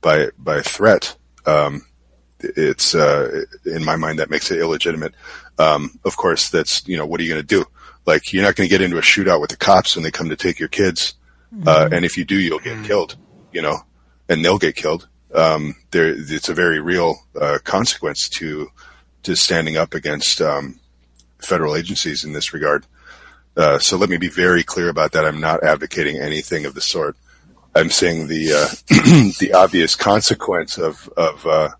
by 0.00 0.28
by 0.38 0.62
threat, 0.62 1.16
um, 1.46 1.86
it's 2.40 2.94
uh, 2.94 3.44
in 3.64 3.84
my 3.84 3.96
mind 3.96 4.18
that 4.18 4.30
makes 4.30 4.50
it 4.50 4.58
illegitimate. 4.58 5.14
Um, 5.58 5.98
of 6.04 6.16
course, 6.16 6.48
that's 6.48 6.86
you 6.86 6.96
know 6.96 7.06
what 7.06 7.20
are 7.20 7.24
you 7.24 7.30
going 7.30 7.42
to 7.42 7.46
do? 7.46 7.64
Like 8.06 8.32
you're 8.32 8.42
not 8.42 8.56
going 8.56 8.68
to 8.68 8.72
get 8.72 8.82
into 8.82 8.98
a 8.98 9.02
shootout 9.02 9.40
with 9.40 9.50
the 9.50 9.56
cops 9.56 9.94
when 9.94 10.02
they 10.02 10.10
come 10.10 10.28
to 10.28 10.36
take 10.36 10.58
your 10.58 10.68
kids, 10.68 11.14
uh, 11.66 11.88
and 11.92 12.04
if 12.04 12.16
you 12.16 12.24
do, 12.24 12.38
you'll 12.38 12.58
get 12.58 12.84
killed. 12.84 13.16
You 13.52 13.62
know, 13.62 13.78
and 14.28 14.44
they'll 14.44 14.58
get 14.58 14.76
killed. 14.76 15.08
Um, 15.34 15.76
there, 15.90 16.08
it's 16.08 16.48
a 16.48 16.54
very 16.54 16.80
real 16.80 17.16
uh, 17.40 17.58
consequence 17.64 18.28
to 18.38 18.68
to 19.22 19.36
standing 19.36 19.76
up 19.76 19.94
against 19.94 20.40
um, 20.40 20.80
federal 21.38 21.76
agencies 21.76 22.24
in 22.24 22.32
this 22.32 22.52
regard. 22.52 22.86
Uh, 23.56 23.78
so 23.78 23.96
let 23.96 24.08
me 24.08 24.16
be 24.16 24.28
very 24.28 24.62
clear 24.62 24.88
about 24.88 25.12
that. 25.12 25.24
I'm 25.24 25.40
not 25.40 25.62
advocating 25.62 26.18
anything 26.18 26.64
of 26.64 26.74
the 26.74 26.80
sort. 26.80 27.16
I'm 27.74 27.90
saying 27.90 28.28
the 28.28 28.52
uh, 28.52 28.68
the 29.38 29.52
obvious 29.54 29.94
consequence 29.96 30.78
of 30.78 31.08
of 31.16 31.46
uh, 31.46 31.70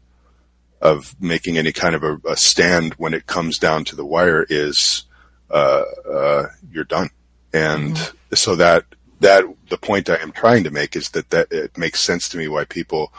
of 0.81 1.15
making 1.21 1.59
any 1.59 1.73
kind 1.73 1.95
of 1.95 2.03
a, 2.03 2.19
a, 2.27 2.37
stand 2.37 2.95
when 2.95 3.15
it 3.15 3.27
comes 3.27 3.59
down 3.59 3.85
to 3.85 3.97
the 3.97 4.05
wire 4.05 4.45
is 4.49 5.05
uh, 5.51 5.85
uh, 6.11 6.47
you're 6.71 6.85
done. 6.85 7.11
And 7.53 7.95
mm-hmm. 7.95 8.35
so 8.35 8.57
that 8.57 8.85
that 9.21 9.45
the 9.69 9.79
point 9.79 10.11
I 10.11 10.17
am 10.17 10.33
trying 10.33 10.65
to 10.65 10.71
make 10.71 10.97
is 10.97 11.11
that 11.11 11.31
that 11.31 11.53
it 11.53 11.79
makes 11.79 12.01
sense 12.01 12.29
to 12.31 12.37
me 12.37 12.49
why 12.49 12.65
people 12.65 13.13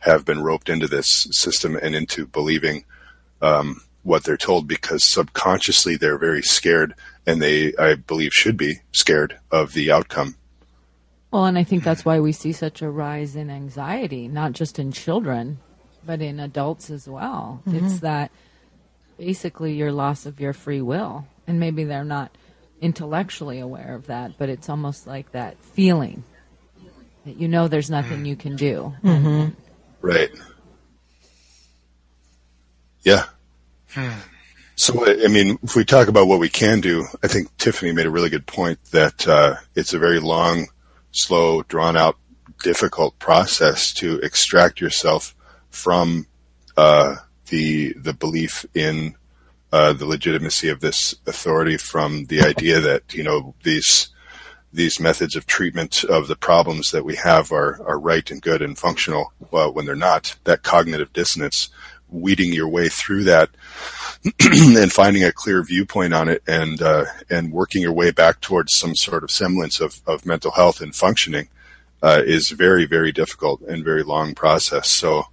have 0.00 0.24
been 0.24 0.42
roped 0.42 0.68
into 0.68 0.88
this 0.88 1.26
system 1.30 1.76
and 1.76 1.94
into 1.94 2.26
believing 2.26 2.84
um, 3.42 3.82
what 4.02 4.24
they're 4.24 4.36
told 4.36 4.66
because 4.66 5.04
subconsciously 5.04 5.96
they're 5.96 6.18
very 6.18 6.42
scared 6.42 6.94
and 7.26 7.40
they, 7.40 7.74
I 7.76 7.94
believe, 7.94 8.32
should 8.32 8.56
be 8.56 8.80
scared 8.92 9.38
of 9.50 9.72
the 9.72 9.92
outcome. 9.92 10.36
Well, 11.30 11.44
and 11.44 11.58
I 11.58 11.64
think 11.64 11.84
that's 11.84 12.04
why 12.04 12.18
we 12.18 12.32
see 12.32 12.52
such 12.52 12.82
a 12.82 12.90
rise 12.90 13.36
in 13.36 13.50
anxiety, 13.50 14.26
not 14.26 14.52
just 14.52 14.78
in 14.78 14.90
children, 14.90 15.58
but 16.04 16.20
in 16.20 16.40
adults 16.40 16.90
as 16.90 17.08
well. 17.08 17.62
Mm-hmm. 17.66 17.84
It's 17.84 18.00
that 18.00 18.32
basically 19.18 19.74
your 19.74 19.92
loss 19.92 20.26
of 20.26 20.40
your 20.40 20.52
free 20.52 20.80
will. 20.80 21.26
And 21.46 21.60
maybe 21.60 21.84
they're 21.84 22.04
not 22.04 22.32
intellectually 22.80 23.60
aware 23.60 23.94
of 23.94 24.06
that, 24.06 24.38
but 24.38 24.48
it's 24.48 24.68
almost 24.68 25.06
like 25.06 25.32
that 25.32 25.56
feeling 25.58 26.24
that 27.24 27.36
you 27.36 27.48
know 27.48 27.68
there's 27.68 27.90
nothing 27.90 28.24
you 28.24 28.36
can 28.36 28.56
do. 28.56 28.94
Mm-hmm. 29.04 29.50
Right. 30.00 30.30
Yeah. 33.02 33.24
So, 34.76 35.06
I 35.06 35.28
mean, 35.28 35.58
if 35.62 35.76
we 35.76 35.84
talk 35.84 36.08
about 36.08 36.26
what 36.26 36.40
we 36.40 36.48
can 36.48 36.80
do, 36.80 37.06
I 37.22 37.28
think 37.28 37.54
Tiffany 37.58 37.92
made 37.92 38.06
a 38.06 38.10
really 38.10 38.30
good 38.30 38.46
point 38.46 38.82
that 38.92 39.28
uh, 39.28 39.56
it's 39.74 39.92
a 39.92 39.98
very 39.98 40.20
long, 40.20 40.68
slow, 41.12 41.62
drawn 41.64 41.96
out, 41.96 42.16
difficult 42.62 43.18
process 43.18 43.92
to 43.94 44.18
extract 44.20 44.80
yourself 44.80 45.34
from 45.70 46.26
uh, 46.76 47.16
the 47.48 47.92
the 47.94 48.14
belief 48.14 48.64
in 48.74 49.16
uh, 49.72 49.92
the 49.92 50.06
legitimacy 50.06 50.68
of 50.68 50.80
this 50.80 51.14
authority, 51.26 51.76
from 51.76 52.26
the 52.26 52.40
idea 52.40 52.80
that 52.80 53.12
you 53.12 53.22
know 53.22 53.54
these 53.62 54.08
these 54.72 55.00
methods 55.00 55.34
of 55.36 55.46
treatment 55.46 56.04
of 56.04 56.28
the 56.28 56.36
problems 56.36 56.90
that 56.90 57.04
we 57.04 57.16
have 57.16 57.52
are 57.52 57.82
are 57.86 57.98
right 57.98 58.30
and 58.30 58.40
good 58.42 58.62
and 58.62 58.78
functional 58.78 59.32
well, 59.50 59.72
when 59.72 59.86
they're 59.86 59.96
not. 59.96 60.36
That 60.44 60.62
cognitive 60.62 61.12
dissonance 61.12 61.70
weeding 62.08 62.52
your 62.52 62.68
way 62.68 62.88
through 62.88 63.24
that 63.24 63.50
and 64.40 64.92
finding 64.92 65.24
a 65.24 65.32
clear 65.32 65.62
viewpoint 65.62 66.12
on 66.12 66.28
it 66.28 66.42
and 66.46 66.82
uh, 66.82 67.04
and 67.28 67.52
working 67.52 67.82
your 67.82 67.92
way 67.92 68.10
back 68.10 68.40
towards 68.40 68.74
some 68.74 68.94
sort 68.94 69.24
of 69.24 69.30
semblance 69.30 69.80
of, 69.80 70.00
of 70.06 70.26
mental 70.26 70.50
health 70.52 70.80
and 70.80 70.94
functioning 70.94 71.48
uh, 72.02 72.22
is 72.24 72.50
very 72.50 72.86
very 72.86 73.12
difficult 73.12 73.60
and 73.62 73.84
very 73.84 74.02
long 74.02 74.34
process. 74.34 74.90
So, 74.90 75.24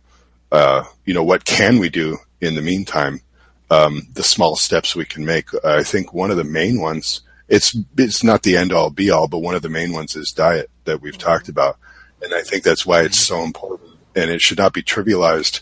uh, 0.51 0.83
you 1.05 1.13
know, 1.13 1.23
what 1.23 1.45
can 1.45 1.79
we 1.79 1.89
do 1.89 2.17
in 2.41 2.55
the 2.55 2.61
meantime? 2.61 3.21
Um, 3.69 4.07
the 4.13 4.23
small 4.23 4.55
steps 4.55 4.95
we 4.95 5.05
can 5.05 5.25
make. 5.25 5.49
I 5.65 5.83
think 5.83 6.13
one 6.13 6.31
of 6.31 6.37
the 6.37 6.43
main 6.43 6.79
ones. 6.79 7.21
It's 7.47 7.77
it's 7.97 8.23
not 8.23 8.43
the 8.43 8.57
end 8.57 8.73
all 8.73 8.89
be 8.89 9.09
all, 9.09 9.27
but 9.27 9.39
one 9.39 9.55
of 9.55 9.61
the 9.61 9.69
main 9.69 9.93
ones 9.93 10.15
is 10.15 10.33
diet 10.35 10.69
that 10.85 11.01
we've 11.01 11.17
talked 11.17 11.49
about, 11.49 11.77
and 12.21 12.33
I 12.33 12.41
think 12.41 12.63
that's 12.63 12.85
why 12.85 13.03
it's 13.03 13.19
so 13.19 13.43
important. 13.43 13.91
And 14.15 14.31
it 14.31 14.41
should 14.41 14.57
not 14.57 14.73
be 14.73 14.81
trivialized 14.81 15.61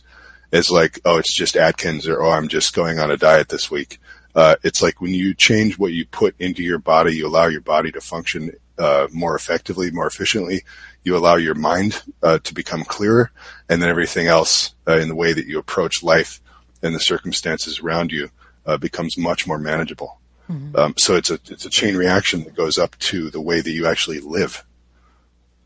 as 0.52 0.70
like, 0.70 0.99
oh, 1.06 1.18
it's 1.18 1.36
just 1.36 1.57
Atkins 1.57 2.07
or, 2.07 2.22
oh, 2.22 2.32
I'm 2.32 2.48
just 2.48 2.74
going 2.74 2.99
on 2.99 3.12
a 3.12 3.18
diet 3.18 3.49
this 3.49 3.70
week. 3.70 3.99
Uh, 4.34 4.56
it's 4.64 4.82
like 4.82 5.02
when 5.02 5.14
you 5.14 5.34
change 5.34 5.78
what 5.78 5.94
you 5.94 6.06
put 6.06 6.36
into 6.40 6.64
your 6.64 6.80
body, 6.80 7.16
you 7.16 7.28
allow 7.28 7.48
your 7.48 7.62
body 7.62 7.91
to 7.91 8.02
function 8.02 8.52
uh, 8.78 9.07
more 9.12 9.36
effectively, 9.36 9.91
more 9.91 10.07
efficiently. 10.07 10.64
You 11.03 11.16
allow 11.16 11.36
your 11.36 11.56
mind 11.56 12.02
uh, 12.24 12.40
to 12.40 12.53
become 12.53 12.84
clearer, 12.84 13.32
and 13.70 13.82
then 13.82 13.90
everything 13.90 14.28
else 14.28 14.74
uh, 14.88 14.98
in 14.98 15.07
the 15.07 15.16
way 15.16 15.34
that 15.34 15.45
you 15.45 15.60
approach 15.60 16.03
life 16.03 16.41
and 16.82 16.94
the 16.94 16.99
circumstances 16.99 17.80
around 17.80 18.12
you 18.12 18.30
uh, 18.66 18.78
becomes 18.78 19.18
much 19.18 19.48
more 19.48 19.60
manageable. 19.60 20.20
Mm-hmm. 20.49 20.76
Um, 20.76 20.93
so 20.97 21.15
it's 21.15 21.31
a 21.31 21.39
it's 21.47 21.65
a 21.65 21.69
chain 21.69 21.97
reaction 21.97 22.43
that 22.43 22.55
goes 22.55 22.77
up 22.77 22.97
to 22.99 23.30
the 23.30 23.41
way 23.41 23.61
that 23.61 23.72
you 23.72 23.88
actually 23.88 24.19
live. 24.19 24.63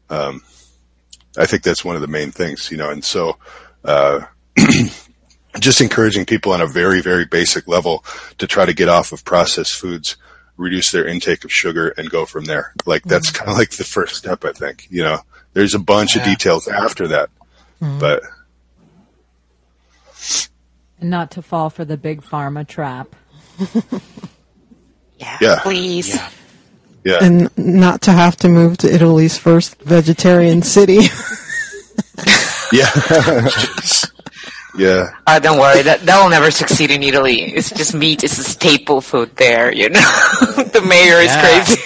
Um, 0.10 0.41
I 1.38 1.45
think 1.45 1.64
that's 1.64 1.85
one 1.85 1.95
of 1.95 2.01
the 2.01 2.07
main 2.07 2.31
things, 2.31 2.72
you 2.72 2.77
know, 2.77 2.89
and 2.89 3.03
so 3.03 3.38
uh, 3.84 4.22
just 5.60 5.81
encouraging 5.81 6.26
people 6.26 6.51
on 6.51 6.61
a 6.61 6.68
very, 6.68 7.01
very 7.01 7.26
basic 7.26 7.68
level 7.68 8.03
to 8.38 8.47
try 8.47 8.65
to 8.65 8.73
get 8.73 8.89
off 8.89 9.11
of 9.11 9.23
processed 9.26 9.76
foods, 9.76 10.15
reduce 10.57 10.91
their 10.91 11.07
intake 11.07 11.43
of 11.43 11.51
sugar, 11.51 11.89
and 11.89 12.10
go 12.10 12.26
from 12.26 12.45
there. 12.45 12.73
Like 12.85 13.03
that's 13.03 13.31
mm-hmm. 13.31 13.38
kind 13.38 13.51
of 13.51 13.57
like 13.57 13.72
the 13.72 13.84
first 13.84 14.15
step, 14.15 14.43
I 14.45 14.51
think. 14.51 14.88
You 14.89 15.03
know, 15.03 15.19
there's 15.53 15.76
a 15.76 15.80
bunch 15.80 16.15
yeah. 16.15 16.22
of 16.22 16.27
details 16.27 16.68
after 16.68 17.07
that, 17.10 17.30
mm-hmm. 17.81 17.99
but 17.99 18.23
not 21.01 21.31
to 21.31 21.41
fall 21.41 21.69
for 21.69 21.85
the 21.85 21.97
big 21.97 22.22
pharma 22.22 22.68
trap. 22.68 23.15
yeah, 25.20 25.38
yeah, 25.41 25.60
please. 25.62 26.16
Yeah. 26.16 26.30
yeah. 27.04 27.18
And 27.22 27.58
not 27.58 28.02
to 28.04 28.12
have 28.12 28.36
to 28.38 28.50
move 28.50 28.78
to 28.80 28.94
Italy's 28.94 29.38
first 29.38 29.80
vegetarian 29.82 30.62
city. 30.62 31.00
yeah. 32.72 33.50
Yeah. 34.78 35.10
Uh, 35.28 35.40
don't 35.40 35.60
worry, 35.60 35.82
that 35.82 36.06
that 36.06 36.24
will 36.24 36.30
never 36.30 36.52
succeed 36.52 36.90
in 36.90 37.04
Italy. 37.04 37.41
It's 37.41 37.70
just 37.70 37.94
meat. 37.94 38.24
It's 38.24 38.38
a 38.38 38.44
staple 38.44 39.02
food 39.02 39.36
there. 39.36 39.74
You 39.74 39.90
know, 39.90 40.00
the 40.72 40.86
mayor 40.88 41.18
is 41.18 41.26
yeah. 41.26 41.64
crazy. 41.64 41.82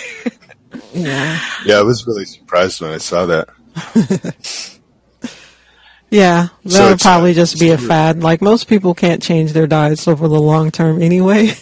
yeah. 0.93 1.39
Yeah, 1.65 1.79
I 1.79 1.81
was 1.81 2.05
really 2.05 2.25
surprised 2.25 2.81
when 2.81 2.91
I 2.91 2.97
saw 2.97 3.25
that. 3.25 3.49
yeah, 6.11 6.49
that 6.65 6.71
so 6.71 6.89
would 6.89 6.99
probably 6.99 7.31
uh, 7.31 7.35
just 7.35 7.59
be 7.59 7.71
a 7.71 7.79
fad. 7.79 8.21
Like 8.21 8.41
most 8.41 8.67
people 8.67 8.93
can't 8.93 9.23
change 9.23 9.53
their 9.53 9.65
diets 9.65 10.07
over 10.07 10.27
the 10.27 10.39
long 10.39 10.69
term 10.69 11.01
anyway. 11.01 11.53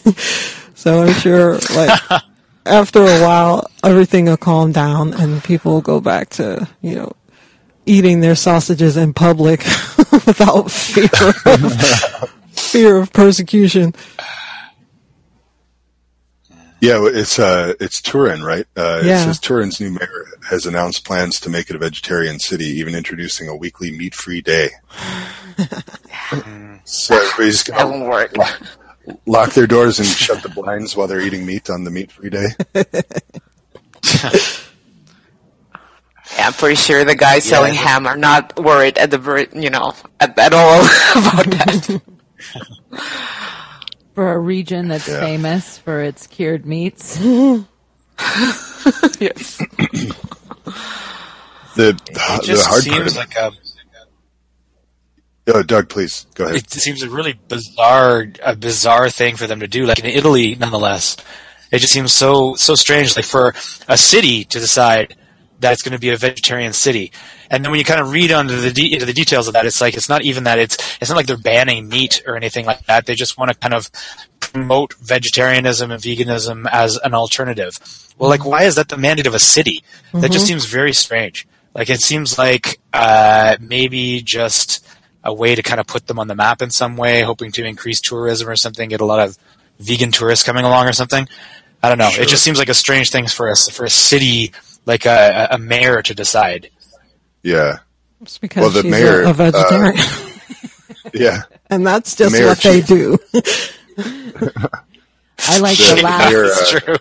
So 0.82 1.04
I'm 1.04 1.14
sure, 1.14 1.60
like 1.76 2.02
after 2.66 3.04
a 3.04 3.22
while, 3.22 3.70
everything 3.84 4.26
will 4.26 4.36
calm 4.36 4.72
down 4.72 5.14
and 5.14 5.44
people 5.44 5.74
will 5.74 5.82
go 5.82 6.02
back 6.02 6.30
to 6.32 6.68
you 6.82 6.96
know 6.96 7.12
eating 7.86 8.20
their 8.20 8.34
sausages 8.34 8.98
in 8.98 9.14
public 9.14 9.60
without 10.12 10.72
fear 10.72 11.08
of, 11.46 12.30
fear 12.54 12.98
of 12.98 13.14
persecution. 13.14 13.94
Yeah, 16.80 17.06
it's 17.14 17.38
uh, 17.38 17.76
it's 17.80 18.02
Turin, 18.02 18.42
right? 18.42 18.66
Uh, 18.76 19.04
yeah. 19.06 19.22
It 19.22 19.26
says 19.26 19.40
Turin's 19.40 19.80
new 19.80 19.92
mayor 19.92 20.26
has 20.50 20.66
announced 20.66 21.06
plans 21.06 21.40
to 21.42 21.52
make 21.52 21.70
it 21.70 21.76
a 21.76 21.80
vegetarian 21.80 22.40
city, 22.40 22.66
even 22.66 22.96
introducing 22.96 23.48
a 23.48 23.56
weekly 23.56 23.92
meat-free 23.92 24.42
day. 24.42 24.72
so 26.86 27.16
everybody's 27.16 27.66
that 27.66 27.88
won't 27.88 28.10
work. 28.10 28.34
Lock, 29.06 29.20
lock 29.26 29.52
their 29.54 29.68
doors 29.68 30.00
and 30.00 30.08
shut 30.08 30.42
the 30.44 30.50
blinds 30.50 30.96
while 30.96 31.08
they're 31.08 31.22
eating 31.22 31.46
meat 31.46 31.70
on 31.70 31.84
the 31.84 31.92
meat-free 31.92 32.30
day. 32.30 32.48
Yeah, 32.76 32.84
I'm 36.40 36.54
pretty 36.54 36.76
sure 36.76 37.04
the 37.04 37.16
guys 37.16 37.46
yeah, 37.46 37.50
selling 37.50 37.74
ham 37.74 38.08
are 38.08 38.16
not 38.18 38.58
worried 38.60 38.98
at 38.98 39.12
the 39.12 39.48
you 39.56 39.70
know 39.70 39.94
at, 40.20 40.38
at 40.40 40.54
all 40.54 40.82
about 41.16 41.46
that. 41.52 42.02
for 44.16 44.32
a 44.34 44.40
region 44.40 44.88
that's 44.90 45.08
yeah. 45.08 45.20
famous 45.20 45.78
for 45.78 46.02
its 46.02 46.26
cured 46.28 46.66
meats. 46.66 47.18
yes. 49.20 49.62
The 51.76 51.90
It 52.08 52.28
the, 52.28 52.42
the 52.42 52.42
just 52.42 52.68
hard 52.68 52.84
part. 52.84 52.84
seems 52.84 53.12
Of, 53.12 53.16
like 53.16 53.36
a 53.36 53.52
oh, 55.54 55.64
Doug, 55.64 55.90
please. 55.90 56.26
Go 56.36 56.46
ahead. 56.46 56.58
it 56.58 56.72
seems 56.72 57.04
a 57.04 57.10
really 57.10 57.34
bizarre 57.48 58.28
a 58.44 58.56
bizarre 58.56 59.10
thing 59.10 59.36
for 59.36 59.48
them 59.48 59.60
to 59.60 59.68
do 59.68 59.86
like 59.86 60.00
in 60.00 60.06
italy 60.06 60.56
nonetheless. 60.56 61.18
It 61.72 61.80
just 61.80 61.94
seems 61.94 62.14
so 62.14 62.56
so 62.56 62.76
strange 62.76 63.16
like 63.16 63.26
for 63.26 63.54
a 63.88 63.98
city 63.98 64.44
to 64.46 64.60
decide 64.60 65.16
that 65.60 65.74
it's 65.74 65.84
going 65.84 65.94
to 65.94 66.00
be 66.00 66.10
a 66.10 66.18
vegetarian 66.18 66.74
city. 66.74 67.12
And 67.50 67.64
then 67.64 67.72
when 67.72 67.80
you 67.80 67.86
kind 67.86 68.02
of 68.02 68.12
read 68.12 68.32
onto 68.32 68.56
the 68.56 68.72
de- 68.72 68.94
into 68.94 69.06
the 69.06 69.14
details 69.14 69.48
of 69.48 69.54
that 69.54 69.66
it's 69.66 69.80
like 69.82 69.96
it's 69.96 70.10
not 70.10 70.24
even 70.24 70.46
that 70.46 70.60
it's 70.60 70.76
it's 71.00 71.10
not 71.10 71.18
like 71.18 71.28
they're 71.28 71.38
banning 71.38 71.88
meat 71.88 72.24
or 72.26 72.36
anything 72.36 72.66
like 72.66 72.86
that. 72.86 73.06
They 73.06 73.16
just 73.16 73.38
want 73.38 73.52
to 73.52 73.58
kind 73.58 73.74
of 73.74 73.90
promote 74.40 74.96
vegetarianism 74.96 75.92
and 75.92 76.02
veganism 76.02 76.68
as 76.72 76.98
an 76.98 77.14
alternative. 77.14 77.78
Well 78.18 78.30
like 78.30 78.46
why 78.46 78.64
is 78.64 78.76
that 78.76 78.90
the 78.90 78.98
mandate 78.98 79.28
of 79.28 79.36
a 79.36 79.40
city? 79.40 79.84
That 80.14 80.32
just 80.32 80.48
seems 80.48 80.66
very 80.66 80.94
strange. 80.94 81.48
Like 81.74 81.90
it 81.90 82.02
seems 82.02 82.38
like 82.38 82.80
uh, 82.92 83.58
maybe 83.62 84.22
just 84.22 84.86
a 85.24 85.34
way 85.34 85.56
to 85.56 85.62
kind 85.62 85.80
of 85.80 85.88
put 85.88 86.08
them 86.08 86.18
on 86.20 86.28
the 86.28 86.36
map 86.36 86.62
in 86.62 86.70
some 86.72 86.98
way, 86.98 87.22
hoping 87.22 87.52
to 87.54 87.64
increase 87.66 88.02
tourism 88.02 88.48
or 88.50 88.56
something, 88.56 88.90
get 88.90 89.02
a 89.02 89.06
lot 89.06 89.20
of 89.20 89.38
vegan 89.80 90.12
tourists 90.12 90.46
coming 90.46 90.64
along 90.66 90.88
or 90.88 90.94
something. 90.94 91.28
I 91.84 91.90
don't 91.90 91.98
know. 91.98 92.10
Sure. 92.10 92.24
It 92.24 92.28
just 92.30 92.44
seems 92.44 92.58
like 92.60 92.70
a 92.70 92.74
strange 92.74 93.10
thing 93.12 93.28
for 93.28 93.50
us 93.50 93.70
for 93.70 93.86
a 93.86 93.90
city 93.90 94.52
like 94.86 95.06
a, 95.06 95.48
a 95.52 95.58
mayor 95.58 96.02
to 96.02 96.14
decide. 96.16 96.70
Yeah, 97.44 97.80
It's 98.22 98.38
because 98.38 98.62
Well, 98.62 98.70
the 98.72 98.82
she's 98.84 98.92
mayor, 98.92 99.22
a, 99.24 99.30
a 99.30 99.34
vegetarian. 99.34 100.06
yeah. 101.14 101.42
and 101.70 101.86
that's 101.86 102.16
just 102.16 102.34
mayor 102.34 102.48
what 102.48 102.60
they 102.60 102.82
do. 102.82 103.18
I 105.44 105.60
like 105.60 105.78
The 105.78 105.96
the 105.96 106.02
last 106.04 106.30
mayor, 106.32 106.44
It's 106.46 106.74
uh, 106.76 106.80
true. 106.80 106.96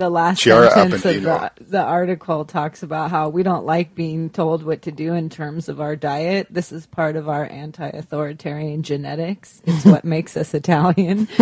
The 0.00 0.10
last 0.10 0.40
Chiara 0.40 0.70
sentence 0.70 1.04
of 1.04 1.22
the, 1.22 1.52
the 1.60 1.82
article 1.82 2.46
talks 2.46 2.82
about 2.82 3.10
how 3.10 3.28
we 3.28 3.42
don't 3.42 3.66
like 3.66 3.94
being 3.94 4.30
told 4.30 4.62
what 4.62 4.82
to 4.82 4.90
do 4.90 5.12
in 5.12 5.28
terms 5.28 5.68
of 5.68 5.78
our 5.78 5.94
diet. 5.94 6.46
This 6.48 6.72
is 6.72 6.86
part 6.86 7.16
of 7.16 7.28
our 7.28 7.44
anti-authoritarian 7.44 8.82
genetics. 8.82 9.60
It's 9.66 9.84
what 9.84 10.04
makes 10.16 10.38
us 10.38 10.54
Italian. 10.54 11.28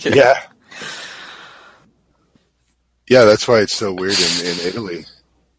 yeah. 0.00 0.42
Yeah, 3.08 3.24
that's 3.24 3.48
why 3.48 3.60
it's 3.60 3.74
so 3.74 3.94
weird 3.94 4.18
in, 4.18 4.46
in 4.46 4.58
Italy. 4.66 5.06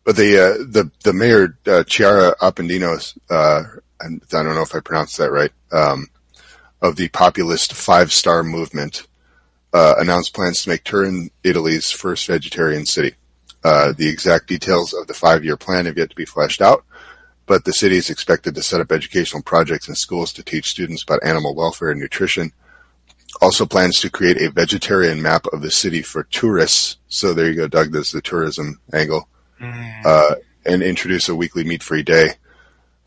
But 0.03 0.15
the 0.15 0.37
uh, 0.37 0.57
the 0.69 0.91
the 1.03 1.11
mayor 1.11 1.57
uh, 1.65 1.83
Chiara 1.85 2.35
Appendino, 2.39 3.17
uh, 3.29 3.63
and 3.99 4.21
I 4.31 4.43
don't 4.43 4.53
know 4.53 4.61
if 4.61 4.75
I 4.75 4.79
pronounced 4.79 5.17
that 5.17 5.31
right, 5.31 5.51
um, 5.71 6.07
of 6.81 6.97
the 6.97 7.07
populist 7.09 7.73
Five 7.73 8.13
Star 8.13 8.43
Movement, 8.43 9.07
uh, 9.77 9.93
announced 9.99 10.33
plans 10.33 10.63
to 10.63 10.69
make 10.69 10.83
Turin 10.83 11.29
Italy's 11.43 11.91
first 11.91 12.25
vegetarian 12.25 12.85
city. 12.85 13.13
Uh, 13.63 13.93
the 13.95 14.09
exact 14.09 14.47
details 14.47 14.93
of 14.93 15.05
the 15.07 15.13
five 15.13 15.45
year 15.45 15.57
plan 15.57 15.85
have 15.85 15.97
yet 15.97 16.09
to 16.09 16.15
be 16.15 16.25
fleshed 16.25 16.61
out, 16.61 16.83
but 17.45 17.63
the 17.63 17.73
city 17.73 17.97
is 17.97 18.09
expected 18.09 18.55
to 18.55 18.63
set 18.63 18.81
up 18.81 18.91
educational 18.91 19.43
projects 19.43 19.87
in 19.87 19.95
schools 19.95 20.33
to 20.33 20.43
teach 20.43 20.69
students 20.69 21.03
about 21.03 21.23
animal 21.23 21.53
welfare 21.53 21.91
and 21.91 21.99
nutrition 21.99 22.51
also 23.41 23.65
plans 23.65 23.99
to 23.99 24.09
create 24.09 24.41
a 24.41 24.49
vegetarian 24.49 25.21
map 25.21 25.45
of 25.53 25.61
the 25.61 25.71
city 25.71 26.01
for 26.01 26.23
tourists. 26.23 26.97
So 27.07 27.33
there 27.33 27.47
you 27.49 27.55
go, 27.55 27.67
Doug. 27.67 27.91
There's 27.91 28.11
the 28.11 28.21
tourism 28.21 28.79
angle, 28.93 29.27
uh, 30.05 30.35
and 30.65 30.81
introduce 30.81 31.29
a 31.29 31.35
weekly 31.35 31.63
meat-free 31.63 32.03
day. 32.03 32.29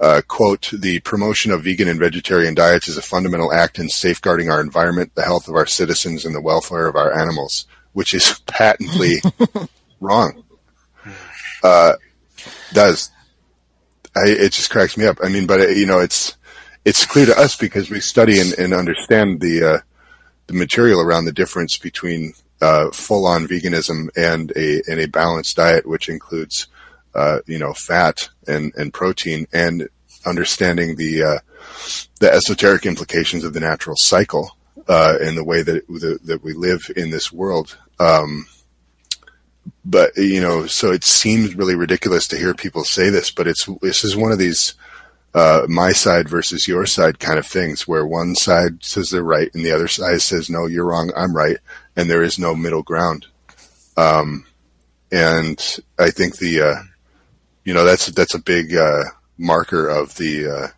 Uh, 0.00 0.22
quote: 0.26 0.70
The 0.72 1.00
promotion 1.00 1.52
of 1.52 1.64
vegan 1.64 1.88
and 1.88 2.00
vegetarian 2.00 2.54
diets 2.54 2.88
is 2.88 2.96
a 2.96 3.02
fundamental 3.02 3.52
act 3.52 3.78
in 3.78 3.88
safeguarding 3.88 4.50
our 4.50 4.60
environment, 4.60 5.14
the 5.14 5.22
health 5.22 5.46
of 5.46 5.54
our 5.54 5.66
citizens, 5.66 6.24
and 6.24 6.34
the 6.34 6.40
welfare 6.40 6.86
of 6.86 6.96
our 6.96 7.12
animals, 7.12 7.66
which 7.92 8.14
is 8.14 8.38
patently 8.46 9.16
wrong. 10.00 10.42
Uh, 11.62 11.92
does 12.72 13.10
I, 14.16 14.28
it 14.28 14.52
just 14.52 14.70
cracks 14.70 14.96
me 14.96 15.06
up. 15.06 15.18
I 15.22 15.28
mean, 15.28 15.46
but 15.46 15.60
uh, 15.60 15.68
you 15.68 15.86
know, 15.86 16.00
it's 16.00 16.36
it's 16.84 17.06
clear 17.06 17.26
to 17.26 17.38
us 17.38 17.56
because 17.56 17.90
we 17.90 18.00
study 18.00 18.40
and, 18.40 18.52
and 18.54 18.74
understand 18.74 19.40
the 19.40 19.62
uh, 19.62 19.78
the 20.46 20.54
material 20.54 21.00
around 21.00 21.26
the 21.26 21.32
difference 21.32 21.78
between 21.78 22.32
uh, 22.60 22.90
full-on 22.90 23.46
veganism 23.46 24.08
and 24.16 24.52
a 24.56 24.82
and 24.88 25.00
a 25.00 25.06
balanced 25.06 25.56
diet, 25.56 25.86
which 25.86 26.08
includes 26.08 26.66
uh, 27.14 27.40
you 27.46 27.58
know 27.58 27.72
fat 27.72 28.28
and 28.46 28.72
and 28.76 28.92
protein, 28.92 29.46
and 29.52 29.88
understanding 30.26 30.96
the 30.96 31.22
uh, 31.22 31.38
the 32.20 32.32
esoteric 32.32 32.86
implications 32.86 33.44
of 33.44 33.52
the 33.52 33.60
natural 33.60 33.96
cycle 33.98 34.56
uh, 34.88 35.18
and 35.20 35.36
the 35.36 35.44
way 35.44 35.62
that 35.62 35.86
the, 35.88 36.18
that 36.24 36.42
we 36.42 36.52
live 36.52 36.90
in 36.96 37.10
this 37.10 37.32
world. 37.32 37.76
Um, 37.98 38.46
but 39.84 40.16
you 40.16 40.40
know, 40.40 40.66
so 40.66 40.90
it 40.90 41.04
seems 41.04 41.54
really 41.54 41.74
ridiculous 41.74 42.28
to 42.28 42.38
hear 42.38 42.54
people 42.54 42.84
say 42.84 43.10
this, 43.10 43.30
but 43.30 43.46
it's 43.46 43.66
this 43.80 44.04
is 44.04 44.16
one 44.16 44.32
of 44.32 44.38
these 44.38 44.74
uh, 45.34 45.66
my 45.68 45.92
side 45.92 46.28
versus 46.28 46.66
your 46.66 46.86
side 46.86 47.18
kind 47.18 47.38
of 47.38 47.46
things 47.46 47.86
where 47.86 48.06
one 48.06 48.34
side 48.34 48.82
says 48.82 49.10
they're 49.10 49.22
right 49.22 49.52
and 49.54 49.64
the 49.64 49.72
other 49.72 49.88
side 49.88 50.20
says 50.20 50.50
no 50.50 50.66
you're 50.66 50.86
wrong 50.86 51.12
i'm 51.16 51.34
right 51.36 51.58
and 51.94 52.10
there 52.10 52.22
is 52.22 52.38
no 52.38 52.54
middle 52.54 52.82
ground 52.82 53.26
um, 53.96 54.44
and 55.12 55.78
i 55.98 56.10
think 56.10 56.38
the 56.38 56.60
uh, 56.60 56.82
you 57.70 57.74
know 57.74 57.84
that's 57.84 58.06
that's 58.08 58.34
a 58.34 58.40
big 58.40 58.74
uh, 58.74 59.04
marker 59.38 59.86
of 59.88 60.16
the 60.16 60.44
uh, 60.50 60.68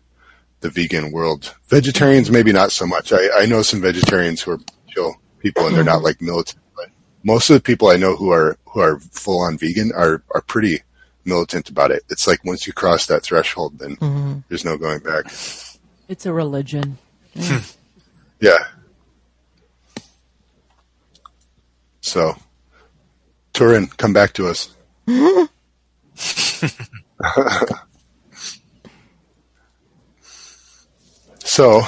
the 0.59 0.69
vegan 0.69 1.11
world 1.11 1.55
vegetarians 1.67 2.29
maybe 2.29 2.51
not 2.51 2.71
so 2.71 2.85
much 2.85 3.11
I, 3.11 3.29
I 3.41 3.45
know 3.47 3.63
some 3.63 3.81
vegetarians 3.81 4.43
who 4.43 4.51
are 4.51 4.59
chill 4.89 5.15
people 5.39 5.65
and 5.65 5.75
they're 5.75 5.83
not 5.83 6.03
like 6.03 6.21
militant 6.21 6.59
but 6.75 6.89
most 7.23 7.49
of 7.49 7.55
the 7.55 7.61
people 7.63 7.87
i 7.89 7.97
know 7.97 8.15
who 8.15 8.29
are 8.31 8.57
who 8.65 8.79
are 8.79 8.99
full 8.99 9.41
on 9.41 9.57
vegan 9.57 9.91
are 9.95 10.21
are 10.35 10.41
pretty 10.41 10.83
militant 11.25 11.67
about 11.67 11.89
it 11.89 12.03
it's 12.09 12.27
like 12.27 12.45
once 12.45 12.67
you 12.67 12.73
cross 12.73 13.07
that 13.07 13.23
threshold 13.23 13.79
then 13.79 14.43
there's 14.47 14.63
no 14.63 14.77
going 14.77 14.99
back 14.99 15.25
It's 16.07 16.27
a 16.27 16.33
religion. 16.33 16.99
yeah. 18.39 18.67
So, 22.01 22.35
Turin, 23.53 23.87
come 23.87 24.13
back 24.13 24.33
to 24.33 24.47
us. 24.47 24.69
so, 31.39 31.81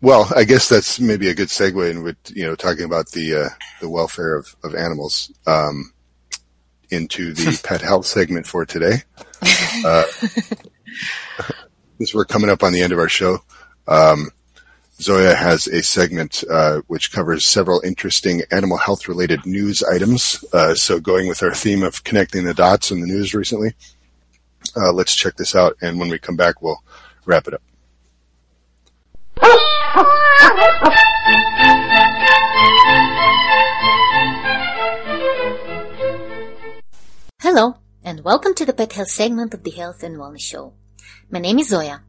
well, 0.00 0.30
I 0.34 0.44
guess 0.44 0.68
that's 0.68 1.00
maybe 1.00 1.28
a 1.28 1.34
good 1.34 1.48
segue 1.48 1.90
in 1.90 2.02
with 2.02 2.16
you 2.34 2.44
know 2.44 2.54
talking 2.54 2.84
about 2.84 3.10
the 3.10 3.34
uh, 3.44 3.48
the 3.80 3.88
welfare 3.88 4.36
of 4.36 4.54
of 4.62 4.74
animals 4.74 5.32
um, 5.46 5.92
into 6.90 7.32
the 7.32 7.60
pet 7.64 7.80
health 7.80 8.06
segment 8.06 8.46
for 8.46 8.64
today. 8.64 9.02
Uh, 9.84 10.04
since 11.98 12.14
we're 12.14 12.24
coming 12.24 12.50
up 12.50 12.62
on 12.62 12.72
the 12.72 12.82
end 12.82 12.92
of 12.92 12.98
our 12.98 13.08
show, 13.08 13.38
um, 13.88 14.30
Zoya 15.02 15.34
has 15.34 15.66
a 15.66 15.82
segment 15.82 16.44
uh, 16.48 16.80
which 16.86 17.10
covers 17.10 17.48
several 17.48 17.80
interesting 17.80 18.42
animal 18.52 18.78
health 18.78 19.08
related 19.08 19.44
news 19.44 19.82
items. 19.82 20.44
Uh, 20.52 20.74
so, 20.74 21.00
going 21.00 21.26
with 21.26 21.42
our 21.42 21.52
theme 21.52 21.82
of 21.82 22.04
connecting 22.04 22.44
the 22.44 22.54
dots 22.54 22.92
in 22.92 23.00
the 23.00 23.08
news 23.08 23.34
recently, 23.34 23.74
uh, 24.76 24.92
let's 24.92 25.16
check 25.16 25.34
this 25.34 25.56
out. 25.56 25.76
And 25.82 25.98
when 25.98 26.08
we 26.08 26.20
come 26.20 26.36
back, 26.36 26.62
we'll 26.62 26.84
wrap 27.26 27.48
it 27.48 27.54
up. 27.54 27.62
Hello, 37.40 37.74
and 38.04 38.22
welcome 38.22 38.54
to 38.54 38.64
the 38.64 38.72
Pet 38.72 38.92
Health 38.92 39.08
segment 39.08 39.52
of 39.52 39.64
the 39.64 39.72
Health 39.72 40.04
and 40.04 40.16
Wellness 40.16 40.42
Show. 40.42 40.74
My 41.28 41.40
name 41.40 41.58
is 41.58 41.70
Zoya, 41.70 42.02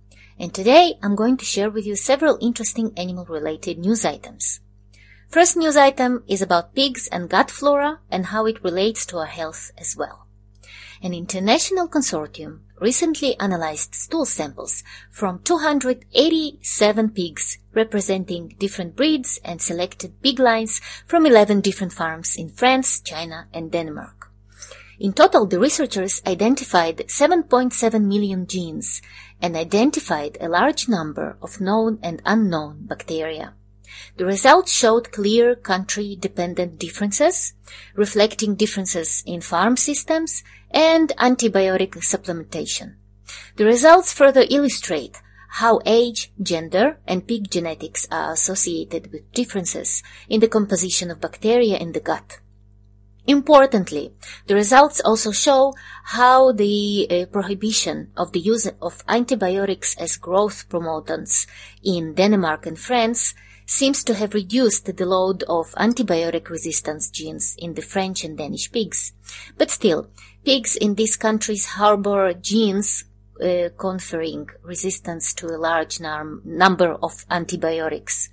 and 0.44 0.54
today 0.54 0.96
I'm 1.02 1.16
going 1.16 1.38
to 1.38 1.46
share 1.46 1.70
with 1.70 1.86
you 1.88 1.96
several 1.96 2.38
interesting 2.42 2.92
animal 2.98 3.24
related 3.24 3.80
news 3.80 4.04
items. 4.04 4.60
First 5.30 5.56
news 5.56 5.78
item 5.78 6.26
is 6.28 6.42
about 6.42 6.76
pigs 6.76 7.08
and 7.08 7.30
gut 7.30 7.50
flora 7.50 8.02
and 8.12 8.26
how 8.26 8.46
it 8.46 8.62
relates 8.62 9.06
to 9.06 9.20
our 9.20 9.32
health 9.40 9.72
as 9.78 9.96
well. 9.96 10.28
An 11.02 11.14
international 11.14 11.88
consortium 11.88 12.60
recently 12.82 13.40
analyzed 13.40 13.96
stool 13.96 14.26
samples 14.26 14.84
from 15.10 15.40
287 15.44 17.12
pigs 17.12 17.60
representing 17.74 18.54
different 18.60 18.98
breeds 18.98 19.40
and 19.46 19.62
selected 19.62 20.22
pig 20.22 20.40
lines 20.40 20.82
from 21.08 21.26
11 21.26 21.62
different 21.62 21.94
farms 21.94 22.36
in 22.36 22.50
France, 22.50 23.00
China, 23.00 23.48
and 23.54 23.72
Denmark. 23.72 24.33
In 25.04 25.12
total, 25.12 25.46
the 25.46 25.60
researchers 25.60 26.22
identified 26.26 27.00
7.7 27.10 28.06
million 28.06 28.48
genes 28.48 29.02
and 29.42 29.58
identified 29.58 30.38
a 30.40 30.48
large 30.48 30.88
number 30.88 31.36
of 31.42 31.60
known 31.60 32.00
and 32.02 32.22
unknown 32.26 32.86
bacteria. 32.88 33.54
The 34.16 34.26
results 34.26 34.72
showed 34.72 35.12
clear 35.12 35.56
country 35.56 36.16
dependent 36.18 36.80
differences, 36.80 37.54
reflecting 37.96 38.56
differences 38.56 39.24
in 39.26 39.42
farm 39.42 39.76
systems 39.76 40.42
and 40.72 41.12
antibiotic 41.20 41.96
supplementation. 41.96 42.96
The 43.58 43.66
results 43.66 44.14
further 44.14 44.46
illustrate 44.50 45.22
how 45.60 45.82
age, 45.86 46.32
gender, 46.42 46.98
and 47.06 47.28
pig 47.28 47.52
genetics 47.52 48.08
are 48.10 48.32
associated 48.32 49.12
with 49.12 49.30
differences 49.34 50.02
in 50.30 50.40
the 50.40 50.48
composition 50.48 51.12
of 51.12 51.20
bacteria 51.20 51.78
in 51.78 51.92
the 51.92 52.00
gut. 52.00 52.40
Importantly, 53.26 54.14
the 54.48 54.56
results 54.56 55.00
also 55.00 55.32
show 55.32 55.74
how 56.04 56.52
the 56.52 57.08
uh, 57.10 57.26
prohibition 57.28 58.12
of 58.18 58.34
the 58.34 58.40
use 58.40 58.68
of 58.82 59.04
antibiotics 59.08 59.96
as 59.98 60.18
growth 60.18 60.68
promotants 60.68 61.48
in 61.82 62.14
Denmark 62.16 62.66
and 62.66 62.78
France 62.78 63.34
seems 63.66 64.04
to 64.04 64.14
have 64.14 64.34
reduced 64.34 64.86
the 64.86 65.06
load 65.06 65.44
of 65.44 65.72
antibiotic 65.76 66.50
resistance 66.50 67.10
genes 67.10 67.56
in 67.58 67.76
the 67.76 67.82
French 67.82 68.26
and 68.26 68.38
Danish 68.38 68.72
pigs. 68.72 69.14
But 69.58 69.72
still, 69.72 70.10
pigs 70.44 70.76
in 70.76 70.96
these 70.96 71.16
countries 71.16 71.66
harbor 71.66 72.34
genes 72.34 73.06
uh, 73.42 73.70
conferring 73.78 74.50
resistance 74.64 75.34
to 75.36 75.48
a 75.48 75.58
large 75.58 76.00
num- 76.00 76.42
number 76.44 76.94
of 77.02 77.26
antibiotics. 77.32 78.30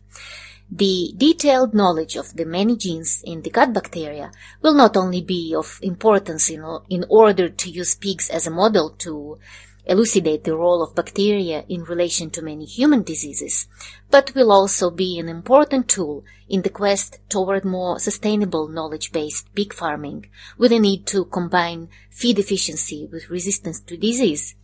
The 0.72 1.12
detailed 1.16 1.74
knowledge 1.74 2.14
of 2.14 2.36
the 2.36 2.44
many 2.44 2.76
genes 2.76 3.22
in 3.24 3.42
the 3.42 3.50
gut 3.50 3.72
bacteria 3.72 4.30
will 4.62 4.74
not 4.74 4.96
only 4.96 5.20
be 5.20 5.52
of 5.52 5.80
importance 5.82 6.48
in, 6.48 6.64
in 6.88 7.04
order 7.08 7.48
to 7.48 7.70
use 7.70 7.96
pigs 7.96 8.30
as 8.30 8.46
a 8.46 8.52
model 8.52 8.90
to 8.98 9.38
elucidate 9.84 10.44
the 10.44 10.56
role 10.56 10.80
of 10.80 10.94
bacteria 10.94 11.64
in 11.68 11.82
relation 11.82 12.30
to 12.30 12.42
many 12.42 12.64
human 12.64 13.02
diseases, 13.02 13.66
but 14.12 14.32
will 14.36 14.52
also 14.52 14.90
be 14.90 15.18
an 15.18 15.28
important 15.28 15.88
tool 15.88 16.22
in 16.48 16.62
the 16.62 16.70
quest 16.70 17.18
toward 17.28 17.64
more 17.64 17.98
sustainable 17.98 18.68
knowledge-based 18.68 19.52
pig 19.56 19.72
farming 19.72 20.26
with 20.56 20.70
a 20.70 20.78
need 20.78 21.04
to 21.04 21.24
combine 21.24 21.88
feed 22.10 22.38
efficiency 22.38 23.08
with 23.10 23.28
resistance 23.28 23.80
to 23.80 23.96
disease 23.96 24.54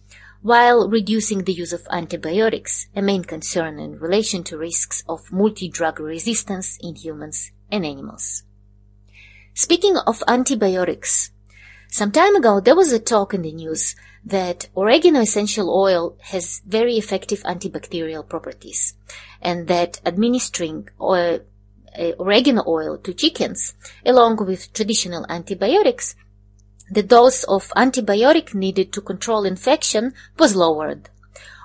while 0.47 0.89
reducing 0.89 1.43
the 1.43 1.53
use 1.53 1.73
of 1.73 1.89
antibiotics, 1.91 2.87
a 2.95 3.03
main 3.03 3.25
concern 3.25 3.81
in 3.81 3.99
relation 3.99 4.45
to 4.45 4.57
risks 4.57 5.03
of 5.09 5.33
multi-drug 5.33 5.99
resistance 5.99 6.79
in 6.81 6.95
humans 6.95 7.51
and 7.69 7.85
animals. 7.85 8.45
Speaking 9.55 9.97
of 10.07 10.23
antibiotics, 10.29 11.33
some 11.89 12.13
time 12.13 12.37
ago 12.37 12.61
there 12.61 12.77
was 12.77 12.93
a 12.93 13.01
talk 13.01 13.35
in 13.35 13.43
the 13.43 13.51
news 13.51 13.97
that 14.25 14.69
oregano 14.77 15.19
essential 15.19 15.69
oil 15.69 16.17
has 16.21 16.63
very 16.65 16.95
effective 16.95 17.43
antibacterial 17.43 18.29
properties 18.29 18.95
and 19.43 19.67
that 19.67 20.01
administering 20.07 20.89
oil, 21.01 21.41
uh, 21.99 22.13
oregano 22.21 22.63
oil 22.69 22.99
to 22.99 23.13
chickens 23.13 23.75
along 24.05 24.37
with 24.47 24.73
traditional 24.73 25.27
antibiotics 25.29 26.15
the 26.91 27.03
dose 27.03 27.45
of 27.45 27.73
antibiotic 27.77 28.55
needed 28.55 28.93
to 28.93 29.01
control 29.01 29.45
infection 29.45 30.15
was 30.39 30.55
lowered. 30.55 31.09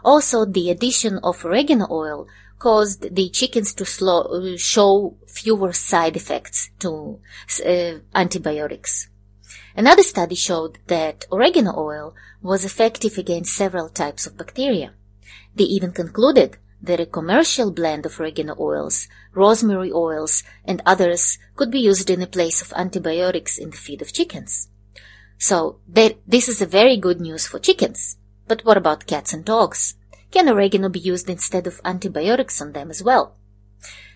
Also, 0.04 0.46
the 0.46 0.70
addition 0.70 1.20
of 1.24 1.46
oregano 1.46 1.88
oil 1.92 2.28
caused 2.58 3.16
the 3.16 3.30
chickens 3.30 3.74
to 3.74 3.86
slow, 3.86 4.56
show 4.58 5.18
fewer 5.28 5.74
side 5.74 6.16
effects 6.16 6.70
to 6.80 7.20
uh, 7.66 8.00
antibiotics. 8.14 9.10
Another 9.76 10.04
study 10.04 10.36
showed 10.36 10.80
that 10.88 11.26
oregano 11.32 11.74
oil 11.78 12.14
was 12.42 12.66
effective 12.66 13.18
against 13.18 13.56
several 13.56 13.90
types 13.90 14.26
of 14.26 14.38
bacteria. 14.38 14.94
They 15.56 15.66
even 15.66 15.92
concluded 15.92 16.58
that 16.82 17.00
a 17.00 17.06
commercial 17.06 17.72
blend 17.72 18.06
of 18.06 18.20
oregano 18.20 18.56
oils, 18.60 19.08
rosemary 19.34 19.92
oils, 19.92 20.44
and 20.66 20.82
others 20.86 21.38
could 21.56 21.72
be 21.72 21.80
used 21.80 22.10
in 22.10 22.20
the 22.20 22.28
place 22.28 22.62
of 22.62 22.74
antibiotics 22.76 23.58
in 23.58 23.70
the 23.70 23.78
feed 23.78 24.02
of 24.02 24.14
chickens. 24.14 24.70
So 25.42 25.80
this 25.88 26.48
is 26.48 26.62
a 26.62 26.68
very 26.68 26.98
good 26.98 27.20
news 27.20 27.48
for 27.48 27.58
chickens. 27.58 28.16
But 28.48 28.64
what 28.64 28.78
about 28.78 29.08
cats 29.08 29.34
and 29.34 29.44
dogs? 29.44 29.96
Can 30.30 30.48
oregano 30.48 30.88
be 30.88 31.00
used 31.00 31.28
instead 31.32 31.66
of 31.66 31.82
antibiotics 31.84 32.62
on 32.62 32.74
them 32.74 32.92
as 32.92 33.02
well? 33.02 33.36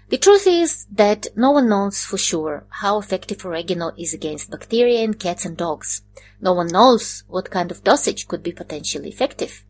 The 0.09 0.19
truth 0.19 0.45
is 0.45 0.85
that 0.91 1.25
no 1.35 1.49
one 1.49 1.67
knows 1.67 2.05
for 2.05 2.19
sure 2.19 2.67
how 2.69 2.99
effective 2.99 3.43
oregano 3.43 3.91
is 3.97 4.13
against 4.13 4.51
bacteria 4.51 4.99
in 5.01 5.15
cats 5.15 5.45
and 5.45 5.57
dogs. 5.57 6.03
No 6.41 6.53
one 6.53 6.67
knows 6.67 7.23
what 7.27 7.49
kind 7.49 7.71
of 7.71 7.83
dosage 7.83 8.27
could 8.27 8.43
be 8.43 8.51
potentially 8.51 9.09
effective. 9.09 9.65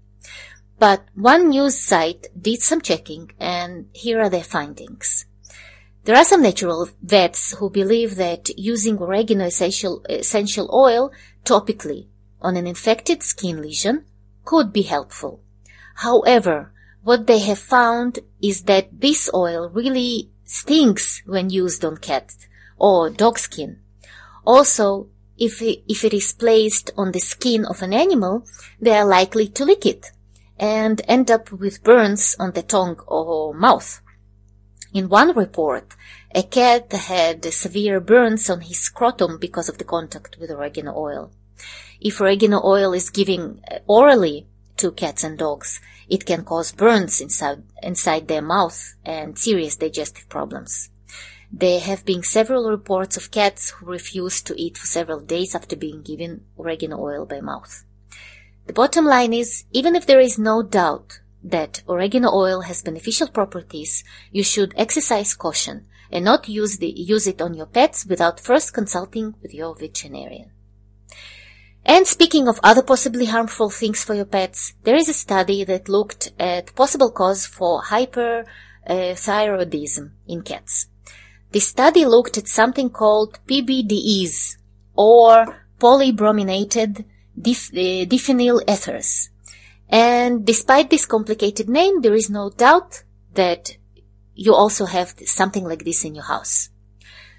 But 0.78 1.06
one 1.14 1.48
news 1.48 1.80
site 1.80 2.28
did 2.38 2.64
some 2.64 2.82
checking 2.82 3.32
and 3.40 3.88
here 3.94 4.20
are 4.20 4.30
their 4.30 4.44
findings. 4.44 5.26
There 6.04 6.16
are 6.16 6.26
some 6.26 6.44
natural 6.44 6.90
vets 7.02 7.56
who 7.58 7.70
believe 7.72 8.18
that 8.18 8.50
using 8.60 9.00
oregano 9.00 9.46
essential, 9.46 10.06
essential 10.08 10.70
oil 10.72 11.12
topically 11.46 12.08
on 12.42 12.58
an 12.58 12.68
infected 12.68 13.24
skin 13.24 13.62
lesion 13.62 14.06
could 14.44 14.74
be 14.74 14.84
helpful. 14.84 15.42
However, 15.96 16.72
what 17.04 17.28
they 17.28 17.40
have 17.40 17.60
found 17.60 18.20
is 18.42 18.64
that 18.64 19.00
this 19.00 19.30
oil 19.34 19.70
really 19.70 20.32
stings 20.44 21.22
when 21.26 21.50
used 21.50 21.86
on 21.86 21.98
cat 21.98 22.36
or 22.78 23.10
dog 23.10 23.40
skin. 23.40 23.80
Also, 24.46 25.08
if 25.38 25.62
it, 25.62 25.84
if 25.88 26.04
it 26.04 26.14
is 26.14 26.34
placed 26.34 26.92
on 26.98 27.12
the 27.12 27.20
skin 27.20 27.66
of 27.66 27.82
an 27.82 27.94
animal, 27.94 28.46
they 28.80 28.92
are 28.92 29.06
likely 29.06 29.48
to 29.50 29.66
lick 29.66 29.86
it 29.86 30.12
and 30.58 31.02
end 31.08 31.30
up 31.30 31.52
with 31.52 31.84
burns 31.84 32.36
on 32.40 32.52
the 32.52 32.64
tongue 32.64 33.00
or 33.08 33.54
mouth. 33.54 34.02
In 34.94 35.10
one 35.10 35.36
report, 35.36 35.94
a 36.36 36.44
cat 36.44 36.92
had 36.92 37.46
severe 37.46 38.02
burns 38.02 38.50
on 38.50 38.60
his 38.60 38.82
scrotum 38.82 39.38
because 39.40 39.70
of 39.70 39.78
the 39.78 39.86
contact 39.86 40.36
with 40.38 40.52
oregano 40.52 40.94
oil. 40.94 41.32
If 42.02 42.20
oregano 42.20 42.62
oil 42.62 42.92
is 42.94 43.10
given 43.10 43.62
uh, 43.72 43.78
orally 43.88 44.46
to 44.76 44.92
cats 44.92 45.24
and 45.24 45.38
dogs, 45.38 45.80
it 46.10 46.26
can 46.26 46.44
cause 46.44 46.74
burns 46.74 47.22
inside, 47.22 47.64
inside 47.82 48.28
their 48.28 48.42
mouth 48.42 48.96
and 49.06 49.40
serious 49.40 49.78
digestive 49.78 50.28
problems. 50.28 50.90
There 51.54 51.80
have 51.80 52.04
been 52.04 52.22
several 52.22 52.70
reports 52.70 53.16
of 53.16 53.32
cats 53.32 53.70
who 53.70 53.86
refused 53.86 54.46
to 54.48 54.62
eat 54.62 54.78
for 54.78 54.88
several 54.88 55.22
days 55.22 55.56
after 55.56 55.78
being 55.78 56.02
given 56.02 56.44
oregano 56.58 57.00
oil 57.00 57.26
by 57.26 57.40
mouth. 57.40 57.86
The 58.66 58.74
bottom 58.74 59.06
line 59.06 59.32
is, 59.32 59.64
even 59.72 59.96
if 59.96 60.06
there 60.06 60.20
is 60.20 60.38
no 60.38 60.64
doubt 60.64 61.22
that 61.42 61.82
oregano 61.88 62.30
oil 62.34 62.62
has 62.62 62.82
beneficial 62.82 63.30
properties, 63.30 64.04
you 64.34 64.44
should 64.44 64.74
exercise 64.76 65.34
caution 65.34 65.86
and 66.12 66.26
not 66.26 66.50
use, 66.50 66.78
the, 66.78 66.88
use 66.88 67.28
it 67.28 67.42
on 67.42 67.54
your 67.54 67.66
pets 67.66 68.06
without 68.06 68.40
first 68.40 68.74
consulting 68.74 69.36
with 69.42 69.54
your 69.54 69.76
veterinarian. 69.76 70.52
And 71.86 72.08
speaking 72.08 72.48
of 72.48 72.60
other 72.64 72.82
possibly 72.82 73.26
harmful 73.26 73.70
things 73.70 74.02
for 74.04 74.16
your 74.16 74.26
pets, 74.26 74.74
there 74.84 74.96
is 74.96 75.08
a 75.08 75.14
study 75.14 75.64
that 75.66 75.88
looked 75.88 76.32
at 76.40 76.74
possible 76.76 77.12
cause 77.12 77.46
for 77.46 77.84
hyperthyroidism 77.84 80.12
in 80.28 80.42
cats. 80.42 80.88
The 81.52 81.60
study 81.60 82.06
looked 82.06 82.40
at 82.40 82.48
something 82.48 82.90
called 82.90 83.38
PBDEs, 83.48 84.58
or 84.96 85.62
polybrominated 85.80 87.06
diph- 87.40 87.72
uh, 87.72 88.06
diphenyl 88.06 88.62
ethers. 88.68 89.30
And 89.88 90.44
despite 90.46 90.90
this 90.90 91.06
complicated 91.06 91.70
name, 91.70 92.02
there 92.02 92.16
is 92.16 92.30
no 92.30 92.50
doubt 92.50 93.04
that 93.36 93.78
you 94.36 94.54
also 94.54 94.86
have 94.86 95.16
something 95.26 95.64
like 95.64 95.84
this 95.84 96.06
in 96.06 96.14
your 96.14 96.26
house. 96.26 96.70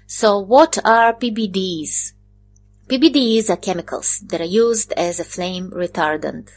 So 0.05 0.39
what 0.39 0.77
are 0.83 1.13
PBDs? 1.13 2.13
PBDs 2.87 3.49
are 3.49 3.57
chemicals 3.57 4.19
that 4.27 4.41
are 4.41 4.45
used 4.45 4.93
as 4.93 5.19
a 5.19 5.25
flame 5.25 5.71
retardant. 5.71 6.49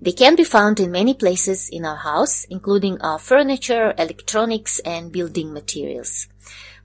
They 0.00 0.12
can 0.12 0.36
be 0.36 0.44
found 0.44 0.80
in 0.80 0.90
many 0.90 1.14
places 1.14 1.70
in 1.70 1.86
our 1.86 1.96
house, 1.96 2.44
including 2.50 3.00
our 3.00 3.18
furniture, 3.18 3.94
electronics, 3.96 4.78
and 4.80 5.10
building 5.10 5.52
materials. 5.52 6.28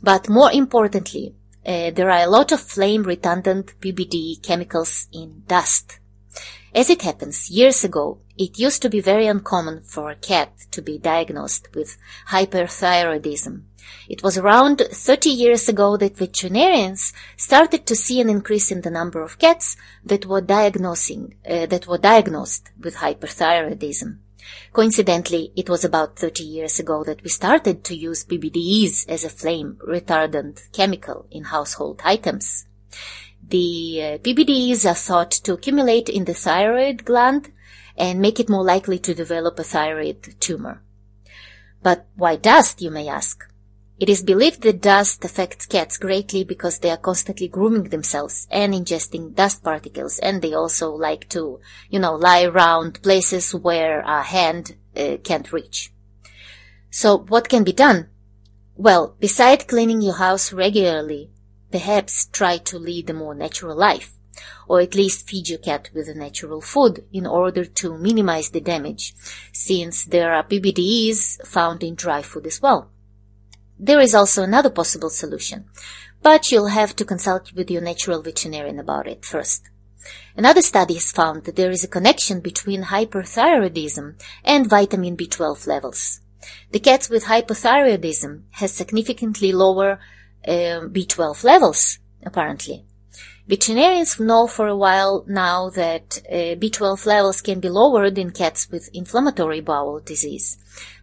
But 0.02 0.30
more 0.30 0.52
importantly, 0.52 1.36
uh, 1.66 1.92
there 1.92 2.10
are 2.10 2.24
a 2.24 2.30
lot 2.30 2.54
of 2.54 2.62
flame 2.62 3.04
retardant 3.04 3.74
PBD 3.82 4.42
chemicals 4.42 5.08
in 5.12 5.44
dust. 5.48 5.99
As 6.74 6.90
it 6.90 7.02
happens, 7.02 7.50
years 7.50 7.84
ago, 7.84 8.20
it 8.38 8.60
used 8.60 8.82
to 8.84 8.90
be 8.90 9.02
very 9.02 9.26
uncommon 9.26 9.82
for 9.82 10.12
a 10.12 10.16
cat 10.16 10.54
to 10.72 10.82
be 10.82 11.00
diagnosed 11.00 11.68
with 11.74 11.98
hyperthyroidism. 12.30 13.64
It 14.08 14.22
was 14.22 14.38
around 14.38 14.80
30 14.80 15.30
years 15.32 15.68
ago 15.68 15.98
that 15.98 16.18
veterinarians 16.18 17.12
started 17.38 17.88
to 17.88 17.96
see 17.96 18.22
an 18.22 18.30
increase 18.30 18.72
in 18.72 18.82
the 18.82 18.92
number 18.92 19.24
of 19.24 19.40
cats 19.40 19.78
that 20.06 20.28
were 20.28 20.42
diagnosing, 20.42 21.36
uh, 21.50 21.66
that 21.66 21.88
were 21.88 21.98
diagnosed 21.98 22.70
with 22.80 22.98
hyperthyroidism. 22.98 24.20
Coincidentally, 24.72 25.52
it 25.56 25.70
was 25.70 25.84
about 25.84 26.18
30 26.18 26.44
years 26.44 26.80
ago 26.80 27.04
that 27.04 27.24
we 27.24 27.30
started 27.30 27.84
to 27.84 27.96
use 27.96 28.26
PBDEs 28.26 29.10
as 29.10 29.24
a 29.24 29.30
flame 29.30 29.80
retardant 29.88 30.72
chemical 30.72 31.26
in 31.32 31.46
household 31.46 32.02
items. 32.04 32.66
The 33.50 34.02
uh, 34.02 34.18
PBDEs 34.20 34.90
are 34.90 34.94
thought 34.94 35.32
to 35.32 35.54
accumulate 35.54 36.08
in 36.08 36.26
the 36.26 36.36
thyroid 36.36 37.04
gland 37.04 37.52
and 37.98 38.22
make 38.22 38.40
it 38.40 38.50
more 38.50 38.64
likely 38.64 39.00
to 39.00 39.16
develop 39.16 39.58
a 39.58 39.64
thyroid 39.64 40.36
tumor. 40.40 40.84
But 41.82 42.06
why 42.16 42.36
dust, 42.36 42.82
you 42.82 42.92
may 42.92 43.08
ask? 43.08 43.44
It 44.00 44.08
is 44.08 44.22
believed 44.22 44.62
that 44.62 44.82
dust 44.82 45.26
affects 45.26 45.66
cats 45.66 45.98
greatly 45.98 46.44
because 46.44 46.80
they 46.80 46.92
are 46.92 46.98
constantly 46.98 47.48
grooming 47.48 47.90
themselves 47.90 48.48
and 48.52 48.74
ingesting 48.74 49.34
dust 49.34 49.64
particles, 49.64 50.20
and 50.20 50.42
they 50.42 50.54
also 50.54 50.92
like 50.92 51.28
to, 51.30 51.60
you 51.90 52.00
know, 52.00 52.16
lie 52.16 52.44
around 52.44 53.02
places 53.02 53.54
where 53.54 54.02
a 54.02 54.22
hand 54.22 54.78
uh, 54.96 55.18
can't 55.24 55.52
reach. 55.52 55.92
So 56.92 57.18
what 57.18 57.50
can 57.50 57.64
be 57.64 57.74
done? 57.74 58.10
Well, 58.76 59.16
beside 59.20 59.68
cleaning 59.68 60.02
your 60.02 60.16
house 60.16 60.54
regularly, 60.54 61.32
perhaps 61.72 62.28
try 62.28 62.58
to 62.58 62.78
lead 62.78 63.10
a 63.10 63.14
more 63.14 63.36
natural 63.36 63.76
life, 63.76 64.14
or 64.68 64.82
at 64.82 64.96
least 64.96 65.28
feed 65.28 65.50
your 65.50 65.60
cat 65.60 65.90
with 65.94 66.08
a 66.08 66.14
natural 66.14 66.62
food 66.62 67.04
in 67.12 67.26
order 67.26 67.66
to 67.66 67.98
minimize 67.98 68.50
the 68.50 68.62
damage, 68.62 69.14
since 69.54 70.06
there 70.06 70.34
are 70.34 70.44
PBDEs 70.44 71.46
found 71.46 71.84
in 71.84 71.96
dry 71.96 72.22
food 72.22 72.48
as 72.48 72.62
well. 72.62 72.90
There 73.78 74.00
is 74.00 74.14
also 74.14 74.44
another 74.44 74.70
possible 74.70 75.10
solution, 75.10 75.66
but 76.22 76.52
you'll 76.52 76.68
have 76.68 76.96
to 76.98 77.06
consult 77.06 77.54
with 77.54 77.72
your 77.72 77.82
natural 77.82 78.22
veterinarian 78.22 78.80
about 78.80 79.08
it 79.08 79.24
first. 79.24 79.70
Another 80.36 80.62
study 80.62 80.96
has 80.96 81.12
found 81.12 81.44
that 81.44 81.56
there 81.56 81.72
is 81.72 81.84
a 81.84 81.88
connection 81.88 82.40
between 82.40 82.84
hyperthyroidism 82.84 84.16
and 84.44 84.70
vitamin 84.70 85.16
B12 85.18 85.68
levels. 85.68 86.22
The 86.72 86.80
cats 86.80 87.10
with 87.10 87.26
hypothyroidism 87.26 88.44
has 88.52 88.72
significantly 88.72 89.52
lower 89.52 90.00
uh, 90.50 90.88
B12 90.88 91.44
levels, 91.44 92.00
apparently. 92.26 92.86
Veterinarians 93.48 94.20
know 94.20 94.46
for 94.48 94.68
a 94.68 94.78
while 94.78 95.26
now 95.28 95.70
that 95.72 96.22
uh, 96.30 96.54
B12 96.62 97.06
levels 97.06 97.42
can 97.42 97.60
be 97.60 97.70
lowered 97.70 98.18
in 98.18 98.32
cats 98.32 98.70
with 98.70 98.90
inflammatory 98.94 99.60
bowel 99.60 100.00
disease, 100.00 100.58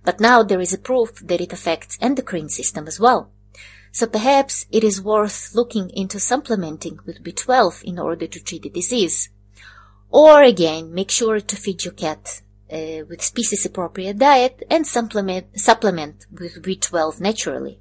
but 0.04 0.20
now 0.20 0.42
there 0.42 0.60
is 0.60 0.72
a 0.72 0.78
proof 0.78 1.14
that 1.26 1.40
it 1.40 1.52
affects 1.52 1.98
endocrine 2.00 2.48
system 2.48 2.86
as 2.86 3.00
well. 3.00 3.32
So 3.90 4.06
perhaps 4.06 4.66
it 4.70 4.84
is 4.84 5.02
worth 5.02 5.54
looking 5.54 5.90
into 5.90 6.20
supplementing 6.20 7.00
with 7.06 7.24
B12 7.24 7.82
in 7.82 7.98
order 7.98 8.26
to 8.26 8.40
treat 8.40 8.62
the 8.62 8.70
disease. 8.70 9.30
Or 10.10 10.42
again, 10.42 10.94
make 10.94 11.10
sure 11.10 11.40
to 11.40 11.56
feed 11.56 11.84
your 11.84 11.94
cat 11.94 12.42
uh, 12.70 13.04
with 13.08 13.22
species 13.22 13.66
appropriate 13.66 14.18
diet 14.18 14.62
and 14.70 14.86
supplement, 14.86 15.58
supplement 15.58 16.26
with 16.30 16.62
B12 16.62 17.20
naturally. 17.20 17.80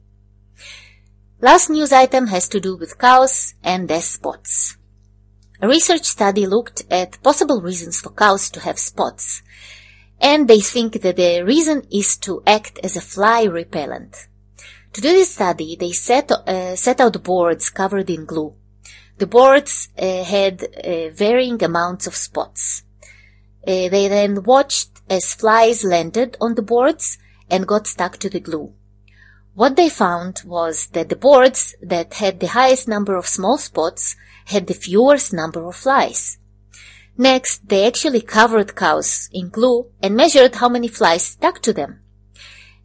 Last 1.41 1.69
news 1.69 1.91
item 1.91 2.27
has 2.27 2.47
to 2.47 2.61
do 2.61 2.77
with 2.77 2.97
cows 2.97 3.55
and 3.61 3.89
their 3.89 4.01
spots. 4.01 4.77
A 5.61 5.67
research 5.67 6.05
study 6.05 6.45
looked 6.45 6.85
at 6.89 7.21
possible 7.23 7.61
reasons 7.61 7.99
for 7.99 8.11
cows 8.11 8.49
to 8.51 8.61
have 8.61 8.79
spots, 8.79 9.43
and 10.21 10.47
they 10.47 10.61
think 10.61 11.01
that 11.01 11.17
the 11.17 11.43
reason 11.43 11.85
is 11.91 12.15
to 12.19 12.41
act 12.47 12.79
as 12.83 12.95
a 12.95 13.01
fly 13.01 13.43
repellent. 13.43 14.27
To 14.93 15.01
do 15.01 15.09
this 15.09 15.33
study, 15.33 15.75
they 15.77 15.91
set, 15.91 16.31
uh, 16.31 16.77
set 16.77 17.01
out 17.01 17.21
boards 17.21 17.69
covered 17.69 18.09
in 18.09 18.23
glue. 18.25 18.55
The 19.17 19.27
boards 19.27 19.89
uh, 19.99 20.23
had 20.23 20.63
uh, 20.63 21.09
varying 21.09 21.61
amounts 21.61 22.07
of 22.07 22.15
spots. 22.15 22.83
Uh, 23.67 23.89
they 23.89 24.07
then 24.07 24.41
watched 24.43 25.01
as 25.09 25.33
flies 25.33 25.83
landed 25.83 26.37
on 26.39 26.55
the 26.55 26.61
boards 26.61 27.17
and 27.49 27.67
got 27.67 27.87
stuck 27.87 28.17
to 28.19 28.29
the 28.29 28.39
glue. 28.39 28.73
What 29.55 29.77
they 29.77 29.87
found 29.87 30.41
was 30.45 30.87
that 30.87 31.07
the 31.07 31.15
boards 31.15 31.75
that 31.81 32.15
had 32.15 32.41
the 32.41 32.47
highest 32.47 32.89
number 32.89 33.15
of 33.15 33.25
small 33.25 33.57
spots 33.57 34.17
had 34.47 34.67
the 34.67 34.73
fewest 34.73 35.31
number 35.31 35.65
of 35.65 35.77
flies. 35.77 36.37
Next, 37.17 37.69
they 37.69 37.87
actually 37.87 38.19
covered 38.19 38.75
cows 38.75 39.29
in 39.31 39.47
glue 39.47 39.87
and 40.03 40.13
measured 40.13 40.55
how 40.55 40.67
many 40.67 40.89
flies 40.89 41.23
stuck 41.23 41.61
to 41.61 41.71
them. 41.71 42.01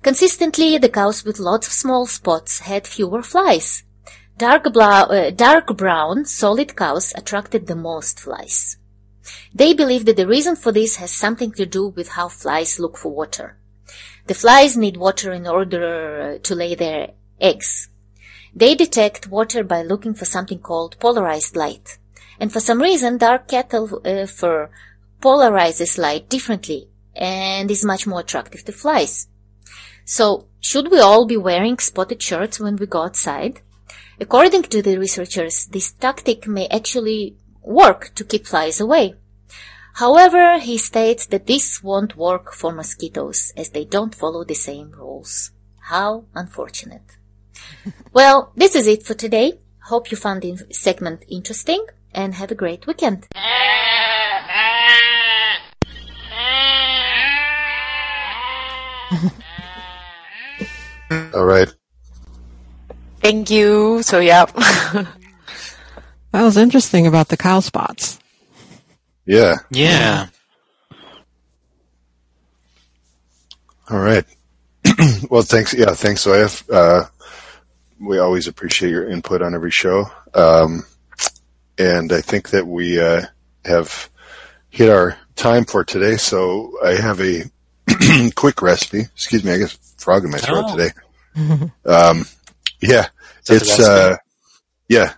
Consistently, 0.05 0.79
the 0.79 0.89
cows 0.89 1.25
with 1.25 1.41
lots 1.41 1.67
of 1.67 1.73
small 1.73 2.07
spots 2.07 2.61
had 2.61 2.87
fewer 2.87 3.23
flies. 3.23 3.83
Dark, 4.39 4.65
uh, 4.75 5.31
dark 5.31 5.77
brown, 5.77 6.25
solid 6.25 6.77
cows 6.77 7.13
attracted 7.17 7.67
the 7.67 7.75
most 7.75 8.21
flies. 8.21 8.77
They 9.53 9.75
believe 9.75 10.05
that 10.05 10.17
the 10.17 10.29
reason 10.29 10.55
for 10.55 10.71
this 10.71 10.97
has 10.97 11.11
something 11.11 11.51
to 11.53 11.67
do 11.67 11.89
with 11.89 12.11
how 12.11 12.29
flies 12.29 12.79
look 12.79 12.97
for 12.97 13.11
water. 13.11 13.60
The 14.31 14.35
flies 14.35 14.77
need 14.77 14.97
water 14.97 15.33
in 15.33 15.45
order 15.45 16.39
to 16.39 16.55
lay 16.55 16.77
their 16.77 17.15
eggs. 17.41 17.89
They 18.55 18.77
detect 18.77 19.27
water 19.27 19.65
by 19.65 19.83
looking 19.83 20.15
for 20.15 20.25
something 20.25 20.61
called 20.61 20.97
polarized 21.01 21.57
light. 21.57 21.99
And 22.39 22.53
for 22.53 22.61
some 22.61 22.81
reason, 22.81 23.19
dark 23.19 23.49
cattle 23.49 24.01
uh, 24.05 24.27
fur 24.27 24.71
polarizes 25.21 25.99
light 25.99 26.29
differently 26.29 26.89
and 27.13 27.69
is 27.73 27.85
much 27.85 28.07
more 28.07 28.21
attractive 28.21 28.65
to 28.67 28.73
flies. 28.73 29.27
So, 30.05 30.47
should 30.61 30.93
we 30.93 31.01
all 31.01 31.27
be 31.27 31.37
wearing 31.37 31.79
spotted 31.79 32.23
shirts 32.23 32.61
when 32.61 32.77
we 32.77 32.87
go 32.87 33.03
outside? 33.03 33.63
According 34.21 34.63
to 34.63 34.81
the 34.81 34.97
researchers, 34.97 35.67
this 35.67 35.91
tactic 35.91 36.47
may 36.47 36.69
actually 36.69 37.35
work 37.63 38.15
to 38.15 38.23
keep 38.23 38.47
flies 38.47 38.79
away. 38.79 39.17
However, 40.01 40.59
he 40.59 40.79
states 40.79 41.27
that 41.27 41.47
this 41.47 41.83
won't 41.83 42.17
work 42.17 42.55
for 42.55 42.73
mosquitoes 42.73 43.53
as 43.55 43.69
they 43.69 43.85
don't 43.85 44.15
follow 44.15 44.45
the 44.45 44.55
same 44.55 44.93
rules. 44.93 45.51
How 45.91 46.25
unfortunate. 46.35 47.19
well, 48.15 48.51
this 48.57 48.75
is 48.75 48.87
it 48.87 49.03
for 49.03 49.13
today. 49.13 49.61
Hope 49.85 50.11
you 50.11 50.17
found 50.17 50.41
the 50.41 50.57
segment 50.73 51.27
interesting 51.29 51.85
and 52.15 52.37
have 52.37 52.51
a 52.51 52.55
great 52.55 52.87
weekend. 52.87 53.27
All 61.35 61.45
right. 61.45 61.75
Thank 63.21 63.51
you. 63.51 64.03
So 64.03 64.21
yeah. 64.21 64.47
That 66.33 66.45
was 66.45 66.57
interesting 66.57 67.09
about 67.09 67.29
the 67.29 67.37
cow 67.37 67.59
spots. 67.59 68.20
Yeah. 69.31 69.55
Yeah. 69.71 70.27
All 73.89 73.99
right. 74.01 74.25
well, 75.31 75.43
thanks. 75.43 75.73
Yeah, 75.73 75.95
thanks, 75.95 76.23
Zoya. 76.23 76.49
Uh, 76.69 77.05
we 78.01 78.19
always 78.19 78.49
appreciate 78.49 78.91
your 78.91 79.09
input 79.09 79.41
on 79.41 79.55
every 79.55 79.71
show. 79.71 80.11
Um, 80.35 80.85
and 81.79 82.13
I 82.13 82.23
think 82.23 82.51
that 82.51 82.67
we 82.67 83.01
uh, 83.01 83.23
have 83.65 84.11
hit 84.69 84.91
our 84.91 85.17
time 85.37 85.65
for 85.65 85.85
today. 85.85 86.17
So 86.17 86.73
I 86.85 86.95
have 87.01 87.21
a 87.21 87.45
quick 88.35 88.63
recipe. 88.63 89.01
Excuse 89.03 89.45
me, 89.45 89.53
I 89.53 89.59
guess 89.59 89.77
frog 89.97 90.25
in 90.25 90.31
my 90.33 90.39
throat 90.39 90.65
Oh. 90.67 90.77
today. 90.77 90.91
Um, 91.87 92.25
yeah, 92.83 93.07
Is 93.43 93.47
that 93.47 93.49
the 93.49 93.55
it's 93.55 93.79
uh, 93.79 94.17
yeah, 94.89 95.13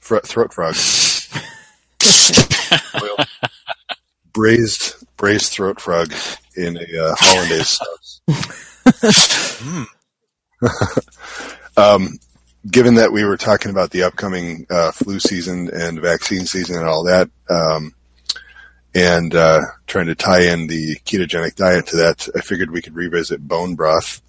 Fro- 0.00 0.20
throat 0.20 0.52
frog. 0.52 0.74
Boiled- 2.98 3.26
braised 4.32 4.94
braised 5.16 5.52
throat 5.52 5.80
frog 5.80 6.12
in 6.56 6.76
a 6.76 7.04
uh, 7.04 7.14
hollandaise 7.18 7.78
sauce. 7.78 8.20
um, 11.76 12.18
given 12.70 12.94
that 12.94 13.12
we 13.12 13.24
were 13.24 13.36
talking 13.36 13.70
about 13.70 13.90
the 13.90 14.02
upcoming 14.04 14.66
uh, 14.70 14.92
flu 14.92 15.18
season 15.20 15.70
and 15.72 16.00
vaccine 16.00 16.46
season 16.46 16.76
and 16.76 16.86
all 16.88 17.04
that, 17.04 17.30
um, 17.50 17.94
and 18.94 19.34
uh, 19.34 19.60
trying 19.86 20.06
to 20.06 20.14
tie 20.14 20.42
in 20.42 20.66
the 20.66 20.96
ketogenic 21.04 21.54
diet 21.56 21.86
to 21.88 21.96
that, 21.96 22.28
I 22.36 22.40
figured 22.40 22.70
we 22.70 22.82
could 22.82 22.94
revisit 22.94 23.46
bone 23.46 23.74
broth. 23.74 24.20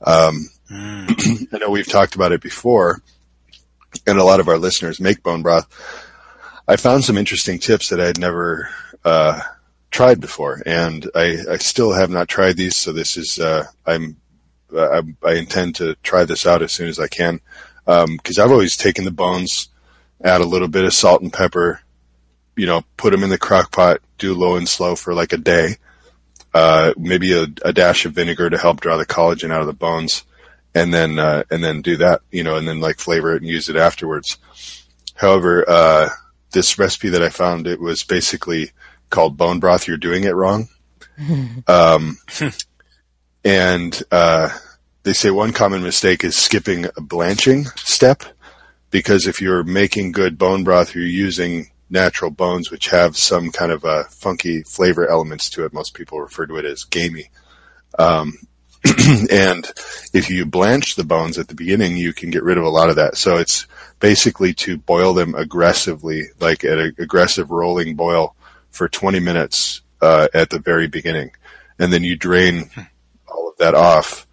Um, 0.00 0.46
Mm. 0.70 1.46
I 1.54 1.58
know 1.58 1.70
we've 1.70 1.86
talked 1.86 2.16
about 2.16 2.32
it 2.32 2.40
before, 2.40 3.00
and 4.04 4.18
a 4.18 4.24
lot 4.24 4.40
of 4.40 4.48
our 4.48 4.58
listeners 4.58 4.98
make 4.98 5.22
bone 5.22 5.42
broth. 5.42 5.66
I 6.68 6.76
found 6.76 7.04
some 7.04 7.16
interesting 7.16 7.58
tips 7.58 7.90
that 7.90 8.00
I 8.00 8.06
had 8.06 8.18
never 8.18 8.70
uh, 9.04 9.40
tried 9.90 10.20
before, 10.20 10.62
and 10.66 11.08
I, 11.14 11.38
I 11.48 11.56
still 11.58 11.92
have 11.92 12.10
not 12.10 12.28
tried 12.28 12.56
these. 12.56 12.76
So 12.76 12.92
this 12.92 13.16
is 13.16 13.38
uh, 13.38 13.64
I'm 13.86 14.16
I, 14.76 15.02
I 15.22 15.34
intend 15.34 15.76
to 15.76 15.94
try 16.02 16.24
this 16.24 16.46
out 16.46 16.62
as 16.62 16.72
soon 16.72 16.88
as 16.88 16.98
I 16.98 17.08
can 17.08 17.40
because 17.84 18.38
I've 18.38 18.50
always 18.50 18.76
taken 18.76 19.04
the 19.04 19.12
bones, 19.12 19.68
add 20.22 20.40
a 20.40 20.46
little 20.46 20.68
bit 20.68 20.84
of 20.84 20.92
salt 20.92 21.22
and 21.22 21.32
pepper, 21.32 21.80
you 22.56 22.66
know, 22.66 22.82
put 22.96 23.12
them 23.12 23.22
in 23.22 23.30
the 23.30 23.38
crock 23.38 23.70
pot, 23.70 24.00
do 24.18 24.34
low 24.34 24.56
and 24.56 24.68
slow 24.68 24.96
for 24.96 25.14
like 25.14 25.32
a 25.32 25.38
day, 25.38 25.76
uh, 26.52 26.92
maybe 26.96 27.32
a, 27.32 27.46
a 27.64 27.72
dash 27.72 28.04
of 28.06 28.12
vinegar 28.12 28.50
to 28.50 28.58
help 28.58 28.80
draw 28.80 28.96
the 28.96 29.06
collagen 29.06 29.52
out 29.52 29.60
of 29.60 29.66
the 29.66 29.72
bones, 29.72 30.24
and 30.74 30.92
then 30.92 31.18
uh, 31.18 31.44
and 31.50 31.62
then 31.62 31.80
do 31.80 31.96
that, 31.98 32.22
you 32.32 32.42
know, 32.42 32.56
and 32.56 32.66
then 32.66 32.80
like 32.80 32.98
flavor 32.98 33.34
it 33.34 33.42
and 33.42 33.48
use 33.48 33.68
it 33.68 33.76
afterwards. 33.76 34.36
However, 35.14 35.64
uh, 35.68 36.08
this 36.52 36.78
recipe 36.78 37.08
that 37.10 37.22
I 37.22 37.28
found, 37.28 37.66
it 37.66 37.80
was 37.80 38.02
basically 38.02 38.70
called 39.10 39.36
bone 39.36 39.60
broth. 39.60 39.86
You're 39.86 39.96
doing 39.96 40.24
it 40.24 40.34
wrong. 40.34 40.68
um, 41.66 42.18
and 43.44 44.02
uh, 44.10 44.50
they 45.02 45.12
say 45.12 45.30
one 45.30 45.52
common 45.52 45.82
mistake 45.82 46.24
is 46.24 46.36
skipping 46.36 46.86
a 46.96 47.00
blanching 47.00 47.64
step 47.76 48.22
because 48.90 49.26
if 49.26 49.40
you're 49.40 49.64
making 49.64 50.12
good 50.12 50.38
bone 50.38 50.64
broth, 50.64 50.94
you're 50.94 51.04
using 51.04 51.70
natural 51.88 52.30
bones 52.30 52.70
which 52.70 52.88
have 52.88 53.16
some 53.16 53.50
kind 53.50 53.70
of 53.70 53.84
uh, 53.84 54.04
funky 54.10 54.62
flavor 54.62 55.06
elements 55.06 55.48
to 55.50 55.64
it. 55.64 55.72
Most 55.72 55.94
people 55.94 56.20
refer 56.20 56.46
to 56.46 56.56
it 56.56 56.64
as 56.64 56.84
gamey. 56.84 57.30
Um, 57.98 58.34
and 59.30 59.70
if 60.12 60.28
you 60.28 60.44
blanch 60.46 60.96
the 60.96 61.04
bones 61.04 61.38
at 61.38 61.48
the 61.48 61.54
beginning, 61.54 61.96
you 61.96 62.12
can 62.12 62.30
get 62.30 62.42
rid 62.42 62.58
of 62.58 62.64
a 62.64 62.68
lot 62.68 62.90
of 62.90 62.96
that. 62.96 63.16
So 63.16 63.36
it's 63.36 63.66
basically 64.00 64.52
to 64.54 64.76
boil 64.76 65.14
them 65.14 65.34
aggressively, 65.34 66.24
like 66.40 66.64
at 66.64 66.78
an 66.78 66.94
aggressive 66.98 67.50
rolling 67.50 67.94
boil 67.94 68.34
for 68.70 68.88
20 68.88 69.20
minutes 69.20 69.80
uh, 70.00 70.28
at 70.34 70.50
the 70.50 70.58
very 70.58 70.86
beginning, 70.86 71.30
and 71.78 71.92
then 71.92 72.04
you 72.04 72.16
drain 72.16 72.70
all 73.28 73.48
of 73.48 73.56
that 73.58 73.74
off. 73.74 74.26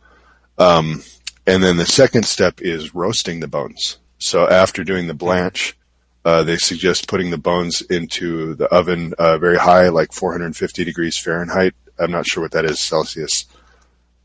Um, 0.57 1.03
and 1.45 1.63
then 1.63 1.77
the 1.77 1.85
second 1.85 2.23
step 2.25 2.61
is 2.61 2.95
roasting 2.95 3.39
the 3.39 3.47
bones. 3.47 3.97
So 4.17 4.47
after 4.47 4.83
doing 4.83 5.07
the 5.07 5.13
blanch, 5.13 5.77
uh, 6.25 6.43
they 6.43 6.57
suggest 6.57 7.09
putting 7.09 7.31
the 7.31 7.37
bones 7.37 7.81
into 7.81 8.55
the 8.55 8.67
oven 8.67 9.13
uh, 9.17 9.37
very 9.37 9.57
high, 9.57 9.89
like 9.89 10.13
450 10.13 10.85
degrees 10.85 11.17
Fahrenheit. 11.17 11.73
I'm 11.99 12.11
not 12.11 12.25
sure 12.25 12.41
what 12.41 12.51
that 12.51 12.65
is 12.65 12.79
Celsius. 12.79 13.45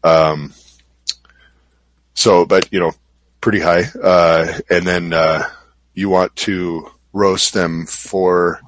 Um, 0.05 0.55
so, 2.15 2.45
but 2.45 2.73
you 2.73 2.79
know, 2.79 2.93
pretty 3.41 3.61
high. 3.61 3.85
Uh, 4.03 4.59
and 4.71 4.87
then 4.87 5.13
uh, 5.13 5.49
you 5.95 6.09
want 6.09 6.35
to 6.37 6.91
roast 7.13 7.55
them 7.55 7.87
for 7.87 8.61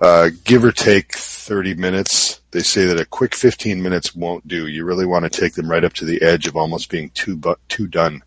uh, 0.00 0.30
give 0.44 0.64
or 0.64 0.72
take 0.72 1.14
30 1.14 1.74
minutes. 1.74 2.40
They 2.50 2.60
say 2.60 2.86
that 2.86 3.00
a 3.00 3.04
quick 3.04 3.34
15 3.34 3.82
minutes 3.82 4.14
won't 4.14 4.48
do. 4.48 4.66
You 4.66 4.84
really 4.84 5.06
want 5.06 5.30
to 5.30 5.40
take 5.40 5.54
them 5.54 5.70
right 5.70 5.84
up 5.84 5.92
to 5.94 6.04
the 6.04 6.22
edge 6.22 6.46
of 6.46 6.56
almost 6.56 6.90
being 6.90 7.10
too 7.10 7.36
bu- 7.36 7.56
too 7.68 7.86
done, 7.86 8.22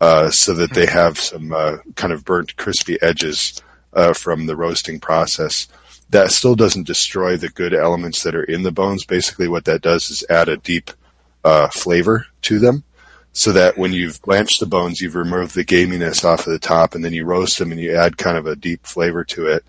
uh, 0.00 0.30
so 0.30 0.52
that 0.54 0.72
they 0.72 0.86
have 0.86 1.18
some 1.18 1.52
uh, 1.52 1.78
kind 1.94 2.12
of 2.12 2.24
burnt, 2.24 2.56
crispy 2.56 3.00
edges 3.00 3.62
uh, 3.92 4.12
from 4.12 4.46
the 4.46 4.56
roasting 4.56 5.00
process. 5.00 5.68
That 6.10 6.30
still 6.30 6.54
doesn't 6.54 6.86
destroy 6.86 7.36
the 7.36 7.48
good 7.48 7.74
elements 7.74 8.22
that 8.22 8.34
are 8.34 8.44
in 8.44 8.62
the 8.62 8.70
bones. 8.70 9.04
Basically, 9.04 9.48
what 9.48 9.64
that 9.64 9.82
does 9.82 10.10
is 10.10 10.24
add 10.28 10.48
a 10.48 10.56
deep 10.56 10.90
flavor 11.72 12.26
to 12.42 12.58
them 12.58 12.84
so 13.36 13.52
that 13.52 13.76
when 13.76 13.92
you've 13.92 14.22
blanched 14.22 14.60
the 14.60 14.66
bones, 14.66 14.98
you've 14.98 15.14
removed 15.14 15.54
the 15.54 15.62
gaminess 15.62 16.24
off 16.24 16.46
of 16.46 16.52
the 16.54 16.58
top, 16.58 16.94
and 16.94 17.04
then 17.04 17.12
you 17.12 17.26
roast 17.26 17.58
them 17.58 17.70
and 17.70 17.78
you 17.78 17.94
add 17.94 18.16
kind 18.16 18.38
of 18.38 18.46
a 18.46 18.56
deep 18.56 18.86
flavor 18.86 19.24
to 19.24 19.46
it. 19.46 19.62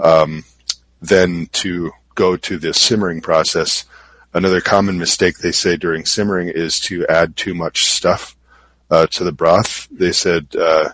Um, 0.00 0.44
then 1.02 1.48
to 1.54 1.90
go 2.14 2.36
to 2.36 2.58
the 2.58 2.72
simmering 2.72 3.20
process, 3.20 3.86
another 4.32 4.60
common 4.60 5.00
mistake 5.00 5.38
they 5.38 5.50
say 5.50 5.76
during 5.76 6.04
simmering 6.04 6.48
is 6.48 6.78
to 6.78 7.04
add 7.08 7.36
too 7.36 7.54
much 7.54 7.86
stuff 7.86 8.36
uh, 8.88 9.08
to 9.08 9.24
the 9.24 9.32
broth. 9.32 9.88
They 9.90 10.12
said 10.12 10.54
uh, 10.54 10.90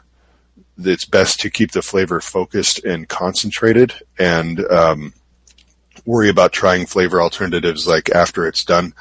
it's 0.78 1.04
best 1.04 1.40
to 1.40 1.50
keep 1.50 1.72
the 1.72 1.82
flavor 1.82 2.22
focused 2.22 2.82
and 2.86 3.06
concentrated, 3.06 3.92
and 4.18 4.64
um, 4.70 5.12
worry 6.06 6.30
about 6.30 6.54
trying 6.54 6.86
flavor 6.86 7.20
alternatives 7.20 7.86
like 7.86 8.08
after 8.14 8.46
it's 8.46 8.64
done. 8.64 8.94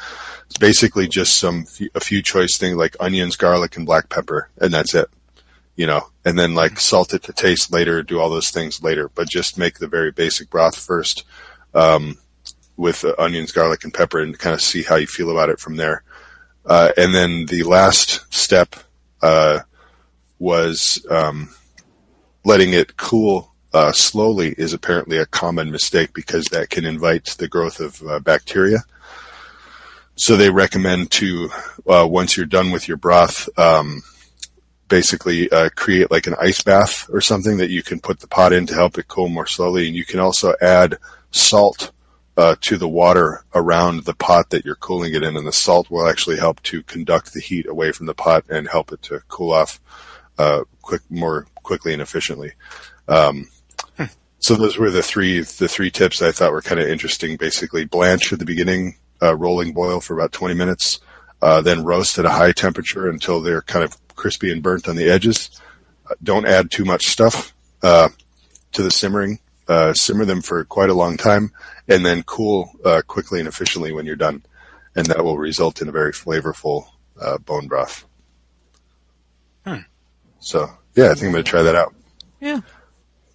It's 0.53 0.59
basically 0.59 1.07
just 1.07 1.37
some 1.37 1.65
a 1.95 1.99
few 1.99 2.21
choice 2.21 2.59
things 2.59 2.75
like 2.75 2.95
onions, 2.99 3.35
garlic, 3.35 3.75
and 3.75 3.87
black 3.87 4.07
pepper, 4.09 4.51
and 4.61 4.71
that's 4.71 4.93
it. 4.93 5.09
You 5.75 5.87
know, 5.87 6.09
and 6.23 6.37
then 6.37 6.53
like 6.53 6.79
salt 6.79 7.11
it 7.15 7.23
to 7.23 7.33
taste 7.33 7.73
later, 7.73 8.03
do 8.03 8.19
all 8.19 8.29
those 8.29 8.51
things 8.51 8.83
later, 8.83 9.09
but 9.15 9.27
just 9.27 9.57
make 9.57 9.79
the 9.79 9.87
very 9.87 10.11
basic 10.11 10.51
broth 10.51 10.77
first 10.77 11.23
um, 11.73 12.19
with 12.77 13.03
uh, 13.03 13.15
onions, 13.17 13.51
garlic, 13.51 13.83
and 13.83 13.95
pepper, 13.95 14.19
and 14.19 14.37
kind 14.37 14.53
of 14.53 14.61
see 14.61 14.83
how 14.83 14.95
you 14.95 15.07
feel 15.07 15.31
about 15.31 15.49
it 15.49 15.59
from 15.59 15.77
there. 15.77 16.03
Uh, 16.67 16.91
and 16.97 17.15
then 17.15 17.47
the 17.47 17.63
last 17.63 18.31
step 18.31 18.75
uh, 19.23 19.61
was 20.37 21.03
um, 21.09 21.49
letting 22.45 22.73
it 22.73 22.95
cool 22.95 23.51
uh, 23.73 23.91
slowly 23.91 24.53
is 24.59 24.71
apparently 24.71 25.17
a 25.17 25.25
common 25.25 25.71
mistake 25.71 26.13
because 26.13 26.45
that 26.51 26.69
can 26.69 26.85
invite 26.85 27.25
the 27.39 27.47
growth 27.47 27.79
of 27.79 28.03
uh, 28.03 28.19
bacteria. 28.19 28.83
So 30.15 30.37
they 30.37 30.49
recommend 30.49 31.11
to 31.11 31.49
uh, 31.87 32.07
once 32.09 32.37
you're 32.37 32.45
done 32.45 32.71
with 32.71 32.87
your 32.87 32.97
broth, 32.97 33.49
um, 33.57 34.03
basically 34.87 35.51
uh, 35.51 35.69
create 35.75 36.11
like 36.11 36.27
an 36.27 36.35
ice 36.39 36.61
bath 36.61 37.09
or 37.11 37.19
something 37.19 37.57
that 37.57 37.71
you 37.71 37.81
can 37.81 37.99
put 37.99 38.19
the 38.19 38.27
pot 38.27 38.53
in 38.53 38.67
to 38.67 38.75
help 38.75 38.97
it 38.97 39.07
cool 39.07 39.29
more 39.29 39.47
slowly, 39.47 39.87
and 39.87 39.95
you 39.95 40.05
can 40.05 40.19
also 40.19 40.53
add 40.61 40.97
salt 41.31 41.91
uh, 42.37 42.55
to 42.61 42.77
the 42.77 42.87
water 42.87 43.43
around 43.55 44.03
the 44.03 44.13
pot 44.13 44.49
that 44.51 44.65
you're 44.65 44.75
cooling 44.75 45.13
it 45.15 45.23
in, 45.23 45.35
and 45.35 45.47
the 45.47 45.53
salt 45.53 45.89
will 45.89 46.07
actually 46.07 46.37
help 46.37 46.61
to 46.63 46.83
conduct 46.83 47.33
the 47.33 47.39
heat 47.39 47.67
away 47.67 47.91
from 47.91 48.05
the 48.05 48.13
pot 48.13 48.45
and 48.49 48.67
help 48.67 48.91
it 48.91 49.01
to 49.01 49.19
cool 49.27 49.51
off 49.51 49.79
uh, 50.37 50.63
quick 50.81 51.01
more 51.09 51.47
quickly 51.63 51.93
and 51.93 52.01
efficiently. 52.01 52.53
Um, 53.07 53.49
so 54.39 54.55
those 54.55 54.77
were 54.77 54.91
the 54.91 55.01
three 55.01 55.39
the 55.39 55.69
three 55.69 55.89
tips 55.89 56.21
I 56.21 56.31
thought 56.31 56.51
were 56.51 56.61
kind 56.61 56.81
of 56.81 56.87
interesting. 56.87 57.37
Basically, 57.37 57.85
blanch 57.85 58.33
at 58.33 58.39
the 58.39 58.45
beginning, 58.45 58.97
uh, 59.23 59.35
rolling 59.35 59.73
boil 59.73 60.01
for 60.01 60.13
about 60.13 60.31
20 60.31 60.53
minutes, 60.53 60.99
uh, 61.41 61.61
then 61.61 61.83
roast 61.83 62.19
at 62.19 62.25
a 62.25 62.29
high 62.29 62.51
temperature 62.51 63.09
until 63.09 63.41
they're 63.41 63.61
kind 63.61 63.83
of 63.83 63.97
crispy 64.15 64.51
and 64.51 64.61
burnt 64.61 64.87
on 64.87 64.95
the 64.95 65.09
edges. 65.09 65.49
Uh, 66.09 66.15
don't 66.21 66.45
add 66.45 66.69
too 66.69 66.83
much 66.83 67.05
stuff 67.05 67.53
uh, 67.81 68.09
to 68.73 68.83
the 68.83 68.91
simmering. 68.91 69.39
Uh, 69.67 69.93
simmer 69.93 70.25
them 70.25 70.41
for 70.41 70.65
quite 70.65 70.89
a 70.89 70.93
long 70.93 71.15
time, 71.15 71.49
and 71.87 72.05
then 72.05 72.21
cool 72.23 72.69
uh, 72.83 73.01
quickly 73.07 73.39
and 73.39 73.47
efficiently 73.47 73.93
when 73.93 74.05
you're 74.05 74.15
done, 74.17 74.43
and 74.93 75.05
that 75.05 75.23
will 75.23 75.37
result 75.37 75.81
in 75.81 75.87
a 75.87 75.91
very 75.91 76.11
flavorful 76.11 76.85
bone 77.45 77.67
broth. 77.67 78.03
Hmm. 79.65 79.77
So 80.41 80.69
yeah, 80.95 81.05
I 81.05 81.13
think 81.13 81.27
I'm 81.27 81.31
going 81.31 81.45
to 81.45 81.49
try 81.49 81.61
that 81.61 81.75
out. 81.75 81.95
Yeah. 82.41 82.59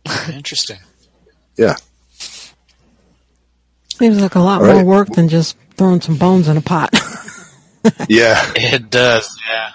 Interesting. 0.33 0.79
Yeah. 1.57 1.77
Seems 3.99 4.21
like 4.21 4.35
a 4.35 4.41
lot 4.41 4.61
All 4.61 4.67
more 4.67 4.77
right. 4.77 4.87
work 4.87 5.09
than 5.09 5.29
just 5.29 5.57
throwing 5.79 6.01
some 6.03 6.17
bones 6.19 6.49
in 6.49 6.57
a 6.57 6.61
pot. 6.61 6.91
Yeah. 8.09 8.43
It 8.55 8.91
does. 8.91 9.35
Yeah. 9.49 9.71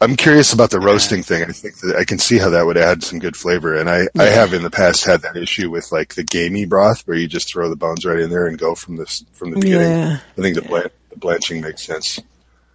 I'm 0.00 0.14
curious 0.16 0.52
about 0.52 0.70
the 0.70 0.80
roasting 0.80 1.22
thing. 1.22 1.42
I 1.42 1.52
think 1.52 1.78
that 1.78 1.96
I 1.96 2.04
can 2.04 2.18
see 2.18 2.36
how 2.38 2.50
that 2.50 2.66
would 2.66 2.76
add 2.76 3.02
some 3.02 3.18
good 3.18 3.34
flavor. 3.36 3.76
And 3.76 3.88
I, 3.88 4.08
I 4.18 4.24
have 4.24 4.52
in 4.52 4.62
the 4.62 4.70
past 4.70 5.04
had 5.04 5.22
that 5.22 5.34
issue 5.36 5.70
with 5.70 5.90
like 5.90 6.16
the 6.16 6.24
gamey 6.24 6.66
broth 6.66 7.06
where 7.06 7.16
you 7.16 7.26
just 7.26 7.48
throw 7.50 7.70
the 7.70 7.76
bones 7.76 8.04
right 8.04 8.18
in 8.18 8.28
there 8.28 8.46
and 8.46 8.58
go 8.58 8.74
from 8.74 8.96
this 8.96 9.24
from 9.32 9.52
the 9.52 9.60
beginning. 9.60 9.88
yeah. 9.90 10.18
I 10.36 10.40
think 10.42 10.56
the, 10.56 10.62
blan- 10.62 10.90
the 11.10 11.16
blanching 11.16 11.62
makes 11.62 11.82
sense. 11.86 12.18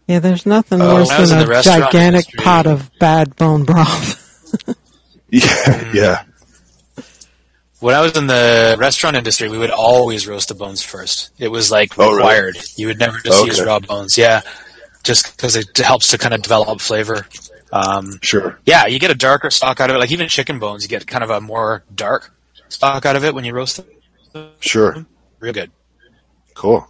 Yeah, 0.08 0.18
there's 0.20 0.48
nothing 0.48 0.82
Oh, 0.82 0.96
worse 0.96 1.10
when 1.10 1.18
I 1.18 1.20
was 1.20 1.30
than 1.30 1.42
a 1.52 1.62
gigantic 1.62 1.94
industry- 2.30 2.44
pot 2.44 2.66
of 2.66 2.90
bad 2.98 3.36
bone 3.36 3.66
broth. 3.66 4.16
Yeah, 5.32 5.92
yeah. 5.94 6.24
When 7.80 7.96
I 7.96 8.02
was 8.02 8.18
in 8.18 8.28
the 8.28 8.76
restaurant 8.78 9.16
industry, 9.16 9.48
we 9.50 9.58
would 9.58 9.72
always 9.72 10.28
roast 10.28 10.50
the 10.50 10.56
bones 10.56 10.84
first. 10.84 11.32
It 11.40 11.48
was 11.48 11.72
like 11.72 11.98
Oh, 11.98 12.04
really? 12.08 12.18
required. 12.18 12.58
You 12.76 12.88
would 12.88 13.00
never 13.00 13.18
just 13.20 13.46
use 13.46 13.62
raw 13.62 13.80
bones. 13.80 14.18
Yeah. 14.18 14.42
Just 15.04 15.36
because 15.36 15.56
it 15.56 15.78
helps 15.78 16.08
to 16.10 16.18
kind 16.18 16.34
of 16.34 16.42
develop 16.42 16.82
flavor. 16.82 17.26
Um, 17.72 18.20
Sure. 18.22 18.60
yeah, 18.66 18.88
you 18.88 19.00
get 19.00 19.12
a 19.12 19.16
darker 19.16 19.50
stock 19.50 19.80
out 19.80 19.90
of 19.90 19.96
it. 19.96 20.00
Like 20.00 20.12
even 20.12 20.28
chicken 20.28 20.60
bones, 20.60 20.84
you 20.84 20.90
get 20.90 21.08
kind 21.08 21.24
of 21.24 21.30
a 21.30 21.40
more 21.40 21.84
dark 21.96 22.34
stock 22.68 23.06
out 23.06 23.16
of 23.16 23.24
it 23.24 23.34
when 23.34 23.46
you 23.46 23.54
roast 23.54 23.78
them. 24.34 24.50
Sure. 24.60 25.06
Real 25.40 25.54
good. 25.54 25.72
Cool. 26.56 26.86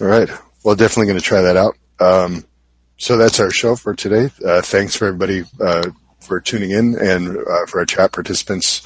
All 0.00 0.06
right. 0.06 0.28
Well, 0.64 0.74
definitely 0.74 1.06
going 1.06 1.18
to 1.18 1.24
try 1.24 1.42
that 1.42 1.56
out. 1.56 1.76
Um, 2.00 2.44
so 2.96 3.16
that's 3.18 3.40
our 3.40 3.50
show 3.50 3.76
for 3.76 3.94
today. 3.94 4.30
Uh, 4.44 4.62
thanks 4.62 4.96
for 4.96 5.06
everybody 5.06 5.44
uh, 5.60 5.90
for 6.26 6.40
tuning 6.40 6.70
in 6.70 6.98
and 6.98 7.36
uh, 7.38 7.66
for 7.66 7.80
our 7.80 7.86
chat 7.86 8.12
participants 8.12 8.82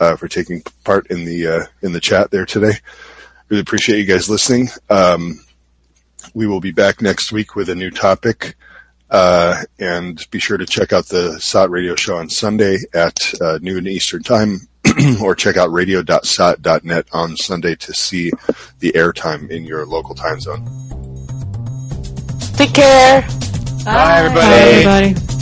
uh, 0.00 0.16
for 0.16 0.28
taking 0.28 0.62
part 0.84 1.06
in 1.08 1.24
the 1.24 1.46
uh, 1.46 1.64
in 1.82 1.92
the 1.92 2.00
chat 2.00 2.30
there 2.30 2.46
today. 2.46 2.74
Really 3.48 3.60
appreciate 3.60 3.98
you 3.98 4.06
guys 4.06 4.28
listening. 4.28 4.68
Um, 4.90 5.40
we 6.34 6.46
will 6.46 6.60
be 6.60 6.72
back 6.72 7.00
next 7.00 7.32
week 7.32 7.54
with 7.54 7.68
a 7.68 7.74
new 7.74 7.90
topic. 7.90 8.56
Uh, 9.08 9.62
and 9.78 10.28
be 10.32 10.40
sure 10.40 10.56
to 10.56 10.66
check 10.66 10.92
out 10.92 11.06
the 11.06 11.38
SOTT 11.38 11.70
radio 11.70 11.94
show 11.94 12.16
on 12.16 12.28
Sunday 12.28 12.78
at 12.92 13.32
uh, 13.40 13.58
noon 13.62 13.86
Eastern 13.86 14.24
Time, 14.24 14.62
or 15.22 15.36
check 15.36 15.56
out 15.56 15.70
radio.sott.net 15.70 17.06
on 17.12 17.36
Sunday 17.36 17.76
to 17.76 17.94
see 17.94 18.32
the 18.80 18.90
airtime 18.92 19.48
in 19.48 19.64
your 19.64 19.86
local 19.86 20.16
time 20.16 20.40
zone. 20.40 20.64
Take 22.56 22.74
care. 22.74 23.22
Bye, 23.84 24.18
everybody. 24.18 24.84
Bye, 24.84 25.02
everybody. 25.02 25.35